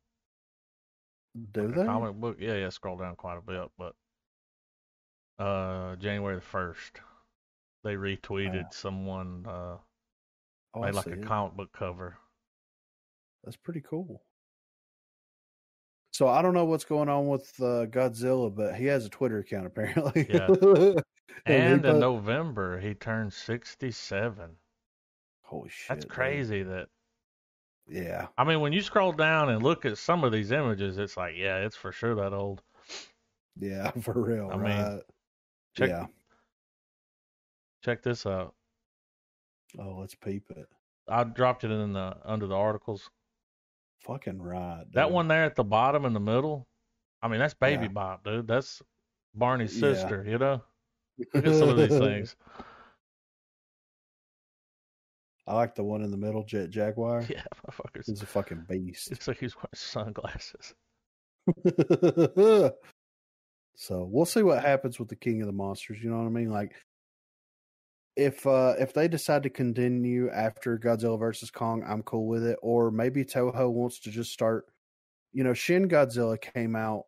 do 1.53 1.69
The 1.69 1.73
they? 1.73 1.85
comic 1.85 2.15
book, 2.15 2.37
yeah, 2.41 2.55
yeah. 2.55 2.69
Scroll 2.71 2.97
down 2.99 3.17
quite 3.17 3.39
a 3.39 3.41
bit, 3.43 3.71
but 3.79 3.95
uh, 5.39 5.97
January 5.97 6.35
the 6.37 6.41
first, 6.43 7.01
they 7.85 7.95
retweeted 7.95 8.73
someone 8.73 9.45
uh 9.47 9.77
Oh, 10.73 10.83
I 10.83 10.87
made 10.87 10.95
like 10.95 11.07
a 11.07 11.13
it. 11.15 11.23
comic 11.23 11.55
book 11.57 11.73
cover. 11.73 12.17
That's 13.43 13.57
pretty 13.57 13.81
cool. 13.81 14.23
So 16.13 16.29
I 16.29 16.43
don't 16.43 16.55
know 16.55 16.65
what's 16.67 16.85
going 16.85 17.09
on 17.09 17.27
with 17.29 17.51
uh, 17.59 17.87
Godzilla, 17.87 18.55
but 18.55 18.77
he 18.77 18.85
has 18.87 19.05
a 19.07 19.09
Twitter 19.09 19.39
account 19.39 19.67
apparently. 19.67 20.29
Yeah. 20.31 20.49
And 21.47 21.57
And 21.57 21.85
in 21.87 21.95
put- 21.95 22.01
November, 22.01 22.79
he 22.81 22.93
turned 22.95 23.33
sixty-seven. 23.33 24.51
Holy 25.51 25.69
shit, 25.69 25.89
That's 25.89 26.05
dude. 26.05 26.13
crazy. 26.13 26.63
That 26.63 26.89
Yeah, 27.89 28.29
I 28.39 28.45
mean, 28.45 28.61
when 28.61 28.73
you 28.73 28.81
scroll 28.83 29.13
down 29.13 29.51
and 29.51 29.63
look 29.63 29.85
at 29.85 29.99
some 29.99 30.23
of 30.25 30.33
these 30.33 30.53
images, 30.53 30.97
it's 30.99 31.17
like, 31.17 31.35
yeah, 31.37 31.59
it's 31.59 31.77
for 31.77 31.91
sure 31.93 32.15
that 32.15 32.33
old. 32.33 32.63
yeah, 33.59 33.91
for 34.01 34.15
real. 34.15 34.49
I 34.53 34.57
mean, 34.57 34.65
right? 34.65 35.01
Check 35.77 35.91
yeah. 35.91 36.07
check 37.85 38.03
this 38.03 38.27
out. 38.27 38.55
Oh, 39.79 39.97
let's 40.01 40.15
peep 40.15 40.45
it. 40.57 40.67
I 41.09 41.25
dropped 41.25 41.65
it 41.65 41.71
in 41.71 41.93
the 41.93 42.17
under 42.25 42.47
the 42.47 42.55
articles. 42.57 43.11
Fucking 44.01 44.41
right. 44.41 44.85
That 44.95 45.11
one 45.11 45.29
there 45.29 45.45
at 45.45 45.57
the 45.57 45.65
bottom 45.65 46.05
in 46.05 46.13
the 46.13 46.21
middle. 46.21 46.67
I 47.23 47.29
mean, 47.29 47.39
that's 47.41 47.55
Baby 47.55 47.83
Yeah. 47.85 47.89
Bop, 47.93 48.25
dude. 48.25 48.47
That's 48.49 48.81
Barney's 49.35 49.75
Yeah. 49.75 49.95
sister. 49.95 50.25
You 50.27 50.39
know, 50.39 50.63
look 51.35 51.47
at 51.47 51.55
some 51.55 51.69
of 51.69 51.77
these 51.77 51.89
things. 51.99 52.37
I 55.51 55.55
like 55.55 55.75
the 55.75 55.83
one 55.83 56.03
in 56.03 56.13
the 56.13 56.17
middle, 56.17 56.45
Jet 56.45 56.71
Jaguar. 56.71 57.25
Yeah, 57.29 57.43
motherfuckers. 57.67 58.07
He's 58.07 58.23
a 58.23 58.27
fucking 58.27 58.67
beast. 58.69 59.11
Looks 59.11 59.27
like 59.27 59.41
he's 59.41 59.57
wearing 59.57 59.69
sunglasses. 59.75 60.75
so 63.75 64.09
we'll 64.09 64.27
see 64.27 64.45
what 64.45 64.63
happens 64.63 65.01
with 65.01 65.09
the 65.09 65.17
King 65.17 65.41
of 65.41 65.49
the 65.49 65.53
Monsters. 65.53 66.01
You 66.01 66.11
know 66.11 66.19
what 66.19 66.27
I 66.27 66.29
mean? 66.29 66.51
Like, 66.51 66.77
if 68.15 68.47
uh 68.47 68.75
if 68.79 68.93
they 68.93 69.09
decide 69.09 69.43
to 69.43 69.51
continue 69.51 70.31
after 70.31 70.79
Godzilla 70.79 71.19
versus 71.19 71.51
Kong, 71.51 71.83
I'm 71.85 72.05
cool 72.05 72.29
with 72.29 72.45
it. 72.45 72.59
Or 72.63 72.93
maybe 72.93 73.25
Toho 73.25 73.73
wants 73.73 73.99
to 74.01 74.11
just 74.11 74.33
start. 74.33 74.67
You 75.33 75.43
know, 75.43 75.55
Shin 75.55 75.89
Godzilla 75.89 76.41
came 76.41 76.77
out 76.77 77.07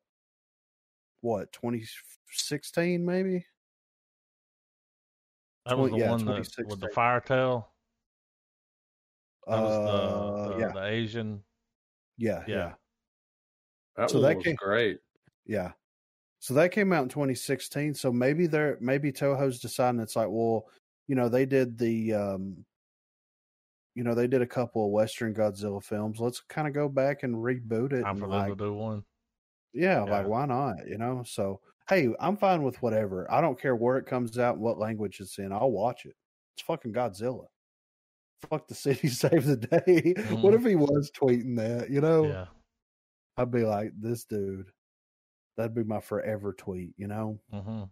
what 1.21 1.53
2016 1.53 3.05
maybe. 3.05 3.47
That 5.67 5.79
was 5.79 5.91
Twen- 5.91 6.01
the 6.01 6.05
yeah, 6.05 6.11
one 6.11 6.25
that, 6.25 6.67
with 6.67 6.81
the 6.81 6.89
fire 6.89 7.21
tail. 7.21 7.72
That 9.47 9.61
was 9.61 9.73
Uh, 9.73 10.49
the, 10.49 10.55
the, 10.55 10.61
yeah, 10.61 10.73
the 10.73 10.85
Asian. 10.87 11.43
yeah, 12.17 12.45
yeah. 12.47 12.55
yeah, 12.55 12.75
That 13.97 14.11
So 14.11 14.21
that 14.21 14.37
was 14.37 14.45
came- 14.45 14.57
great. 14.57 15.01
yeah. 15.47 15.73
So 16.39 16.55
that 16.55 16.73
came 16.73 16.93
out 16.93 17.05
in 17.05 17.09
2016. 17.09 17.95
So 17.95 18.13
maybe 18.13 18.47
they're 18.47 18.77
maybe 18.81 19.13
Toho's 19.13 19.61
deciding 19.61 20.01
it's 20.01 20.17
like, 20.17 20.29
well, 20.31 20.69
you 21.07 21.15
know, 21.15 21.29
they 21.29 21.47
did 21.47 21.79
the 21.79 22.15
um 22.15 22.65
you 23.95 24.03
know, 24.05 24.15
they 24.15 24.27
did 24.27 24.41
a 24.43 24.47
couple 24.47 24.87
of 24.87 24.91
Western 24.93 25.35
Godzilla 25.35 25.83
films. 25.85 26.19
Let's 26.19 26.41
kind 26.41 26.67
of 26.67 26.73
go 26.73 26.89
back 26.89 27.25
and 27.25 27.35
reboot 27.37 27.93
it. 27.93 28.01
Time 28.03 28.13
and 28.13 28.21
for 28.21 28.27
like, 28.27 28.49
them 28.49 28.57
to 28.59 28.65
do 28.65 28.73
one. 28.75 29.05
yeah, 29.75 30.05
Yeah. 30.05 30.11
like 30.11 30.27
why 30.27 30.47
not? 30.47 30.87
You 30.89 30.99
know, 30.99 31.23
so 31.27 31.61
hey, 31.89 32.09
I'm 32.21 32.37
fine 32.37 32.63
with 32.63 32.81
whatever. 32.83 33.31
I 33.31 33.41
don't 33.41 33.61
care 33.61 33.77
where 33.77 33.99
it 33.99 34.07
comes 34.07 34.39
out 34.39 34.55
and 34.55 34.63
what 34.63 34.79
language 34.79 35.21
it's 35.21 35.39
in. 35.39 35.53
I'll 35.53 35.71
watch 35.71 36.07
it. 36.07 36.17
It's 36.57 36.63
fucking 36.63 36.93
Godzilla. 36.93 37.47
Fuck 38.51 38.67
the 38.69 38.75
city, 38.75 39.09
save 39.09 39.45
the 39.47 39.57
day. 39.57 40.15
What 40.37 40.53
Mhm. 40.53 40.59
if 40.59 40.65
he 40.67 40.75
was 40.75 41.11
tweeting 41.11 41.57
that? 41.57 41.91
You 41.91 42.01
know, 42.01 42.27
Yeah. 42.27 42.47
I'd 43.37 43.51
be 43.51 43.65
like, 43.65 43.93
this 43.99 44.25
dude. 44.25 44.71
That'd 45.57 45.75
be 45.75 45.85
my 45.85 46.01
forever 46.01 46.53
tweet. 46.53 46.95
You 46.97 47.09
know. 47.09 47.41
hmm 47.51 47.85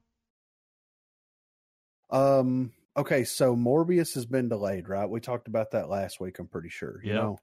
Um. 2.10 2.72
Okay, 2.96 3.22
so 3.24 3.54
Morbius 3.54 4.14
has 4.14 4.26
been 4.26 4.48
delayed, 4.48 4.88
right? 4.88 5.08
We 5.08 5.20
talked 5.20 5.46
about 5.46 5.70
that 5.70 5.88
last 5.88 6.18
week. 6.20 6.38
I'm 6.38 6.48
pretty 6.48 6.68
sure. 6.70 7.00
You 7.04 7.12
Yep. 7.12 7.22
know. 7.22 7.38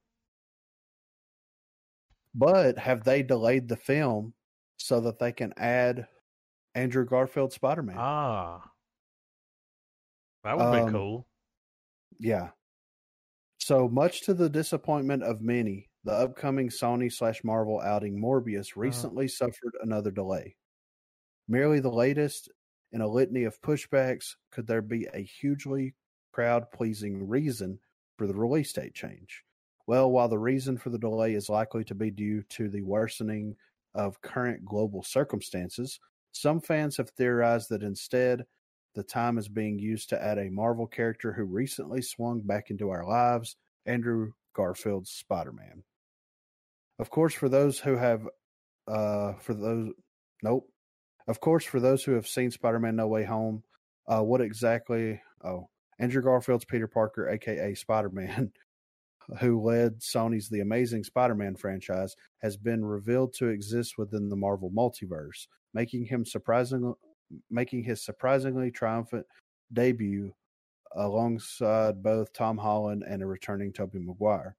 But 2.35 2.77
have 2.77 3.03
they 3.03 3.23
delayed 3.23 3.67
the 3.69 3.77
film 3.77 4.33
so 4.77 4.99
that 5.01 5.19
they 5.19 5.31
can 5.31 5.53
add 5.57 6.07
Andrew 6.75 7.05
Garfield 7.05 7.53
Spider 7.53 7.81
Man? 7.81 7.95
Ah. 7.97 8.69
That 10.43 10.57
would 10.57 10.65
Um, 10.65 10.85
be 10.85 10.91
cool. 10.91 11.27
Yeah. 12.19 12.51
So 13.67 13.89
much 13.89 14.21
to 14.21 14.33
the 14.33 14.49
disappointment 14.49 15.23
of 15.23 15.41
many, 15.41 15.89
the 16.05 16.13
upcoming 16.13 16.69
Sony 16.69 17.11
slash 17.11 17.43
Marvel 17.43 17.81
outing 17.81 18.17
Morbius 18.17 18.71
uh-huh. 18.71 18.79
recently 18.79 19.27
suffered 19.27 19.73
another 19.81 20.09
delay. 20.09 20.55
Merely 21.49 21.81
the 21.81 21.91
latest 21.91 22.49
in 22.93 23.01
a 23.01 23.07
litany 23.09 23.43
of 23.43 23.61
pushbacks, 23.61 24.35
could 24.53 24.67
there 24.67 24.81
be 24.81 25.09
a 25.13 25.19
hugely 25.19 25.95
crowd 26.31 26.71
pleasing 26.71 27.27
reason 27.27 27.77
for 28.17 28.25
the 28.25 28.33
release 28.33 28.71
date 28.71 28.93
change? 28.93 29.43
Well, 29.85 30.11
while 30.11 30.29
the 30.29 30.39
reason 30.39 30.77
for 30.77 30.89
the 30.89 30.97
delay 30.97 31.33
is 31.33 31.49
likely 31.49 31.83
to 31.83 31.93
be 31.93 32.09
due 32.09 32.43
to 32.43 32.69
the 32.69 32.83
worsening 32.83 33.53
of 33.93 34.21
current 34.21 34.63
global 34.63 35.03
circumstances, 35.03 35.99
some 36.31 36.61
fans 36.61 36.95
have 36.95 37.09
theorized 37.09 37.67
that 37.71 37.83
instead 37.83 38.45
the 38.97 39.03
time 39.03 39.37
is 39.37 39.47
being 39.47 39.77
used 39.77 40.09
to 40.09 40.21
add 40.21 40.39
a 40.39 40.49
Marvel 40.49 40.87
character 40.87 41.31
who 41.31 41.43
recently 41.43 42.01
swung 42.01 42.41
back 42.41 42.71
into 42.71 42.89
our 42.89 43.05
lives, 43.05 43.55
Andrew 43.85 44.31
Garfield's 44.55 45.11
Spider 45.11 45.51
Man. 45.51 45.83
Of 46.97 47.11
course, 47.11 47.35
for 47.35 47.47
those 47.47 47.77
who 47.79 47.95
have, 47.95 48.27
uh, 48.87 49.33
for 49.33 49.53
those, 49.53 49.91
nope. 50.41 50.67
Of 51.27 51.39
course, 51.39 51.63
for 51.63 51.79
those 51.79 52.03
who 52.03 52.13
have 52.13 52.25
seen 52.25 52.49
Spider 52.49 52.79
Man 52.79 52.95
No 52.95 53.07
Way 53.07 53.23
Home, 53.25 53.61
uh, 54.07 54.21
what 54.21 54.41
exactly, 54.41 55.21
oh, 55.43 55.69
Andrew 55.99 56.23
Garfield's 56.23 56.65
Peter 56.65 56.87
Parker, 56.87 57.29
aka 57.29 57.75
Spider 57.75 58.09
Man, 58.09 58.51
who 59.39 59.61
led 59.61 59.99
Sony's 59.99 60.49
The 60.49 60.61
Amazing 60.61 61.03
Spider 61.03 61.35
Man 61.35 61.55
franchise, 61.55 62.15
has 62.41 62.57
been 62.57 62.83
revealed 62.83 63.35
to 63.35 63.49
exist 63.49 63.95
within 63.95 64.29
the 64.29 64.35
Marvel 64.35 64.71
multiverse, 64.75 65.45
making 65.71 66.05
him 66.05 66.25
surprisingly 66.25 66.93
making 67.49 67.83
his 67.83 68.01
surprisingly 68.01 68.71
triumphant 68.71 69.25
debut 69.71 70.33
alongside 70.95 72.01
both 72.01 72.33
Tom 72.33 72.57
Holland 72.57 73.03
and 73.07 73.21
a 73.21 73.25
returning 73.25 73.73
Tobey 73.73 73.99
Maguire. 73.99 74.55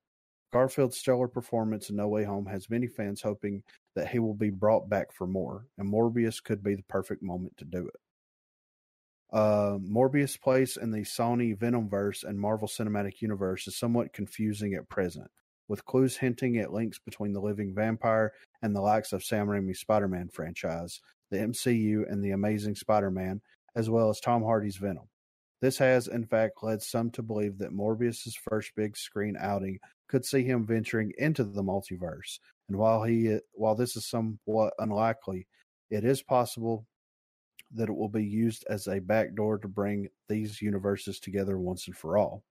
Garfield's 0.52 0.96
stellar 0.96 1.28
performance 1.28 1.90
in 1.90 1.96
No 1.96 2.08
Way 2.08 2.24
Home 2.24 2.46
has 2.46 2.70
many 2.70 2.86
fans 2.86 3.20
hoping 3.20 3.62
that 3.94 4.08
he 4.08 4.18
will 4.18 4.34
be 4.34 4.50
brought 4.50 4.88
back 4.88 5.12
for 5.12 5.26
more, 5.26 5.66
and 5.76 5.92
Morbius 5.92 6.42
could 6.42 6.62
be 6.62 6.74
the 6.74 6.84
perfect 6.84 7.22
moment 7.22 7.56
to 7.58 7.64
do 7.64 7.86
it. 7.86 8.00
Uh, 9.30 9.76
Morbius' 9.78 10.40
place 10.40 10.78
in 10.78 10.90
the 10.90 11.00
Sony 11.00 11.54
Venomverse 11.54 12.24
and 12.24 12.40
Marvel 12.40 12.66
Cinematic 12.66 13.20
Universe 13.20 13.66
is 13.66 13.76
somewhat 13.76 14.14
confusing 14.14 14.72
at 14.72 14.88
present, 14.88 15.30
with 15.68 15.84
clues 15.84 16.16
hinting 16.16 16.56
at 16.56 16.72
links 16.72 16.98
between 16.98 17.34
the 17.34 17.40
living 17.40 17.74
vampire 17.74 18.32
and 18.62 18.74
the 18.74 18.80
likes 18.80 19.12
of 19.12 19.22
Sam 19.22 19.48
Raimi's 19.48 19.80
Spider-Man 19.80 20.30
franchise, 20.32 21.02
the 21.30 21.38
MCU, 21.38 22.10
and 22.10 22.22
the 22.22 22.30
Amazing 22.30 22.74
Spider-Man, 22.74 23.40
as 23.74 23.88
well 23.90 24.10
as 24.10 24.20
Tom 24.20 24.42
Hardy's 24.42 24.76
Venom. 24.76 25.08
This 25.60 25.78
has, 25.78 26.06
in 26.06 26.24
fact, 26.24 26.62
led 26.62 26.82
some 26.82 27.10
to 27.12 27.22
believe 27.22 27.58
that 27.58 27.72
Morbius' 27.72 28.36
first 28.36 28.72
big 28.76 28.96
screen 28.96 29.36
outing 29.38 29.78
could 30.08 30.24
see 30.24 30.44
him 30.44 30.66
venturing 30.66 31.12
into 31.18 31.44
the 31.44 31.62
multiverse. 31.62 32.38
And 32.68 32.76
while 32.76 33.02
he, 33.02 33.38
while 33.52 33.74
this 33.74 33.96
is 33.96 34.06
somewhat 34.08 34.72
unlikely, 34.78 35.46
it 35.90 36.04
is 36.04 36.22
possible 36.22 36.86
that 37.74 37.88
it 37.88 37.96
will 37.96 38.08
be 38.08 38.24
used 38.24 38.64
as 38.70 38.86
a 38.86 39.00
backdoor 39.00 39.58
to 39.58 39.68
bring 39.68 40.08
these 40.28 40.62
universes 40.62 41.18
together 41.18 41.58
once 41.58 41.86
and 41.86 41.96
for 41.96 42.16
all. 42.16 42.42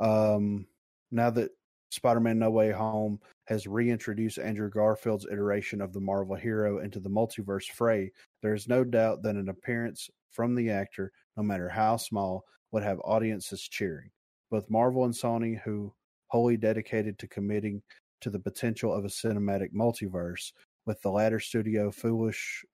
Um, 0.00 0.66
now 1.10 1.30
that 1.30 1.50
Spider-Man: 1.92 2.38
No 2.38 2.50
Way 2.50 2.70
Home 2.70 3.20
has 3.48 3.66
reintroduced 3.66 4.38
Andrew 4.38 4.70
Garfield's 4.70 5.26
iteration 5.30 5.82
of 5.82 5.92
the 5.92 6.00
Marvel 6.00 6.34
hero 6.34 6.78
into 6.78 7.00
the 7.00 7.10
multiverse 7.10 7.70
fray, 7.70 8.10
there 8.40 8.54
is 8.54 8.66
no 8.66 8.82
doubt 8.82 9.22
that 9.22 9.36
an 9.36 9.50
appearance 9.50 10.08
from 10.30 10.54
the 10.54 10.70
actor, 10.70 11.12
no 11.36 11.42
matter 11.42 11.68
how 11.68 11.98
small, 11.98 12.44
would 12.70 12.82
have 12.82 12.98
audiences 13.04 13.60
cheering. 13.60 14.10
Both 14.50 14.70
Marvel 14.70 15.04
and 15.04 15.12
Sony, 15.12 15.60
who 15.60 15.92
wholly 16.28 16.56
dedicated 16.56 17.18
to 17.18 17.28
committing 17.28 17.82
to 18.22 18.30
the 18.30 18.40
potential 18.40 18.94
of 18.94 19.04
a 19.04 19.08
cinematic 19.08 19.74
multiverse, 19.74 20.52
with 20.86 20.98
the 21.02 21.10
latter 21.10 21.40
studio 21.40 21.90
foolish 21.90 22.64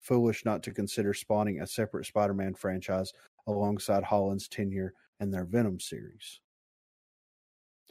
foolish 0.00 0.44
not 0.44 0.62
to 0.64 0.70
consider 0.70 1.14
spawning 1.14 1.62
a 1.62 1.66
separate 1.66 2.04
Spider-Man 2.04 2.54
franchise 2.54 3.12
alongside 3.46 4.04
Holland's 4.04 4.48
tenure 4.48 4.92
in 5.18 5.30
their 5.30 5.46
Venom 5.46 5.80
series. 5.80 6.40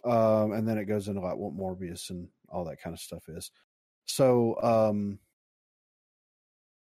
Um, 0.05 0.53
and 0.53 0.67
then 0.67 0.77
it 0.77 0.85
goes 0.85 1.07
into 1.07 1.21
like 1.21 1.37
what 1.37 1.53
Morbius 1.55 2.09
and 2.09 2.29
all 2.49 2.65
that 2.65 2.81
kind 2.81 2.93
of 2.93 2.99
stuff 2.99 3.29
is. 3.29 3.51
So, 4.05 4.61
um, 4.61 5.19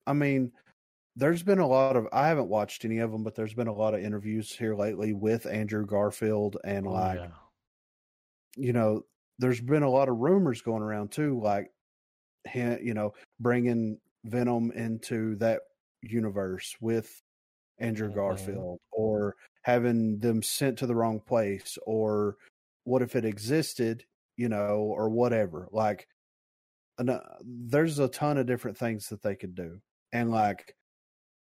I 0.08 0.14
mean, 0.14 0.52
there's 1.16 1.44
been 1.44 1.60
a 1.60 1.68
lot 1.68 1.98
of 1.98 2.08
I 2.14 2.28
haven't 2.30 2.50
watched 2.50 2.86
any 2.86 3.00
of 3.00 3.12
them, 3.12 3.24
but 3.24 3.36
there's 3.36 3.54
been 3.56 3.68
a 3.68 3.74
lot 3.74 3.94
of 3.96 4.02
interviews 4.02 4.56
here 4.56 4.76
lately 4.76 5.14
with 5.14 5.46
Andrew 5.46 5.86
Garfield 5.86 6.58
and 6.64 6.86
Oh, 6.86 6.92
like 6.92 7.24
yeah. 7.24 7.32
you 8.56 8.74
know, 8.74 9.06
there's 9.38 9.62
been 9.62 9.84
a 9.84 9.90
lot 9.90 10.10
of 10.10 10.18
rumors 10.18 10.62
going 10.62 10.84
around 10.84 11.12
too, 11.12 11.40
like 11.40 11.72
you 12.56 12.94
know, 12.94 13.14
bringing 13.40 14.00
Venom 14.26 14.72
into 14.74 15.36
that 15.38 15.64
universe 16.02 16.78
with 16.82 17.24
Andrew 17.80 18.12
Mhm. 18.12 18.12
Garfield, 18.12 18.80
or 18.92 19.36
having 19.64 20.20
them 20.20 20.44
sent 20.44 20.80
to 20.80 20.88
the 20.88 20.96
wrong 20.96 21.20
place, 21.22 21.78
or 21.86 22.38
what 22.84 23.01
if 23.01 23.15
it 23.15 23.26
existed, 23.26 24.03
you 24.38 24.49
know, 24.49 24.77
or 24.77 25.10
whatever. 25.10 25.68
Like, 25.72 26.07
uh, 26.97 27.19
there's 27.43 27.99
a 27.99 28.07
ton 28.07 28.38
of 28.38 28.47
different 28.47 28.77
things 28.77 29.07
that 29.10 29.22
they 29.22 29.35
could 29.35 29.56
do, 29.56 29.80
and 30.11 30.31
like, 30.31 30.76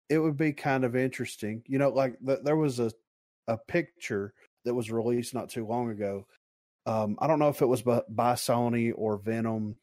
it 0.09 0.19
would 0.19 0.37
be 0.37 0.53
kind 0.53 0.83
of 0.83 0.95
interesting, 0.95 1.63
you 1.67 1.77
know, 1.79 1.89
like 1.89 2.15
th- 2.25 2.39
there 2.43 2.57
was 2.57 2.79
a 2.79 2.91
a 3.47 3.57
picture 3.57 4.33
that 4.65 4.75
was 4.75 4.91
released 4.91 5.33
not 5.33 5.49
too 5.49 5.65
long 5.65 5.89
ago 5.89 6.25
um, 6.89 7.17
I 7.19 7.27
don't 7.27 7.37
know 7.37 7.49
if 7.49 7.61
it 7.61 7.67
was 7.67 7.83
by, 7.83 8.01
by 8.09 8.33
Sony 8.33 8.91
or 8.95 9.17
Venom, 9.17 9.75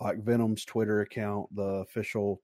like 0.00 0.22
Venom's 0.22 0.64
Twitter 0.64 1.02
account, 1.02 1.54
the 1.54 1.62
official, 1.62 2.40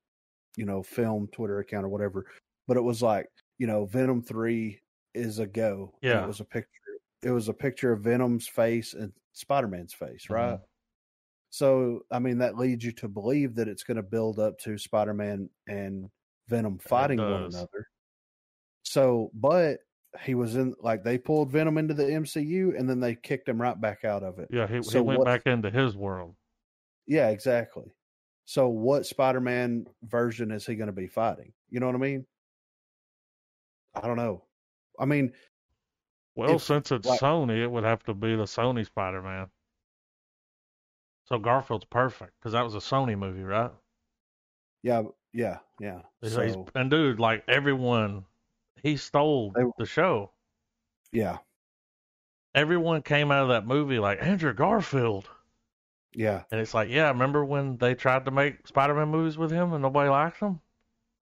you 0.56 0.66
know, 0.66 0.82
film 0.82 1.28
Twitter 1.32 1.60
account 1.60 1.86
or 1.86 1.88
whatever. 1.88 2.26
But 2.68 2.76
it 2.76 2.82
was 2.82 3.00
like, 3.00 3.28
you 3.58 3.66
know, 3.66 3.86
Venom 3.86 4.22
three 4.22 4.80
is 5.14 5.38
a 5.38 5.46
go. 5.46 5.94
Yeah. 6.02 6.24
it 6.24 6.28
was 6.28 6.40
a 6.40 6.44
picture. 6.44 6.68
It 7.22 7.30
was 7.30 7.48
a 7.48 7.54
picture 7.54 7.92
of 7.92 8.00
Venom's 8.02 8.48
face 8.48 8.94
and 8.94 9.12
Spider 9.32 9.68
Man's 9.68 9.92
face, 9.92 10.30
right? 10.30 10.58
Mhm. 10.58 10.62
So, 11.50 12.04
I 12.10 12.18
mean, 12.20 12.38
that 12.38 12.56
leads 12.56 12.84
you 12.84 12.92
to 12.92 13.08
believe 13.08 13.54
that 13.56 13.68
it's 13.68 13.82
going 13.82 13.96
to 13.96 14.02
build 14.02 14.38
up 14.38 14.58
to 14.60 14.78
Spider 14.78 15.12
Man 15.14 15.50
and 15.66 16.08
Venom 16.48 16.78
fighting 16.78 17.18
one 17.18 17.44
another. 17.44 17.88
So, 18.82 19.30
but 19.34 19.80
he 20.22 20.34
was 20.34 20.56
in 20.56 20.74
like 20.80 21.04
they 21.04 21.18
pulled 21.18 21.50
Venom 21.52 21.78
into 21.78 21.94
the 21.94 22.04
MCU 22.04 22.76
and 22.78 22.88
then 22.88 23.00
they 23.00 23.14
kicked 23.14 23.48
him 23.48 23.60
right 23.60 23.80
back 23.80 24.04
out 24.04 24.22
of 24.22 24.38
it. 24.38 24.48
Yeah, 24.50 24.66
he, 24.66 24.80
he 24.80 25.00
went 25.00 25.18
what- 25.18 25.24
back 25.26 25.42
into 25.46 25.70
his 25.70 25.96
world. 25.96 26.36
Yeah, 27.06 27.28
exactly. 27.30 27.92
So, 28.44 28.68
what 28.68 29.06
Spider 29.06 29.40
Man 29.40 29.86
version 30.02 30.50
is 30.50 30.66
he 30.66 30.74
going 30.76 30.86
to 30.88 30.92
be 30.92 31.06
fighting? 31.08 31.52
You 31.68 31.80
know 31.80 31.86
what 31.86 31.94
I 31.94 31.98
mean? 31.98 32.26
I 33.94 34.00
don't 34.06 34.16
know. 34.16 34.44
I 34.98 35.04
mean, 35.04 35.32
Well, 36.40 36.56
If, 36.56 36.62
since 36.62 36.90
it's 36.90 37.06
like- 37.06 37.20
Sony, 37.20 37.58
it 37.62 37.70
would 37.70 37.84
have 37.84 38.02
to 38.04 38.14
be 38.14 38.34
the 38.34 38.44
Sony 38.44 38.86
Spider 38.86 39.20
Man. 39.20 39.48
So 41.24 41.38
Garfield's 41.38 41.84
perfect 41.84 42.32
because 42.40 42.52
that 42.52 42.64
was 42.64 42.74
a 42.74 42.78
Sony 42.78 43.16
movie, 43.16 43.42
right? 43.42 43.70
yeah, 44.82 45.02
yeah, 45.34 45.58
yeah. 45.78 46.00
So, 46.24 46.66
and 46.74 46.90
dude, 46.90 47.20
like 47.20 47.44
everyone, 47.46 48.24
he 48.82 48.96
stole 48.96 49.52
They- 49.52 49.62
the 49.78 49.84
show. 49.86 50.32
yeah, 51.12 51.38
Everyone 52.54 53.02
came 53.02 53.30
out 53.30 53.42
of 53.42 53.48
that 53.50 53.66
movie 53.66 53.98
like 54.00 54.20
Andrew 54.22 54.52
Garfield, 54.54 55.28
yeah, 56.14 56.42
and 56.50 56.60
it's 56.60 56.72
like, 56.74 56.88
yeah, 56.88 57.08
remember 57.08 57.44
when 57.44 57.76
they 57.76 57.94
tried 57.94 58.24
to 58.24 58.30
make 58.32 58.66
Spider-Man 58.66 59.08
movies 59.08 59.36
with 59.38 59.50
him 59.52 59.72
and 59.72 59.82
nobody 59.82 60.08
liked 60.10 60.40
them? 60.40 60.60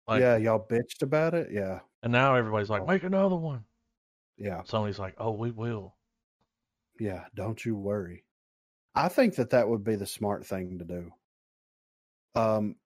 Like, 0.07 0.21
yeah. 0.23 0.37
Y'all 0.39 0.65
bitched 0.67 1.03
about 1.03 1.35
it. 1.35 1.51
Yeah, 1.51 1.81
And 2.03 2.13
now 2.13 2.35
everybody's 2.35 2.71
like, 2.71 2.81
oh. 2.83 2.87
make 2.87 3.03
another 3.03 3.37
one. 3.37 3.65
Yeah, 4.39 4.63
Sony's 4.63 4.99
like, 4.99 5.15
oh, 5.19 5.33
we 5.33 5.51
will. 5.51 5.95
yeah. 7.01 7.25
Don't 7.35 7.65
you 7.65 7.77
worry. 7.77 8.25
I 8.95 9.09
think 9.09 9.35
that 9.37 9.51
that 9.51 9.69
would 9.69 9.85
be 9.85 9.97
the 9.97 10.07
smart 10.07 10.47
thing 10.47 10.79
to 10.79 10.85
do. 10.85 11.11
Um, 12.35 12.77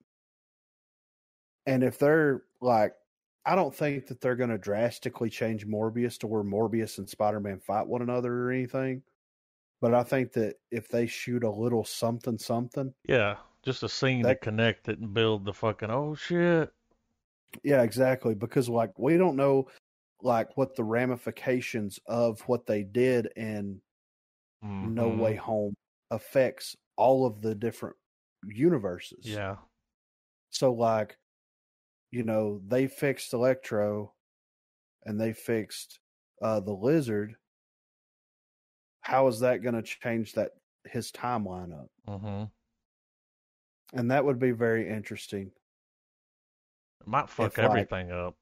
and 1.66 1.82
if 1.84 1.98
they're 1.98 2.42
like, 2.60 2.94
I 3.44 3.54
don't 3.54 3.74
think 3.74 4.06
that 4.06 4.20
they're 4.20 4.36
going 4.36 4.50
to 4.50 4.58
drastically 4.58 5.30
change 5.30 5.66
Morbius 5.66 6.18
to 6.18 6.26
where 6.26 6.42
Morbius 6.44 6.98
and 6.98 7.08
Spider 7.08 7.40
Man 7.40 7.58
fight 7.60 7.86
one 7.86 8.02
another 8.02 8.32
or 8.32 8.50
anything. 8.52 9.02
But 9.80 9.94
I 9.94 10.04
think 10.04 10.32
that 10.34 10.56
if 10.70 10.88
they 10.88 11.06
shoot 11.06 11.42
a 11.42 11.50
little 11.50 11.84
something, 11.84 12.38
something, 12.38 12.94
Yeah, 13.08 13.36
just 13.64 13.82
a 13.82 13.88
scene 13.88 14.22
to 14.24 14.36
connect 14.36 14.88
it 14.88 14.98
and 15.00 15.12
build 15.12 15.44
the 15.44 15.52
fucking 15.52 15.90
oh 15.90 16.14
shit. 16.14 16.70
yeah, 17.64 17.82
exactly. 17.82 18.34
Because 18.36 18.68
like 18.68 18.96
we 18.98 19.16
don't 19.18 19.34
know, 19.36 19.66
like 20.22 20.56
what 20.56 20.74
the 20.76 20.84
ramifications 20.84 21.98
of 22.06 22.40
what 22.42 22.66
they 22.66 22.82
did 22.84 23.26
in 23.36 23.80
No 24.62 25.10
Mhm. 25.10 25.18
Way 25.18 25.34
Home 25.36 25.74
affects 26.10 26.76
all 26.96 27.26
of 27.26 27.40
the 27.42 27.54
different 27.54 27.96
universes. 28.44 29.26
Yeah, 29.26 29.56
So 30.50 30.72
like, 30.72 31.18
you 32.10 32.22
know, 32.22 32.60
they 32.66 32.86
fixed 32.86 33.32
Electro 33.32 34.14
and 35.04 35.20
they 35.20 35.32
fixed 35.32 35.98
uh 36.40 36.60
the 36.60 36.72
lizard. 36.74 37.36
How 39.00 39.26
is 39.26 39.40
that 39.40 39.62
going 39.62 39.74
to 39.74 39.82
change 39.82 40.34
that 40.34 40.52
his 40.84 41.10
timeline 41.10 41.72
up? 41.72 41.90
hmm 42.06 42.44
And 43.98 44.10
that 44.10 44.24
would 44.24 44.38
be 44.38 44.52
very 44.52 44.88
interesting. 44.88 45.52
it 47.00 47.06
might 47.06 47.28
fuck 47.28 47.52
If, 47.52 47.58
like- 47.58 47.66
everything 47.68 48.12
up. 48.12 48.36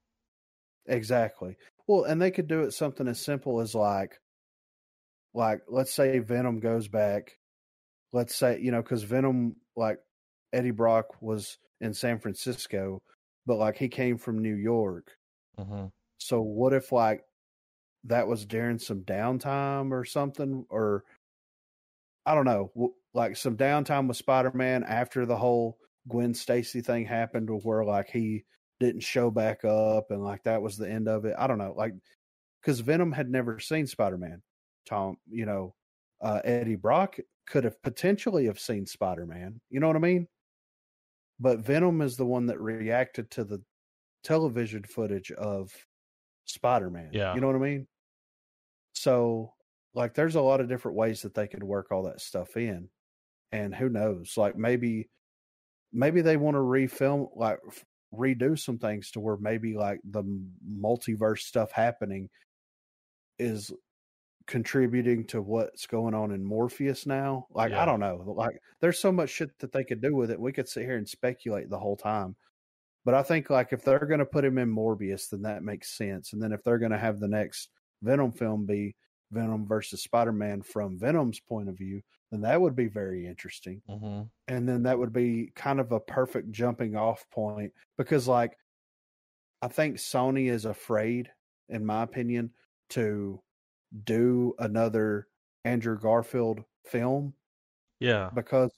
Exactly. 0.86 1.57
Well, 1.91 2.05
and 2.05 2.23
they 2.23 2.31
could 2.31 2.47
do 2.47 2.62
it 2.62 2.71
something 2.71 3.09
as 3.09 3.19
simple 3.19 3.61
as 3.61 3.75
like, 3.75 4.21
like 5.35 5.62
let's 5.67 5.93
say 5.93 6.21
Venom 6.21 6.61
goes 6.61 6.87
back. 6.87 7.37
Let's 8.12 8.37
say 8.37 8.61
you 8.61 8.71
know 8.71 8.81
because 8.81 9.03
Venom 9.03 9.57
like 9.75 9.99
Eddie 10.53 10.71
Brock 10.71 11.21
was 11.21 11.59
in 11.81 11.93
San 11.93 12.21
Francisco, 12.21 13.03
but 13.45 13.57
like 13.57 13.77
he 13.77 13.89
came 13.89 14.19
from 14.19 14.41
New 14.41 14.55
York. 14.55 15.17
hmm 15.59 15.87
So 16.19 16.41
what 16.41 16.73
if 16.75 16.93
like 16.93 17.25
that 18.05 18.29
was 18.29 18.47
during 18.47 18.79
some 18.79 19.01
downtime 19.01 19.91
or 19.91 20.05
something, 20.05 20.65
or 20.71 21.03
I 22.25 22.37
don't 22.37 22.45
know, 22.45 22.71
like 23.15 23.37
some 23.37 23.57
downtime 23.57 24.07
with 24.07 24.17
Spider 24.17 24.53
Man 24.55 24.85
after 24.85 25.27
the 25.27 25.37
whole 25.37 25.77
Gwen 26.09 26.35
Stacy 26.35 26.83
thing 26.83 27.05
happened, 27.05 27.51
where 27.65 27.85
like 27.85 28.11
he 28.11 28.45
didn't 28.81 29.02
show 29.02 29.31
back 29.31 29.65
up 29.65 30.11
and 30.11 30.24
like 30.24 30.43
that 30.44 30.62
was 30.62 30.77
the 30.77 30.90
end 30.90 31.07
of 31.07 31.24
it. 31.24 31.35
I 31.39 31.47
don't 31.47 31.59
know, 31.59 31.74
like 31.77 31.94
because 32.61 32.81
Venom 32.81 33.12
had 33.12 33.31
never 33.31 33.59
seen 33.61 33.86
Spider 33.86 34.19
Man. 34.19 34.43
Tom, 34.86 35.16
you 35.31 35.47
know, 35.47 35.74
uh, 36.20 36.40
Eddie 36.44 36.77
Brock 36.77 37.19
could 37.47 37.65
have 37.65 37.81
potentially 37.82 38.47
have 38.47 38.59
seen 38.59 38.86
Spider 38.86 39.27
Man. 39.27 39.61
You 39.70 39.81
know 39.81 39.86
what 39.86 39.97
I 39.97 40.01
mean? 40.01 40.27
But 41.39 41.61
Venom 41.61 42.02
is 42.02 42.16
the 42.16 42.27
one 42.27 42.47
that 42.47 42.61
reacted 42.61 43.31
to 43.32 43.44
the 43.44 43.62
television 44.24 44.82
footage 44.85 45.31
of 45.32 45.70
Spider 46.44 46.90
Man. 46.90 47.11
Yeah. 47.12 47.35
You 47.35 47.40
know 47.40 47.47
what 47.47 47.57
I 47.57 47.61
mean? 47.61 47.86
So 48.93 49.52
like 49.94 50.15
there's 50.15 50.36
a 50.36 50.40
lot 50.40 50.61
of 50.61 50.69
different 50.69 50.97
ways 50.97 51.23
that 51.23 51.35
they 51.35 51.47
could 51.47 51.62
work 51.62 51.90
all 51.90 52.05
that 52.05 52.20
stuff 52.20 52.57
in 52.57 52.89
and 53.52 53.74
who 53.74 53.89
knows 53.89 54.35
like 54.36 54.57
maybe 54.57 55.09
maybe 55.93 56.20
they 56.20 56.36
want 56.36 56.55
to 56.55 56.61
refilm 56.61 57.28
like 57.35 57.59
redo 58.15 58.59
some 58.59 58.78
things 58.78 59.11
to 59.12 59.20
where 59.20 59.37
maybe 59.37 59.74
like 59.74 60.01
the 60.05 60.24
multiverse 60.69 61.41
stuff 61.41 61.73
happening 61.73 62.28
is 63.39 63.73
contributing 64.47 65.24
to 65.27 65.41
what's 65.41 65.87
going 65.87 66.15
on 66.15 66.32
in 66.32 66.45
Morbius 66.45 67.07
now. 67.07 67.47
Like 67.51 67.70
Yeah. 67.70 67.82
I 67.82 67.85
don't 67.85 68.01
know. 68.01 68.23
Like 68.27 68.59
there's 68.81 68.99
so 68.99 69.12
much 69.12 69.31
shit 69.31 69.57
that 69.61 69.73
they 69.73 69.85
could 69.85 70.03
do 70.03 70.15
with 70.15 70.31
it. 70.31 70.41
We 70.41 70.53
could 70.53 70.69
sit 70.69 70.85
here 70.85 70.97
and 70.97 71.09
speculate 71.09 71.70
the 71.70 71.78
whole 71.78 71.97
time. 71.97 72.35
But 73.05 73.15
I 73.15 73.23
think 73.23 73.49
like 73.49 73.73
if 73.73 73.82
they're 73.82 73.99
going 74.01 74.19
to 74.19 74.27
put 74.27 74.45
him 74.45 74.59
in 74.59 74.74
Morbius, 74.74 75.31
then 75.31 75.43
that 75.43 75.62
makes 75.62 75.97
sense. 75.97 76.32
And 76.32 76.43
then 76.43 76.53
if 76.53 76.62
they're 76.65 76.78
going 76.78 76.91
to 76.91 76.99
have 76.99 77.20
the 77.20 77.28
next 77.28 77.70
Venom 78.03 78.32
film 78.32 78.66
be 78.66 78.97
Venom 79.31 79.66
versus 79.66 80.03
Spider-Man 80.03 80.62
from 80.62 80.99
Venom's 80.99 81.41
point 81.41 81.69
of 81.69 81.78
view, 81.78 82.03
then 82.31 82.40
that 82.43 82.61
would 82.61 82.77
be 82.77 82.86
very 82.89 83.27
interesting. 83.27 83.82
Hmm 83.89 84.23
and 84.48 84.69
then 84.69 84.82
that 84.82 84.98
would 84.98 85.12
be 85.12 85.52
kind 85.55 85.78
of 85.81 85.93
a 85.93 86.01
perfect 86.01 86.51
jumping 86.51 86.97
off 86.97 87.24
point 87.31 87.73
because 87.97 88.27
like 88.27 88.57
i 89.62 89.69
think 89.69 89.97
sony 89.97 90.51
is 90.51 90.65
afraid 90.65 91.31
in 91.69 91.86
my 91.86 92.02
opinion 92.02 92.51
to 92.89 93.40
do 94.05 94.52
another 94.59 95.28
andrew 95.65 95.97
garfield 95.98 96.65
film 96.85 97.32
Yeah. 98.01 98.31
because 98.35 98.73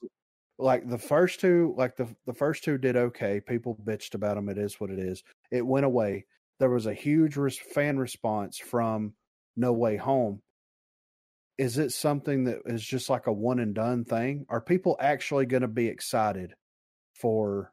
like 0.59 0.87
the 0.89 0.99
first 0.99 1.41
two 1.41 1.74
like 1.79 1.97
the 1.97 2.07
the 2.27 2.35
first 2.35 2.62
two 2.65 2.77
did 2.79 2.97
okay. 2.97 3.41
People 3.41 3.79
bitched 3.85 4.15
about 4.15 4.35
them 4.37 4.49
it 4.51 4.59
is 4.59 4.79
what 4.79 4.91
it 4.91 4.99
is. 4.99 5.24
It 5.51 5.66
went 5.66 5.87
away. 5.87 6.27
There 6.61 6.69
was 6.70 6.87
a 6.87 6.95
huge 6.95 7.37
res- 7.37 7.59
fan 7.59 7.99
response 7.99 8.59
from 8.59 9.15
no 9.57 9.73
way 9.73 9.97
home 9.97 10.43
is 11.59 11.79
it 11.79 11.91
something 11.93 12.45
that 12.45 12.59
is 12.66 12.83
just 12.85 13.11
like 13.11 13.27
a 13.27 13.33
one 13.33 13.59
and 13.59 13.74
done 13.74 14.05
thing 14.05 14.47
are 14.49 14.61
people 14.61 14.97
actually 15.01 15.47
going 15.47 15.62
to 15.62 15.69
be 15.69 15.87
excited 15.89 16.55
for 17.15 17.73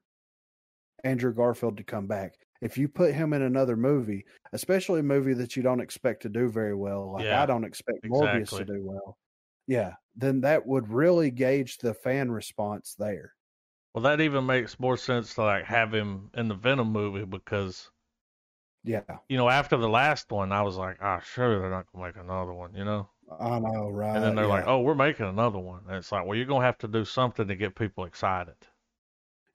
andrew 1.04 1.34
garfield 1.34 1.78
to 1.78 1.84
come 1.84 2.08
back 2.08 2.34
if 2.62 2.78
you 2.78 2.88
put 2.90 3.14
him 3.14 3.32
in 3.34 3.42
another 3.42 3.76
movie 3.78 4.26
especially 4.54 5.00
a 5.00 5.04
movie 5.04 5.34
that 5.34 5.56
you 5.56 5.64
don't 5.64 5.80
expect 5.82 6.22
to 6.22 6.30
do 6.30 6.50
very 6.50 6.76
well 6.76 7.12
like 7.14 7.26
Yeah, 7.26 7.42
i 7.42 7.46
don't 7.46 7.64
expect 7.64 8.00
morbius 8.06 8.50
exactly. 8.50 8.58
to 8.58 8.66
do 8.66 8.82
well 8.84 9.18
yeah, 9.68 9.96
then 10.16 10.42
that 10.42 10.66
would 10.66 10.90
really 10.90 11.30
gauge 11.30 11.78
the 11.78 11.94
fan 11.94 12.32
response 12.32 12.96
there. 12.98 13.36
Well, 13.94 14.02
that 14.02 14.20
even 14.20 14.48
makes 14.48 14.80
more 14.80 14.98
sense 14.98 15.36
to 15.36 15.44
like 15.44 15.66
have 15.66 15.94
him 15.94 16.32
in 16.34 16.48
the 16.48 16.56
Venom 16.56 16.92
movie 16.92 17.24
because 17.26 17.92
Yeah, 18.84 19.20
you 19.30 19.38
know 19.38 19.50
after 19.50 19.78
the 19.78 19.88
last 19.90 20.30
one, 20.32 20.52
I 20.52 20.62
was 20.64 20.76
like, 20.76 20.98
ah, 21.02 21.20
sure 21.20 21.60
they're 21.60 21.70
not 21.70 21.92
gonna 21.92 22.06
make 22.06 22.18
another 22.18 22.54
one, 22.54 22.74
you 22.76 22.84
know. 22.84 23.10
I 23.40 23.60
know, 23.60 23.90
right? 23.90 24.16
And 24.16 24.24
then 24.24 24.36
they're 24.36 24.48
like, 24.48 24.66
oh, 24.68 24.80
we're 24.82 24.96
making 24.96 25.26
another 25.28 25.60
one, 25.60 25.82
and 25.88 25.96
it's 25.98 26.12
like, 26.12 26.26
well, 26.26 26.36
you're 26.36 26.46
gonna 26.48 26.66
have 26.66 26.78
to 26.80 26.88
do 26.88 27.06
something 27.06 27.48
to 27.48 27.56
get 27.56 27.76
people 27.76 28.06
excited. 28.06 28.56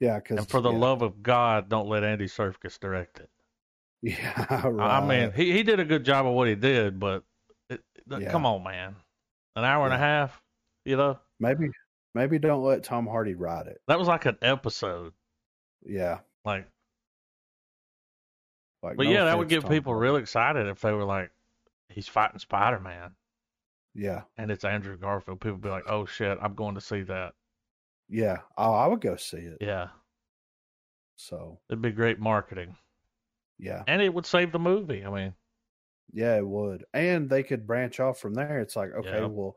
yeah, 0.01 0.19
because 0.19 0.39
And 0.39 0.49
for 0.49 0.61
the 0.61 0.71
yeah. 0.73 0.79
love 0.79 1.03
of 1.03 1.23
God, 1.23 1.69
don't 1.69 1.89
let 1.89 2.05
Andy 2.05 2.27
Serkis 2.27 2.79
direct 2.79 3.21
it. 3.21 3.31
yeah, 4.03 4.47
I- 4.49 4.69
right. 4.69 5.03
I 5.03 5.07
mean, 5.07 5.33
he 5.33 5.53
he 5.53 5.63
did 5.63 5.81
a 5.81 5.85
good 5.85 6.05
job 6.05 6.27
of 6.27 6.35
what 6.35 6.47
he 6.49 6.55
did, 6.55 7.01
but 7.01 7.25
it, 7.71 7.83
it- 8.11 8.21
Yeah. 8.23 8.31
come 8.31 8.47
on, 8.47 8.63
man, 8.63 8.95
an 9.57 9.65
hour 9.65 9.87
and 9.87 9.95
a 9.95 9.99
half, 9.99 10.41
you 10.85 10.97
know, 10.97 11.19
maybe, 11.41 11.71
maybe 12.15 12.39
don't 12.39 12.63
let 12.63 12.85
Tom 12.85 13.07
Hardy 13.07 13.35
write 13.35 13.67
it. 13.67 13.81
that 13.89 13.99
was 13.99 14.07
like 14.09 14.27
an 14.27 14.39
episode, 14.43 15.15
Yeah, 15.85 16.21
like. 16.45 16.69
like, 18.83 18.97
But 18.97 19.07
no 19.07 19.11
yeah, 19.13 19.25
that 19.25 19.39
would 19.39 19.49
get 19.49 19.63
Tom 19.63 19.71
people 19.71 19.93
Hardy. 19.95 20.07
real 20.07 20.17
excited 20.17 20.67
if 20.69 20.81
they 20.81 20.93
were 20.93 21.05
like, 21.05 21.31
he's 21.89 22.07
fighting 22.09 22.39
Spider 22.39 22.79
Man 22.81 23.15
Yeah, 23.95 24.23
and 24.37 24.51
it's 24.51 24.65
Andrew 24.65 24.97
Garfield. 24.97 25.41
People 25.41 25.59
be 25.59 25.69
like, 25.69 25.85
oh 25.89 26.05
shit, 26.05 26.37
I'm 26.43 26.55
going 26.55 26.75
to 26.75 26.81
see 26.81 27.03
that. 27.03 27.35
yeah. 28.09 28.39
Oh, 28.59 28.73
I 28.73 28.87
would 28.89 29.01
go 29.01 29.17
see 29.17 29.37
it. 29.39 29.59
Yeah, 29.61 29.89
So 31.17 31.61
it'd 31.69 31.81
be 31.83 31.93
great 31.93 32.19
marketing, 32.19 32.77
yeah, 33.59 33.83
and 33.87 34.03
it 34.03 34.13
would 34.13 34.27
save 34.27 34.51
the 34.53 34.59
movie. 34.59 35.05
I 35.05 35.11
mean, 35.11 35.35
yeah, 36.13 36.37
it 36.37 36.47
would, 36.47 36.85
and 36.93 37.31
they 37.31 37.43
could 37.43 37.67
branch 37.67 38.01
off 38.01 38.19
from 38.19 38.35
there. 38.35 38.59
It's 38.61 38.77
like, 38.77 38.93
okay, 38.93 39.21
Yeah. 39.21 39.27
well, 39.27 39.57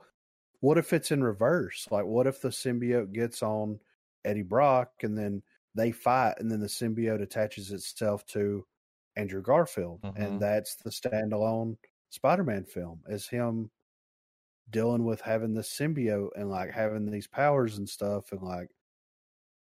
what 0.60 0.78
if 0.78 0.94
it's 0.94 1.12
in 1.12 1.24
reverse? 1.24 1.88
Like, 1.92 2.06
what 2.06 2.28
if 2.28 2.42
the 2.42 2.50
symbiote 2.50 3.12
gets 3.12 3.42
on 3.44 3.80
Eddie 4.24 4.44
Brock 4.44 4.92
and 5.04 5.18
then 5.18 5.42
they 5.76 5.92
fight, 5.92 6.36
and 6.40 6.52
then 6.52 6.60
the 6.60 6.68
symbiote 6.68 7.22
attaches 7.22 7.72
itself 7.72 8.26
to 8.28 8.66
Andrew 9.16 9.42
Garfield, 9.42 10.02
Mhm. 10.02 10.16
and 10.18 10.40
that's 10.40 10.76
the 10.76 10.90
standalone 10.92 11.78
Spider-Man 12.10 12.66
film 12.66 13.02
is 13.08 13.28
him 13.28 13.70
dealing 14.70 15.06
with 15.06 15.22
having 15.22 15.54
the 15.54 15.62
symbiote 15.62 16.30
and 16.36 16.50
like 16.50 16.72
having 16.72 17.10
these 17.10 17.28
powers 17.28 17.78
and 17.78 17.88
stuff, 17.88 18.32
and 18.32 18.42
like 18.42 18.70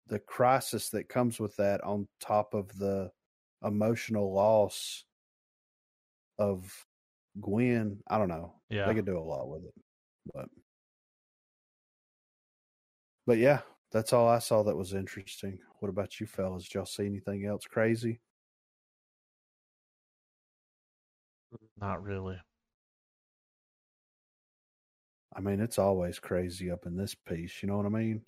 the 0.08 0.20
crisis 0.20 0.90
that 0.90 1.10
comes 1.10 1.40
with 1.40 1.56
that 1.58 1.84
on 1.84 2.08
top 2.20 2.54
of 2.54 2.78
the 2.78 3.12
emotional 3.64 4.34
loss 4.34 5.06
of 6.38 6.86
Gwen. 7.40 8.00
I 8.08 8.18
don't 8.18 8.30
know. 8.30 8.56
yeah, 8.70 8.88
They 8.88 8.96
could 8.96 9.06
do 9.06 9.18
a 9.18 9.20
lot 9.20 9.50
with 9.50 9.64
it. 9.66 9.74
But 10.34 10.50
But 13.28 13.38
yeah, 13.38 13.62
that's 13.92 14.14
all 14.14 14.28
I 14.28 14.40
saw 14.40 14.64
that 14.64 14.76
was 14.76 14.94
interesting. 14.94 15.60
What 15.80 15.90
about 15.90 16.20
you 16.20 16.28
fellas? 16.28 16.64
Did 16.64 16.76
y'all 16.76 16.86
see 16.86 17.06
anything 17.06 17.46
else 17.46 17.66
crazy? 17.66 18.22
not 21.80 22.04
really. 22.04 22.38
I 25.40 25.42
mean, 25.42 25.62
it's 25.62 25.80
always 25.80 26.20
crazy 26.20 26.70
up 26.70 26.86
in 26.86 26.98
this 26.98 27.16
piece, 27.16 27.64
you 27.64 27.70
know 27.70 27.78
what 27.78 27.86
I 27.86 27.90
mean? 27.90 28.22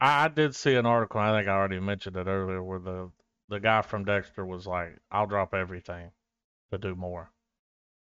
I, 0.00 0.24
I 0.24 0.28
did 0.28 0.54
see 0.54 0.74
an 0.74 0.86
article. 0.86 1.20
I 1.20 1.36
think 1.36 1.48
I 1.48 1.52
already 1.52 1.80
mentioned 1.80 2.16
it 2.16 2.26
earlier, 2.26 2.62
where 2.62 2.78
the 2.78 3.10
the 3.50 3.60
guy 3.60 3.82
from 3.82 4.06
Dexter 4.06 4.46
was 4.46 4.66
like, 4.66 4.98
"I'll 5.10 5.26
drop 5.26 5.52
everything 5.52 6.12
to 6.70 6.78
do 6.78 6.94
more." 6.94 7.30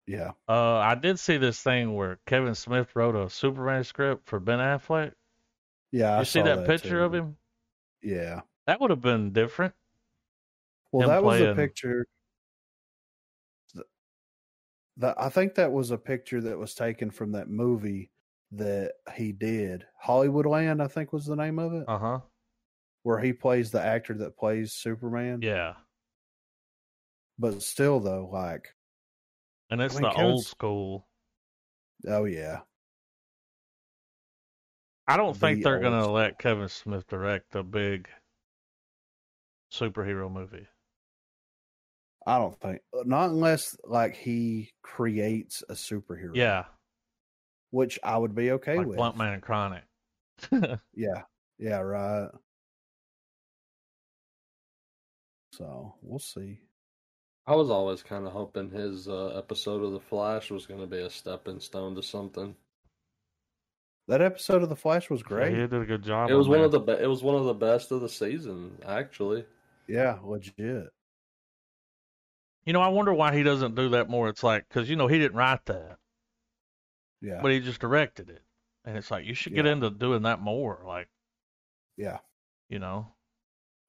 Yeah. 0.05 0.31
Uh, 0.47 0.77
I 0.77 0.95
did 0.95 1.19
see 1.19 1.35
this 1.35 1.61
thing 1.61 1.93
where 1.93 2.19
Kevin 2.25 2.55
Smith 2.55 2.95
wrote 2.95 3.15
a 3.15 3.29
Superman 3.29 3.83
script 3.83 4.29
for 4.29 4.39
Ben 4.39 4.59
Affleck. 4.59 5.11
Yeah. 5.91 6.15
I 6.15 6.19
you 6.19 6.25
see 6.25 6.39
saw 6.39 6.45
that, 6.45 6.65
picture 6.67 6.99
too. 6.99 7.03
of 7.03 7.13
him? 7.13 7.37
Yeah. 8.01 8.41
That 8.65 8.79
would 8.79 8.91
have 8.91 9.01
been 9.01 9.33
different. 9.33 9.73
Well, 10.93 11.09
him 11.09 11.15
that 11.15 11.23
was 11.23 11.41
a 11.41 11.53
picture. 11.53 12.07
Th- 14.99 15.15
That 15.15 15.19
I 15.21 15.29
think 15.29 15.55
that 15.55 15.71
was 15.71 15.91
a 15.91 15.97
picture 15.97 16.41
that 16.41 16.57
was 16.57 16.73
taken 16.75 17.11
from 17.11 17.31
that 17.33 17.49
movie 17.49 18.11
that 18.51 18.93
he 19.15 19.31
did. 19.31 19.85
Hollywoodland, 20.05 20.81
I 20.81 20.87
think 20.87 21.13
was 21.13 21.25
the 21.25 21.35
name 21.35 21.59
of 21.59 21.73
it, 21.73 21.85
Uh 21.87 21.97
huh. 21.99 22.19
where 23.03 23.19
he 23.19 23.33
plays 23.33 23.71
the 23.71 23.81
actor 23.81 24.13
that 24.15 24.37
plays 24.37 24.73
Superman. 24.73 25.41
Yeah, 25.41 25.75
But 27.39 27.61
still, 27.63 27.99
though, 27.99 28.27
like, 28.31 28.75
and 29.69 29.81
it's 29.81 29.95
mean, 29.95 30.03
the 30.03 30.11
old 30.13 30.45
school. 30.45 31.07
oh 32.07 32.25
yeah, 32.25 32.61
I 35.07 35.17
don't 35.17 35.35
think 35.35 35.63
they're 35.63 35.79
gonna 35.79 36.07
let 36.09 36.37
Kevin 36.39 36.69
Smith 36.69 37.07
direct 37.07 37.55
a 37.55 37.63
big 37.63 38.09
superhero 39.71 40.29
movie. 40.31 40.67
I 42.27 42.37
don't 42.39 42.59
think 42.59 42.81
not 43.05 43.29
unless 43.29 43.75
like 43.85 44.15
he 44.15 44.71
creates 44.83 45.63
a 45.69 45.73
superhero. 45.73 46.35
Yeah, 46.35 46.65
which 47.71 47.97
I 48.03 48.17
would 48.17 48.35
be 48.35 48.51
okay 48.51 48.77
like 48.77 48.87
with. 48.87 48.97
Blunt 48.97 49.17
Man 49.17 49.33
and 49.33 49.41
Chronic. 49.41 49.83
Yeah, 50.93 51.21
yeah, 51.57 51.79
right. 51.79 52.29
So 55.53 55.95
we'll 56.01 56.19
see. 56.19 56.59
I 57.47 57.55
was 57.55 57.69
always 57.69 58.03
kind 58.03 58.25
of 58.27 58.33
hoping 58.33 58.69
his 58.69 59.07
uh, 59.07 59.27
episode 59.37 59.81
of 59.83 59.93
The 59.93 59.99
Flash 60.01 60.51
was 60.51 60.65
going 60.65 60.81
to 60.81 60.85
be 60.87 60.99
a 60.99 61.09
stepping 61.09 61.59
stone 61.61 61.95
to 61.95 62.03
something. 62.03 62.55
That 64.09 64.21
episode 64.21 64.63
of 64.63 64.69
the 64.69 64.75
Flash 64.75 65.09
was 65.09 65.21
Yeah, 65.21 65.27
great. 65.27 65.51
he 65.53 65.57
did 65.59 65.73
a 65.73 65.85
good 65.85 66.03
job. 66.03 66.29
It 66.29 66.33
was 66.35 66.47
on 66.47 66.51
one 66.51 66.59
that. 66.59 66.65
of 66.65 66.71
the 66.73 66.79
be- 66.81 67.01
it 67.03 67.07
was 67.07 67.23
one 67.23 67.35
of 67.35 67.45
the 67.45 67.53
best 67.53 67.91
of 67.91 68.01
the 68.01 68.09
season, 68.09 68.77
actually. 68.85 69.45
Yeah, 69.87 70.17
legit. 70.23 70.89
You 72.67 72.73
know, 72.73 72.81
I 72.81 72.89
wonder 72.89 73.13
why 73.13 73.33
he 73.33 73.43
doesn't 73.43 73.75
do 73.75 73.89
that 73.89 74.09
more. 74.09 74.27
It's 74.27 74.43
like 74.43 74.67
because 74.67 74.89
you 74.89 74.97
know 74.97 75.07
he 75.07 75.17
didn't 75.17 75.37
write 75.37 75.65
that, 75.67 75.97
Yeah, 77.21 77.39
but 77.41 77.51
he 77.53 77.61
just 77.61 77.79
directed 77.79 78.29
it, 78.29 78.41
and 78.83 78.97
it's 78.97 79.09
like 79.09 79.25
you 79.25 79.33
should 79.33 79.55
get 79.55 79.63
Yeah. 79.65 79.71
into 79.71 79.89
doing 79.89 80.23
that 80.23 80.41
more. 80.41 80.83
Like 80.85 81.07
yeah. 81.95 82.17
you 82.69 82.79
know, 82.79 83.07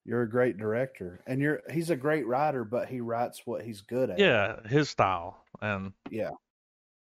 You're 0.05 0.21
a 0.21 0.29
great 0.29 0.57
director, 0.57 1.21
and 1.27 1.41
you're 1.41 1.61
he's 1.69 1.89
a 1.89 1.97
great 1.97 2.25
writer, 2.25 2.63
but 2.63 2.87
he 2.87 3.01
writes 3.01 3.41
what 3.45 3.63
he's 3.65 3.81
good 3.81 4.11
at. 4.11 4.17
yeah, 4.19 4.65
his 4.65 4.89
style, 4.89 5.43
and 5.61 5.91
yeah. 6.09 6.31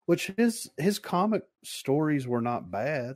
Which 0.06 0.28
his 0.38 0.70
his 0.78 1.00
comic 1.00 1.44
stories 1.64 2.28
were 2.28 2.42
not 2.42 2.70
bad 2.70 3.16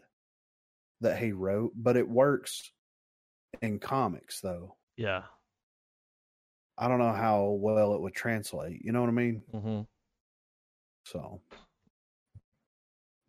that 1.02 1.20
he 1.20 1.32
wrote, 1.32 1.74
but 1.76 1.96
it 1.96 2.10
works 2.10 2.72
in 3.62 3.78
comics 3.78 4.42
though. 4.42 4.78
yeah, 4.96 5.26
I 6.78 6.88
don't 6.88 7.00
know 7.00 7.14
how 7.14 7.58
well 7.60 7.94
it 7.94 8.02
would 8.02 8.14
translate. 8.14 8.84
You 8.84 8.92
know 8.92 9.02
what 9.02 9.10
I 9.10 9.14
mean? 9.14 9.42
hmm 9.52 9.82
So 11.06 11.42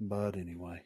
But 0.00 0.36
anyway, 0.36 0.82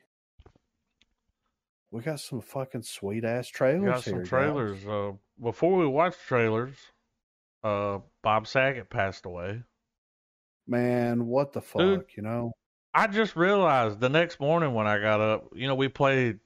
we 1.90 2.02
got 2.02 2.20
some 2.20 2.40
fucking 2.40 2.82
sweet 2.82 3.24
ass 3.24 3.48
trailers 3.48 3.80
We 3.82 3.86
got 3.88 4.04
here. 4.04 4.12
some 4.12 4.18
guys. 4.20 4.28
trailers. 4.28 4.86
Uh, 4.86 5.12
before 5.42 5.76
we 5.76 5.86
watch 5.86 6.14
trailers, 6.26 6.76
uh, 7.64 7.98
Bob 8.22 8.46
Saget 8.46 8.88
passed 8.90 9.26
away. 9.26 9.62
Man, 10.66 11.26
what 11.26 11.52
the 11.52 11.60
fuck? 11.60 11.80
Dude. 11.80 12.04
You 12.16 12.22
know? 12.22 12.52
I 12.94 13.06
just 13.08 13.34
realized 13.36 14.00
the 14.00 14.08
next 14.08 14.38
morning 14.38 14.74
when 14.74 14.86
I 14.86 14.98
got 15.00 15.20
up, 15.20 15.48
you 15.54 15.66
know, 15.66 15.74
we 15.74 15.88
played 15.88 16.38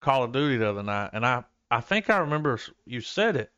Call 0.00 0.22
of 0.22 0.32
Duty 0.32 0.58
the 0.58 0.68
other 0.68 0.82
night, 0.82 1.10
and 1.12 1.26
I, 1.26 1.44
I 1.70 1.80
think 1.80 2.10
I 2.10 2.18
remember 2.18 2.58
you 2.84 3.00
said 3.00 3.36
it. 3.36 3.50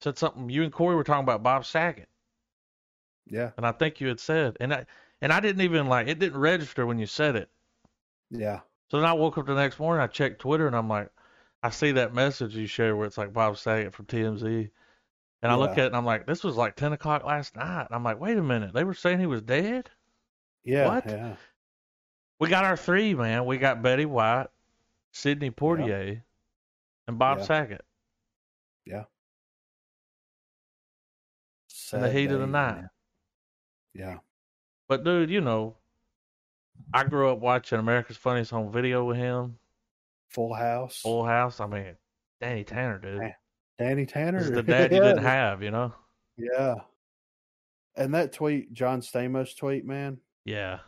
Said 0.00 0.18
something. 0.18 0.48
You 0.50 0.62
and 0.62 0.72
Corey 0.72 0.94
were 0.94 1.04
talking 1.04 1.24
about 1.24 1.42
Bob 1.42 1.64
Saget, 1.64 2.08
Yeah, 3.26 3.52
and 3.56 3.66
I 3.66 3.72
think 3.72 4.00
you 4.00 4.08
had 4.08 4.20
said, 4.20 4.56
and 4.60 4.72
I, 4.74 4.86
and 5.20 5.32
I 5.32 5.40
didn't 5.40 5.62
even 5.62 5.86
like 5.86 6.08
it 6.08 6.18
didn't 6.18 6.38
register 6.38 6.86
when 6.86 6.98
you 6.98 7.06
said 7.06 7.36
it. 7.36 7.48
yeah, 8.30 8.60
So 8.90 8.98
then 9.00 9.08
I 9.08 9.14
woke 9.14 9.38
up 9.38 9.46
the 9.46 9.54
next 9.54 9.78
morning, 9.78 10.02
I 10.02 10.06
checked 10.06 10.40
Twitter, 10.40 10.66
and 10.66 10.76
I'm 10.76 10.88
like, 10.88 11.10
I 11.62 11.70
see 11.70 11.92
that 11.92 12.14
message 12.14 12.54
you 12.54 12.66
shared 12.66 12.96
where 12.96 13.06
it's 13.06 13.18
like 13.18 13.32
Bob 13.32 13.56
Saget 13.58 13.94
from 13.94 14.06
TMZ. 14.06 14.70
And 15.42 15.52
I 15.52 15.54
look 15.54 15.72
at 15.72 15.78
it 15.78 15.86
and 15.86 15.96
I'm 15.96 16.04
like, 16.04 16.26
this 16.26 16.42
was 16.42 16.56
like 16.56 16.76
10 16.76 16.92
o'clock 16.92 17.24
last 17.24 17.56
night. 17.56 17.88
I'm 17.90 18.02
like, 18.02 18.18
wait 18.20 18.36
a 18.38 18.42
minute. 18.42 18.72
They 18.72 18.84
were 18.84 18.94
saying 18.94 19.20
he 19.20 19.26
was 19.26 19.42
dead? 19.42 19.90
yeah, 20.64 20.86
What? 20.88 21.06
yeah. 21.06 21.36
We 22.40 22.48
got 22.48 22.64
our 22.64 22.76
three, 22.76 23.14
man. 23.14 23.46
We 23.46 23.58
got 23.58 23.82
Betty 23.82 24.06
White, 24.06 24.48
Sidney 25.12 25.50
Poitier, 25.50 26.22
and 27.06 27.18
Bob 27.18 27.42
Saget. 27.42 27.84
Yeah. 28.84 29.02
Saget. 29.02 29.06
In 31.92 32.00
the 32.00 32.08
Sad 32.08 32.16
heat 32.16 32.30
of 32.30 32.40
the 32.40 32.46
night. 32.46 32.74
man. 32.76 32.90
Yeah, 33.94 34.18
But, 34.88 35.04
dude, 35.04 35.30
you 35.30 35.40
know, 35.40 35.76
I 36.92 37.04
grew 37.04 37.30
up 37.30 37.38
watching 37.38 37.78
America's 37.78 38.16
Funniest 38.18 38.50
Home 38.50 38.70
Video 38.70 39.04
with 39.04 39.16
him, 39.16 39.58
Full 40.28 40.52
House. 40.52 41.00
Full 41.00 41.24
House. 41.24 41.60
I 41.60 41.66
mean, 41.66 41.96
Danny 42.40 42.64
Tanner, 42.64 42.98
dude. 42.98 43.32
Danny 43.78 44.04
Tanner. 44.04 44.38
This 44.38 44.48
is 44.48 44.54
the 44.54 44.62
dad 44.64 44.92
you 44.92 45.00
didn't 45.00 45.22
have, 45.22 45.62
you 45.62 45.70
know? 45.70 45.94
Yeah. 46.36 46.74
And 47.96 48.14
that 48.14 48.34
tweet, 48.34 48.72
John 48.74 49.00
Stamos 49.00 49.56
tweet, 49.56 49.86
man, 49.86 50.18
Yeah. 50.44 50.80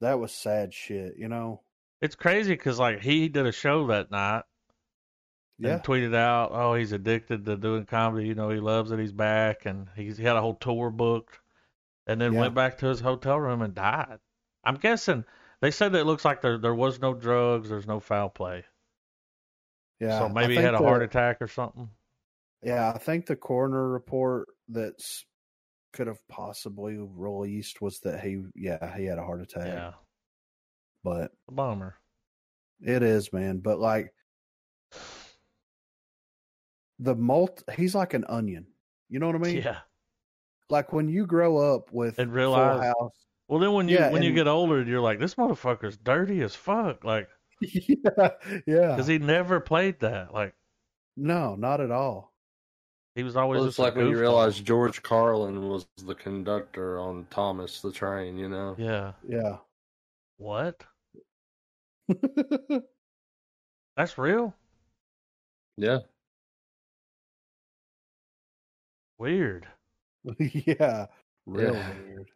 that 0.00 0.18
was 0.18 0.32
sad 0.32 0.74
shit, 0.74 1.14
you 1.16 1.28
know? 1.28 1.60
It's 2.00 2.16
crazy 2.16 2.52
because 2.54 2.78
like 2.80 3.00
he 3.00 3.28
did 3.28 3.46
a 3.46 3.52
show 3.52 3.86
that 3.86 4.10
night 4.10 4.42
Yeah. 5.58 5.74
and 5.74 5.82
tweeted 5.84 6.14
out, 6.14 6.50
"Oh, 6.52 6.74
he's 6.74 6.92
addicted 6.92 7.44
to 7.46 7.56
doing 7.56 7.86
comedy. 7.86 8.26
You 8.26 8.34
know, 8.34 8.50
he 8.50 8.58
loves 8.60 8.90
it. 8.90 8.98
He's 8.98 9.12
back, 9.12 9.66
and 9.66 9.88
he's, 9.94 10.16
he 10.16 10.24
had 10.24 10.36
a 10.36 10.40
whole 10.40 10.54
tour 10.56 10.90
booked, 10.90 11.38
and 12.06 12.20
then 12.20 12.32
Yeah. 12.32 12.40
went 12.40 12.54
back 12.54 12.78
to 12.78 12.86
his 12.86 13.00
hotel 13.00 13.38
room 13.38 13.62
and 13.62 13.74
died. 13.74 14.18
I'm 14.64 14.76
guessing 14.76 15.24
they 15.60 15.70
said 15.70 15.92
that 15.92 16.00
it 16.00 16.04
looks 16.06 16.24
like 16.24 16.42
there 16.42 16.58
there 16.58 16.74
was 16.74 17.00
no 17.00 17.14
drugs, 17.14 17.68
there's 17.68 17.86
no 17.86 18.00
foul 18.00 18.30
play, 18.30 18.64
Yeah. 20.00 20.18
so 20.18 20.28
maybe 20.28 20.56
he 20.56 20.60
had 20.62 20.74
a 20.74 20.78
the- 20.78 20.84
heart 20.84 21.02
attack 21.02 21.40
or 21.40 21.48
something. 21.48 21.90
Yeah, 22.62 22.92
I 22.94 22.98
think 22.98 23.26
the 23.26 23.36
coroner 23.36 23.88
report 23.88 24.48
that's 24.68 25.24
could 25.92 26.06
have 26.08 26.26
possibly 26.28 26.96
released 26.98 27.80
was 27.80 28.00
that 28.00 28.20
he, 28.20 28.42
yeah, 28.56 28.96
he 28.96 29.04
had 29.04 29.18
a 29.18 29.22
heart 29.24 29.42
attack. 29.42 29.66
Yeah, 29.66 29.92
But 31.04 31.30
a 31.48 31.52
bummer. 31.52 32.00
it 32.80 33.02
is, 33.04 33.32
man. 33.32 33.58
But 33.58 33.78
like 33.78 34.12
the 37.04 37.14
mult, 37.14 37.62
he's 37.76 37.94
like 37.94 38.14
an 38.14 38.24
onion. 38.28 38.66
You 39.10 39.18
know 39.20 39.26
what 39.26 39.36
I 39.36 39.38
mean? 39.38 39.56
Yeah, 39.58 39.78
Like 40.70 40.92
when 40.92 41.08
you 41.08 41.26
grow 41.26 41.58
up 41.74 41.92
with 41.92 42.18
And 42.18 42.30
Full 42.30 42.36
realize- 42.36 42.82
House. 42.98 43.26
Well, 43.48 43.60
then 43.60 43.72
when 43.74 43.88
you 43.88 43.98
Yeah, 43.98 44.10
when 44.10 44.22
you 44.22 44.32
get 44.32 44.48
older, 44.48 44.82
you're 44.82 45.02
like, 45.02 45.18
this 45.20 45.34
motherfucker's 45.34 45.98
dirty 45.98 46.40
as 46.40 46.54
fuck, 46.54 47.04
like 47.04 47.28
yeah, 47.60 48.30
yeah. 48.66 48.90
because 48.96 49.06
he 49.06 49.18
never 49.18 49.60
played 49.60 50.00
that. 50.00 50.32
Like 50.32 50.54
No, 51.16 51.54
not 51.54 51.80
at 51.82 51.90
all. 51.90 52.32
he 53.14 53.22
was 53.22 53.36
always 53.36 53.58
Well, 53.58 53.66
just 53.68 53.78
it's 53.78 53.82
like 53.84 53.96
when 53.96 54.08
you 54.08 54.18
realize 54.18 54.58
George 54.60 55.02
Carlin 55.02 55.68
was 55.68 55.86
the 56.06 56.14
conductor 56.14 56.98
on 56.98 57.26
Thomas 57.30 57.82
the 57.82 57.92
Train, 57.92 58.38
you 58.38 58.48
know? 58.48 58.74
Yeah. 58.78 59.12
Yeah. 59.28 59.58
What? 60.38 60.82
That's 63.96 64.16
real? 64.18 64.54
Yeah. 65.76 65.98
Weird. 69.18 69.66
yeah. 70.38 71.06
Real 71.46 71.74
Yeah. 71.74 71.90
weird. 72.06 72.30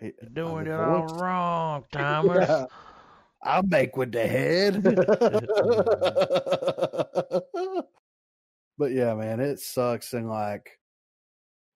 He- 0.00 0.12
You're 0.20 0.30
doing 0.32 0.64
the 0.64 0.72
it 0.72 0.80
all 0.80 1.06
wrong, 1.18 1.84
Thomas. 1.92 2.48
Yeah. 2.48 2.66
I'll 3.42 3.62
make 3.62 3.96
with 3.96 4.12
the 4.12 4.26
head. 4.26 4.82
but 8.78 8.92
yeah, 8.92 9.14
man, 9.14 9.40
it 9.40 9.60
sucks. 9.60 10.12
And 10.14 10.28
like, 10.28 10.78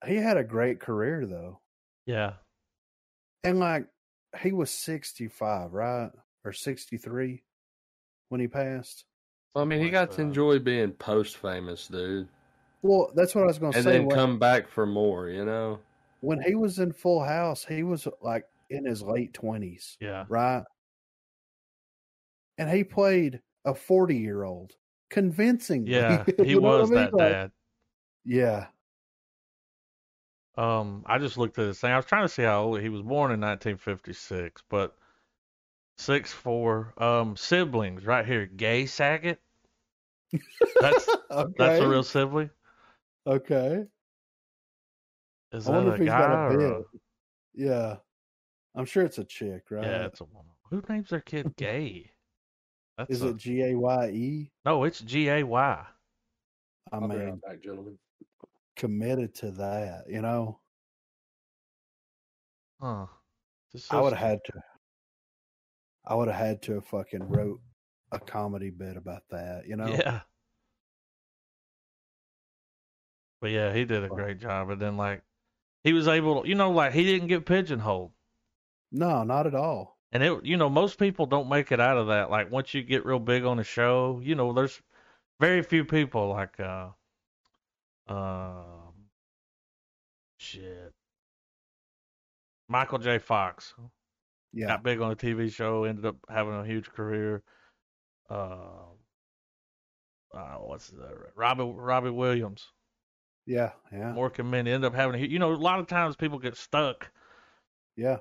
he 0.06 0.16
had 0.16 0.36
a 0.36 0.44
great 0.44 0.80
career 0.80 1.26
though. 1.26 1.60
yeah. 2.06 2.34
And 3.44 3.60
like, 3.60 3.86
he 4.42 4.52
was 4.52 4.70
65, 4.70 5.72
right? 5.72 6.10
Or 6.44 6.52
63 6.52 7.42
when 8.30 8.40
he 8.40 8.48
passed. 8.48 9.04
I 9.54 9.64
mean, 9.64 9.80
he 9.80 9.90
got 9.90 10.10
to 10.12 10.22
enjoy 10.22 10.58
being 10.58 10.90
post 10.92 11.36
famous, 11.36 11.86
dude. 11.86 12.28
Well, 12.82 13.10
that's 13.14 13.34
what 13.34 13.44
I 13.44 13.46
was 13.46 13.58
going 13.58 13.72
to 13.72 13.76
say. 13.76 13.80
And 13.80 13.84
say. 13.84 13.92
then 13.98 14.06
when, 14.06 14.16
come 14.16 14.38
back 14.38 14.68
for 14.68 14.86
more, 14.86 15.28
you 15.28 15.44
know? 15.44 15.80
when 16.20 16.40
he 16.42 16.54
was 16.54 16.78
in 16.78 16.92
Full 16.92 17.22
House, 17.24 17.64
he 17.64 17.82
was 17.82 18.06
like 18.22 18.44
in 18.70 18.84
his 18.84 19.02
late 19.02 19.32
20s, 19.32 19.96
Yeah. 20.00 20.24
right? 20.28 20.64
And 22.58 22.68
he 22.70 22.82
played 22.84 23.40
a 23.64 23.74
40 23.74 24.16
year 24.16 24.42
old 24.44 24.74
convincingly. 25.10 25.92
Yeah. 25.92 26.24
He 26.38 26.50
You 26.50 26.60
know 26.60 26.68
what 26.68 26.80
was 26.80 26.90
I 26.90 26.94
mean? 26.94 27.04
that 27.04 27.14
Like, 27.14 27.32
dad. 27.32 27.50
Yeah. 28.24 28.66
Um, 30.56 31.04
I 31.06 31.18
just 31.18 31.38
looked 31.38 31.56
at 31.58 31.66
his 31.66 31.78
thing. 31.80 31.92
I 31.92 31.96
was 31.96 32.04
trying 32.06 32.24
to 32.24 32.28
see 32.28 32.42
how 32.42 32.62
old 32.64 32.80
he 32.80 32.88
was 32.88 33.02
born 33.02 33.30
in 33.30 33.40
1956, 33.40 34.62
but 34.68 34.96
six 35.98 36.32
four. 36.32 36.92
Um, 36.98 37.36
siblings 37.36 38.04
right 38.04 38.26
here. 38.26 38.46
Gay 38.46 38.86
Saget. 38.86 39.40
That's 40.80 41.08
Okay. 41.30 41.52
that's 41.58 41.80
a 41.80 41.88
real 41.88 42.02
sibling. 42.02 42.50
Okay. 43.28 43.84
Is 45.52 45.68
I 45.68 45.72
that 45.72 45.76
wonder 45.78 45.90
a 45.90 45.94
if 45.94 46.00
he's 46.00 46.08
guy 46.08 46.18
got 46.18 46.30
a 46.30 46.36
or 46.54 46.58
bid. 46.58 46.70
a, 46.70 46.82
Yeah. 47.54 47.96
I'm 48.74 48.84
sure 48.86 49.04
it's 49.04 49.18
a 49.18 49.24
chick, 49.24 49.64
right? 49.70 49.84
yeah? 49.84 50.06
It's 50.06 50.20
a 50.20 50.24
woman. 50.24 50.52
Who 50.70 50.82
names 50.88 51.10
their 51.10 51.20
kid 51.20 51.54
Gay? 51.56 52.10
That's 52.96 53.10
Is 53.10 53.22
a- 53.22 53.28
it 53.28 53.36
G 53.36 53.62
A 53.62 53.74
Y 53.78 54.08
E? 54.10 54.50
no? 54.64 54.84
It's 54.84 55.00
G 55.00 55.28
A 55.28 55.42
Y. 55.42 55.86
I 56.90 56.96
I'll 56.96 57.00
be 57.06 57.16
mean, 57.16 57.24
right 57.26 57.40
back, 57.42 57.62
gentlemen. 57.62 57.98
committed 58.76 59.34
to 59.36 59.50
that, 59.52 60.04
you 60.08 60.22
know? 60.22 60.58
Huh. 62.80 63.06
This 63.72 63.90
I 63.92 64.00
would 64.00 64.12
have 64.14 64.26
had 64.28 64.38
to. 64.46 64.52
I 66.06 66.14
would 66.14 66.28
have 66.28 66.36
had 66.36 66.62
to 66.62 66.74
have 66.74 66.86
fucking 66.86 67.28
wrote 67.28 67.60
a 68.12 68.18
comedy 68.18 68.70
bit 68.70 68.96
about 68.96 69.22
that, 69.30 69.66
you 69.66 69.76
know? 69.76 69.86
Yeah. 69.88 70.20
But 73.40 73.50
yeah, 73.50 73.72
he 73.72 73.84
did 73.84 74.04
a 74.04 74.08
great 74.08 74.38
job. 74.40 74.70
And 74.70 74.80
then 74.80 74.96
like 74.96 75.22
he 75.84 75.92
was 75.92 76.08
able 76.08 76.42
to, 76.42 76.48
you 76.48 76.54
know, 76.54 76.70
like 76.70 76.92
he 76.92 77.04
didn't 77.04 77.28
get 77.28 77.46
pigeonholed. 77.46 78.12
No, 78.90 79.22
not 79.22 79.46
at 79.46 79.54
all. 79.54 79.98
And 80.10 80.22
it, 80.22 80.44
you 80.44 80.56
know, 80.56 80.70
most 80.70 80.98
people 80.98 81.26
don't 81.26 81.48
make 81.48 81.70
it 81.70 81.80
out 81.80 81.98
of 81.98 82.08
that. 82.08 82.30
Like 82.30 82.50
once 82.50 82.72
you 82.72 82.82
get 82.82 83.04
real 83.04 83.18
big 83.18 83.44
on 83.44 83.58
a 83.58 83.64
show, 83.64 84.20
you 84.22 84.34
know, 84.34 84.52
there's 84.52 84.80
very 85.38 85.62
few 85.62 85.84
people 85.84 86.30
like, 86.30 86.58
uh, 86.58 86.88
um, 88.08 88.94
shit, 90.38 90.94
Michael 92.68 92.98
J. 92.98 93.18
Fox 93.18 93.74
Yeah. 94.52 94.68
got 94.68 94.82
big 94.82 95.00
on 95.00 95.12
a 95.12 95.16
TV 95.16 95.52
show, 95.52 95.84
ended 95.84 96.06
up 96.06 96.16
having 96.28 96.54
a 96.54 96.64
huge 96.64 96.88
career. 96.90 97.42
Uh, 98.30 98.86
uh 100.32 100.54
what's 100.56 100.88
that? 100.88 101.14
Robbie 101.34 101.64
Robbie 101.64 102.10
Williams, 102.10 102.72
Yeah. 103.48 103.70
Yeah. 103.90 104.12
Mork 104.12 104.38
and 104.38 104.50
Mindy, 104.50 104.70
end 104.72 104.84
up 104.84 104.94
having 104.94 105.18
you 105.30 105.38
know, 105.38 105.52
a 105.52 105.56
lot 105.56 105.80
of 105.80 105.86
times 105.86 106.14
people 106.16 106.38
get 106.38 106.54
stuck 106.54 107.10
Yeah. 107.96 108.18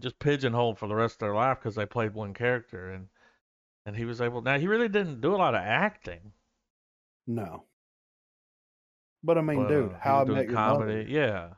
just 0.00 0.18
pigeonholed 0.18 0.78
for 0.78 0.88
the 0.88 0.96
rest 0.96 1.14
of 1.14 1.18
their 1.20 1.34
life 1.34 1.60
because 1.60 1.76
they 1.76 1.86
played 1.86 2.12
one 2.12 2.34
character 2.34 2.90
and 2.90 3.06
and 3.86 3.94
he 3.94 4.04
was 4.04 4.20
able 4.20 4.42
now 4.42 4.58
he 4.58 4.66
really 4.66 4.88
didn't 4.88 5.20
do 5.20 5.32
a 5.34 5.36
lot 5.36 5.54
of 5.54 5.60
acting 5.62 6.32
No. 7.28 7.66
But 9.22 9.38
I 9.38 9.42
mean, 9.42 9.62
but, 9.62 9.68
dude, 9.68 9.92
uh, 9.92 9.98
how 10.00 10.22
I 10.22 10.24
met 10.24 10.46
your 10.46 10.54
comedy 10.54 10.96
mother. 10.96 11.08
yeah 11.08 11.48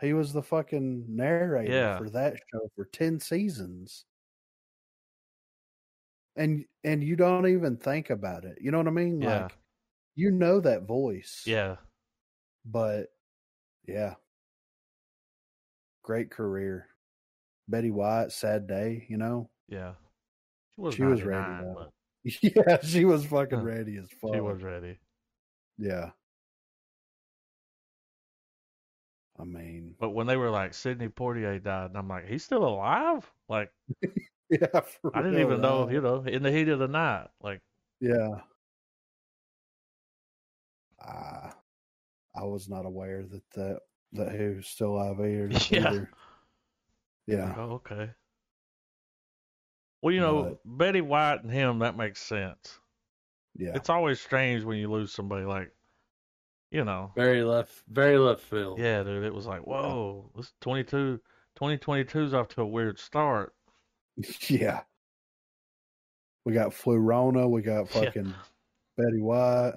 He 0.00 0.12
was 0.12 0.32
the 0.32 0.42
fucking 0.42 1.04
narrator 1.08 1.72
Yeah. 1.72 1.98
for 1.98 2.08
that 2.10 2.36
show 2.52 2.70
for 2.76 2.84
ten 2.92 3.18
seasons. 3.18 4.04
And 6.36 6.64
and 6.84 7.02
you 7.02 7.16
don't 7.16 7.46
even 7.48 7.76
think 7.76 8.10
about 8.10 8.44
it. 8.44 8.58
You 8.60 8.70
know 8.70 8.78
what 8.78 8.86
I 8.86 8.90
mean? 8.90 9.20
Yeah. 9.20 9.42
Like 9.44 9.58
you 10.14 10.30
know 10.30 10.60
that 10.60 10.84
voice. 10.84 11.42
yeah 11.44 11.76
But 12.64 13.06
yeah. 13.86 14.14
Great 16.02 16.30
career. 16.30 16.88
Betty 17.68 17.90
White, 17.90 18.32
sad 18.32 18.66
day. 18.66 19.06
You 19.08 19.16
know, 19.16 19.50
Yeah. 19.68 19.92
She 20.74 20.80
was, 20.80 20.94
She 20.96 21.02
was 21.04 21.22
ready, 21.22 21.64
but 21.74 21.90
yeah, 22.42 22.78
she 22.82 23.04
was 23.04 23.24
fucking 23.26 23.58
ready 23.62 23.96
as 23.98 24.08
fuck. 24.20 24.34
she 24.34 24.40
was 24.40 24.62
ready. 24.62 24.98
Yeah. 25.78 26.10
I 29.38 29.44
mean, 29.44 29.94
But 29.98 30.10
when 30.10 30.26
they 30.26 30.36
were 30.36 30.50
like 30.50 30.74
Sidney 30.74 31.08
Poitier 31.08 31.62
died, 31.62 31.86
and 31.90 31.96
I'm 31.98 32.08
like, 32.08 32.26
he's 32.28 32.44
still 32.44 32.64
alive? 32.64 33.28
Like 33.48 33.70
yeah, 34.50 34.80
for 35.02 35.16
I 35.16 35.22
didn't 35.22 35.40
even 35.40 35.60
know, 35.60 35.88
you 35.90 36.00
know, 36.00 36.22
in 36.22 36.42
the 36.42 36.52
heat 36.52 36.68
of 36.68 36.78
the 36.78 36.88
night. 36.88 37.28
Like 37.42 37.60
Yeah. 38.00 38.40
I 41.00 41.50
I 42.36 42.44
was 42.44 42.68
not 42.68 42.86
aware 42.86 43.22
that 43.22 43.42
that 43.54 43.80
that 44.12 44.32
he 44.32 44.46
was 44.56 44.66
still 44.66 44.96
alive 44.96 45.20
either. 45.20 45.48
Yeah. 45.70 45.90
either. 45.90 46.10
Yeah. 47.26 47.54
Oh, 47.56 47.72
okay. 47.74 48.10
Well, 50.02 50.12
you 50.12 50.20
know, 50.20 50.58
Betty 50.64 51.00
White 51.00 51.42
and 51.42 51.50
him, 51.50 51.78
that 51.78 51.96
makes 51.96 52.20
sense. 52.20 52.78
Yeah. 53.56 53.72
It's 53.74 53.88
always 53.88 54.20
strange 54.20 54.62
when 54.62 54.76
you 54.76 54.90
lose 54.90 55.12
somebody 55.12 55.46
like, 55.46 55.70
you 56.70 56.84
know. 56.84 57.10
Very 57.16 57.42
left, 57.42 57.72
very 57.88 58.18
left 58.18 58.42
field. 58.42 58.78
Yeah, 58.78 59.02
dude, 59.02 59.24
it 59.24 59.32
was 59.32 59.46
like, 59.46 59.66
whoa, 59.66 60.30
this 60.36 60.52
22, 60.60 61.18
2022's 61.58 62.34
off 62.34 62.48
to 62.48 62.60
a 62.62 62.66
weird 62.66 62.98
start. 62.98 63.54
Yeah. 64.48 64.82
We 66.44 66.52
got 66.52 66.72
Flurona. 66.72 67.48
We 67.48 67.62
got 67.62 67.88
Yeah. 67.94 68.02
fucking 68.04 68.34
Betty 68.98 69.20
White. 69.22 69.72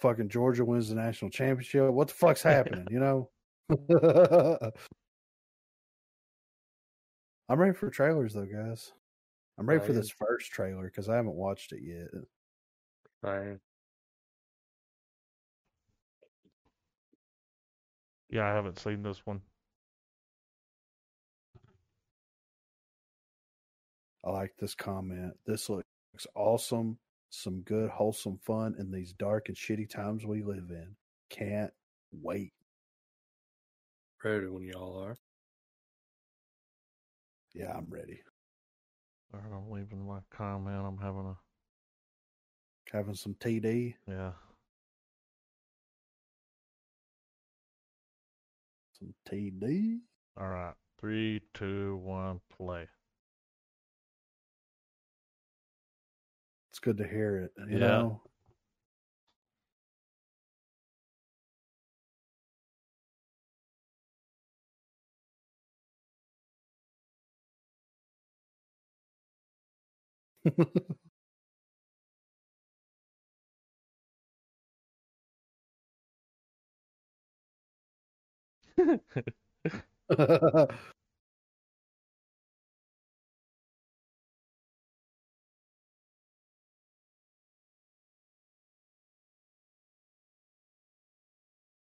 Fucking 0.00 0.28
Georgia 0.30 0.64
wins 0.64 0.88
the 0.88 0.94
national 0.94 1.30
championship. 1.30 1.90
What 1.92 2.08
the 2.08 2.14
fuck's 2.14 2.42
happening? 2.42 2.86
You 2.90 3.00
know. 3.00 3.30
I'm 7.48 7.58
ready 7.58 7.74
for 7.74 7.90
trailers 7.90 8.34
though, 8.34 8.46
guys. 8.46 8.92
I'm 9.58 9.66
ready 9.68 9.80
for 9.80 9.92
Right. 9.92 9.96
this 9.96 10.10
first 10.10 10.50
trailer 10.52 10.84
because 10.84 11.08
I 11.08 11.16
haven't 11.16 11.34
watched 11.34 11.72
it 11.72 11.82
yet. 11.82 12.08
Right. 13.22 13.58
Yeah, 18.30 18.46
I 18.46 18.54
haven't 18.54 18.78
seen 18.78 19.02
this 19.02 19.26
one. 19.26 19.42
I 24.24 24.30
like 24.30 24.54
this 24.58 24.74
comment. 24.74 25.34
This 25.46 25.68
looks 25.68 25.84
awesome. 26.34 26.98
Some 27.30 27.60
good, 27.62 27.90
wholesome 27.90 28.38
fun 28.44 28.74
in 28.78 28.90
these 28.90 29.12
dark 29.12 29.48
and 29.48 29.56
shitty 29.56 29.88
times 29.88 30.26
we 30.26 30.42
live 30.42 30.70
in. 30.70 30.96
Can't 31.30 31.72
wait. 32.12 32.52
Ready 34.22 34.48
when 34.48 34.64
y'all 34.64 35.00
are. 35.02 35.16
Yeah, 37.54 37.72
I'm 37.76 37.86
ready. 37.88 38.20
All 39.32 39.40
right, 39.40 39.56
I'm 39.56 39.70
leaving 39.70 40.06
my 40.06 40.18
comment. 40.30 40.84
I'm 40.84 40.98
having 40.98 41.26
a 41.26 41.36
Having 42.92 43.14
some 43.14 43.34
TD. 43.34 43.94
yeah. 44.08 44.32
Some 48.98 49.14
TD. 49.28 50.00
All 50.36 50.48
right, 50.48 50.74
three, 50.98 51.40
two, 51.54 51.96
one, 52.02 52.40
play. 52.50 52.88
It's 56.80 56.84
good 56.86 56.96
to 56.98 57.06
hear 57.06 57.36
it. 57.36 57.52
You 57.70 57.78
Yeah. 57.78 57.78
know? 57.78 58.22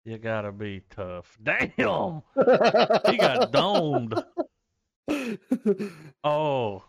You 0.05 0.17
gotta 0.17 0.51
be 0.51 0.81
tough. 0.89 1.37
Damn, 1.43 2.21
he 3.07 3.17
got 3.17 3.45
domed. 3.51 4.15
Oh, 6.23 6.83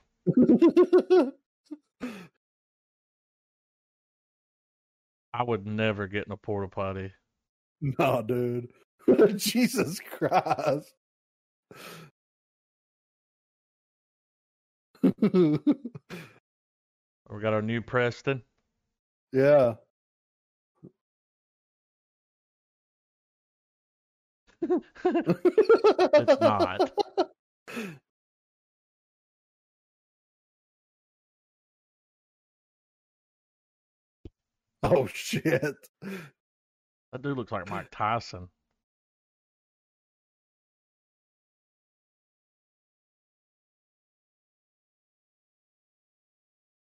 I 5.32 5.42
would 5.42 5.66
never 5.66 6.06
get 6.06 6.26
in 6.26 6.32
a 6.32 6.36
porta 6.36 6.68
potty. 6.68 7.12
no, 7.80 8.22
dude. 8.22 8.68
Jesus 9.36 10.00
Christ. 10.00 10.94
We 15.22 15.58
got 17.40 17.52
our 17.52 17.62
new 17.62 17.80
Preston. 17.82 18.42
yeah. 19.32 19.74
It's 25.04 26.40
not. 26.40 26.90
Oh 34.84 35.06
shit. 35.08 35.88
That 37.12 37.22
dude 37.22 37.36
looks 37.38 37.50
like 37.52 37.70
Mike 37.70 37.88
Tyson. 37.90 38.50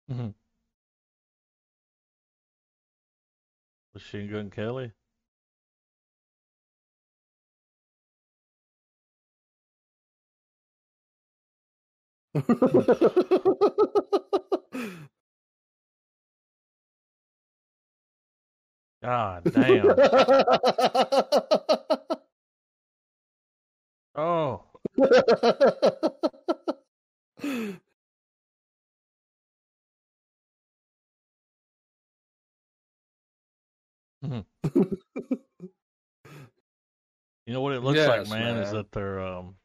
Mhm. 0.07 0.33
Machine 3.93 4.27
Gun 4.31 4.49
Kelly. 4.49 4.93
God 19.01 19.43
damn. 19.53 19.85
Oh, 24.15 24.63
you 25.01 25.09
know 37.47 37.61
what 37.61 37.73
it 37.73 37.81
looks 37.81 37.99
like, 37.99 38.21
Yes, 38.21 38.29
man, 38.29 38.57
is 38.57 38.71
that 38.71 38.91
they're 38.91 39.21
um 39.21 39.55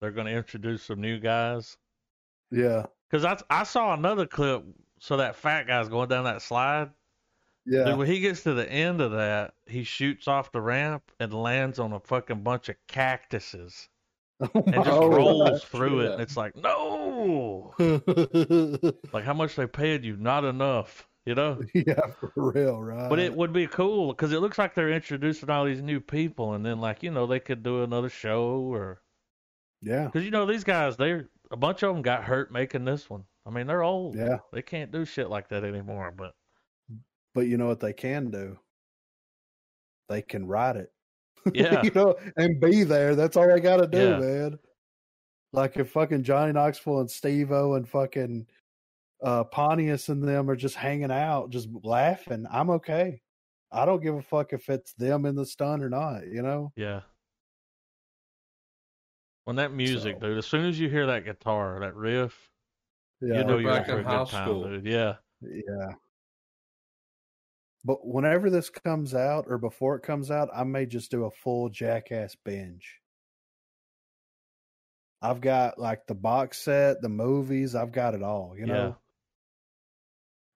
they're 0.00 0.10
going 0.10 0.26
to 0.26 0.32
introduce 0.32 0.82
some 0.82 1.00
new 1.00 1.18
guys. 1.18 1.76
Yeah. 2.52 2.86
Cause 3.10 3.24
I 3.24 3.38
I 3.50 3.64
saw 3.64 3.94
another 3.94 4.26
clip. 4.26 4.64
So 5.00 5.16
that 5.18 5.36
fat 5.36 5.66
guy's 5.66 5.88
going 5.88 6.08
down 6.08 6.24
that 6.24 6.42
slide. 6.42 6.90
Yeah. 7.66 7.84
Dude, 7.84 7.98
when 7.98 8.06
he 8.08 8.20
gets 8.20 8.42
to 8.44 8.54
the 8.54 8.70
end 8.70 9.00
of 9.00 9.12
that, 9.12 9.54
he 9.66 9.84
shoots 9.84 10.28
off 10.28 10.52
the 10.52 10.60
ramp 10.60 11.12
and 11.20 11.32
lands 11.34 11.78
on 11.78 11.92
a 11.92 12.00
fucking 12.00 12.42
bunch 12.42 12.68
of 12.68 12.76
cactuses 12.88 13.88
and 14.40 14.84
just 14.84 15.00
Oh, 15.00 15.08
rolls 15.08 15.64
through 15.64 16.00
it. 16.00 16.12
And 16.12 16.20
it's 16.20 16.36
like, 16.36 16.56
no, 16.56 17.74
like 19.12 19.24
how 19.24 19.34
much 19.34 19.56
they 19.56 19.66
paid 19.66 20.04
you? 20.04 20.16
Not 20.16 20.44
enough, 20.44 21.08
you 21.24 21.34
know. 21.34 21.60
Yeah, 21.74 22.00
for 22.18 22.32
real, 22.36 22.80
right? 22.80 23.08
But 23.08 23.20
it 23.20 23.34
would 23.34 23.52
be 23.52 23.66
cool 23.68 24.12
because 24.12 24.32
it 24.32 24.40
looks 24.40 24.58
like 24.58 24.74
they're 24.74 24.90
introducing 24.92 25.50
all 25.50 25.64
these 25.64 25.82
new 25.82 26.00
people, 26.00 26.54
and 26.54 26.66
then 26.66 26.80
like 26.80 27.02
you 27.02 27.10
know 27.10 27.26
they 27.26 27.40
could 27.40 27.62
do 27.62 27.82
another 27.84 28.08
show 28.08 28.60
or 28.72 29.02
yeah, 29.80 30.04
because 30.06 30.24
you 30.24 30.30
know 30.30 30.46
these 30.46 30.64
guys 30.64 30.96
they're 30.96 31.28
a 31.52 31.56
bunch 31.56 31.82
of 31.82 31.94
them 31.94 32.02
got 32.02 32.24
hurt 32.24 32.50
making 32.50 32.84
this 32.84 33.08
one. 33.08 33.24
I 33.46 33.50
mean 33.50 33.66
they're 33.66 33.82
old. 33.82 34.16
yeah. 34.16 34.38
They 34.52 34.62
can't 34.62 34.90
do 34.90 35.04
shit 35.04 35.28
like 35.30 35.48
that 35.50 35.64
anymore. 35.64 36.12
But 36.16 36.32
But 37.34 37.42
you 37.42 37.56
know 37.58 37.66
what 37.66 37.80
they 37.80 37.92
can 37.92 38.30
do? 38.30 38.58
They 40.08 40.22
can 40.22 40.46
write 40.46 40.76
it. 40.76 40.92
Yeah. 41.54 41.82
you 41.82 41.90
know, 41.92 42.14
and 42.36 42.60
be 42.60 42.84
there. 42.84 43.16
That's 43.16 43.36
all 43.36 43.48
they 43.48 43.58
got 43.58 43.78
to 43.78 43.86
do, 43.88 43.98
Yeah. 44.10 44.18
man. 44.18 44.58
Like 45.52 45.76
if 45.76 45.90
fucking 45.90 46.22
Johnny 46.22 46.52
Knoxville 46.52 47.00
and 47.00 47.10
Steve 47.10 47.50
O 47.50 47.74
and 47.74 47.88
fucking 47.88 48.46
uh, 49.24 49.44
Pontius 49.44 50.08
and 50.08 50.22
them 50.26 50.48
are 50.48 50.54
just 50.56 50.76
hanging 50.76 51.10
out, 51.10 51.50
just 51.50 51.68
laughing, 51.82 52.46
I'm 52.50 52.70
okay. 52.70 53.20
I 53.72 53.84
don't 53.84 54.02
give 54.02 54.14
a 54.14 54.22
fuck 54.22 54.52
if 54.52 54.68
it's 54.68 54.92
them 54.94 55.26
in 55.26 55.34
the 55.34 55.44
stun 55.44 55.82
or 55.82 55.88
not, 55.90 56.26
you 56.28 56.42
know? 56.42 56.72
yeah, 56.76 57.00
When 59.44 59.56
that 59.56 59.72
music, 59.72 60.16
So- 60.20 60.28
dude, 60.28 60.38
as 60.38 60.46
soon 60.46 60.64
as 60.66 60.78
you 60.78 60.88
hear 60.88 61.06
that 61.06 61.24
guitar, 61.24 61.80
that 61.80 61.94
riff, 61.96 62.50
Yeah, 63.20 63.38
you 63.38 63.44
know 63.44 63.58
you're 63.58 63.70
in 63.72 63.76
back 63.78 63.86
for 63.86 63.92
a 63.92 63.96
good 63.96 64.04
high 64.06 64.24
time, 64.24 64.26
school. 64.46 64.64
dude. 64.64 64.86
Yeah. 64.86 65.16
yeah. 65.40 65.94
But 67.84 68.06
whenever 68.06 68.48
this 68.50 68.70
comes 68.70 69.12
out, 69.14 69.46
or 69.48 69.58
before 69.58 69.96
it 69.96 70.02
comes 70.02 70.30
out, 70.30 70.48
I 70.54 70.62
may 70.62 70.86
just 70.86 71.10
do 71.10 71.24
a 71.24 71.30
full 71.32 71.68
Jackass 71.68 72.36
binge. 72.44 73.00
I've 75.20 75.40
got 75.40 75.78
like 75.78 76.06
the 76.06 76.14
box 76.14 76.58
set, 76.58 77.00
the 77.00 77.08
movies. 77.08 77.74
I've 77.74 77.92
got 77.92 78.14
it 78.14 78.22
all. 78.22 78.54
You 78.56 78.66
know, 78.66 78.96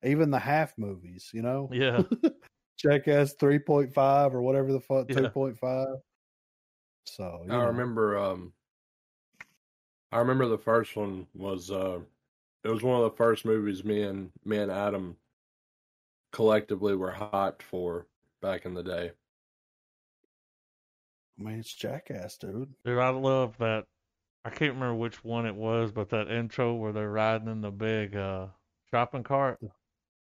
even 0.05 0.31
the 0.31 0.39
half 0.39 0.77
movies. 0.77 1.31
You 1.33 1.43
know, 1.43 1.69
Yeah. 1.73 2.03
Jackass 2.79 3.35
three 3.35 3.59
point 3.59 3.95
five 3.95 4.35
or 4.35 4.43
whatever 4.43 4.73
the 4.73 4.81
fuck 4.81 5.07
Yeah. 5.09 5.17
two 5.17 5.31
point 5.31 5.59
five. 5.59 5.97
So 7.07 7.43
you 7.47 7.53
I 7.53 7.57
know. 7.59 7.67
remember. 7.67 8.19
Um, 8.19 8.53
I 10.13 10.19
remember 10.19 10.47
the 10.47 10.59
first 10.59 10.97
one 10.97 11.27
was. 11.35 11.71
Uh, 11.71 12.01
it 12.65 12.69
was 12.69 12.83
one 12.83 13.01
of 13.01 13.11
the 13.11 13.17
first 13.17 13.45
movies 13.45 13.85
me 13.85 14.03
and 14.03 14.31
me 14.45 14.59
and 14.59 14.73
Adam 14.73 15.17
collectively 16.33 16.97
were 16.97 17.13
hyped 17.13 17.63
for 17.63 18.07
back 18.43 18.67
in 18.67 18.75
the 18.75 18.83
day. 18.83 19.13
I 21.39 21.43
mean, 21.43 21.59
it's 21.59 21.73
Jackass, 21.73 22.39
dude. 22.39 22.75
Dude, 22.85 22.99
I 22.99 23.11
love 23.11 23.57
that. 23.59 23.85
I 24.45 24.51
can't 24.51 24.75
remember 24.75 24.95
which 24.95 25.25
one 25.25 25.47
it 25.47 25.55
was, 25.55 25.93
but 25.93 26.11
that 26.11 26.31
intro 26.31 26.75
where 26.75 26.93
they're 26.93 27.11
riding 27.11 27.49
in 27.49 27.61
the 27.61 27.71
big 27.71 28.17
uh, 28.17 28.47
shopping 28.91 29.25
cart 29.25 29.59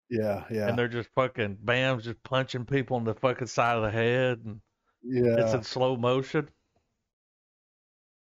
Yeah, 0.09 0.45
yeah, 0.51 0.69
and 0.69 0.79
they're 0.79 0.89
just 0.89 1.09
fucking 1.15 1.59
Bam's 1.63 2.05
just 2.05 2.23
punching 2.23 2.67
people 2.67 2.99
in 2.99 3.05
the 3.05 3.15
fucking 3.15 3.47
side 3.47 3.77
of 3.77 3.83
the 3.83 3.91
head 3.91 4.41
and 4.45 4.61
yeah. 5.03 5.37
it's 5.39 5.55
in 5.55 5.63
slow 5.63 5.97
motion. 5.97 6.49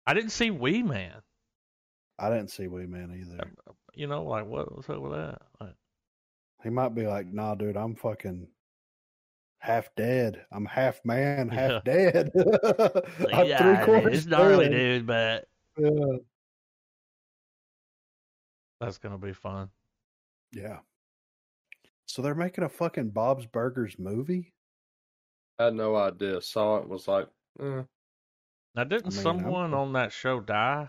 I 0.06 0.14
didn't 0.14 0.30
see 0.30 0.50
Wee 0.50 0.82
Man. 0.82 1.20
I 2.20 2.28
didn't 2.28 2.50
see 2.50 2.68
Wee 2.68 2.86
Man 2.86 3.16
either. 3.18 3.50
You 3.94 4.06
know, 4.06 4.22
like 4.24 4.46
what 4.46 4.74
was 4.76 4.88
up 4.88 5.00
with 5.00 5.12
that? 5.12 5.40
Like, 5.60 5.74
He 6.62 6.68
might 6.70 6.94
be 6.94 7.06
like, 7.06 7.26
"Nah, 7.32 7.54
dude, 7.54 7.76
I'm 7.76 7.96
fucking 7.96 8.46
half 9.58 9.88
dead. 9.96 10.44
I'm 10.52 10.66
half 10.66 11.00
man, 11.04 11.48
half 11.60 11.82
dead. 11.84 12.30
I'm 13.32 13.46
yeah, 13.46 13.58
three 13.76 13.84
quarters 13.84 14.18
it's 14.18 14.26
gnarly, 14.26 14.68
dead." 14.68 14.70
dude, 14.76 15.06
but 15.06 15.48
Yeah. 15.78 16.16
that's 18.80 18.98
gonna 18.98 19.18
be 19.18 19.32
fun. 19.32 19.70
yeah. 20.52 20.78
So 22.06 22.22
they're 22.22 22.34
making 22.34 22.64
a 22.64 22.68
fucking 22.68 23.10
Bob's 23.10 23.46
Burgers 23.46 23.96
movie. 23.98 24.52
I 25.60 25.66
had 25.66 25.74
no 25.74 25.94
idea. 25.94 26.40
Saw 26.42 26.78
it 26.78 26.88
was 26.88 27.06
like, 27.06 27.28
eh. 27.60 27.82
Now, 28.74 28.84
didn't 28.84 29.14
mean, 29.14 29.26
I'm- 29.26 29.40
someone 29.40 29.74
on 29.74 29.92
that 29.92 30.12
show 30.12 30.40
die? 30.40 30.88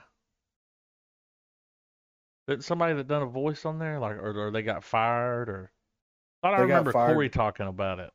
Somebody 2.60 2.94
that 2.96 3.08
done 3.08 3.22
a 3.22 3.28
voice 3.28 3.66
on 3.66 3.80
there, 3.80 4.00
like, 4.00 4.16
or, 4.16 4.48
or 4.48 4.52
they 4.52 4.62
got 4.64 4.84
fired, 4.84 5.50
or? 5.50 5.72
thought 6.42 6.54
I 6.56 6.62
They 6.62 6.68
got 6.68 6.86
remember. 6.86 6.92
Corey 6.92 7.30
talking 7.30 7.68
about 7.68 8.00
it. 8.00 8.10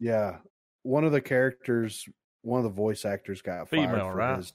Yeah, 0.00 0.38
one 0.82 1.04
of 1.04 1.12
the 1.12 1.20
characters, 1.20 2.08
one 2.42 2.58
of 2.58 2.64
the 2.64 2.70
voice 2.70 3.04
actors 3.04 3.42
got 3.42 3.68
fired 3.68 3.88
Female, 3.90 4.10
for 4.10 4.16
right? 4.16 4.36
his. 4.38 4.52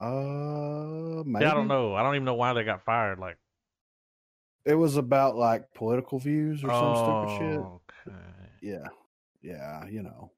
Uh, 0.00 1.22
maybe. 1.26 1.44
Yeah, 1.44 1.50
I 1.50 1.54
don't 1.54 1.68
know. 1.68 1.94
I 1.94 2.02
don't 2.02 2.14
even 2.14 2.24
know 2.24 2.34
why 2.34 2.52
they 2.52 2.64
got 2.64 2.84
fired. 2.84 3.18
Like, 3.18 3.36
It 4.64 4.74
was 4.74 4.96
about 4.96 5.36
like 5.36 5.72
political 5.74 6.18
views 6.18 6.62
or 6.64 6.70
some 6.70 6.96
stupid 6.96 7.30
shit. 7.38 7.58
oh, 7.58 7.80
okay. 8.06 8.16
Yeah, 8.60 8.88
yeah, 9.42 9.86
you 9.86 10.02
know, 10.02 10.30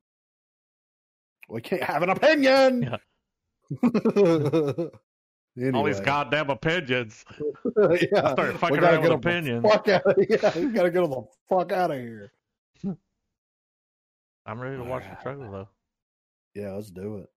we 1.48 1.60
can't 1.60 1.82
have 1.82 2.02
an 2.02 2.10
opinion. 2.10 2.82
Yeah. 2.82 2.96
anyway, 5.60 5.78
All 5.78 5.84
these 5.84 6.00
goddamn 6.00 6.50
opinions. 6.50 7.24
yeah. 7.76 8.22
I 8.24 8.32
started 8.32 8.58
We 8.58 8.58
fucking 8.58 8.80
gotta 8.80 8.96
around 8.96 9.02
get 9.02 9.10
with 9.10 9.12
opinions. 9.12 9.62
fuck 9.62 9.88
out 9.88 10.06
of 10.06 10.16
yeah, 10.28 10.58
we 10.58 10.66
gotta 10.72 10.90
get 10.90 11.00
them 11.02 11.10
the 11.10 11.22
fuck 11.48 11.72
out 11.72 11.90
of 11.90 11.98
here. 11.98 12.32
I'm 14.46 14.60
ready 14.60 14.76
to 14.76 14.84
watch 14.84 15.04
the 15.08 15.16
trailer 15.16 15.50
though. 15.50 15.68
Yeah, 16.54 16.72
let's 16.72 16.90
do 16.90 17.18
it. 17.18 17.30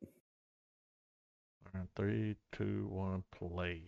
All 1.66 1.72
right, 1.82 1.88
three, 1.96 2.36
two, 2.52 2.88
one, 2.90 3.24
play. 3.32 3.84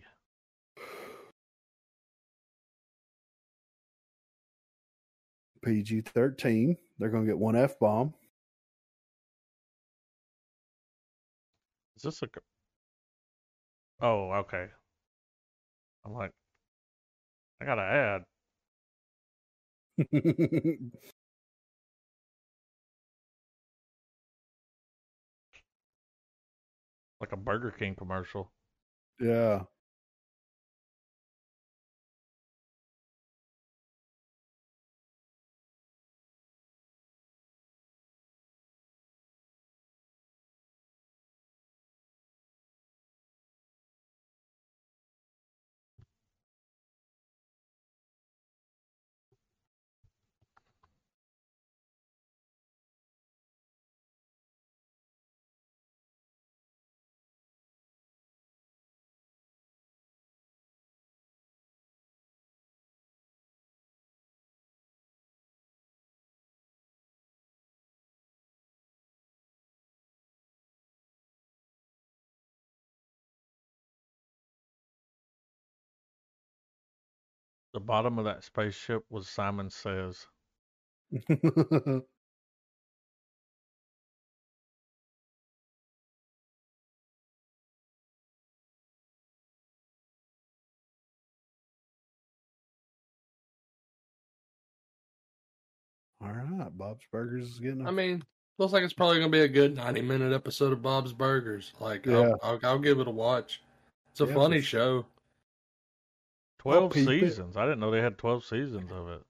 PG 5.62 6.02
thirteen. 6.02 6.76
They're 6.98 7.08
gonna 7.10 7.26
get 7.26 7.38
one 7.38 7.56
F 7.56 7.78
bomb. 7.78 8.14
Is 11.96 12.02
this 12.02 12.22
a? 12.22 12.28
Oh, 14.00 14.32
okay. 14.32 14.70
I'm 16.04 16.12
like, 16.14 16.32
I 17.60 17.64
got 17.64 17.74
to 17.76 17.82
add. 17.82 18.24
like 27.20 27.32
a 27.32 27.36
Burger 27.36 27.70
King 27.70 27.94
commercial. 27.94 28.52
yeah. 29.20 29.64
The 77.76 77.80
bottom 77.80 78.18
of 78.18 78.24
that 78.24 78.42
spaceship 78.42 79.04
was 79.10 79.28
Simon 79.28 79.68
Says. 79.68 80.26
All 81.28 81.42
right, 96.22 96.70
Bob's 96.78 97.04
Burgers 97.12 97.50
is 97.50 97.58
getting. 97.58 97.82
A, 97.82 97.88
I 97.88 97.90
mean, 97.90 98.24
looks 98.56 98.72
like 98.72 98.84
it's 98.84 98.94
probably 98.94 99.18
gonna 99.18 99.28
be 99.28 99.40
a 99.40 99.48
good 99.48 99.76
ninety-minute 99.76 100.32
episode 100.32 100.72
of 100.72 100.80
Bob's 100.80 101.12
Burgers. 101.12 101.74
Like, 101.78 102.06
Yeah. 102.06 102.20
I'll, 102.20 102.40
I'll, 102.42 102.60
I'll 102.62 102.78
give 102.78 103.00
it 103.00 103.06
a 103.06 103.10
watch. 103.10 103.60
It's 104.12 104.22
a 104.22 104.26
Yeah, 104.26 104.32
funny 104.32 104.60
for 104.60 104.66
show. 104.66 105.06
Twelve 106.66 106.92
peep 106.92 107.08
it. 107.08 107.20
seasons. 107.20 107.56
I 107.56 107.64
didn't 107.64 107.80
know 107.80 107.90
they 107.90 108.00
had 108.00 108.18
twelve 108.18 108.44
seasons 108.44 108.90
of 108.90 109.08
it. 109.08 109.22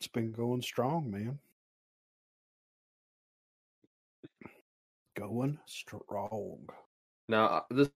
it's 0.00 0.08
been 0.08 0.32
going 0.32 0.62
strong, 0.62 1.10
man. 1.10 1.38
Going 5.16 5.58
strong. 5.66 6.66
Now 7.28 7.44
uh, 7.44 7.60
this 7.70 7.90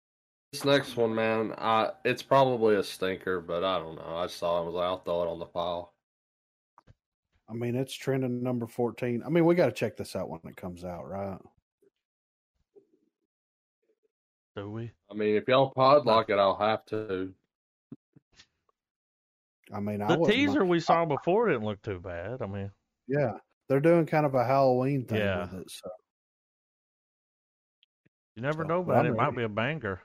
this 0.52 0.65
next 0.66 0.97
one, 0.97 1.15
man, 1.15 1.55
I 1.56 1.90
it's 2.05 2.23
probably 2.23 2.77
a 2.77 2.85
stinker, 2.85 3.40
but 3.40 3.65
I 3.65 3.78
don't 3.78 3.97
know. 3.97 4.16
I 4.16 4.27
saw 4.27 4.56
it, 4.56 4.59
and 4.59 4.66
was 4.66 4.74
like, 4.74 4.85
I'll 4.85 4.98
throw 4.98 5.23
it 5.23 5.28
on 5.28 5.39
the 5.39 5.47
pile. 5.47 5.94
I 7.48 7.55
mean, 7.55 7.77
it's 7.77 7.94
trending 7.94 8.43
number 8.43 8.66
fourteen. 8.66 9.23
I 9.24 9.31
mean, 9.31 9.47
we 9.47 9.55
got 9.55 9.66
to 9.66 9.73
check 9.73 9.97
this 9.97 10.15
out 10.15 10.28
when 10.28 10.40
it 10.44 10.56
comes 10.56 10.85
out, 10.85 11.09
right? 11.09 11.39
Do 14.56 14.70
we? 14.70 14.93
I 15.10 15.14
mean, 15.14 15.35
if 15.36 15.48
y'all 15.48 15.72
podlock 15.74 16.31
it, 16.31 16.39
I'll 16.39 16.56
have 16.59 16.85
to. 16.86 17.35
I 19.72 19.81
mean, 19.81 20.01
I 20.02 20.09
The 20.09 20.18
wouldn't 20.18 20.36
teaser 20.36 20.60
mind- 20.60 20.70
we 20.70 20.81
saw 20.81 21.05
before 21.05 21.48
didn't 21.48 21.64
look 21.64 21.82
too 21.82 21.98
bad. 21.98 22.40
I 22.43 22.47
mean, 22.47 22.70
Yeah, 23.09 23.32
they're 23.68 23.81
doing 23.81 24.06
kind 24.06 24.24
of 24.26 24.35
a 24.35 24.44
Halloween 24.44 25.06
thing 25.06 25.18
Yeah. 25.18 25.40
with 25.51 25.62
it. 25.62 25.70
So 25.70 25.90
you 28.36 28.43
never 28.43 28.62
So, 28.62 28.68
know, 28.68 28.82
but 28.85 28.97
man. 28.97 29.06
I'm 29.06 29.12
It 29.14 29.16
might 29.16 29.36
be 29.36 29.43
a 29.43 29.48
banger. 29.48 30.01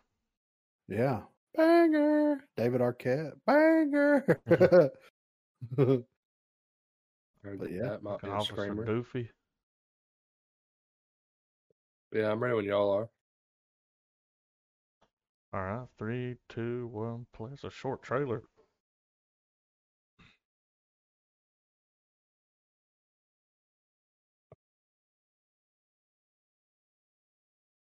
yeah, 0.88 1.24
banger. 1.56 2.44
David 2.58 2.82
Arquette, 2.82 3.34
banger. 3.46 4.26
Heard 7.44 7.60
But 7.60 7.72
yeah, 7.72 7.84
that 7.84 8.04
might 8.04 8.12
Like 8.14 8.22
be 8.24 8.30
a 8.32 8.42
screamer. 8.42 8.86
Doofy. 8.86 9.30
Yeah, 12.12 12.32
I'm 12.32 12.42
ready 12.42 12.56
when 12.56 12.66
y'all 12.66 12.92
are. 12.92 13.10
All 15.52 15.62
right, 15.64 15.88
three, 15.98 16.38
two, 16.48 16.88
one, 16.88 17.26
play. 17.34 17.52
It's 17.54 17.64
a 17.64 17.72
short 17.72 18.04
trailer. 18.04 18.44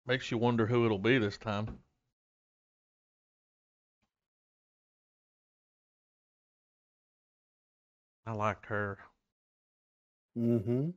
Makes 0.05 0.31
you 0.31 0.37
wonder 0.37 0.65
who 0.67 0.85
it'll 0.85 0.97
be 0.99 1.17
this 1.19 1.37
time. 1.37 1.79
I 8.25 8.31
liked 8.31 8.67
her. 8.67 8.99
Mm-hmm. 10.37 10.89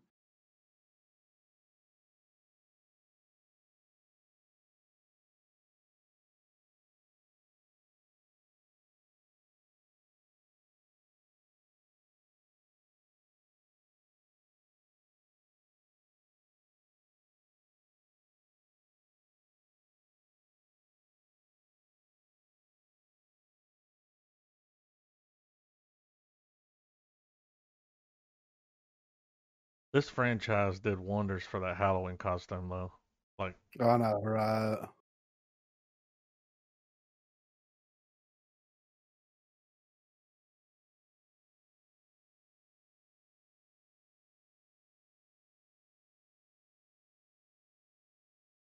This 29.92 30.08
franchise 30.08 30.80
did 30.80 30.98
wonders 30.98 31.42
for 31.44 31.60
that 31.60 31.76
Halloween 31.76 32.16
costume, 32.16 32.68
though. 32.70 32.92
Like, 33.38 33.56
oh, 33.80 33.90
I 33.90 33.96
know, 33.98 34.20
right? 34.22 34.88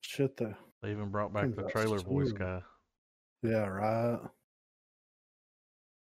Shit, 0.01 0.35
the 0.37 0.55
they 0.81 0.91
even 0.91 1.09
brought 1.09 1.33
back 1.33 1.55
the 1.55 1.63
trailer 1.63 1.97
voice 1.99 2.33
guy. 2.33 2.61
yeah, 3.41 3.65
right. 3.65 4.19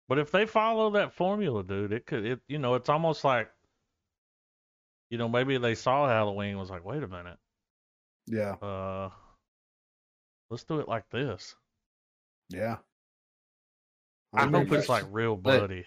But 0.09 0.18
if 0.18 0.30
they 0.30 0.47
follow 0.47 0.90
that 0.90 1.12
formula, 1.12 1.62
dude, 1.62 1.93
it 1.93 2.06
could, 2.06 2.24
it, 2.24 2.40
you 2.48 2.59
know, 2.59 2.74
it's 2.74 2.89
almost 2.89 3.24
like, 3.24 3.51
you 5.12 5.18
know, 5.18 5.28
maybe 5.28 5.59
they 5.59 5.74
saw 5.74 6.09
Halloween 6.09 6.52
and 6.52 6.59
was 6.59 6.70
like, 6.70 6.86
wait 6.86 7.02
a 7.02 7.06
minute, 7.06 7.36
Yeah, 8.26 8.52
uh, 8.62 9.10
let's 10.48 10.64
do 10.64 10.80
it 10.80 10.89
like 10.89 11.06
this. 11.10 11.55
yeah. 12.48 12.78
I 14.32 14.47
mean, 14.47 14.55
hope 14.66 14.72
it's 14.78 14.89
like 14.89 15.05
real 15.10 15.36
they- 15.36 15.43
bloody. 15.59 15.84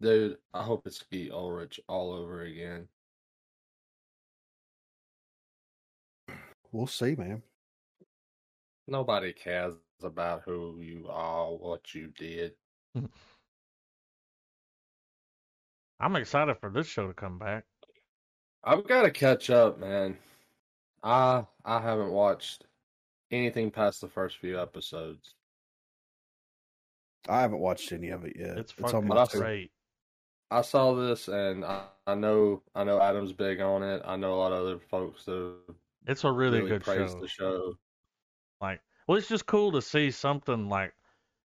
Dude, 0.00 0.38
I 0.54 0.62
hope 0.62 0.86
it's 0.86 1.00
Skeet 1.00 1.30
Ulrich 1.32 1.78
all 1.86 2.12
over 2.12 2.40
again. 2.42 2.88
We'll 6.72 6.86
see, 6.86 7.14
man. 7.14 7.42
Nobody 8.86 9.34
cares 9.34 9.74
about 10.02 10.44
who 10.46 10.80
you 10.80 11.08
are, 11.10 11.50
what 11.52 11.94
you 11.94 12.08
did. 12.16 12.52
I'm 16.00 16.16
excited 16.16 16.56
for 16.60 16.70
this 16.70 16.86
show 16.86 17.08
to 17.08 17.12
come 17.12 17.38
back. 17.38 17.64
I've 18.64 18.86
got 18.86 19.02
to 19.02 19.10
catch 19.10 19.50
up, 19.50 19.78
man. 19.78 20.16
I 21.02 21.44
I 21.64 21.80
haven't 21.80 22.10
watched 22.12 22.64
anything 23.30 23.70
past 23.70 24.00
the 24.00 24.08
first 24.08 24.38
few 24.38 24.60
episodes. 24.60 25.34
I 27.28 27.40
haven't 27.40 27.58
watched 27.60 27.92
any 27.92 28.08
of 28.08 28.24
it 28.24 28.36
yet. 28.36 28.58
It's 28.58 28.74
on 28.82 28.90
fucking 28.90 29.08
my 29.08 29.24
to- 29.26 29.38
great. 29.38 29.70
I 30.50 30.62
saw 30.62 30.94
this, 30.94 31.28
and 31.28 31.62
I, 31.64 31.82
I 32.06 32.14
know 32.14 32.62
I 32.74 32.82
know 32.84 33.00
Adam's 33.00 33.32
big 33.34 33.60
on 33.60 33.82
it. 33.82 34.02
I 34.04 34.16
know 34.16 34.32
a 34.32 34.36
lot 34.40 34.52
of 34.52 34.60
other 34.66 34.78
folks 34.78 35.24
that 35.26 35.54
It's 36.06 36.24
a 36.24 36.32
really, 36.32 36.58
really, 36.58 36.70
good 36.70 36.82
praise 36.84 37.10
show. 37.10 37.20
the 37.20 37.28
show. 37.28 37.74
Like, 38.60 38.80
well, 39.06 39.18
it's 39.18 39.28
just 39.28 39.44
cool 39.46 39.72
to 39.72 39.82
see 39.82 40.10
something 40.10 40.68
like 40.70 40.94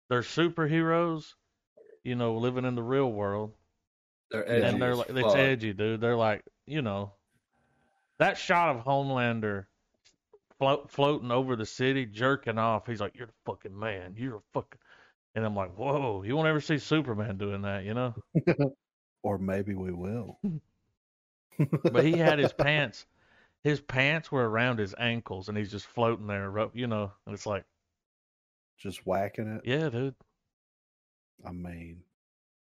they're 0.10 0.22
superheroes, 0.22 1.36
you 2.04 2.16
know, 2.16 2.36
living 2.36 2.66
in 2.66 2.76
the 2.76 2.84
real 2.84 3.12
world, 3.14 3.54
They're 4.32 4.50
edgy 4.50 4.66
and 4.66 4.82
they're 4.82 4.96
like, 4.96 5.10
it's 5.10 5.22
fuck. 5.22 5.36
edgy, 5.36 5.74
dude. 5.74 6.02
They're 6.02 6.16
like, 6.16 6.44
you 6.66 6.82
know, 6.82 7.12
that 8.20 8.38
shot 8.38 8.76
of 8.76 8.86
Homelander 8.86 9.66
float, 10.62 10.92
floating 10.92 11.32
over 11.32 11.56
the 11.56 11.66
city, 11.66 12.06
jerking 12.06 12.60
off. 12.60 12.86
He's 12.86 13.02
like, 13.02 13.18
"You're 13.18 13.28
the 13.28 13.34
fucking 13.46 13.78
man. 13.78 14.14
You're 14.16 14.38
a 14.38 14.42
fucking," 14.54 14.80
and 15.36 15.44
I'm 15.44 15.56
like, 15.56 15.74
"Whoa, 15.76 16.22
you 16.24 16.36
won't 16.36 16.48
ever 16.48 16.62
see 16.62 16.78
Superman 16.78 17.38
doing 17.38 17.64
that, 17.64 17.84
you 17.84 17.94
know?" 17.94 18.14
or 19.24 19.38
maybe 19.38 19.74
we 19.76 19.92
will. 19.92 20.40
But 21.84 22.06
he 22.06 22.14
had 22.14 22.40
his 22.40 22.54
pants, 22.58 23.06
his 23.64 23.82
pants 23.82 24.32
were 24.32 24.50
around 24.50 24.80
his 24.80 24.96
ankles, 24.98 25.48
and 25.48 25.56
he's 25.56 25.70
just 25.70 25.86
floating 25.86 26.26
there, 26.26 26.52
you 26.74 26.88
know. 26.88 27.12
And 27.26 27.36
it's 27.36 27.46
like, 27.46 27.66
just 28.80 29.06
whacking 29.06 29.48
it. 29.48 29.62
yeah, 29.64 29.90
dude, 29.90 30.16
I 31.46 31.52
mean, 31.52 32.02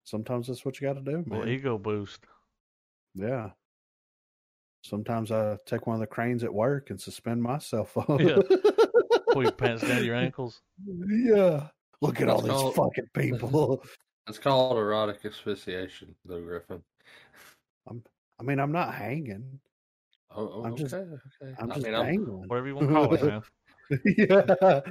sometimes 0.05 0.47
that's 0.47 0.63
what 0.63 0.79
you 0.79 0.87
got 0.87 0.93
to 0.93 1.01
do, 1.01 1.17
man. 1.17 1.39
little 1.39 1.49
ego 1.49 1.77
boost. 1.77 2.21
Yeah. 3.13 3.49
Sometimes 4.83 5.31
I 5.31 5.57
take 5.65 5.87
one 5.87 5.95
of 5.95 5.99
the 5.99 6.07
cranes 6.07 6.43
at 6.43 6.53
work 6.53 6.89
and 6.91 6.99
suspend 7.01 7.41
myself 7.43 7.97
on. 8.09 8.19
Yeah. 8.25 8.39
Pull 9.31 9.43
your 9.43 9.51
pants 9.51 9.81
down 9.81 9.97
to 9.99 10.05
your 10.05 10.15
ankles. 10.15 10.61
yeah. 10.85 11.67
Look 12.01 12.21
at 12.21 12.29
all 12.29 12.41
That's 12.41 12.53
these 12.53 12.73
called- 12.73 12.75
fucking 12.75 13.09
people. 13.15 13.83
It's 14.27 14.39
called 14.39 14.77
erotic 14.77 15.23
asphyxiation, 15.25 16.15
though, 16.25 16.41
Griffin. 16.41 16.81
I'm, 17.87 18.03
I 18.39 18.43
mean, 18.43 18.59
I'm 18.59 18.71
not 18.71 18.93
hanging. 18.93 19.59
Oh, 20.35 20.51
oh 20.55 20.63
I'm 20.65 20.73
okay, 20.73 20.83
just- 20.83 20.93
okay. 20.93 21.55
I'm 21.59 21.71
I 21.71 21.75
just 21.75 21.85
mean, 21.85 21.95
I'm, 21.95 22.05
dangling. 22.05 22.47
Whatever 22.47 22.67
you 22.67 22.75
want 22.75 22.87
to 22.89 22.93
call 22.93 23.13
it, 23.13 23.23
man. 23.23 23.41
yeah. 24.05 24.81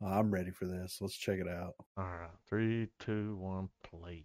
Oh, 0.00 0.06
I'm 0.06 0.30
ready 0.32 0.50
for 0.50 0.66
this. 0.66 0.98
Let's 1.00 1.16
check 1.16 1.38
it 1.38 1.46
out. 1.48 1.74
All 1.96 2.04
right, 2.04 2.30
three, 2.48 2.88
two, 2.98 3.36
one, 3.36 3.68
play. 3.84 4.24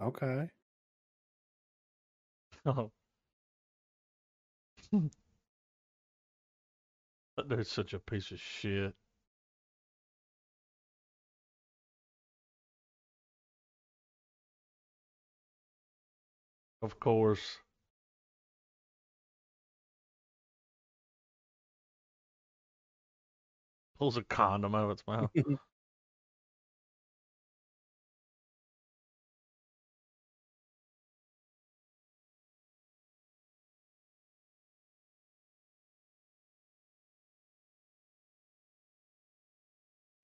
Okay. 0.00 0.50
Oh. 2.66 2.90
Hmm. 4.90 5.06
that 7.36 7.48
dude's 7.48 7.70
such 7.70 7.92
a 7.94 7.98
piece 8.00 8.30
of 8.32 8.40
shit. 8.40 8.94
Of 16.82 17.00
course. 17.00 17.58
Pulls 23.98 24.16
a 24.16 24.22
condom 24.22 24.74
out 24.76 24.84
of 24.84 24.90
its 24.92 25.04
mouth. 25.06 25.30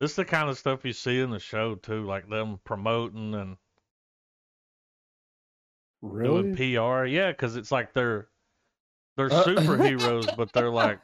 This 0.01 0.11
is 0.13 0.17
the 0.17 0.25
kind 0.25 0.49
of 0.51 0.59
stuff 0.59 0.85
you 0.85 0.93
see 0.93 1.21
in 1.21 1.31
the 1.31 1.39
show 1.39 1.77
too, 1.77 2.05
like 2.05 2.29
them 2.29 2.59
promoting 2.65 3.35
and 3.35 3.59
Really? 6.03 6.43
doing 6.43 6.49
PR. 6.49 7.05
Yeah, 7.07 7.31
because 7.31 7.57
it's 7.57 7.71
like 7.71 7.93
they're 7.93 8.29
they're 9.17 9.29
Uh, 9.31 9.45
superheroes, 9.47 10.35
but 10.37 10.53
they're 10.53 10.71
like 10.71 11.01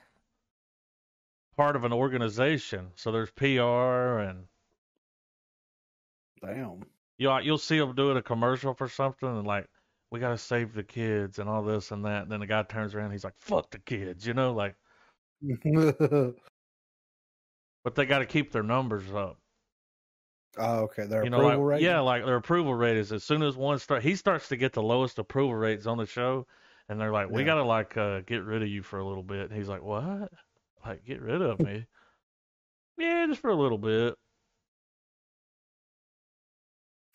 part 1.56 1.76
of 1.76 1.84
an 1.84 1.92
organization. 1.92 2.92
So 2.94 3.12
there's 3.12 3.30
PR, 3.32 4.20
and 4.20 4.48
Damn. 6.40 6.86
you 7.18 7.38
you'll 7.40 7.58
see 7.58 7.78
them 7.78 7.94
doing 7.94 8.16
a 8.16 8.22
commercial 8.22 8.74
for 8.74 8.88
something, 8.88 9.28
and 9.28 9.46
like 9.46 9.68
we 10.10 10.20
gotta 10.20 10.38
save 10.38 10.72
the 10.74 10.84
kids 10.84 11.38
and 11.38 11.48
all 11.48 11.62
this 11.62 11.90
and 11.90 12.04
that. 12.04 12.22
And 12.22 12.32
then 12.32 12.40
the 12.40 12.46
guy 12.46 12.62
turns 12.62 12.94
around, 12.94 13.10
he's 13.12 13.24
like, 13.24 13.36
"Fuck 13.38 13.70
the 13.70 13.78
kids," 13.78 14.26
you 14.26 14.34
know, 14.34 14.52
like. 14.54 14.76
But 17.86 17.94
they 17.94 18.04
got 18.04 18.18
to 18.18 18.26
keep 18.26 18.50
their 18.50 18.64
numbers 18.64 19.12
up. 19.12 19.38
Oh, 20.58 20.80
okay. 20.86 21.06
Their 21.06 21.22
you 21.22 21.30
know, 21.30 21.36
approval 21.38 21.62
like 21.62 21.70
rating. 21.70 21.86
yeah, 21.86 22.00
like 22.00 22.24
their 22.24 22.34
approval 22.34 22.74
rate 22.74 22.96
is 22.96 23.12
as 23.12 23.22
soon 23.22 23.44
as 23.44 23.56
one 23.56 23.78
start, 23.78 24.02
he 24.02 24.16
starts 24.16 24.48
to 24.48 24.56
get 24.56 24.72
the 24.72 24.82
lowest 24.82 25.20
approval 25.20 25.54
rates 25.54 25.86
on 25.86 25.96
the 25.96 26.04
show, 26.04 26.48
and 26.88 27.00
they're 27.00 27.12
like, 27.12 27.30
"We 27.30 27.42
Yeah. 27.42 27.46
gotta 27.46 27.62
like 27.62 27.96
uh, 27.96 28.22
get 28.22 28.42
rid 28.42 28.62
of 28.62 28.68
you 28.68 28.82
for 28.82 28.98
a 28.98 29.06
little 29.06 29.22
bit." 29.22 29.42
And 29.50 29.52
he's 29.56 29.68
like, 29.68 29.84
"What? 29.84 30.32
Like 30.84 31.04
get 31.04 31.20
rid 31.22 31.40
of 31.42 31.60
me?" 31.60 31.86
yeah, 32.98 33.24
just 33.28 33.40
for 33.40 33.50
a 33.50 33.54
little 33.54 33.78
bit. 33.78 34.16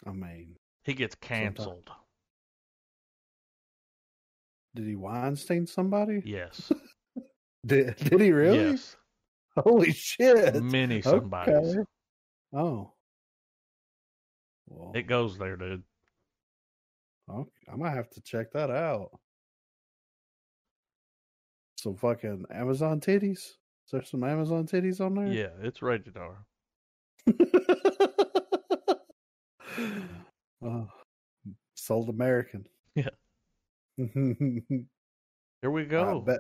I 0.06 0.12
mean, 0.12 0.56
He 0.86 0.94
gets 0.94 1.16
canceled. 1.16 1.92
did 4.74 4.86
he 4.88 4.96
Weinstein 4.96 5.68
somebody? 5.68 6.22
Yes. 6.24 6.72
Did 7.66 7.96
Did 7.98 8.22
he 8.22 8.32
really? 8.32 8.72
Yes. 8.72 8.96
Holy 9.58 9.92
shit! 9.92 10.62
Many 10.64 11.02
somebodies. 11.02 11.76
Okay. 11.78 11.80
Oh. 12.54 12.94
Well, 14.68 14.92
It 14.96 15.04
goes 15.08 15.38
there, 15.38 15.58
dude. 15.58 15.84
okay. 17.30 17.50
I 17.72 17.76
might 17.76 17.92
have 17.94 18.10
to 18.12 18.22
check 18.22 18.52
that 18.54 18.70
out. 18.72 19.10
Some 21.78 21.96
fucking 21.98 22.46
Amazon 22.54 23.00
titties. 23.02 23.40
Is 23.40 23.92
there 23.92 24.04
some 24.06 24.24
Amazon 24.24 24.66
titties 24.68 25.02
on 25.02 25.16
there? 25.16 25.28
Yeah, 25.28 25.50
it's 25.62 25.82
rated 25.82 26.16
R. 26.16 26.46
oh, 30.64 30.88
sold 31.76 32.10
American. 32.10 32.66
Yeah. 32.96 33.10
Here 33.98 35.72
we 35.72 35.82
I 35.82 35.86
go. 35.86 36.22
bet. 36.22 36.40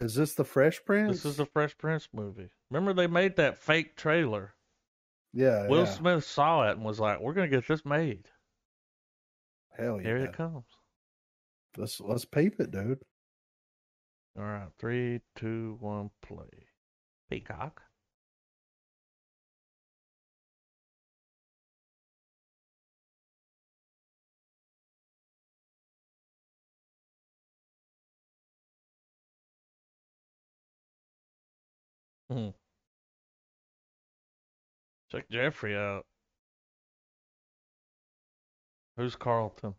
Is 0.00 0.14
this 0.14 0.34
the 0.34 0.44
Fresh 0.44 0.84
Prince? 0.84 1.22
This 1.22 1.24
is 1.32 1.36
the 1.38 1.46
Fresh 1.46 1.78
Prince 1.78 2.08
movie. 2.12 2.50
Remember 2.70 2.92
they 2.92 3.06
made 3.06 3.36
that 3.36 3.58
fake 3.58 3.96
trailer. 3.96 4.54
yeah. 5.32 5.66
Will 5.68 5.84
yeah. 5.84 5.90
Smith 5.90 6.24
saw 6.24 6.68
it 6.68 6.76
and 6.76 6.84
was 6.84 7.00
like, 7.00 7.20
"We're 7.20 7.32
gonna 7.32 7.48
get 7.48 7.66
this 7.66 7.84
made." 7.84 8.28
Hell 9.76 9.96
yeah. 10.00 10.06
Here 10.06 10.16
it 10.18 10.32
comes. 10.34 10.64
Let's 11.76 12.00
let's 12.00 12.24
peep 12.24 12.60
it, 12.60 12.70
dude. 12.70 13.00
All 14.38 14.44
right, 14.44 14.68
three, 14.78 15.20
two, 15.34 15.76
one, 15.80 16.10
play. 16.22 16.68
Peacock. 17.30 17.82
Hmm. 32.30 32.48
Check 35.10 35.28
Jeffrey 35.30 35.76
out. 35.76 36.04
Who's 38.96 39.16
Carlton? 39.16 39.74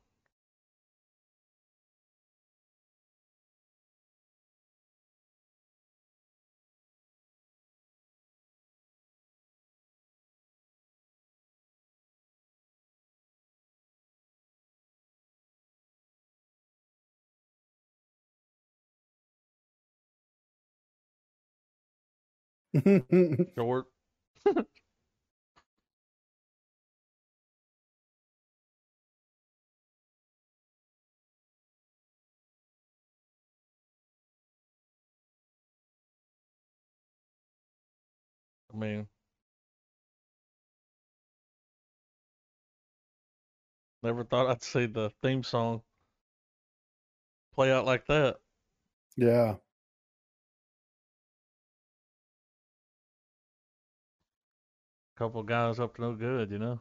Short. 23.55 23.85
I 38.73 38.77
mean, 38.77 39.07
never 44.01 44.23
thought 44.23 44.47
I'd 44.47 44.63
see 44.63 44.87
the 44.87 45.11
theme 45.21 45.43
song 45.43 45.83
play 47.53 47.71
out 47.71 47.85
like 47.85 48.05
that. 48.07 48.37
yeah. 49.17 49.57
Couple 55.17 55.43
guys 55.43 55.79
up 55.79 55.95
to 55.95 56.01
no 56.01 56.13
good, 56.13 56.51
you 56.51 56.59
know. 56.59 56.79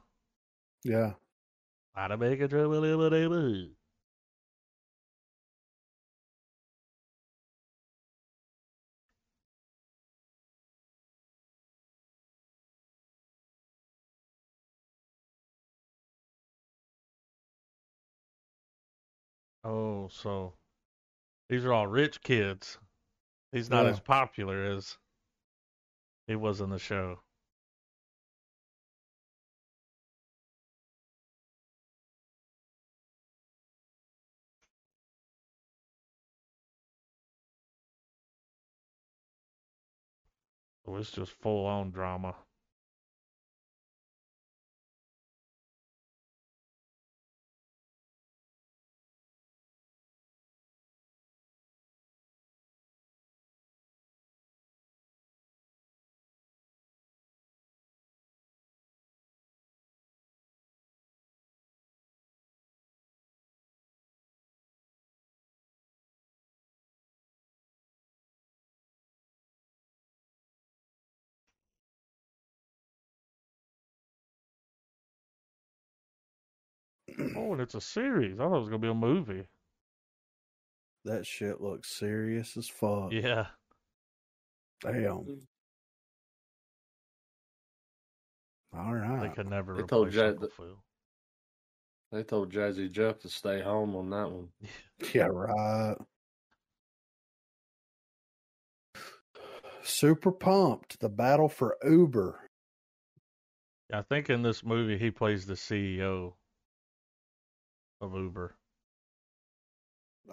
Yeah. 0.85 1.15
How 1.95 2.07
to 2.09 2.17
make 2.17 2.41
a 2.41 2.49
trouble, 2.49 3.11
baby. 3.11 3.77
Oh, 19.65 20.09
so 20.09 20.55
these 21.49 21.65
are 21.65 21.73
all 21.73 21.87
rich 21.87 22.23
kids. 22.23 22.79
He's 23.53 23.71
not 23.71 23.87
Yeah. 23.87 23.91
as 23.93 24.01
popular 24.01 24.65
as 24.65 24.99
he 26.27 26.37
was 26.37 26.61
in 26.61 26.71
the 26.71 26.79
show. 26.79 27.23
So 40.87 40.95
it's 40.95 41.11
just 41.11 41.33
full 41.33 41.67
on 41.67 41.91
drama. 41.91 42.37
Oh, 77.39 77.53
and 77.53 77.61
it's 77.61 77.75
a 77.75 77.81
series. 77.81 78.35
I 78.41 78.45
thought 78.45 78.57
it 78.57 78.61
was 78.61 78.69
gonna 78.69 78.79
be 78.79 78.89
a 78.89 78.95
movie. 78.95 79.47
That 81.05 81.27
shit 81.27 81.61
looks 81.61 81.89
serious 81.97 82.57
as 82.57 82.69
fuck. 82.69 83.13
Yeah. 83.13 83.47
Damn. 84.81 84.93
Mm. 84.95 85.41
All 88.75 88.95
right. 88.95 89.29
They 89.29 89.35
could 89.35 89.49
never 89.49 89.75
They 89.75 89.83
told 89.85 90.09
replace 90.09 90.15
Jack 90.35 90.41
that- 90.41 90.77
They 92.13 92.23
told 92.25 92.53
Jazzy 92.53 92.91
Jeff 92.91 93.19
to 93.21 93.29
stay 93.29 93.61
home 93.63 93.95
on 93.97 94.11
that 94.11 94.31
one. 94.31 94.49
Yeah, 95.15 95.27
right. 95.27 95.97
Super 99.83 100.33
pumped. 100.33 100.99
The 101.01 101.09
battle 101.09 101.49
for 101.49 101.77
Uber. 101.85 102.41
I 103.93 104.03
think 104.03 104.29
in 104.31 104.43
this 104.43 104.65
movie 104.65 104.99
he 104.99 105.11
plays 105.13 105.47
the 105.47 105.55
CEO 105.55 106.33
of 108.01 108.15
Uber, 108.15 108.57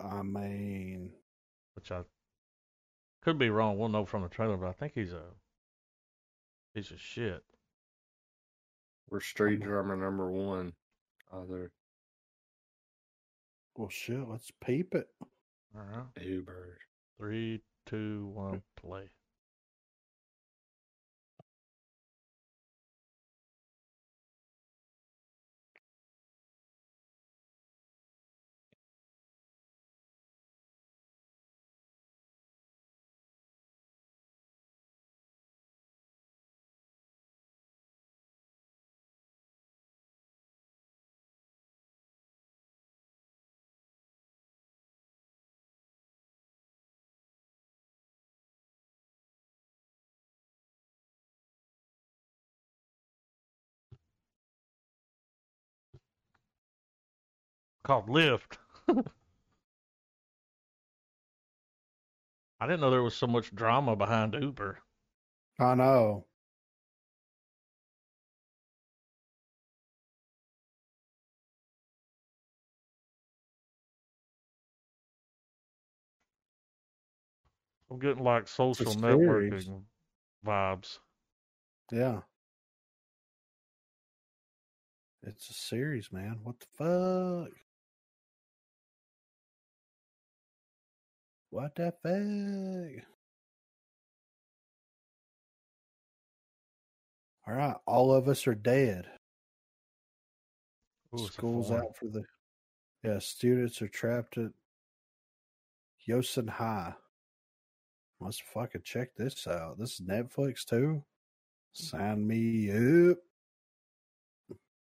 I 0.02 0.22
mean, 0.22 1.11
which 1.76 1.91
I 1.91 2.02
could 3.22 3.38
be 3.38 3.49
wrong. 3.49 3.77
We'll 3.77 3.90
know 3.90 4.06
from 4.06 4.23
the 4.23 4.30
trailer, 4.30 4.57
but 4.57 4.68
I 4.68 4.73
think 4.73 4.94
he's 4.94 5.14
a 5.14 5.23
piece 6.76 6.91
of 6.91 6.99
shit. 6.99 7.44
We're 9.10 9.22
street 9.22 9.61
drummer 9.61 9.95
number 9.95 10.31
one. 10.31 10.73
Other 11.31 11.72
well, 13.76 13.90
shit. 13.90 14.27
Let's 14.30 14.52
peep 14.64 14.94
it. 14.94 15.07
All 15.76 15.81
right. 15.81 16.26
Uber. 16.26 16.77
Three, 17.18 17.61
two, 17.85 18.31
one, 18.34 18.61
play. 18.76 19.10
Called 57.84 58.07
Lyft. 58.07 58.57
I 62.60 62.65
didn't 62.65 62.80
know 62.80 62.91
there 62.91 63.03
was 63.03 63.15
so 63.15 63.27
much 63.27 63.53
drama 63.53 63.95
behind 63.95 64.35
Uber. 64.39 64.80
I 65.60 65.76
know. 65.76 66.26
I'm 77.91 77.99
getting 77.99 78.23
like 78.23 78.47
social 78.47 78.95
networking 78.95 79.84
vibes. 80.45 80.99
Yeah. 81.91 82.22
It's 85.22 85.49
a 85.49 85.53
series, 85.53 86.11
man. 86.11 86.39
What 86.43 86.60
the 86.60 86.65
fuck? 86.77 87.62
What 91.53 91.75
the 91.75 91.93
fuck? 92.01 93.05
All 97.47 97.53
right, 97.53 97.75
all 97.85 98.11
of 98.11 98.27
us 98.27 98.47
are 98.47 98.55
dead. 98.55 99.05
Ooh, 101.13 101.27
School's 101.27 101.69
out 101.69 101.95
for 101.95 102.07
the 102.07 102.23
yeah. 103.03 103.19
Students 103.19 103.84
are 103.84 103.88
trapped 103.88 104.39
at 104.39 104.49
Hyosan 106.07 106.49
High. 106.49 106.95
Let's 108.19 108.41
fucking 108.51 108.81
check 108.84 109.09
this 109.15 109.45
out. 109.45 109.77
This 109.77 109.99
is 109.99 110.07
Netflix 110.07 110.65
too. 110.65 111.03
Sign 111.71 112.25
me 112.25 112.71
up. 112.71 113.19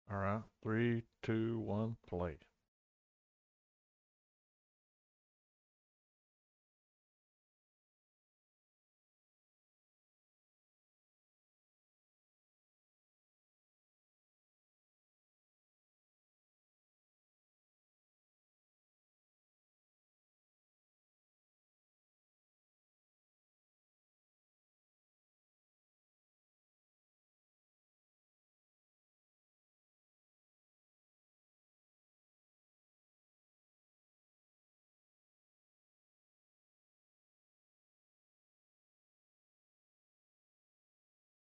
All 0.10 0.18
right, 0.18 0.42
three, 0.64 1.04
two, 1.22 1.60
one, 1.60 1.98
play. 2.08 2.38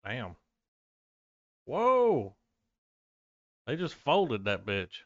Damn. 0.05 0.37
Whoa. 1.65 2.35
They 3.67 3.77
just 3.77 3.95
folded 3.95 4.45
that 4.45 4.67
bitch. 4.67 5.05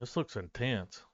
This 0.00 0.16
looks 0.16 0.36
intense. 0.36 1.04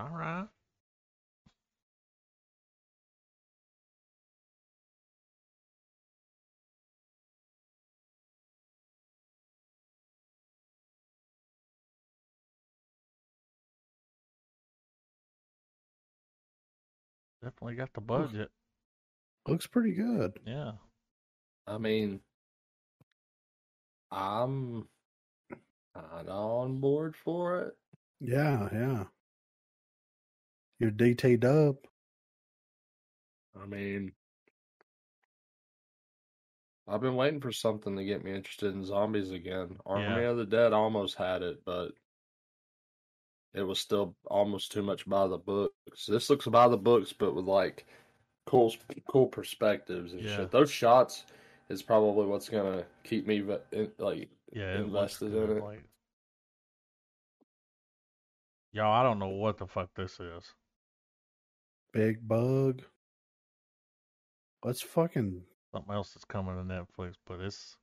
All 0.00 0.08
right. 0.16 0.46
Definitely 17.42 17.74
got 17.74 17.92
the 17.92 18.00
budget. 18.00 18.50
Looks 19.46 19.66
pretty 19.66 19.92
good. 19.92 20.38
Yeah. 20.46 20.72
I 21.66 21.76
mean, 21.76 22.20
I'm 24.10 24.88
kind 25.94 26.28
of 26.28 26.34
on 26.34 26.80
board 26.80 27.16
for 27.22 27.60
it. 27.64 27.76
Yeah, 28.18 28.68
yeah. 28.72 29.04
Your 30.80 30.90
DT 30.90 31.38
dub. 31.38 31.76
I 33.60 33.66
mean, 33.66 34.12
I've 36.88 37.02
been 37.02 37.16
waiting 37.16 37.40
for 37.40 37.52
something 37.52 37.94
to 37.96 38.04
get 38.04 38.24
me 38.24 38.32
interested 38.32 38.74
in 38.74 38.84
zombies 38.84 39.30
again. 39.30 39.76
Army 39.84 40.22
Yeah. 40.22 40.30
of 40.30 40.38
the 40.38 40.46
Dead 40.46 40.72
almost 40.72 41.16
had 41.16 41.42
it, 41.42 41.62
but 41.64 41.92
it 43.52 43.62
was 43.62 43.78
still 43.78 44.16
almost 44.26 44.72
too 44.72 44.82
much 44.82 45.06
by 45.06 45.26
the 45.26 45.36
books. 45.36 46.06
This 46.06 46.30
looks 46.30 46.46
by 46.46 46.66
the 46.68 46.78
books, 46.78 47.12
but 47.12 47.34
with 47.34 47.44
like 47.44 47.86
cool, 48.46 48.74
cool 49.06 49.26
perspectives 49.26 50.14
and 50.14 50.24
Yeah. 50.24 50.36
shit. 50.36 50.50
Those 50.50 50.70
shots 50.70 51.24
is 51.68 51.82
probably 51.82 52.26
what's 52.26 52.48
gonna 52.48 52.86
keep 53.04 53.26
me 53.26 53.42
like 53.98 54.30
Yeah, 54.52 54.78
invested 54.78 55.34
in 55.34 55.58
it. 55.58 55.62
Like, 55.62 55.84
y'all, 58.72 58.92
I 58.92 59.02
don't 59.02 59.18
know 59.18 59.28
what 59.28 59.58
the 59.58 59.66
fuck 59.66 59.90
this 59.94 60.18
is. 60.18 60.54
Big 61.92 62.26
bug. 62.26 62.82
Let's 64.64 64.82
fucking 64.82 65.42
Something 65.72 65.94
else 65.94 66.12
that's 66.12 66.24
coming 66.24 66.56
to 66.56 66.62
Netflix, 66.64 67.14
but 67.26 67.40
it's 67.40 67.76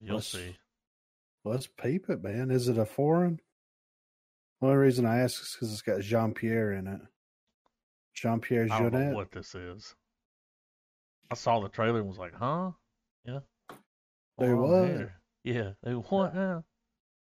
you'll 0.00 0.16
Let's- 0.16 0.28
see. 0.28 0.56
let's 1.44 1.66
peep 1.66 2.08
it, 2.08 2.22
man. 2.22 2.50
Is 2.50 2.66
it 2.68 2.78
a 2.78 2.86
foreign? 2.86 3.40
Only 4.62 4.76
reason 4.76 5.04
I 5.04 5.18
ask 5.18 5.42
is 5.42 5.52
because 5.54 5.70
it's 5.72 5.82
got 5.82 6.00
Jean 6.00 6.32
Pierre 6.32 6.72
in 6.72 6.86
it. 6.86 7.00
Jean 8.14 8.40
Pierre 8.40 8.66
I 8.70 8.78
don't 8.80 8.92
know 8.92 9.14
what 9.14 9.32
this 9.32 9.54
is. 9.54 9.94
I 11.30 11.34
saw 11.34 11.60
the 11.60 11.68
trailer 11.68 11.98
and 12.00 12.08
was 12.08 12.18
like, 12.18 12.34
huh? 12.34 12.70
Yeah. 13.26 13.40
They 14.38 14.54
what? 14.54 14.84
here. 14.88 15.20
Yeah, 15.44 15.72
they 15.82 15.92
what 15.92 16.34
now? 16.34 16.64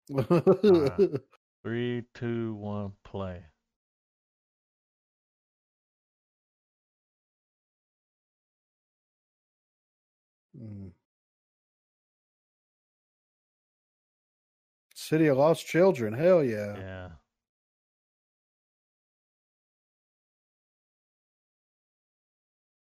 Three, 1.64 2.04
two, 2.16 2.56
one, 2.56 2.94
play. 3.04 3.44
Mm. 10.60 10.92
City 14.94 15.28
of 15.28 15.38
Lost 15.38 15.66
Children. 15.66 16.14
Hell 16.14 16.44
yeah. 16.44 16.76
Yeah. 16.78 17.08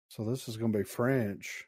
So 0.07 0.23
this 0.23 0.47
is 0.47 0.57
going 0.57 0.71
to 0.71 0.79
be 0.79 0.83
French. 0.83 1.66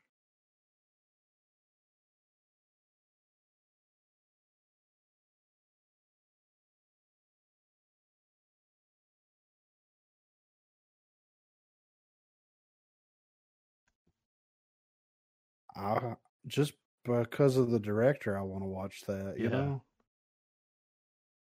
I, 15.79 16.15
just 16.47 16.73
because 17.03 17.57
of 17.57 17.71
the 17.71 17.79
director, 17.79 18.37
I 18.37 18.41
want 18.41 18.63
to 18.63 18.67
watch 18.67 19.01
that. 19.07 19.35
You 19.37 19.45
Yeah. 19.45 19.49
know? 19.49 19.83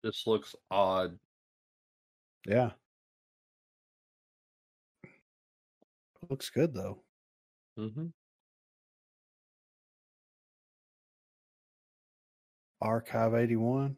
This 0.04 0.28
looks 0.28 0.56
odd. 0.70 1.18
Yeah. 2.46 2.72
Looks 6.30 6.50
good 6.50 6.74
though. 6.74 7.04
Mm-hmm. 7.78 8.08
Archive 12.82 13.34
81. 13.34 13.98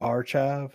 Archive. 0.00 0.74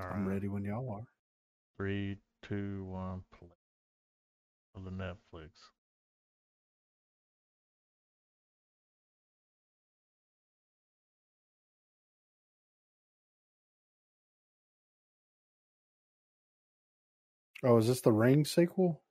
All 0.00 0.06
I'm 0.10 0.26
right. 0.26 0.28
ready 0.28 0.48
when 0.48 0.64
y'all 0.64 0.90
are. 0.92 1.06
Three, 1.76 2.18
two, 2.42 2.84
one, 2.86 3.22
play 3.38 3.48
of 4.76 4.84
the 4.84 4.90
Netflix. 4.90 5.50
Oh, 17.64 17.78
is 17.78 17.88
this 17.88 18.00
the 18.02 18.12
Ring 18.12 18.44
sequel? 18.44 19.02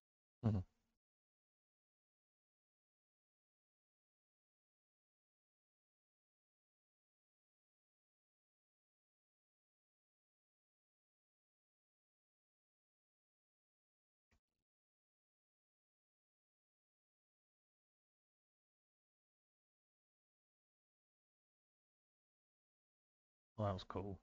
Well, 23.60 23.68
that 23.68 23.74
was 23.74 23.84
cool. 23.84 24.20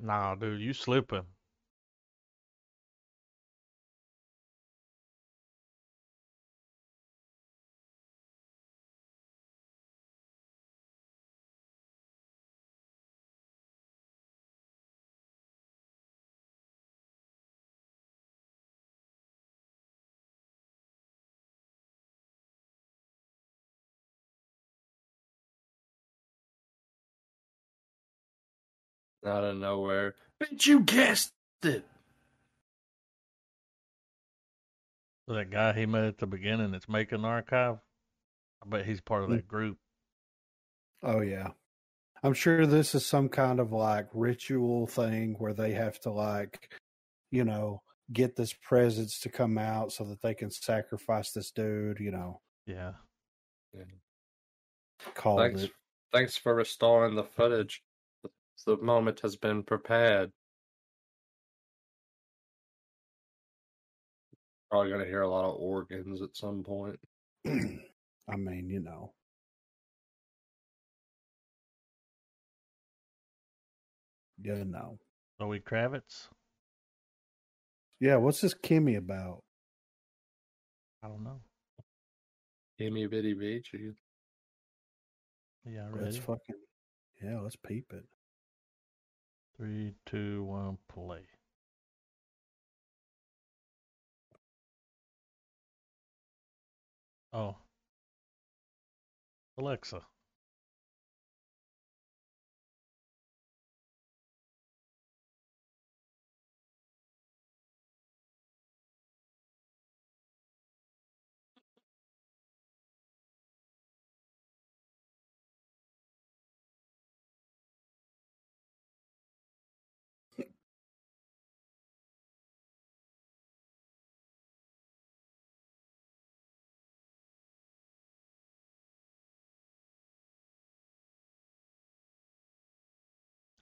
Nah, 0.00 0.34
dude, 0.34 0.60
you 0.60 0.72
slipping. 0.72 1.26
Out 29.30 29.44
of 29.44 29.56
nowhere. 29.56 30.14
Bitch, 30.42 30.66
you 30.66 30.80
guessed 30.80 31.32
it. 31.62 31.84
That 35.28 35.50
guy 35.50 35.72
he 35.72 35.86
met 35.86 36.04
at 36.04 36.18
the 36.18 36.26
beginning 36.26 36.72
that's 36.72 36.88
making 36.88 37.24
archive. 37.24 37.76
I 38.64 38.68
bet 38.68 38.84
he's 38.86 39.00
part 39.00 39.22
of 39.22 39.30
that 39.30 39.46
group. 39.46 39.78
Oh 41.02 41.20
yeah. 41.20 41.50
I'm 42.22 42.34
sure 42.34 42.66
this 42.66 42.94
is 42.94 43.06
some 43.06 43.28
kind 43.28 43.60
of 43.60 43.72
like 43.72 44.08
ritual 44.12 44.86
thing 44.86 45.36
where 45.38 45.54
they 45.54 45.72
have 45.72 45.98
to 46.00 46.10
like, 46.10 46.70
you 47.30 47.44
know, 47.44 47.82
get 48.12 48.34
this 48.36 48.52
presence 48.52 49.20
to 49.20 49.28
come 49.30 49.56
out 49.56 49.92
so 49.92 50.04
that 50.04 50.20
they 50.20 50.34
can 50.34 50.50
sacrifice 50.50 51.30
this 51.32 51.52
dude, 51.52 52.00
you 52.00 52.10
know, 52.10 52.40
Yeah. 52.66 52.92
called 55.14 55.38
Thanks, 55.40 55.62
it. 55.62 55.70
thanks 56.12 56.36
for 56.36 56.54
restoring 56.54 57.14
the 57.14 57.24
footage. 57.24 57.82
The 58.66 58.76
moment 58.76 59.20
has 59.20 59.36
been 59.36 59.62
prepared. 59.62 60.30
Probably 64.70 64.90
gonna 64.90 65.04
hear 65.06 65.22
a 65.22 65.28
lot 65.28 65.44
of 65.44 65.56
organs 65.58 66.22
at 66.22 66.36
some 66.36 66.62
point. 66.62 66.98
I 67.46 68.36
mean, 68.36 68.68
you 68.68 68.80
know. 68.80 69.12
You 74.42 74.64
know. 74.64 74.98
Zoe 75.40 75.60
Kravitz. 75.60 76.28
Yeah, 77.98 78.16
what's 78.16 78.40
this 78.40 78.54
Kimi 78.54 78.94
about? 78.96 79.42
I 81.02 81.08
don't 81.08 81.24
know. 81.24 81.40
Gimme 82.78 83.06
bitty 83.06 83.34
beachy. 83.34 83.92
Yeah, 85.66 85.88
Let's 85.92 86.16
ready. 86.16 86.20
fucking 86.20 86.56
yeah, 87.22 87.40
let's 87.40 87.56
peep 87.56 87.92
it. 87.92 88.04
Three, 89.60 89.92
two, 90.06 90.44
one, 90.44 90.78
play. 90.88 91.20
Oh. 97.34 97.56
Alexa. 99.58 100.00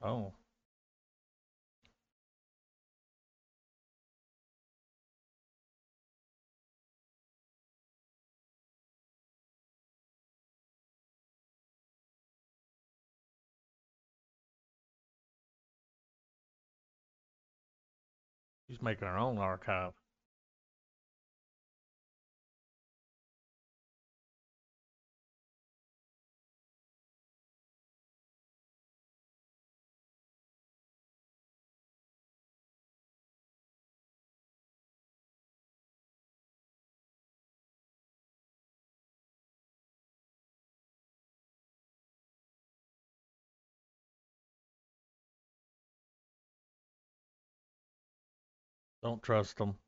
Oh. 0.03 0.33
She's 18.69 18.83
making 18.83 19.09
her 19.09 19.17
own 19.17 19.39
archive. 19.39 19.95
Don't 49.09 49.23
trust 49.23 49.57
them. 49.57 49.79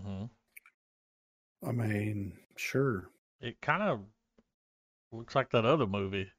Hmm 0.00 0.24
I 1.66 1.72
mean, 1.72 2.34
sure. 2.56 3.08
It 3.40 3.60
kind 3.60 3.82
of 3.82 4.00
looks 5.10 5.34
like 5.34 5.50
that 5.50 5.64
other 5.64 5.86
movie. 5.86 6.30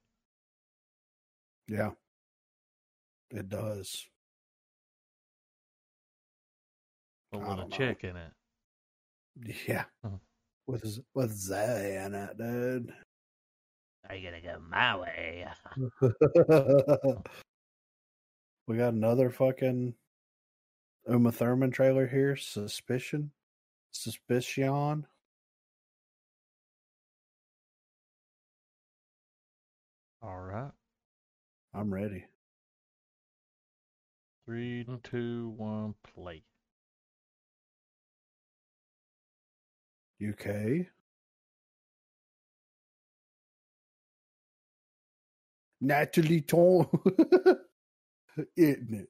Yeah. 1.67 1.91
It 3.31 3.49
does. 3.49 4.05
But 7.31 7.39
I 7.39 7.49
with 7.49 7.51
a 7.51 7.55
don't 7.61 7.69
know. 7.69 7.77
chick 7.77 8.03
in 8.03 8.15
it. 8.15 8.31
Yeah. 9.67 9.85
Mhm. 10.05 10.19
With 10.65 10.81
his, 10.81 10.99
with 11.13 11.31
Zay 11.31 12.03
in 12.03 12.13
it, 12.15 12.37
dude. 12.37 12.91
Are 14.09 14.15
you 14.15 14.29
gonna 14.29 14.41
go 14.41 14.59
my 14.69 14.95
way? 14.97 15.47
we 18.67 18.77
got 18.77 18.93
another 18.93 19.29
fucking 19.29 19.93
Uma 21.07 21.31
Thurman 21.31 21.71
trailer 21.71 22.07
here. 22.07 22.35
Suspicion. 22.35 23.31
Suspicion. 23.91 25.05
All 30.21 30.39
right. 30.39 30.71
I'm 31.73 31.93
ready. 31.93 32.25
Three, 34.45 34.85
two, 35.03 35.53
one, 35.57 35.95
play. 36.15 36.43
UK. 40.27 40.87
Natalie 45.81 46.41
Ton. 46.41 46.87
Isn't 48.57 48.93
it? 48.95 49.09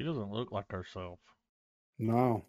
She 0.00 0.06
doesn't 0.06 0.32
look 0.32 0.50
like 0.50 0.72
herself. 0.72 1.18
No. 1.98 2.46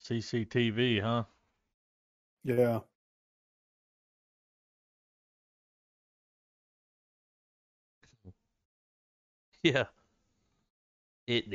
CCTV, 0.00 1.00
huh? 1.00 1.24
Yeah. 2.44 2.80
Yeah. 9.62 9.86
It 11.26 11.48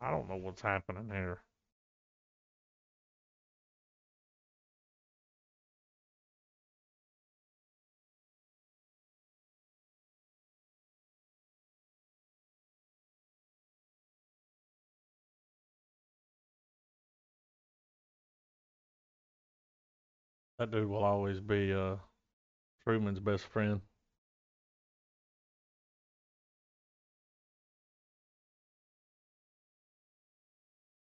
I 0.00 0.10
don't 0.10 0.28
know 0.28 0.36
what's 0.36 0.62
happening 0.62 1.08
here. 1.10 1.40
That 20.58 20.70
dude 20.70 20.88
will 20.88 21.04
always 21.04 21.40
be 21.40 21.72
uh 21.74 21.96
Truman's 22.84 23.20
best 23.20 23.46
friend. 23.46 23.82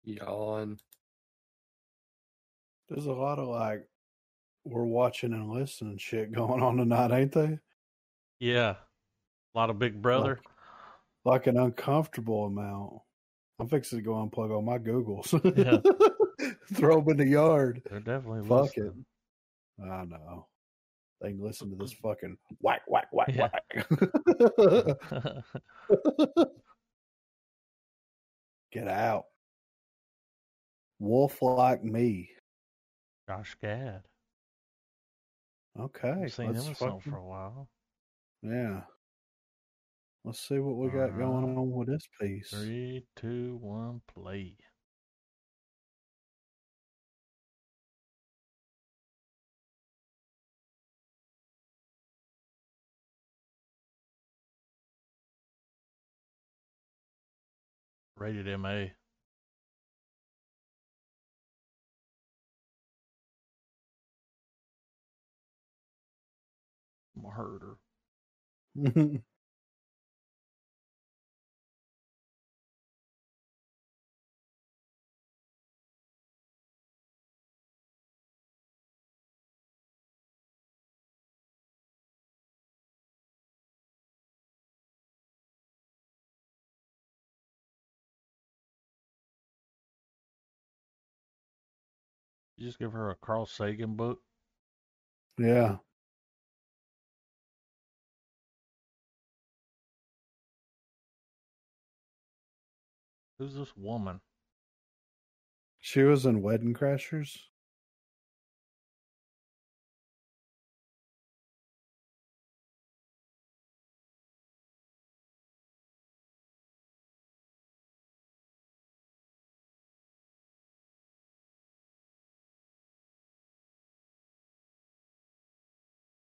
Yawn. 0.06 0.78
There's 2.90 3.06
a 3.08 3.12
lot 3.14 3.40
of 3.40 3.48
like 3.48 3.88
we're 4.64 4.84
watching 4.86 5.34
and 5.34 5.50
listening 5.50 5.98
shit 5.98 6.32
going 6.34 6.62
on 6.64 6.78
tonight, 6.78 7.12
ain't 7.12 7.32
they? 7.32 7.60
Yeah. 8.40 8.76
A 9.54 9.58
lot 9.58 9.70
of 9.70 9.80
Big 9.80 10.02
Brother. 10.02 10.40
Like 11.24 11.48
an 11.48 11.58
uncomfortable 11.58 12.46
amount. 12.46 13.02
I'm 13.60 13.68
fixing 13.68 14.00
to 14.00 14.04
go 14.04 14.12
unplug 14.14 14.52
all 14.52 14.62
my 14.62 14.78
Googles. 14.78 15.32
Yeah. 15.58 15.80
Throw 16.74 17.00
them 17.02 17.12
in 17.12 17.18
the 17.18 17.28
yard. 17.28 17.82
They're 17.90 18.00
definitely 18.00 18.48
Fuck 18.48 18.76
listening. 18.76 19.06
I 19.82 20.04
know. 20.06 20.48
They 21.22 21.30
can 21.32 21.42
listen 21.42 21.70
to 21.72 21.78
this 21.78 21.94
fucking 21.94 22.38
whack, 22.60 22.82
whack, 22.88 23.08
whack, 23.12 23.30
Yeah. 23.34 23.50
whack. 23.50 23.88
Get 28.72 28.88
out. 28.90 29.26
Wolf 31.00 31.42
like 31.42 31.84
me. 31.84 32.30
Josh 33.28 33.56
Gad. 33.62 34.02
Okay. 35.80 36.24
I've 36.24 36.34
seen 36.34 36.54
him 36.54 36.74
fucking- 36.76 37.00
for 37.02 37.18
a 37.18 37.26
while. 37.26 37.70
Yeah. 38.42 38.82
Let's 40.24 40.48
see 40.48 40.58
what 40.58 40.78
we 40.78 40.90
got 40.90 41.16
going 41.18 41.44
uh, 41.44 41.60
on 41.60 41.72
with 41.72 41.88
this 41.88 42.08
piece. 42.20 42.50
Three, 42.50 43.06
two, 43.16 43.58
one, 43.62 44.02
play. 44.08 44.56
Rated 58.18 58.48
MA. 58.60 58.86
Murder. 67.16 67.78
You 92.58 92.68
just 92.68 92.80
give 92.80 92.92
her 92.94 93.10
a 93.10 93.16
Carl 93.16 93.46
Sagan 93.46 93.96
book. 93.96 94.22
yeah. 95.38 95.78
Who's 103.38 103.56
this 103.56 103.76
woman? 103.76 104.22
She 105.80 106.04
was 106.04 106.26
in 106.26 106.42
Wedding 106.42 106.74
Crashers. 106.74 107.38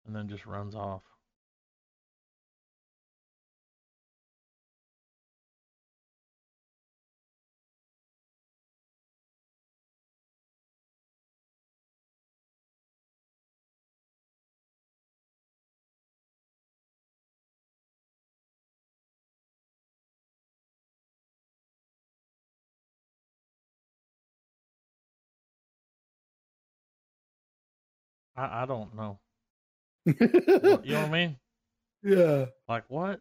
And 0.05 0.15
then 0.15 0.27
just 0.27 0.45
runs 0.45 0.75
off. 0.75 1.10
I, 28.35 28.63
I 28.63 28.65
don't 28.65 28.95
know. 28.95 29.19
you 30.05 30.15
know 30.19 30.77
what 30.77 30.87
I 30.87 31.09
mean? 31.09 31.37
Yeah. 32.03 32.45
Like 32.67 32.85
what? 32.89 33.19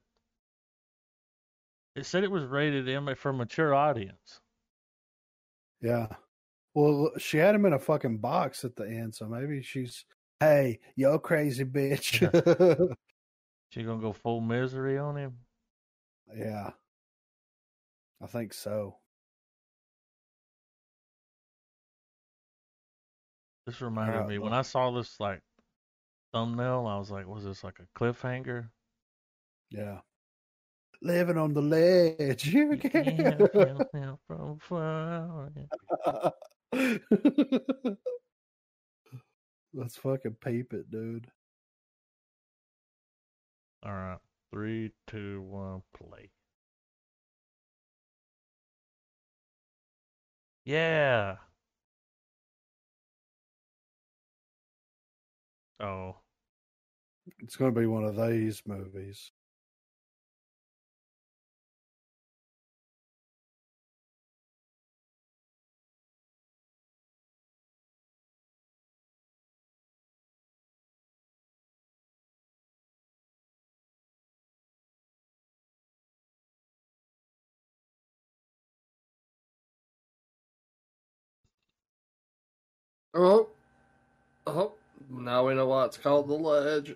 It 1.97 2.07
said 2.07 2.25
it 2.25 2.31
was 2.31 2.45
rated 2.45 2.89
M 2.89 3.15
for 3.17 3.33
mature 3.33 3.75
audience. 3.75 4.41
Yeah. 5.83 6.07
Well, 6.75 7.11
she 7.19 7.39
had 7.39 7.55
him 7.55 7.67
in 7.67 7.73
a 7.73 7.79
fucking 7.79 8.19
box 8.19 8.65
at 8.65 8.77
the 8.77 8.85
end, 8.85 9.15
so 9.15 9.27
maybe 9.27 9.61
she's, 9.63 10.05
hey, 10.39 10.79
yo, 10.97 11.19
crazy 11.19 11.65
bitch. 11.65 12.23
She 13.71 13.85
gonna 13.85 14.01
go 14.01 14.13
full 14.13 14.41
misery 14.41 14.99
on 14.99 15.17
him? 15.17 15.39
yeah. 16.37 16.71
I 18.21 18.27
think 18.27 18.53
so. 18.53 19.00
This 23.71 23.81
reminded 23.81 24.27
me 24.27 24.39
when 24.39 24.53
I 24.53 24.63
saw 24.63 24.91
this 24.91 25.21
like 25.21 25.41
thumbnail, 26.33 26.89
I 26.89 26.99
was 26.99 27.09
like, 27.09 27.29
was 27.29 27.45
this 27.45 27.63
like 27.63 27.79
a 27.79 27.87
cliffhanger? 27.97 28.69
Yeah. 29.71 30.01
Living 31.03 31.39
on 31.39 31.55
the 31.55 31.63
ledge. 31.63 32.49
You 32.53 32.77
can't 32.77 34.19
from 34.27 34.59
far. 34.59 35.53
Let's 39.73 39.97
fucking 39.99 40.37
peep 40.45 40.73
it, 40.73 40.91
dude. 40.91 41.29
All 43.85 43.93
right, 43.93 44.19
three, 44.51 44.91
two, 45.07 45.43
one, 45.43 45.83
play. 45.95 46.31
Yeah. 50.65 51.37
Oh, 55.81 56.17
It's 57.41 57.57
going 57.57 57.75
to 57.75 57.81
be 57.81 57.87
one 57.87 58.05
of 58.05 58.17
these 58.17 58.63
movies. 58.67 59.33
Oh, 83.15 83.49
oh! 84.47 84.73
Now 85.11 85.49
we 85.49 85.55
know 85.55 85.67
why 85.67 85.87
it's 85.87 85.99
called 85.99 86.29
the 86.29 86.35
ledge. 86.35 86.95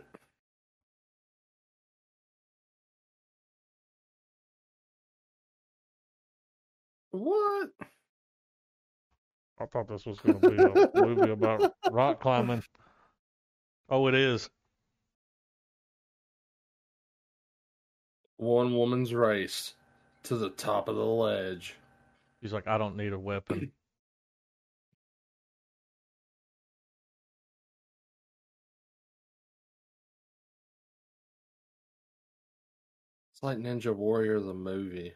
What? 7.10 7.70
I 9.60 9.66
thought 9.66 9.88
this 9.88 10.06
was 10.06 10.20
going 10.20 10.40
to 10.40 10.50
be 10.50 10.62
a 10.62 10.90
movie 11.04 11.30
about 11.30 11.74
rock 11.90 12.20
climbing. 12.20 12.62
Oh, 13.88 14.06
it 14.06 14.14
is. 14.14 14.48
One 18.36 18.76
woman's 18.76 19.12
race 19.12 19.74
to 20.24 20.36
the 20.36 20.50
top 20.50 20.88
of 20.88 20.96
the 20.96 21.04
ledge. 21.04 21.76
He's 22.40 22.52
like, 22.52 22.66
I 22.66 22.78
don't 22.78 22.96
need 22.96 23.12
a 23.12 23.18
weapon. 23.18 23.72
like 33.44 33.58
Ninja 33.58 33.94
Warrior 33.94 34.40
the 34.40 34.54
movie. 34.54 35.12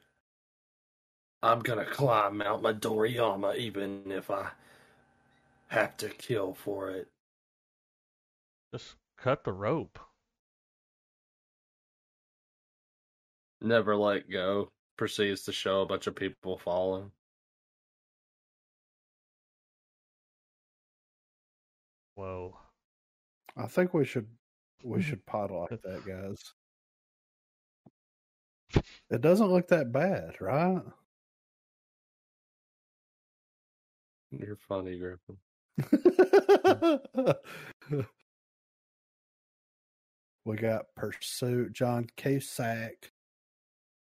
I'm 1.43 1.61
gonna 1.61 1.87
climb 1.87 2.37
Mount 2.37 2.63
Midoriyama 2.63 3.57
even 3.57 4.13
if 4.13 4.31
I 4.31 4.51
have 5.69 5.97
to 5.97 6.11
kill 6.11 6.53
for 6.53 6.91
it. 6.91 7.09
Just 8.75 8.97
cut 9.17 9.45
the 9.45 9.53
rope. 9.53 9.99
Never 13.63 13.97
let 13.97 14.31
go. 14.31 14.69
Proceeds 14.99 15.45
to 15.45 15.53
show 15.53 15.81
a 15.81 15.87
bunch 15.87 16.07
of 16.07 16.15
people 16.15 16.59
falling. 16.59 17.11
Whoa. 22.15 22.59
I 23.57 23.67
think 23.67 23.95
we 23.95 24.05
should 24.05 24.27
we 24.85 24.97
hmm. 24.97 25.09
should 25.09 25.25
pot 25.25 25.51
like 25.51 25.81
that, 25.83 26.05
guys. 26.07 26.53
It 29.11 29.21
doesn't 29.21 29.51
look 29.51 29.69
that 29.69 29.93
bad, 29.93 30.41
right? 30.41 30.83
You're 34.31 34.57
funny, 34.57 34.99
Griffin. 34.99 35.37
we 40.45 40.57
got 40.57 40.87
Pursuit, 40.97 41.73
John 41.73 42.09
Cusack. 42.17 43.13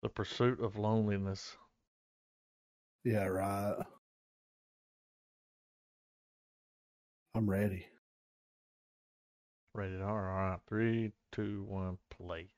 The 0.03 0.09
pursuit 0.09 0.61
of 0.63 0.79
loneliness. 0.79 1.57
Yeah, 3.05 3.25
right. 3.25 3.77
I'm 7.35 7.49
ready. 7.49 7.87
Rated 9.75 10.03
R. 10.03 10.31
All 10.31 10.51
right, 10.51 10.61
three, 10.69 11.13
two, 11.33 11.65
one, 11.69 11.99
play. 12.11 12.49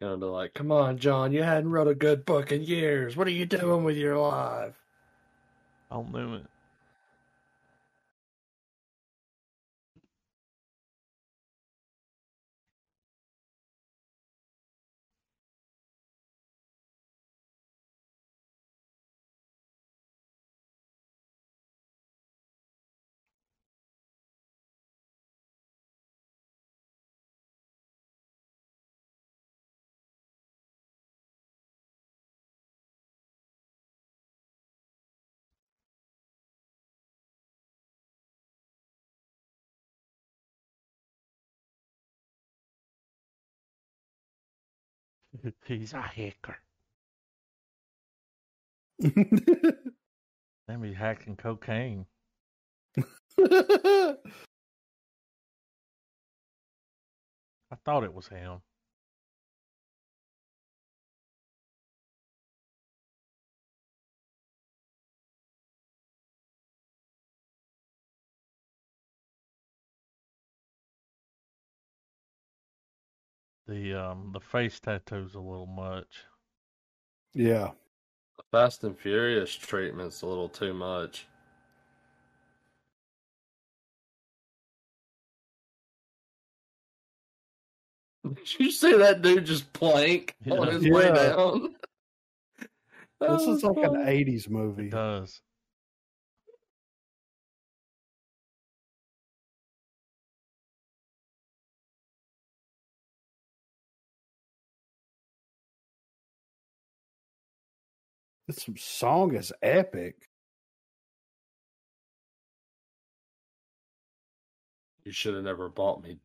Gonna 0.00 0.16
be 0.16 0.26
like, 0.26 0.54
come 0.54 0.70
on, 0.70 0.98
John, 0.98 1.32
you 1.32 1.42
hadn't 1.42 1.70
wrote 1.70 1.88
a 1.88 1.94
good 1.94 2.24
book 2.24 2.52
in 2.52 2.62
years. 2.62 3.16
What 3.16 3.26
are 3.26 3.30
you 3.30 3.46
doing 3.46 3.82
with 3.84 3.96
your 3.96 4.16
life? 4.18 4.76
I'll 5.90 6.04
do 6.04 6.34
it. 6.34 6.46
He's 45.66 45.92
a 45.92 46.00
hacker. 46.00 46.56
Damn, 50.68 50.82
he's 50.82 50.96
hacking 50.96 51.36
cocaine. 51.36 52.06
I 53.38 54.14
thought 57.84 58.04
it 58.04 58.14
was 58.14 58.28
him. 58.28 58.60
The 73.68 73.94
um 73.94 74.32
the 74.32 74.40
face 74.40 74.80
tattoo's 74.80 75.34
a 75.36 75.40
little 75.40 75.66
much. 75.66 76.24
yeah. 77.34 77.70
The 78.36 78.42
Fast 78.50 78.82
and 78.84 78.98
Furious 78.98 79.54
treatment's 79.54 80.22
a 80.22 80.26
little 80.26 80.48
too 80.48 80.72
much. 80.74 81.28
Did 88.34 88.58
you 88.58 88.70
see 88.70 88.96
that 88.96 89.22
dude 89.22 89.44
just 89.46 89.72
plank 89.72 90.34
on 90.50 90.66
Yeah. 90.66 90.72
his 90.72 90.88
way 90.88 91.12
down? 91.12 91.76
This 93.20 93.42
is 93.42 93.64
like 93.64 93.76
an 93.78 93.94
funny. 93.94 94.24
80s 94.24 94.46
It 94.46 94.50
movie. 94.52 94.90
does. 94.90 95.40
This 108.48 108.66
song 108.78 109.34
is 109.34 109.52
epic. 109.60 110.26
You 115.04 115.12
should 115.12 115.34
have 115.34 115.44
never 115.44 115.68
bought 115.68 116.02
me. 116.02 116.18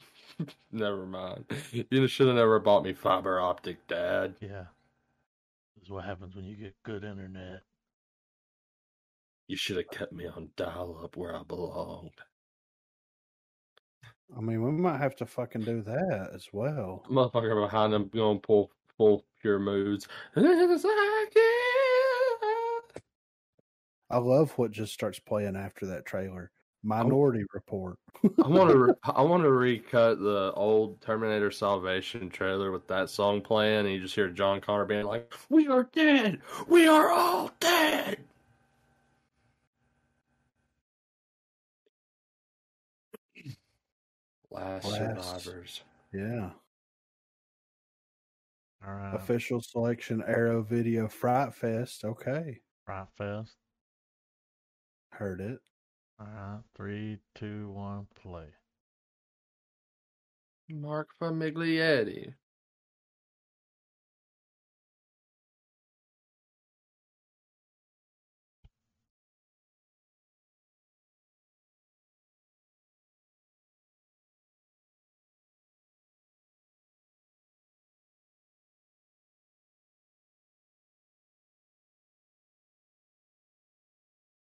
never 0.72 1.06
mind. 1.06 1.44
You 1.90 2.06
should 2.06 2.28
have 2.28 2.36
never 2.36 2.60
bought 2.60 2.84
me 2.84 2.92
fiber 2.92 3.40
optic, 3.40 3.84
Dad. 3.88 4.36
Yeah. 4.40 4.66
This 5.74 5.86
is 5.86 5.90
what 5.90 6.04
happens 6.04 6.36
when 6.36 6.44
you 6.44 6.54
get 6.54 6.80
good 6.84 7.02
internet. 7.02 7.62
You 9.48 9.56
should 9.56 9.78
have 9.78 9.90
kept 9.90 10.12
me 10.12 10.28
on 10.28 10.50
dial 10.56 11.00
up 11.02 11.16
where 11.16 11.34
I 11.34 11.42
belonged. 11.42 12.12
I 14.36 14.40
mean, 14.40 14.62
we 14.62 14.70
might 14.70 14.98
have 14.98 15.16
to 15.16 15.26
fucking 15.26 15.62
do 15.62 15.82
that 15.82 16.30
as 16.32 16.46
well. 16.52 17.02
Motherfucker 17.10 17.60
behind 17.60 17.92
him 17.92 18.08
going 18.14 18.38
to 18.38 18.46
pull 18.46 18.70
full 19.00 19.24
pure 19.40 19.58
moods. 19.58 20.06
It's 20.36 20.84
like 20.84 21.34
you. 21.34 23.00
I 24.10 24.18
love 24.18 24.50
what 24.58 24.72
just 24.72 24.92
starts 24.92 25.18
playing 25.18 25.56
after 25.56 25.86
that 25.86 26.04
trailer. 26.04 26.50
Minority 26.82 27.44
Report. 27.54 27.96
I 28.44 28.48
want 28.48 28.70
to. 28.70 28.94
I 29.04 29.22
want 29.22 29.42
to 29.44 29.52
recut 29.52 30.18
the 30.18 30.52
old 30.54 31.00
Terminator 31.00 31.50
Salvation 31.50 32.28
trailer 32.28 32.70
with 32.72 32.86
that 32.88 33.08
song 33.08 33.40
playing, 33.40 33.86
and 33.86 33.90
you 33.90 34.00
just 34.00 34.14
hear 34.14 34.28
John 34.28 34.60
Connor 34.60 34.84
being 34.84 35.06
like, 35.06 35.32
"We 35.48 35.66
are 35.68 35.84
dead. 35.94 36.40
We 36.68 36.86
are 36.86 37.10
all 37.10 37.50
dead." 37.58 38.18
Last, 44.50 44.84
Last. 44.84 45.44
survivors. 45.44 45.80
Yeah. 46.12 46.50
All 48.86 48.94
right. 48.94 49.14
Official 49.14 49.60
selection 49.60 50.22
Arrow 50.26 50.62
Video 50.62 51.08
Fright 51.08 51.54
Fest. 51.54 52.04
Okay. 52.04 52.60
Fright 52.86 53.08
Fest. 53.18 53.56
Heard 55.10 55.40
it. 55.40 55.58
All 56.18 56.26
right. 56.26 56.60
Three, 56.76 57.18
two, 57.34 57.70
one, 57.70 58.06
play. 58.22 58.46
Mark 60.70 61.08
Famiglietti. 61.20 62.32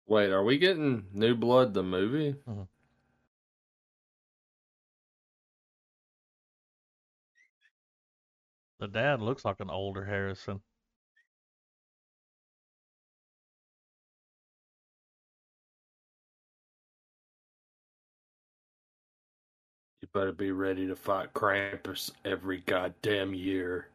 Wait, 0.09 0.31
are 0.31 0.43
we 0.43 0.57
getting 0.57 1.05
New 1.13 1.35
Blood 1.35 1.75
the 1.75 1.83
movie? 1.83 2.33
Mm-hmm. 2.49 2.63
The 8.79 8.87
dad 8.87 9.21
looks 9.21 9.45
like 9.45 9.59
an 9.59 9.69
older 9.69 10.03
Harrison. 10.05 10.61
You 20.01 20.07
better 20.11 20.31
be 20.31 20.51
ready 20.51 20.87
to 20.87 20.95
fight 20.95 21.33
Krampus 21.35 22.09
every 22.25 22.61
goddamn 22.61 23.35
year. 23.35 23.89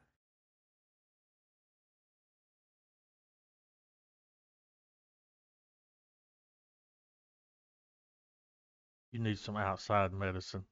You 9.14 9.20
need 9.20 9.38
some 9.40 9.56
outside 9.56 10.12
medicine. 10.12 10.66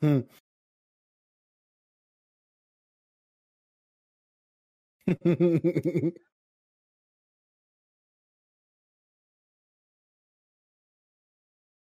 Hmm. 0.00 0.20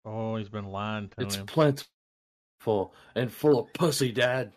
Oh, 0.04 0.36
he's 0.36 0.50
been 0.50 0.66
lying 0.66 1.08
to 1.18 1.24
It's 1.24 1.32
him. 1.32 1.46
plentiful 1.46 1.88
and 3.14 3.32
full 3.32 3.58
of 3.60 3.72
pussy, 3.72 4.12
Dad. 4.12 4.52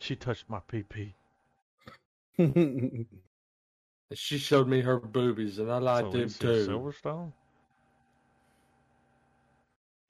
She 0.00 0.16
touched 0.16 0.48
my 0.50 0.58
pee 0.58 0.82
pee. 0.82 1.14
She 4.14 4.38
showed 4.38 4.68
me 4.68 4.82
her 4.82 5.00
boobies, 5.00 5.58
and 5.58 5.70
I 5.70 5.78
liked 5.78 6.10
so 6.10 6.12
them 6.12 6.22
is 6.22 6.38
too. 6.38 6.66
Silverstone? 6.68 7.32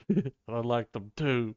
I 0.48 0.60
liked 0.60 0.92
them 0.92 1.12
too. 1.16 1.56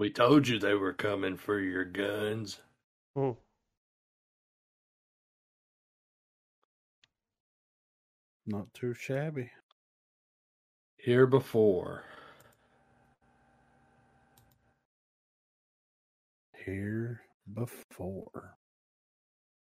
We 0.00 0.08
told 0.08 0.48
you 0.48 0.58
they 0.58 0.72
were 0.72 0.94
coming 0.94 1.36
for 1.36 1.60
your 1.60 1.84
guns. 1.84 2.58
Oh, 3.14 3.36
Not 8.46 8.72
too 8.72 8.94
shabby. 8.94 9.50
Here 10.96 11.26
before. 11.26 12.04
Here 16.64 17.20
before. 17.52 18.56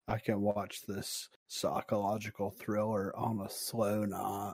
I 0.08 0.20
can 0.20 0.42
watch 0.42 0.84
this 0.88 1.28
psychological 1.48 2.52
thriller 2.52 3.18
on 3.18 3.42
a 3.44 3.50
slow 3.50 4.06
night. 4.06 4.54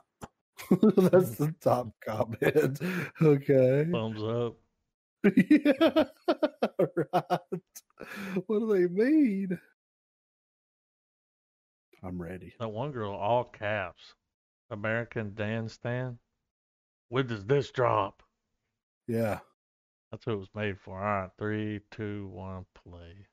That's 0.96 1.36
the 1.36 1.54
top 1.60 1.90
comment. 2.02 2.80
Okay. 3.20 3.86
thumbs 3.92 4.22
up. 4.22 4.56
Yeah. 5.36 6.04
right. 7.12 7.40
What 8.46 8.58
do 8.60 8.66
they 8.74 8.88
mean? 8.88 9.58
I'm 12.02 12.22
ready. 12.22 12.54
That 12.58 12.68
one 12.68 12.92
girl, 12.92 13.12
all 13.12 13.44
caps. 13.44 14.14
American 14.70 15.34
Dan 15.34 15.68
Stan. 15.68 16.18
When 17.08 17.26
does 17.26 17.44
this 17.46 17.70
drop? 17.70 18.22
Yeah. 19.08 19.40
That's 20.10 20.26
what 20.26 20.34
it 20.34 20.38
was 20.38 20.54
made 20.54 20.80
for. 20.80 20.98
All 20.98 21.04
right, 21.22 21.30
three, 21.38 21.80
two, 21.90 22.28
one, 22.28 22.66
play. 22.74 23.26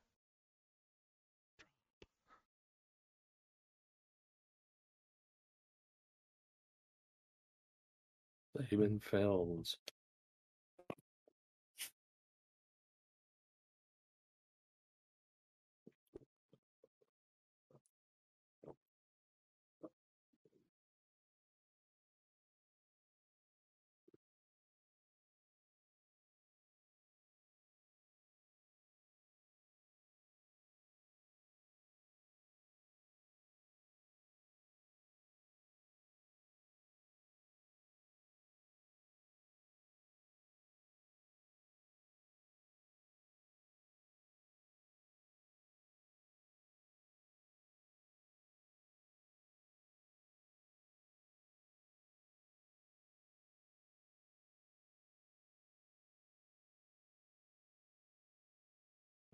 Saban 8.58 9.00
Films. 9.02 9.78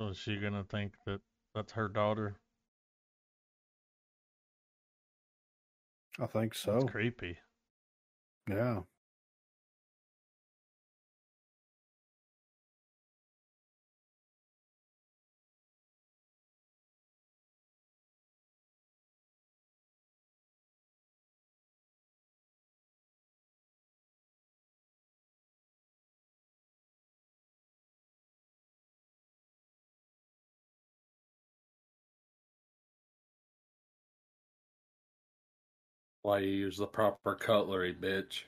So 0.00 0.08
is 0.08 0.16
she 0.16 0.38
gonna 0.38 0.64
think 0.64 0.94
that 1.04 1.20
that's 1.54 1.72
her 1.72 1.86
daughter? 1.86 2.36
I 6.18 6.26
think 6.26 6.54
so. 6.54 6.72
That's 6.72 6.84
so. 6.84 6.88
creepy. 6.88 7.36
Yeah. 8.48 8.82
Why 36.22 36.38
you 36.38 36.48
use 36.48 36.78
the 36.78 36.86
proper 36.86 37.34
cutlery, 37.34 37.92
bitch? 37.94 38.44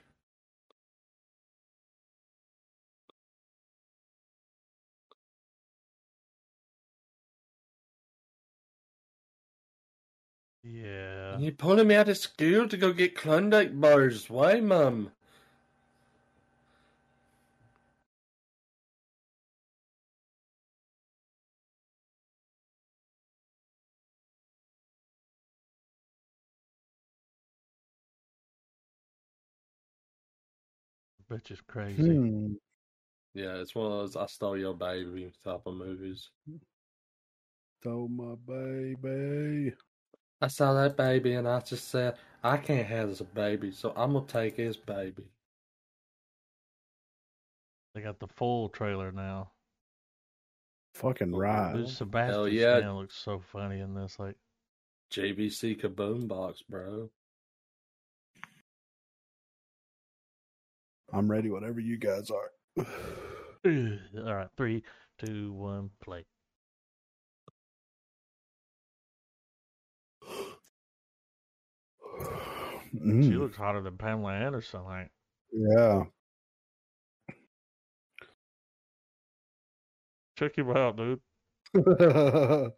Yeah. 10.65 11.39
You 11.39 11.53
pulling 11.53 11.87
me 11.89 11.95
out 11.95 12.09
of 12.09 12.17
school 12.19 12.69
to 12.69 12.77
go 12.77 12.93
get 12.93 13.15
Klondike 13.15 13.79
bars. 13.81 14.29
Why, 14.29 14.61
mum? 14.61 15.13
Bitch 31.33 31.51
is 31.51 31.63
crazy. 31.67 32.03
Hmm. 32.03 32.53
Yeah, 33.35 33.55
it's 33.55 33.75
one 33.75 33.87
of 33.87 33.93
those 33.93 34.17
I 34.17 34.27
stole 34.27 34.59
your 34.59 34.75
baby 34.75 35.33
type 35.43 35.63
of 35.65 35.75
movies. 35.75 36.29
Stole 37.81 38.09
my 38.09 38.35
baby. 38.47 39.73
I 40.43 40.49
saw 40.49 40.75
that 40.75 40.99
baby 40.99 41.33
and 41.33 41.49
I 41.49 41.61
just 41.61 41.89
said, 41.89 42.19
I 42.45 42.59
can't 42.59 42.87
have 42.87 43.09
this 43.09 43.23
baby, 43.23 43.71
so 43.71 43.95
I'm 43.97 44.13
gonna 44.13 44.27
take 44.27 44.59
his 44.59 44.77
baby. 44.77 45.25
They 47.95 48.03
got 48.03 48.19
the 48.19 48.27
full 48.27 48.69
trailer 48.69 49.11
now. 49.11 49.53
Fucking 50.95 51.35
right. 51.35 51.75
Dude, 51.75 51.89
Sebastian 51.89 52.53
yeah. 52.53 52.91
Looks 52.91 53.17
so 53.17 53.41
funny 53.53 53.81
in 53.81 53.95
this. 53.95 54.19
Like, 54.19 54.37
JVC 55.11 55.81
Kaboom 55.81 56.29
Box, 56.29 56.63
bro. 56.69 57.09
I'm 61.13 61.31
ready 61.31 61.51
whatever 61.51 61.81
you 61.81 61.99
guys 61.99 62.31
are. 62.31 62.51
all 63.65 64.35
right, 64.35 64.49
three, 64.57 64.83
two, 65.19 65.53
one, 65.53 65.91
play. 66.03 66.25
She 72.93 72.99
Mm, 72.99 73.39
looks 73.39 73.57
hotter 73.57 73.81
than 73.81 73.97
Pamela 73.97 74.35
Anderson. 74.35 74.85
Like, 74.85 75.11
yeah. 75.51 76.05
check 80.39 80.57
him 80.57 80.71
out, 80.71 80.97
dude. 80.97 81.21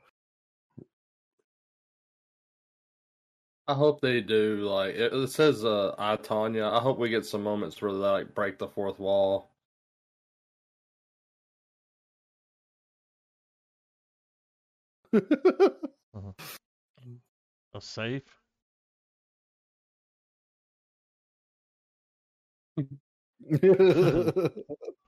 I 3.69 3.75
hope 3.75 4.01
they 4.01 4.23
do 4.23 4.63
like 4.63 4.95
it, 4.95 5.13
it 5.13 5.31
says 5.31 5.67
uh 5.67 5.95
I 5.99 6.17
Tonya. 6.17 6.73
I 6.73 6.81
hope 6.81 6.99
we 6.99 7.11
get 7.11 7.27
some 7.27 7.43
moments 7.43 7.81
where 7.83 7.93
they 7.93 7.99
like 7.99 8.35
break 8.35 8.59
the 8.59 8.69
fourth 8.69 8.99
wall. 8.99 9.51
A 17.75 17.81
safe. 17.81 18.41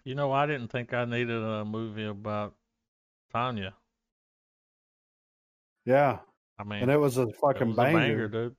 You 0.04 0.14
know, 0.16 0.32
I 0.32 0.46
didn't 0.46 0.68
think 0.68 0.92
I 0.92 1.04
needed 1.04 1.42
a 1.42 1.64
movie 1.64 2.04
about 2.06 2.56
Tonya. 3.34 3.74
Yeah. 5.88 6.18
I 6.58 6.64
mean, 6.64 6.82
And 6.82 6.90
it 6.90 6.98
was 6.98 7.16
a 7.16 7.26
fucking 7.40 7.68
was 7.68 7.78
a 7.78 7.82
banger. 7.82 7.98
banger, 7.98 8.28
dude. 8.28 8.56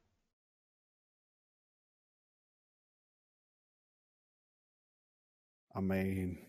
I 5.76 5.82
mean, 5.82 6.40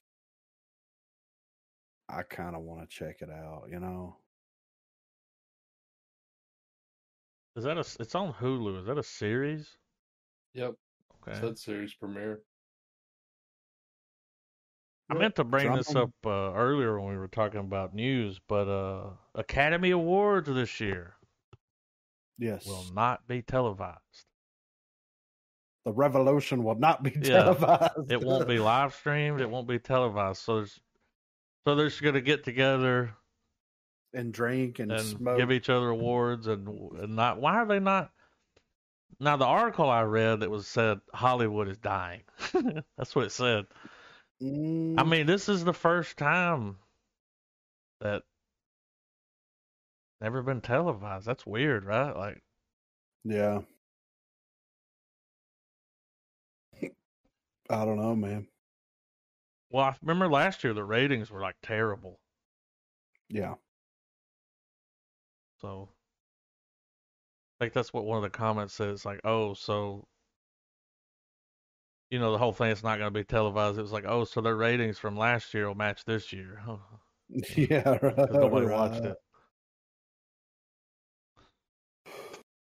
I 2.09 2.23
kind 2.23 2.57
of 2.57 2.63
want 2.63 2.81
to 2.81 2.87
check 2.87 3.17
it 3.21 3.29
out, 3.31 3.65
you 3.71 3.79
know? 3.79 4.17
Is 7.57 7.65
that 7.65 7.77
a? 7.77 7.81
It's 8.01 8.15
on 8.15 8.33
Hulu. 8.33 8.81
Is 8.81 8.87
that 8.87 8.97
a 8.97 9.03
series? 9.03 9.77
Yep. 10.55 10.75
Okay. 11.29 11.39
That 11.41 11.59
series 11.59 11.93
premiere. 11.95 12.41
I 15.11 15.15
meant 15.15 15.37
to 15.37 15.45
bring 15.45 15.73
this 15.75 15.95
up 15.97 16.11
uh, 16.25 16.53
earlier 16.55 17.01
when 17.01 17.11
we 17.13 17.19
were 17.19 17.29
talking 17.29 17.61
about 17.61 17.95
news, 17.95 18.41
but 18.49 18.69
uh, 18.69 19.11
Academy 19.35 19.91
Awards 19.91 20.49
this 20.49 20.81
year 20.81 21.15
Yes. 22.39 22.65
will 22.67 22.87
not 22.95 23.27
be 23.27 23.43
televised. 23.43 23.99
the 25.85 25.93
revolution 25.93 26.63
will 26.63 26.75
not 26.79 27.03
be 27.03 27.11
Yeah. 27.11 27.43
televised. 27.43 28.11
It 28.13 28.23
won't 28.23 28.47
be 28.47 28.59
live 28.59 28.95
streamed. 28.95 29.41
It 29.41 29.51
won't 29.51 29.67
be 29.67 29.79
televised. 29.79 30.43
So 30.43 30.57
there's, 30.57 30.81
so 31.65 31.75
they're 31.75 31.89
just 31.89 32.03
gonna 32.03 32.21
get 32.21 32.45
together 32.45 33.15
and 34.13 34.33
drink 34.33 34.79
and, 34.79 34.93
and 34.93 35.01
smoke. 35.19 35.39
give 35.39 35.51
each 35.53 35.69
other 35.71 35.89
awards 35.89 36.47
and 36.47 36.69
and 36.99 37.17
not. 37.17 37.41
Why 37.41 37.57
are 37.57 37.67
they 37.67 37.81
not? 37.81 38.11
Now 39.19 39.37
the 39.37 39.45
article 39.47 39.89
I 39.89 40.03
read 40.03 40.41
that 40.41 40.51
was 40.51 40.67
said 40.67 41.01
Hollywood 41.15 41.69
is 41.69 41.79
dying. 41.79 42.23
That's 42.97 43.15
what 43.15 43.25
it 43.27 43.33
said. 43.33 43.67
I 44.97 45.03
Mm, 45.03 45.03
mean, 45.03 45.27
this 45.27 45.49
is 45.49 45.65
the 45.65 45.73
first 45.75 46.17
time 46.17 46.79
that 48.01 48.23
never 50.19 50.41
been 50.43 50.63
televised. 50.63 51.27
That's 51.27 51.45
weird, 51.45 51.85
right? 51.85 52.17
Like, 52.17 52.43
yeah. 53.25 53.61
I 57.71 57.85
don't 57.87 57.97
know, 57.97 58.15
man. 58.15 58.49
well, 59.71 59.85
I 59.87 59.97
remember 60.03 60.29
last 60.29 60.63
year 60.65 60.75
the 60.75 60.85
ratings 60.85 61.31
were 61.31 61.41
like 61.41 61.57
terrible. 61.63 62.21
Yeah. 63.29 63.55
So, 65.61 65.91
I 67.61 67.65
think 67.65 67.75
that's 67.75 67.93
what 67.93 68.05
one 68.05 68.17
of 68.17 68.23
the 68.25 68.31
comments 68.31 68.75
says. 68.75 69.05
Like, 69.05 69.21
oh, 69.25 69.55
so, 69.55 70.09
you 72.11 72.19
know, 72.19 72.33
the 72.33 72.39
whole 72.39 72.53
thing 72.53 72.71
is 72.71 72.83
not 72.83 72.99
going 72.99 73.13
to 73.13 73.19
be 73.19 73.25
televised. 73.25 73.79
It 73.79 73.83
was 73.83 73.93
like, 73.93 74.05
oh, 74.07 74.25
so 74.25 74.41
their 74.41 74.57
ratings 74.57 74.99
from 74.99 75.17
last 75.17 75.55
year 75.55 75.69
will 75.69 75.75
match 75.77 76.05
this 76.05 76.33
year. 76.33 76.61
Yeah, 77.57 77.97
right. 78.03 78.33
nobody 78.33 78.67
watched 78.67 79.05
it. 79.05 79.17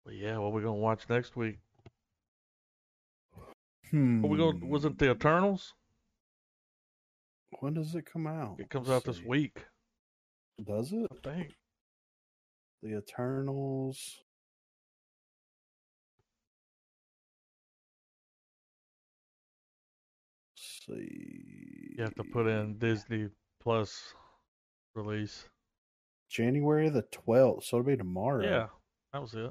But 0.04 0.14
yeah, 0.14 0.38
what 0.38 0.52
we 0.52 0.62
gonna 0.62 0.74
watch 0.74 1.04
next 1.08 1.36
week? 1.36 1.58
Hmm. 3.90 4.22
What 4.22 4.30
we 4.30 4.38
going 4.38 4.68
was 4.68 4.84
it 4.84 4.98
the 4.98 5.10
Eternals? 5.10 5.74
When 7.60 7.74
does 7.74 7.94
it 7.94 8.04
come 8.10 8.26
out? 8.26 8.56
It 8.58 8.70
comes 8.70 8.88
Let's 8.88 9.06
out 9.06 9.12
this 9.12 9.24
week, 9.24 9.64
Does 10.62 10.92
it? 10.92 11.06
I 11.10 11.30
think. 11.34 11.54
The 12.82 12.98
Eternals. 12.98 14.18
See. 20.88 21.94
You 21.96 22.04
have 22.04 22.14
to 22.14 22.24
put 22.24 22.46
in 22.46 22.78
Disney 22.78 23.28
Plus 23.60 24.14
release. 24.94 25.44
January 26.28 26.88
the 26.90 27.04
12th. 27.04 27.64
So 27.64 27.78
it'll 27.78 27.86
be 27.86 27.96
tomorrow. 27.96 28.44
Yeah, 28.44 28.66
that 29.12 29.22
was 29.22 29.34
it. 29.34 29.50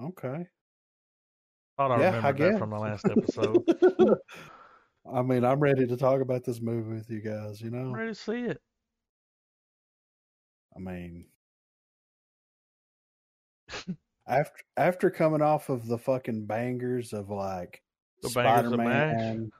Okay. 0.00 0.46
Thought 1.76 1.92
I 1.92 2.00
yeah, 2.00 2.10
I 2.10 2.16
remembered 2.16 2.36
guess. 2.36 2.52
that 2.52 2.58
from 2.58 2.70
the 2.70 2.78
last 2.78 3.06
episode. 3.06 3.64
I 5.12 5.22
mean, 5.22 5.44
I'm 5.44 5.60
ready 5.60 5.86
to 5.86 5.96
talk 5.96 6.20
about 6.20 6.44
this 6.44 6.60
movie 6.60 6.94
with 6.94 7.10
you 7.10 7.20
guys, 7.20 7.60
you 7.60 7.70
know? 7.70 7.78
I'm 7.78 7.92
know? 7.92 7.98
ready 7.98 8.12
to 8.12 8.14
see 8.14 8.40
it. 8.44 8.60
I 10.74 10.78
mean, 10.78 11.26
after 14.26 14.62
after 14.76 15.10
coming 15.10 15.42
off 15.42 15.68
of 15.68 15.86
the 15.86 15.98
fucking 15.98 16.46
bangers 16.46 17.12
of 17.12 17.28
like 17.28 17.82
The 18.22 18.30
bangers 18.30 18.72
of 18.72 18.80
Spider-Man, 18.80 19.50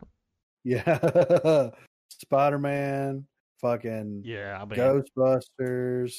yeah, 0.65 1.71
Spider-Man, 2.09 3.27
fucking 3.61 4.23
Yeah, 4.25 4.65
Ghostbusters. 4.67 6.15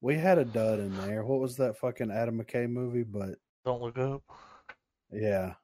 We 0.00 0.16
had 0.16 0.38
a 0.38 0.44
dud 0.44 0.78
in 0.78 0.94
there. 0.96 1.24
What 1.24 1.40
was 1.40 1.56
that 1.56 1.78
fucking 1.78 2.10
Adam 2.10 2.40
McKay 2.40 2.68
movie? 2.68 3.02
But 3.02 3.36
don't 3.64 3.80
look 3.80 3.98
up. 3.98 4.22
yeah, 5.10 5.54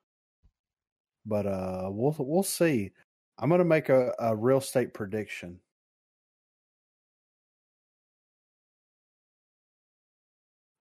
but 1.27 1.47
uh, 1.47 1.89
we'll 1.91 2.17
we'll 2.19 2.43
see. 2.43 2.91
I'm 3.39 3.51
gonna 3.51 3.65
make 3.65 3.89
a, 3.89 4.13
a 4.19 4.35
real 4.35 4.59
estate 4.59 4.95
prediction. 4.95 5.61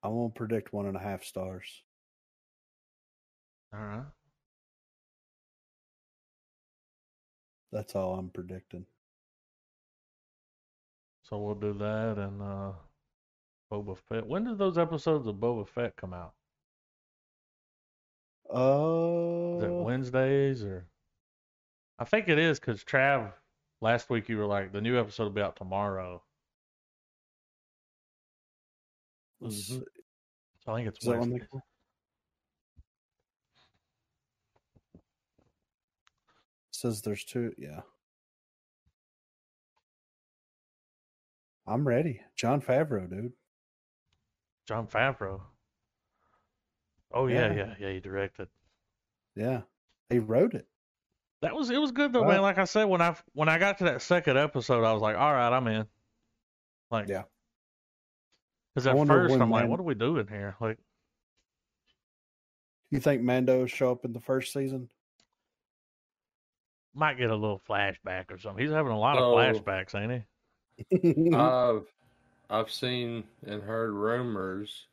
I'm 0.03 0.14
gonna 0.14 0.30
predict 0.30 0.74
one 0.74 0.88
and 0.88 0.98
a 0.98 1.00
half 1.00 1.24
stars. 1.24 1.83
All 3.74 3.80
right. 3.80 4.03
That's 7.72 7.95
all 7.95 8.16
I'm 8.16 8.30
predicting. 8.30 8.85
So 11.24 11.38
we'll 11.38 11.56
do 11.56 11.74
that 11.74 12.17
and 12.17 12.41
uh 12.41 12.74
Boba 13.72 13.98
Fett. 13.98 14.27
When 14.27 14.43
did 14.43 14.58
those 14.58 14.77
episodes 14.77 15.27
of 15.27 15.35
Boba 15.35 15.67
Fett 15.67 15.95
come 15.95 16.14
out? 16.14 16.33
Is 19.56 19.64
it 19.64 19.69
Uh, 19.69 19.83
Wednesdays 19.83 20.64
or? 20.64 20.88
I 22.00 22.06
think 22.06 22.27
it 22.27 22.38
is 22.40 22.59
because 22.59 22.83
Trav, 22.83 23.33
last 23.80 24.09
week 24.09 24.27
you 24.27 24.38
were 24.38 24.45
like 24.45 24.72
the 24.74 24.82
new 24.82 25.00
episode 25.00 25.24
will 25.25 25.32
be 25.32 25.41
out 25.41 25.56
tomorrow. 25.56 26.22
Mhm. 29.41 29.83
So 30.59 30.72
I 30.74 30.75
think 30.75 30.88
it's 30.88 31.00
Is 31.01 31.08
that 31.08 31.17
when 31.17 31.30
they 31.30 31.40
Wednesdays. 31.40 31.50
come? 31.51 31.61
Says 36.81 37.03
there's 37.03 37.23
two. 37.23 37.53
Yeah. 37.59 37.81
I'm 41.67 41.87
ready. 41.87 42.21
Jon 42.35 42.59
Favreau, 42.59 43.07
dude. 43.07 43.33
Jon 44.67 44.87
Favreau. 44.87 45.41
Oh 47.13 47.27
yeah, 47.27 47.53
Yeah. 47.53 47.55
yeah, 47.55 47.73
yeah. 47.79 47.93
He 47.93 47.99
directed. 47.99 48.47
Yeah. 49.35 49.61
He 50.09 50.17
wrote 50.17 50.55
it. 50.55 50.67
That 51.43 51.53
was 51.55 51.69
it. 51.69 51.77
Was 51.77 51.91
good 51.91 52.13
though, 52.13 52.25
man. 52.25 52.41
Like 52.41 52.57
I 52.57 52.63
said, 52.63 52.85
when 52.85 52.99
I 52.99 53.15
when 53.33 53.47
I 53.47 53.59
got 53.59 53.77
to 53.77 53.83
that 53.83 54.01
second 54.01 54.39
episode, 54.39 54.83
I 54.83 54.91
was 54.91 55.03
like, 55.03 55.15
all 55.15 55.33
right, 55.33 55.55
I'm 55.55 55.67
in. 55.67 55.85
Like, 56.89 57.09
Yeah. 57.09 57.23
Because 58.73 58.87
at 58.87 59.05
first 59.05 59.35
I'm 59.35 59.51
like, 59.51 59.69
what 59.69 59.79
are 59.79 59.83
we 59.83 59.93
doing 59.93 60.25
here? 60.27 60.55
Like, 60.59 60.79
You 62.89 62.99
think 62.99 63.21
Mando 63.21 63.67
show 63.67 63.91
up 63.91 64.03
in 64.03 64.13
the 64.13 64.19
first 64.19 64.51
season? 64.51 64.89
Might 66.93 67.17
get 67.17 67.29
a 67.29 67.35
little 67.35 67.61
flashback 67.69 68.31
or 68.31 68.37
something. 68.37 68.63
He's 68.63 68.73
having 68.73 68.91
a 68.91 68.99
lot 68.99 69.17
of 69.17 69.23
Oh. 69.25 69.35
flashbacks, 69.35 69.95
ain't 69.95 70.23
he? 70.91 71.35
I've 71.35 71.85
I've 72.49 72.71
seen 72.71 73.23
and 73.45 73.61
heard 73.63 73.91
rumors 73.91 74.87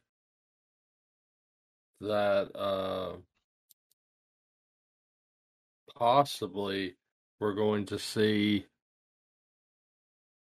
that 2.01 2.55
uh, 2.55 3.17
possibly 5.97 6.97
we're 7.41 7.55
going 7.55 7.87
to 7.87 7.99
see 7.99 8.67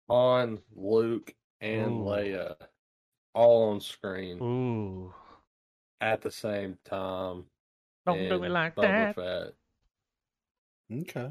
Han, 0.09 0.59
Luke, 0.75 1.33
and 1.61 2.01
Ooh. 2.01 2.05
Leia 2.05 2.55
all 3.33 3.71
on 3.71 3.79
screen 3.81 4.39
Ooh, 4.41 5.13
at 6.01 6.21
the 6.21 6.31
same 6.31 6.77
time. 6.85 7.45
don't 8.05 8.27
do 8.27 8.35
in 8.37 8.43
it 8.45 8.49
like 8.49 8.75
Boba 8.75 8.81
that. 8.81 9.15
Fett. 9.15 9.53
Okay. 10.91 11.29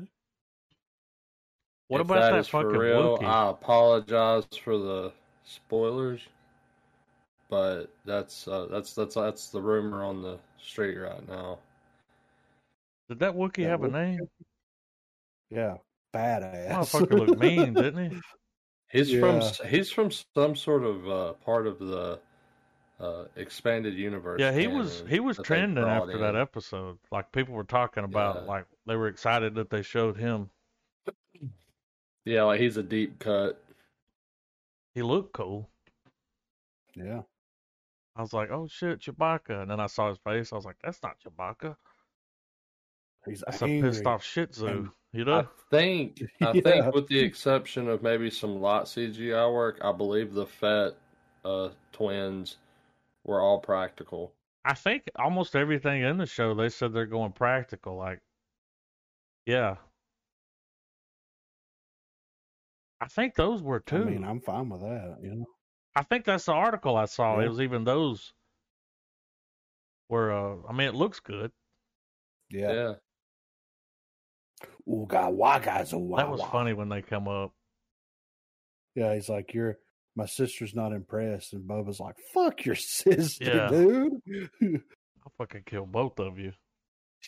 What 1.88 2.00
If 2.00 2.06
about 2.06 2.20
that, 2.32 2.38
is 2.38 2.48
for 2.48 2.62
fucking 2.64 2.78
real, 2.78 3.18
Wookiee? 3.18 3.24
I 3.24 3.50
apologize 3.50 4.44
for 4.62 4.76
the 4.78 5.12
spoilers, 5.44 6.20
but 7.48 7.86
that's 8.04 8.46
uh, 8.46 8.66
that's 8.70 8.94
that's 8.94 9.14
that's 9.14 9.48
the 9.48 9.60
rumor 9.60 10.04
on 10.04 10.22
the 10.22 10.38
street 10.58 10.96
right 10.96 11.26
now. 11.28 11.58
Did 13.08 13.20
that 13.20 13.34
Wookiee 13.34 13.62
That 13.64 13.70
have 13.70 13.84
a 13.84 13.88
name? 13.88 14.28
Yeah. 15.50 15.76
Badass. 16.14 16.68
Motherfucker 16.70 17.26
looked 17.26 17.40
mean, 17.40 17.72
didn't 17.74 18.10
he? 18.12 18.18
He's 18.90 19.12
from 19.18 19.40
he's 19.68 19.90
from 19.90 20.10
some 20.10 20.56
sort 20.56 20.82
of 20.84 21.08
uh, 21.08 21.32
part 21.44 21.66
of 21.66 21.78
the 21.78 22.18
uh, 23.00 23.24
expanded 23.36 23.94
universe. 23.94 24.40
Yeah, 24.40 24.52
he 24.52 24.66
was 24.66 25.04
he 25.08 25.20
was 25.20 25.38
trending 25.42 25.82
brought 25.82 26.08
after 26.08 26.18
that 26.18 26.36
episode. 26.36 26.98
Like 27.10 27.30
people 27.32 27.54
were 27.54 27.64
talking 27.64 28.04
about, 28.04 28.36
Yeah. 28.36 28.40
like 28.42 28.66
they 28.88 28.96
were 28.96 29.08
excited 29.08 29.54
that 29.56 29.70
they 29.70 29.82
showed 29.82 30.16
him. 30.16 30.50
Yeah, 32.24 32.44
like 32.44 32.60
he's 32.60 32.76
a 32.76 32.82
deep 32.82 33.18
cut. 33.18 33.62
He 34.94 35.02
looked 35.02 35.32
cool. 35.32 35.68
Yeah. 36.94 37.22
I 38.16 38.20
was 38.20 38.32
like, 38.32 38.50
oh 38.50 38.66
shit, 38.66 39.00
Chewbacca, 39.00 39.62
and 39.62 39.70
then 39.70 39.78
I 39.80 39.86
saw 39.86 40.08
his 40.08 40.18
face. 40.18 40.52
I 40.52 40.56
was 40.56 40.64
like, 40.64 40.76
that's 40.82 41.02
not 41.02 41.16
Chewbacca. 41.20 41.76
He's 43.26 43.44
That's 43.46 43.62
angry. 43.62 43.78
a 43.78 43.82
pissed 43.82 44.06
off 44.06 44.24
Shih 44.24 44.46
Tzu. 44.46 44.66
And 44.66 44.88
You 45.12 45.24
I 45.26 45.42
know? 45.42 45.48
think 45.70 46.22
I 46.42 46.52
Yeah. 46.52 46.60
think 46.62 46.94
with 46.94 47.06
the 47.08 47.20
exception 47.20 47.88
of 47.88 48.02
maybe 48.02 48.30
some 48.30 48.60
light 48.60 48.84
CGI 48.84 49.52
work, 49.52 49.78
I 49.82 49.92
believe 49.92 50.34
the 50.34 50.46
Fett 50.46 50.94
uh, 51.44 51.68
twins 51.92 52.56
were 53.24 53.40
all 53.40 53.58
practical. 53.58 54.32
I 54.64 54.74
think 54.74 55.04
almost 55.16 55.54
everything 55.56 56.02
in 56.02 56.18
the 56.18 56.26
show 56.26 56.54
they 56.54 56.68
said 56.68 56.92
they're 56.92 57.06
going 57.06 57.32
practical. 57.32 57.96
Like, 57.96 58.20
yeah. 59.48 59.76
I 63.00 63.06
think 63.06 63.34
those 63.34 63.62
were 63.62 63.80
too. 63.80 63.96
I 63.96 64.04
mean, 64.04 64.24
I'm 64.24 64.40
fine 64.40 64.68
with 64.68 64.80
that, 64.82 65.18
you 65.22 65.34
know. 65.36 65.46
I 65.96 66.02
think 66.02 66.24
that's 66.24 66.44
the 66.44 66.52
article 66.52 66.96
I 66.96 67.06
saw. 67.06 67.38
It 67.40 67.48
was 67.48 67.60
even 67.60 67.84
those 67.84 68.32
were. 70.08 70.32
Uh, 70.32 70.56
I 70.68 70.72
mean, 70.72 70.88
it 70.88 70.94
looks 70.94 71.20
good. 71.20 71.50
Yeah. 72.50 72.72
Yeah. 72.72 72.92
Ooga 74.88 75.30
waga 75.32 75.70
zawa 75.84 76.16
That 76.16 76.30
was 76.30 76.42
funny 76.42 76.72
when 76.72 76.88
they 76.88 77.02
come 77.02 77.28
up. 77.28 77.52
Yeah, 78.94 79.14
he's 79.14 79.28
like, 79.28 79.54
You're 79.54 79.78
my 80.16 80.26
sister's 80.26 80.74
not 80.74 80.92
impressed. 80.92 81.52
And 81.52 81.68
Boba's 81.68 82.00
like, 82.00 82.16
Fuck 82.34 82.64
your 82.64 82.74
sister, 82.76 83.44
Yeah. 83.44 83.68
dude. 83.68 84.12
I'll 85.24 85.32
fucking 85.38 85.62
kill 85.66 85.86
both 85.86 86.18
of 86.18 86.38
you. 86.38 86.52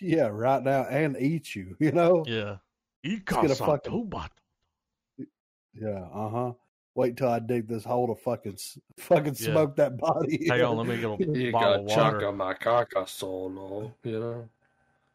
Yeah, 0.00 0.26
right 0.30 0.62
now 0.62 0.84
and 0.84 1.16
eat 1.18 1.54
you, 1.54 1.76
you 1.80 1.92
know? 1.92 2.24
Yeah. 2.26 2.56
get 3.04 3.50
a 3.50 3.54
fucking- 3.54 3.92
Ikasatoba. 4.10 4.28
Yeah, 5.74 6.04
uh 6.12 6.28
huh. 6.28 6.52
Wait 6.96 7.16
till 7.16 7.28
I 7.28 7.38
dig 7.38 7.68
this 7.68 7.84
hole 7.84 8.08
to 8.08 8.20
fucking 8.20 8.58
fucking 8.98 9.36
Yeah. 9.38 9.52
smoke 9.52 9.76
that 9.76 9.96
body. 9.96 10.48
Hang 10.48 10.62
on, 10.62 10.76
let 10.78 10.86
me 10.88 10.96
get 11.00 11.04
a 11.10 11.38
You 11.38 11.52
bottle 11.52 11.72
got 11.72 11.78
of 11.78 11.84
water. 11.86 12.20
chaka 12.20 12.32
my 12.32 12.54
caca 12.54 13.08
solo, 13.08 13.94
you 14.02 14.18
know. 14.18 14.48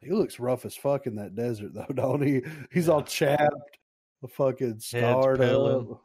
He 0.01 0.11
looks 0.11 0.39
rough 0.39 0.65
as 0.65 0.75
fuck 0.75 1.07
in 1.07 1.15
that 1.15 1.35
desert 1.35 1.73
though, 1.73 1.85
don't 1.93 2.22
he? 2.22 2.41
He's 2.72 2.88
all 2.89 3.01
chapped, 3.03 3.77
a 4.23 4.27
fucking 4.27 4.80
scarred 4.80 5.41
up. 5.41 6.01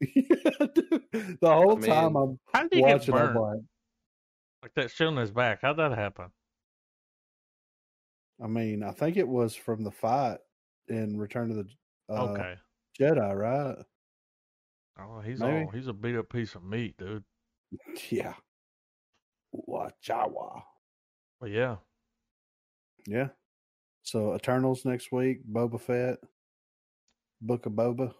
yeah, 0.00 0.66
dude. 0.74 1.02
The 1.40 1.52
whole 1.52 1.76
I 1.84 1.86
time 1.86 2.16
I'm 2.16 2.38
How 2.54 2.62
did 2.62 2.72
he 2.74 2.80
get 2.80 2.92
watching, 2.92 3.14
I'm 3.14 3.34
burned? 3.34 3.38
like, 3.38 3.60
Like 4.62 4.74
that 4.76 4.90
shit 4.90 5.06
on 5.08 5.16
his 5.18 5.30
back. 5.30 5.58
How'd 5.60 5.76
that 5.76 5.92
happen? 5.92 6.26
I 8.42 8.46
mean, 8.46 8.82
I 8.82 8.92
think 8.92 9.16
it 9.16 9.28
was 9.28 9.54
from 9.54 9.84
the 9.84 9.90
fight 9.90 10.38
in 10.88 11.18
Return 11.18 11.50
of 11.50 11.56
the 11.56 11.66
uh, 12.08 12.24
okay. 12.30 12.54
Jedi, 12.98 13.36
right? 13.36 13.76
Oh, 14.98 15.20
he's 15.20 15.40
maybe. 15.40 15.64
all 15.64 15.70
he's 15.70 15.86
a 15.86 15.92
beat 15.92 16.16
up 16.16 16.28
piece 16.28 16.54
of 16.54 16.64
meat, 16.64 16.96
dude. 16.98 17.24
Yeah. 18.10 18.34
Wachawa. 19.68 20.62
But 21.40 21.50
yeah. 21.50 21.76
Yeah. 23.06 23.28
So 24.02 24.34
Eternals 24.34 24.84
next 24.84 25.12
week, 25.12 25.38
Boba 25.50 25.80
Fett, 25.80 26.18
Book 27.40 27.66
of 27.66 27.72
Boba. 27.72 28.12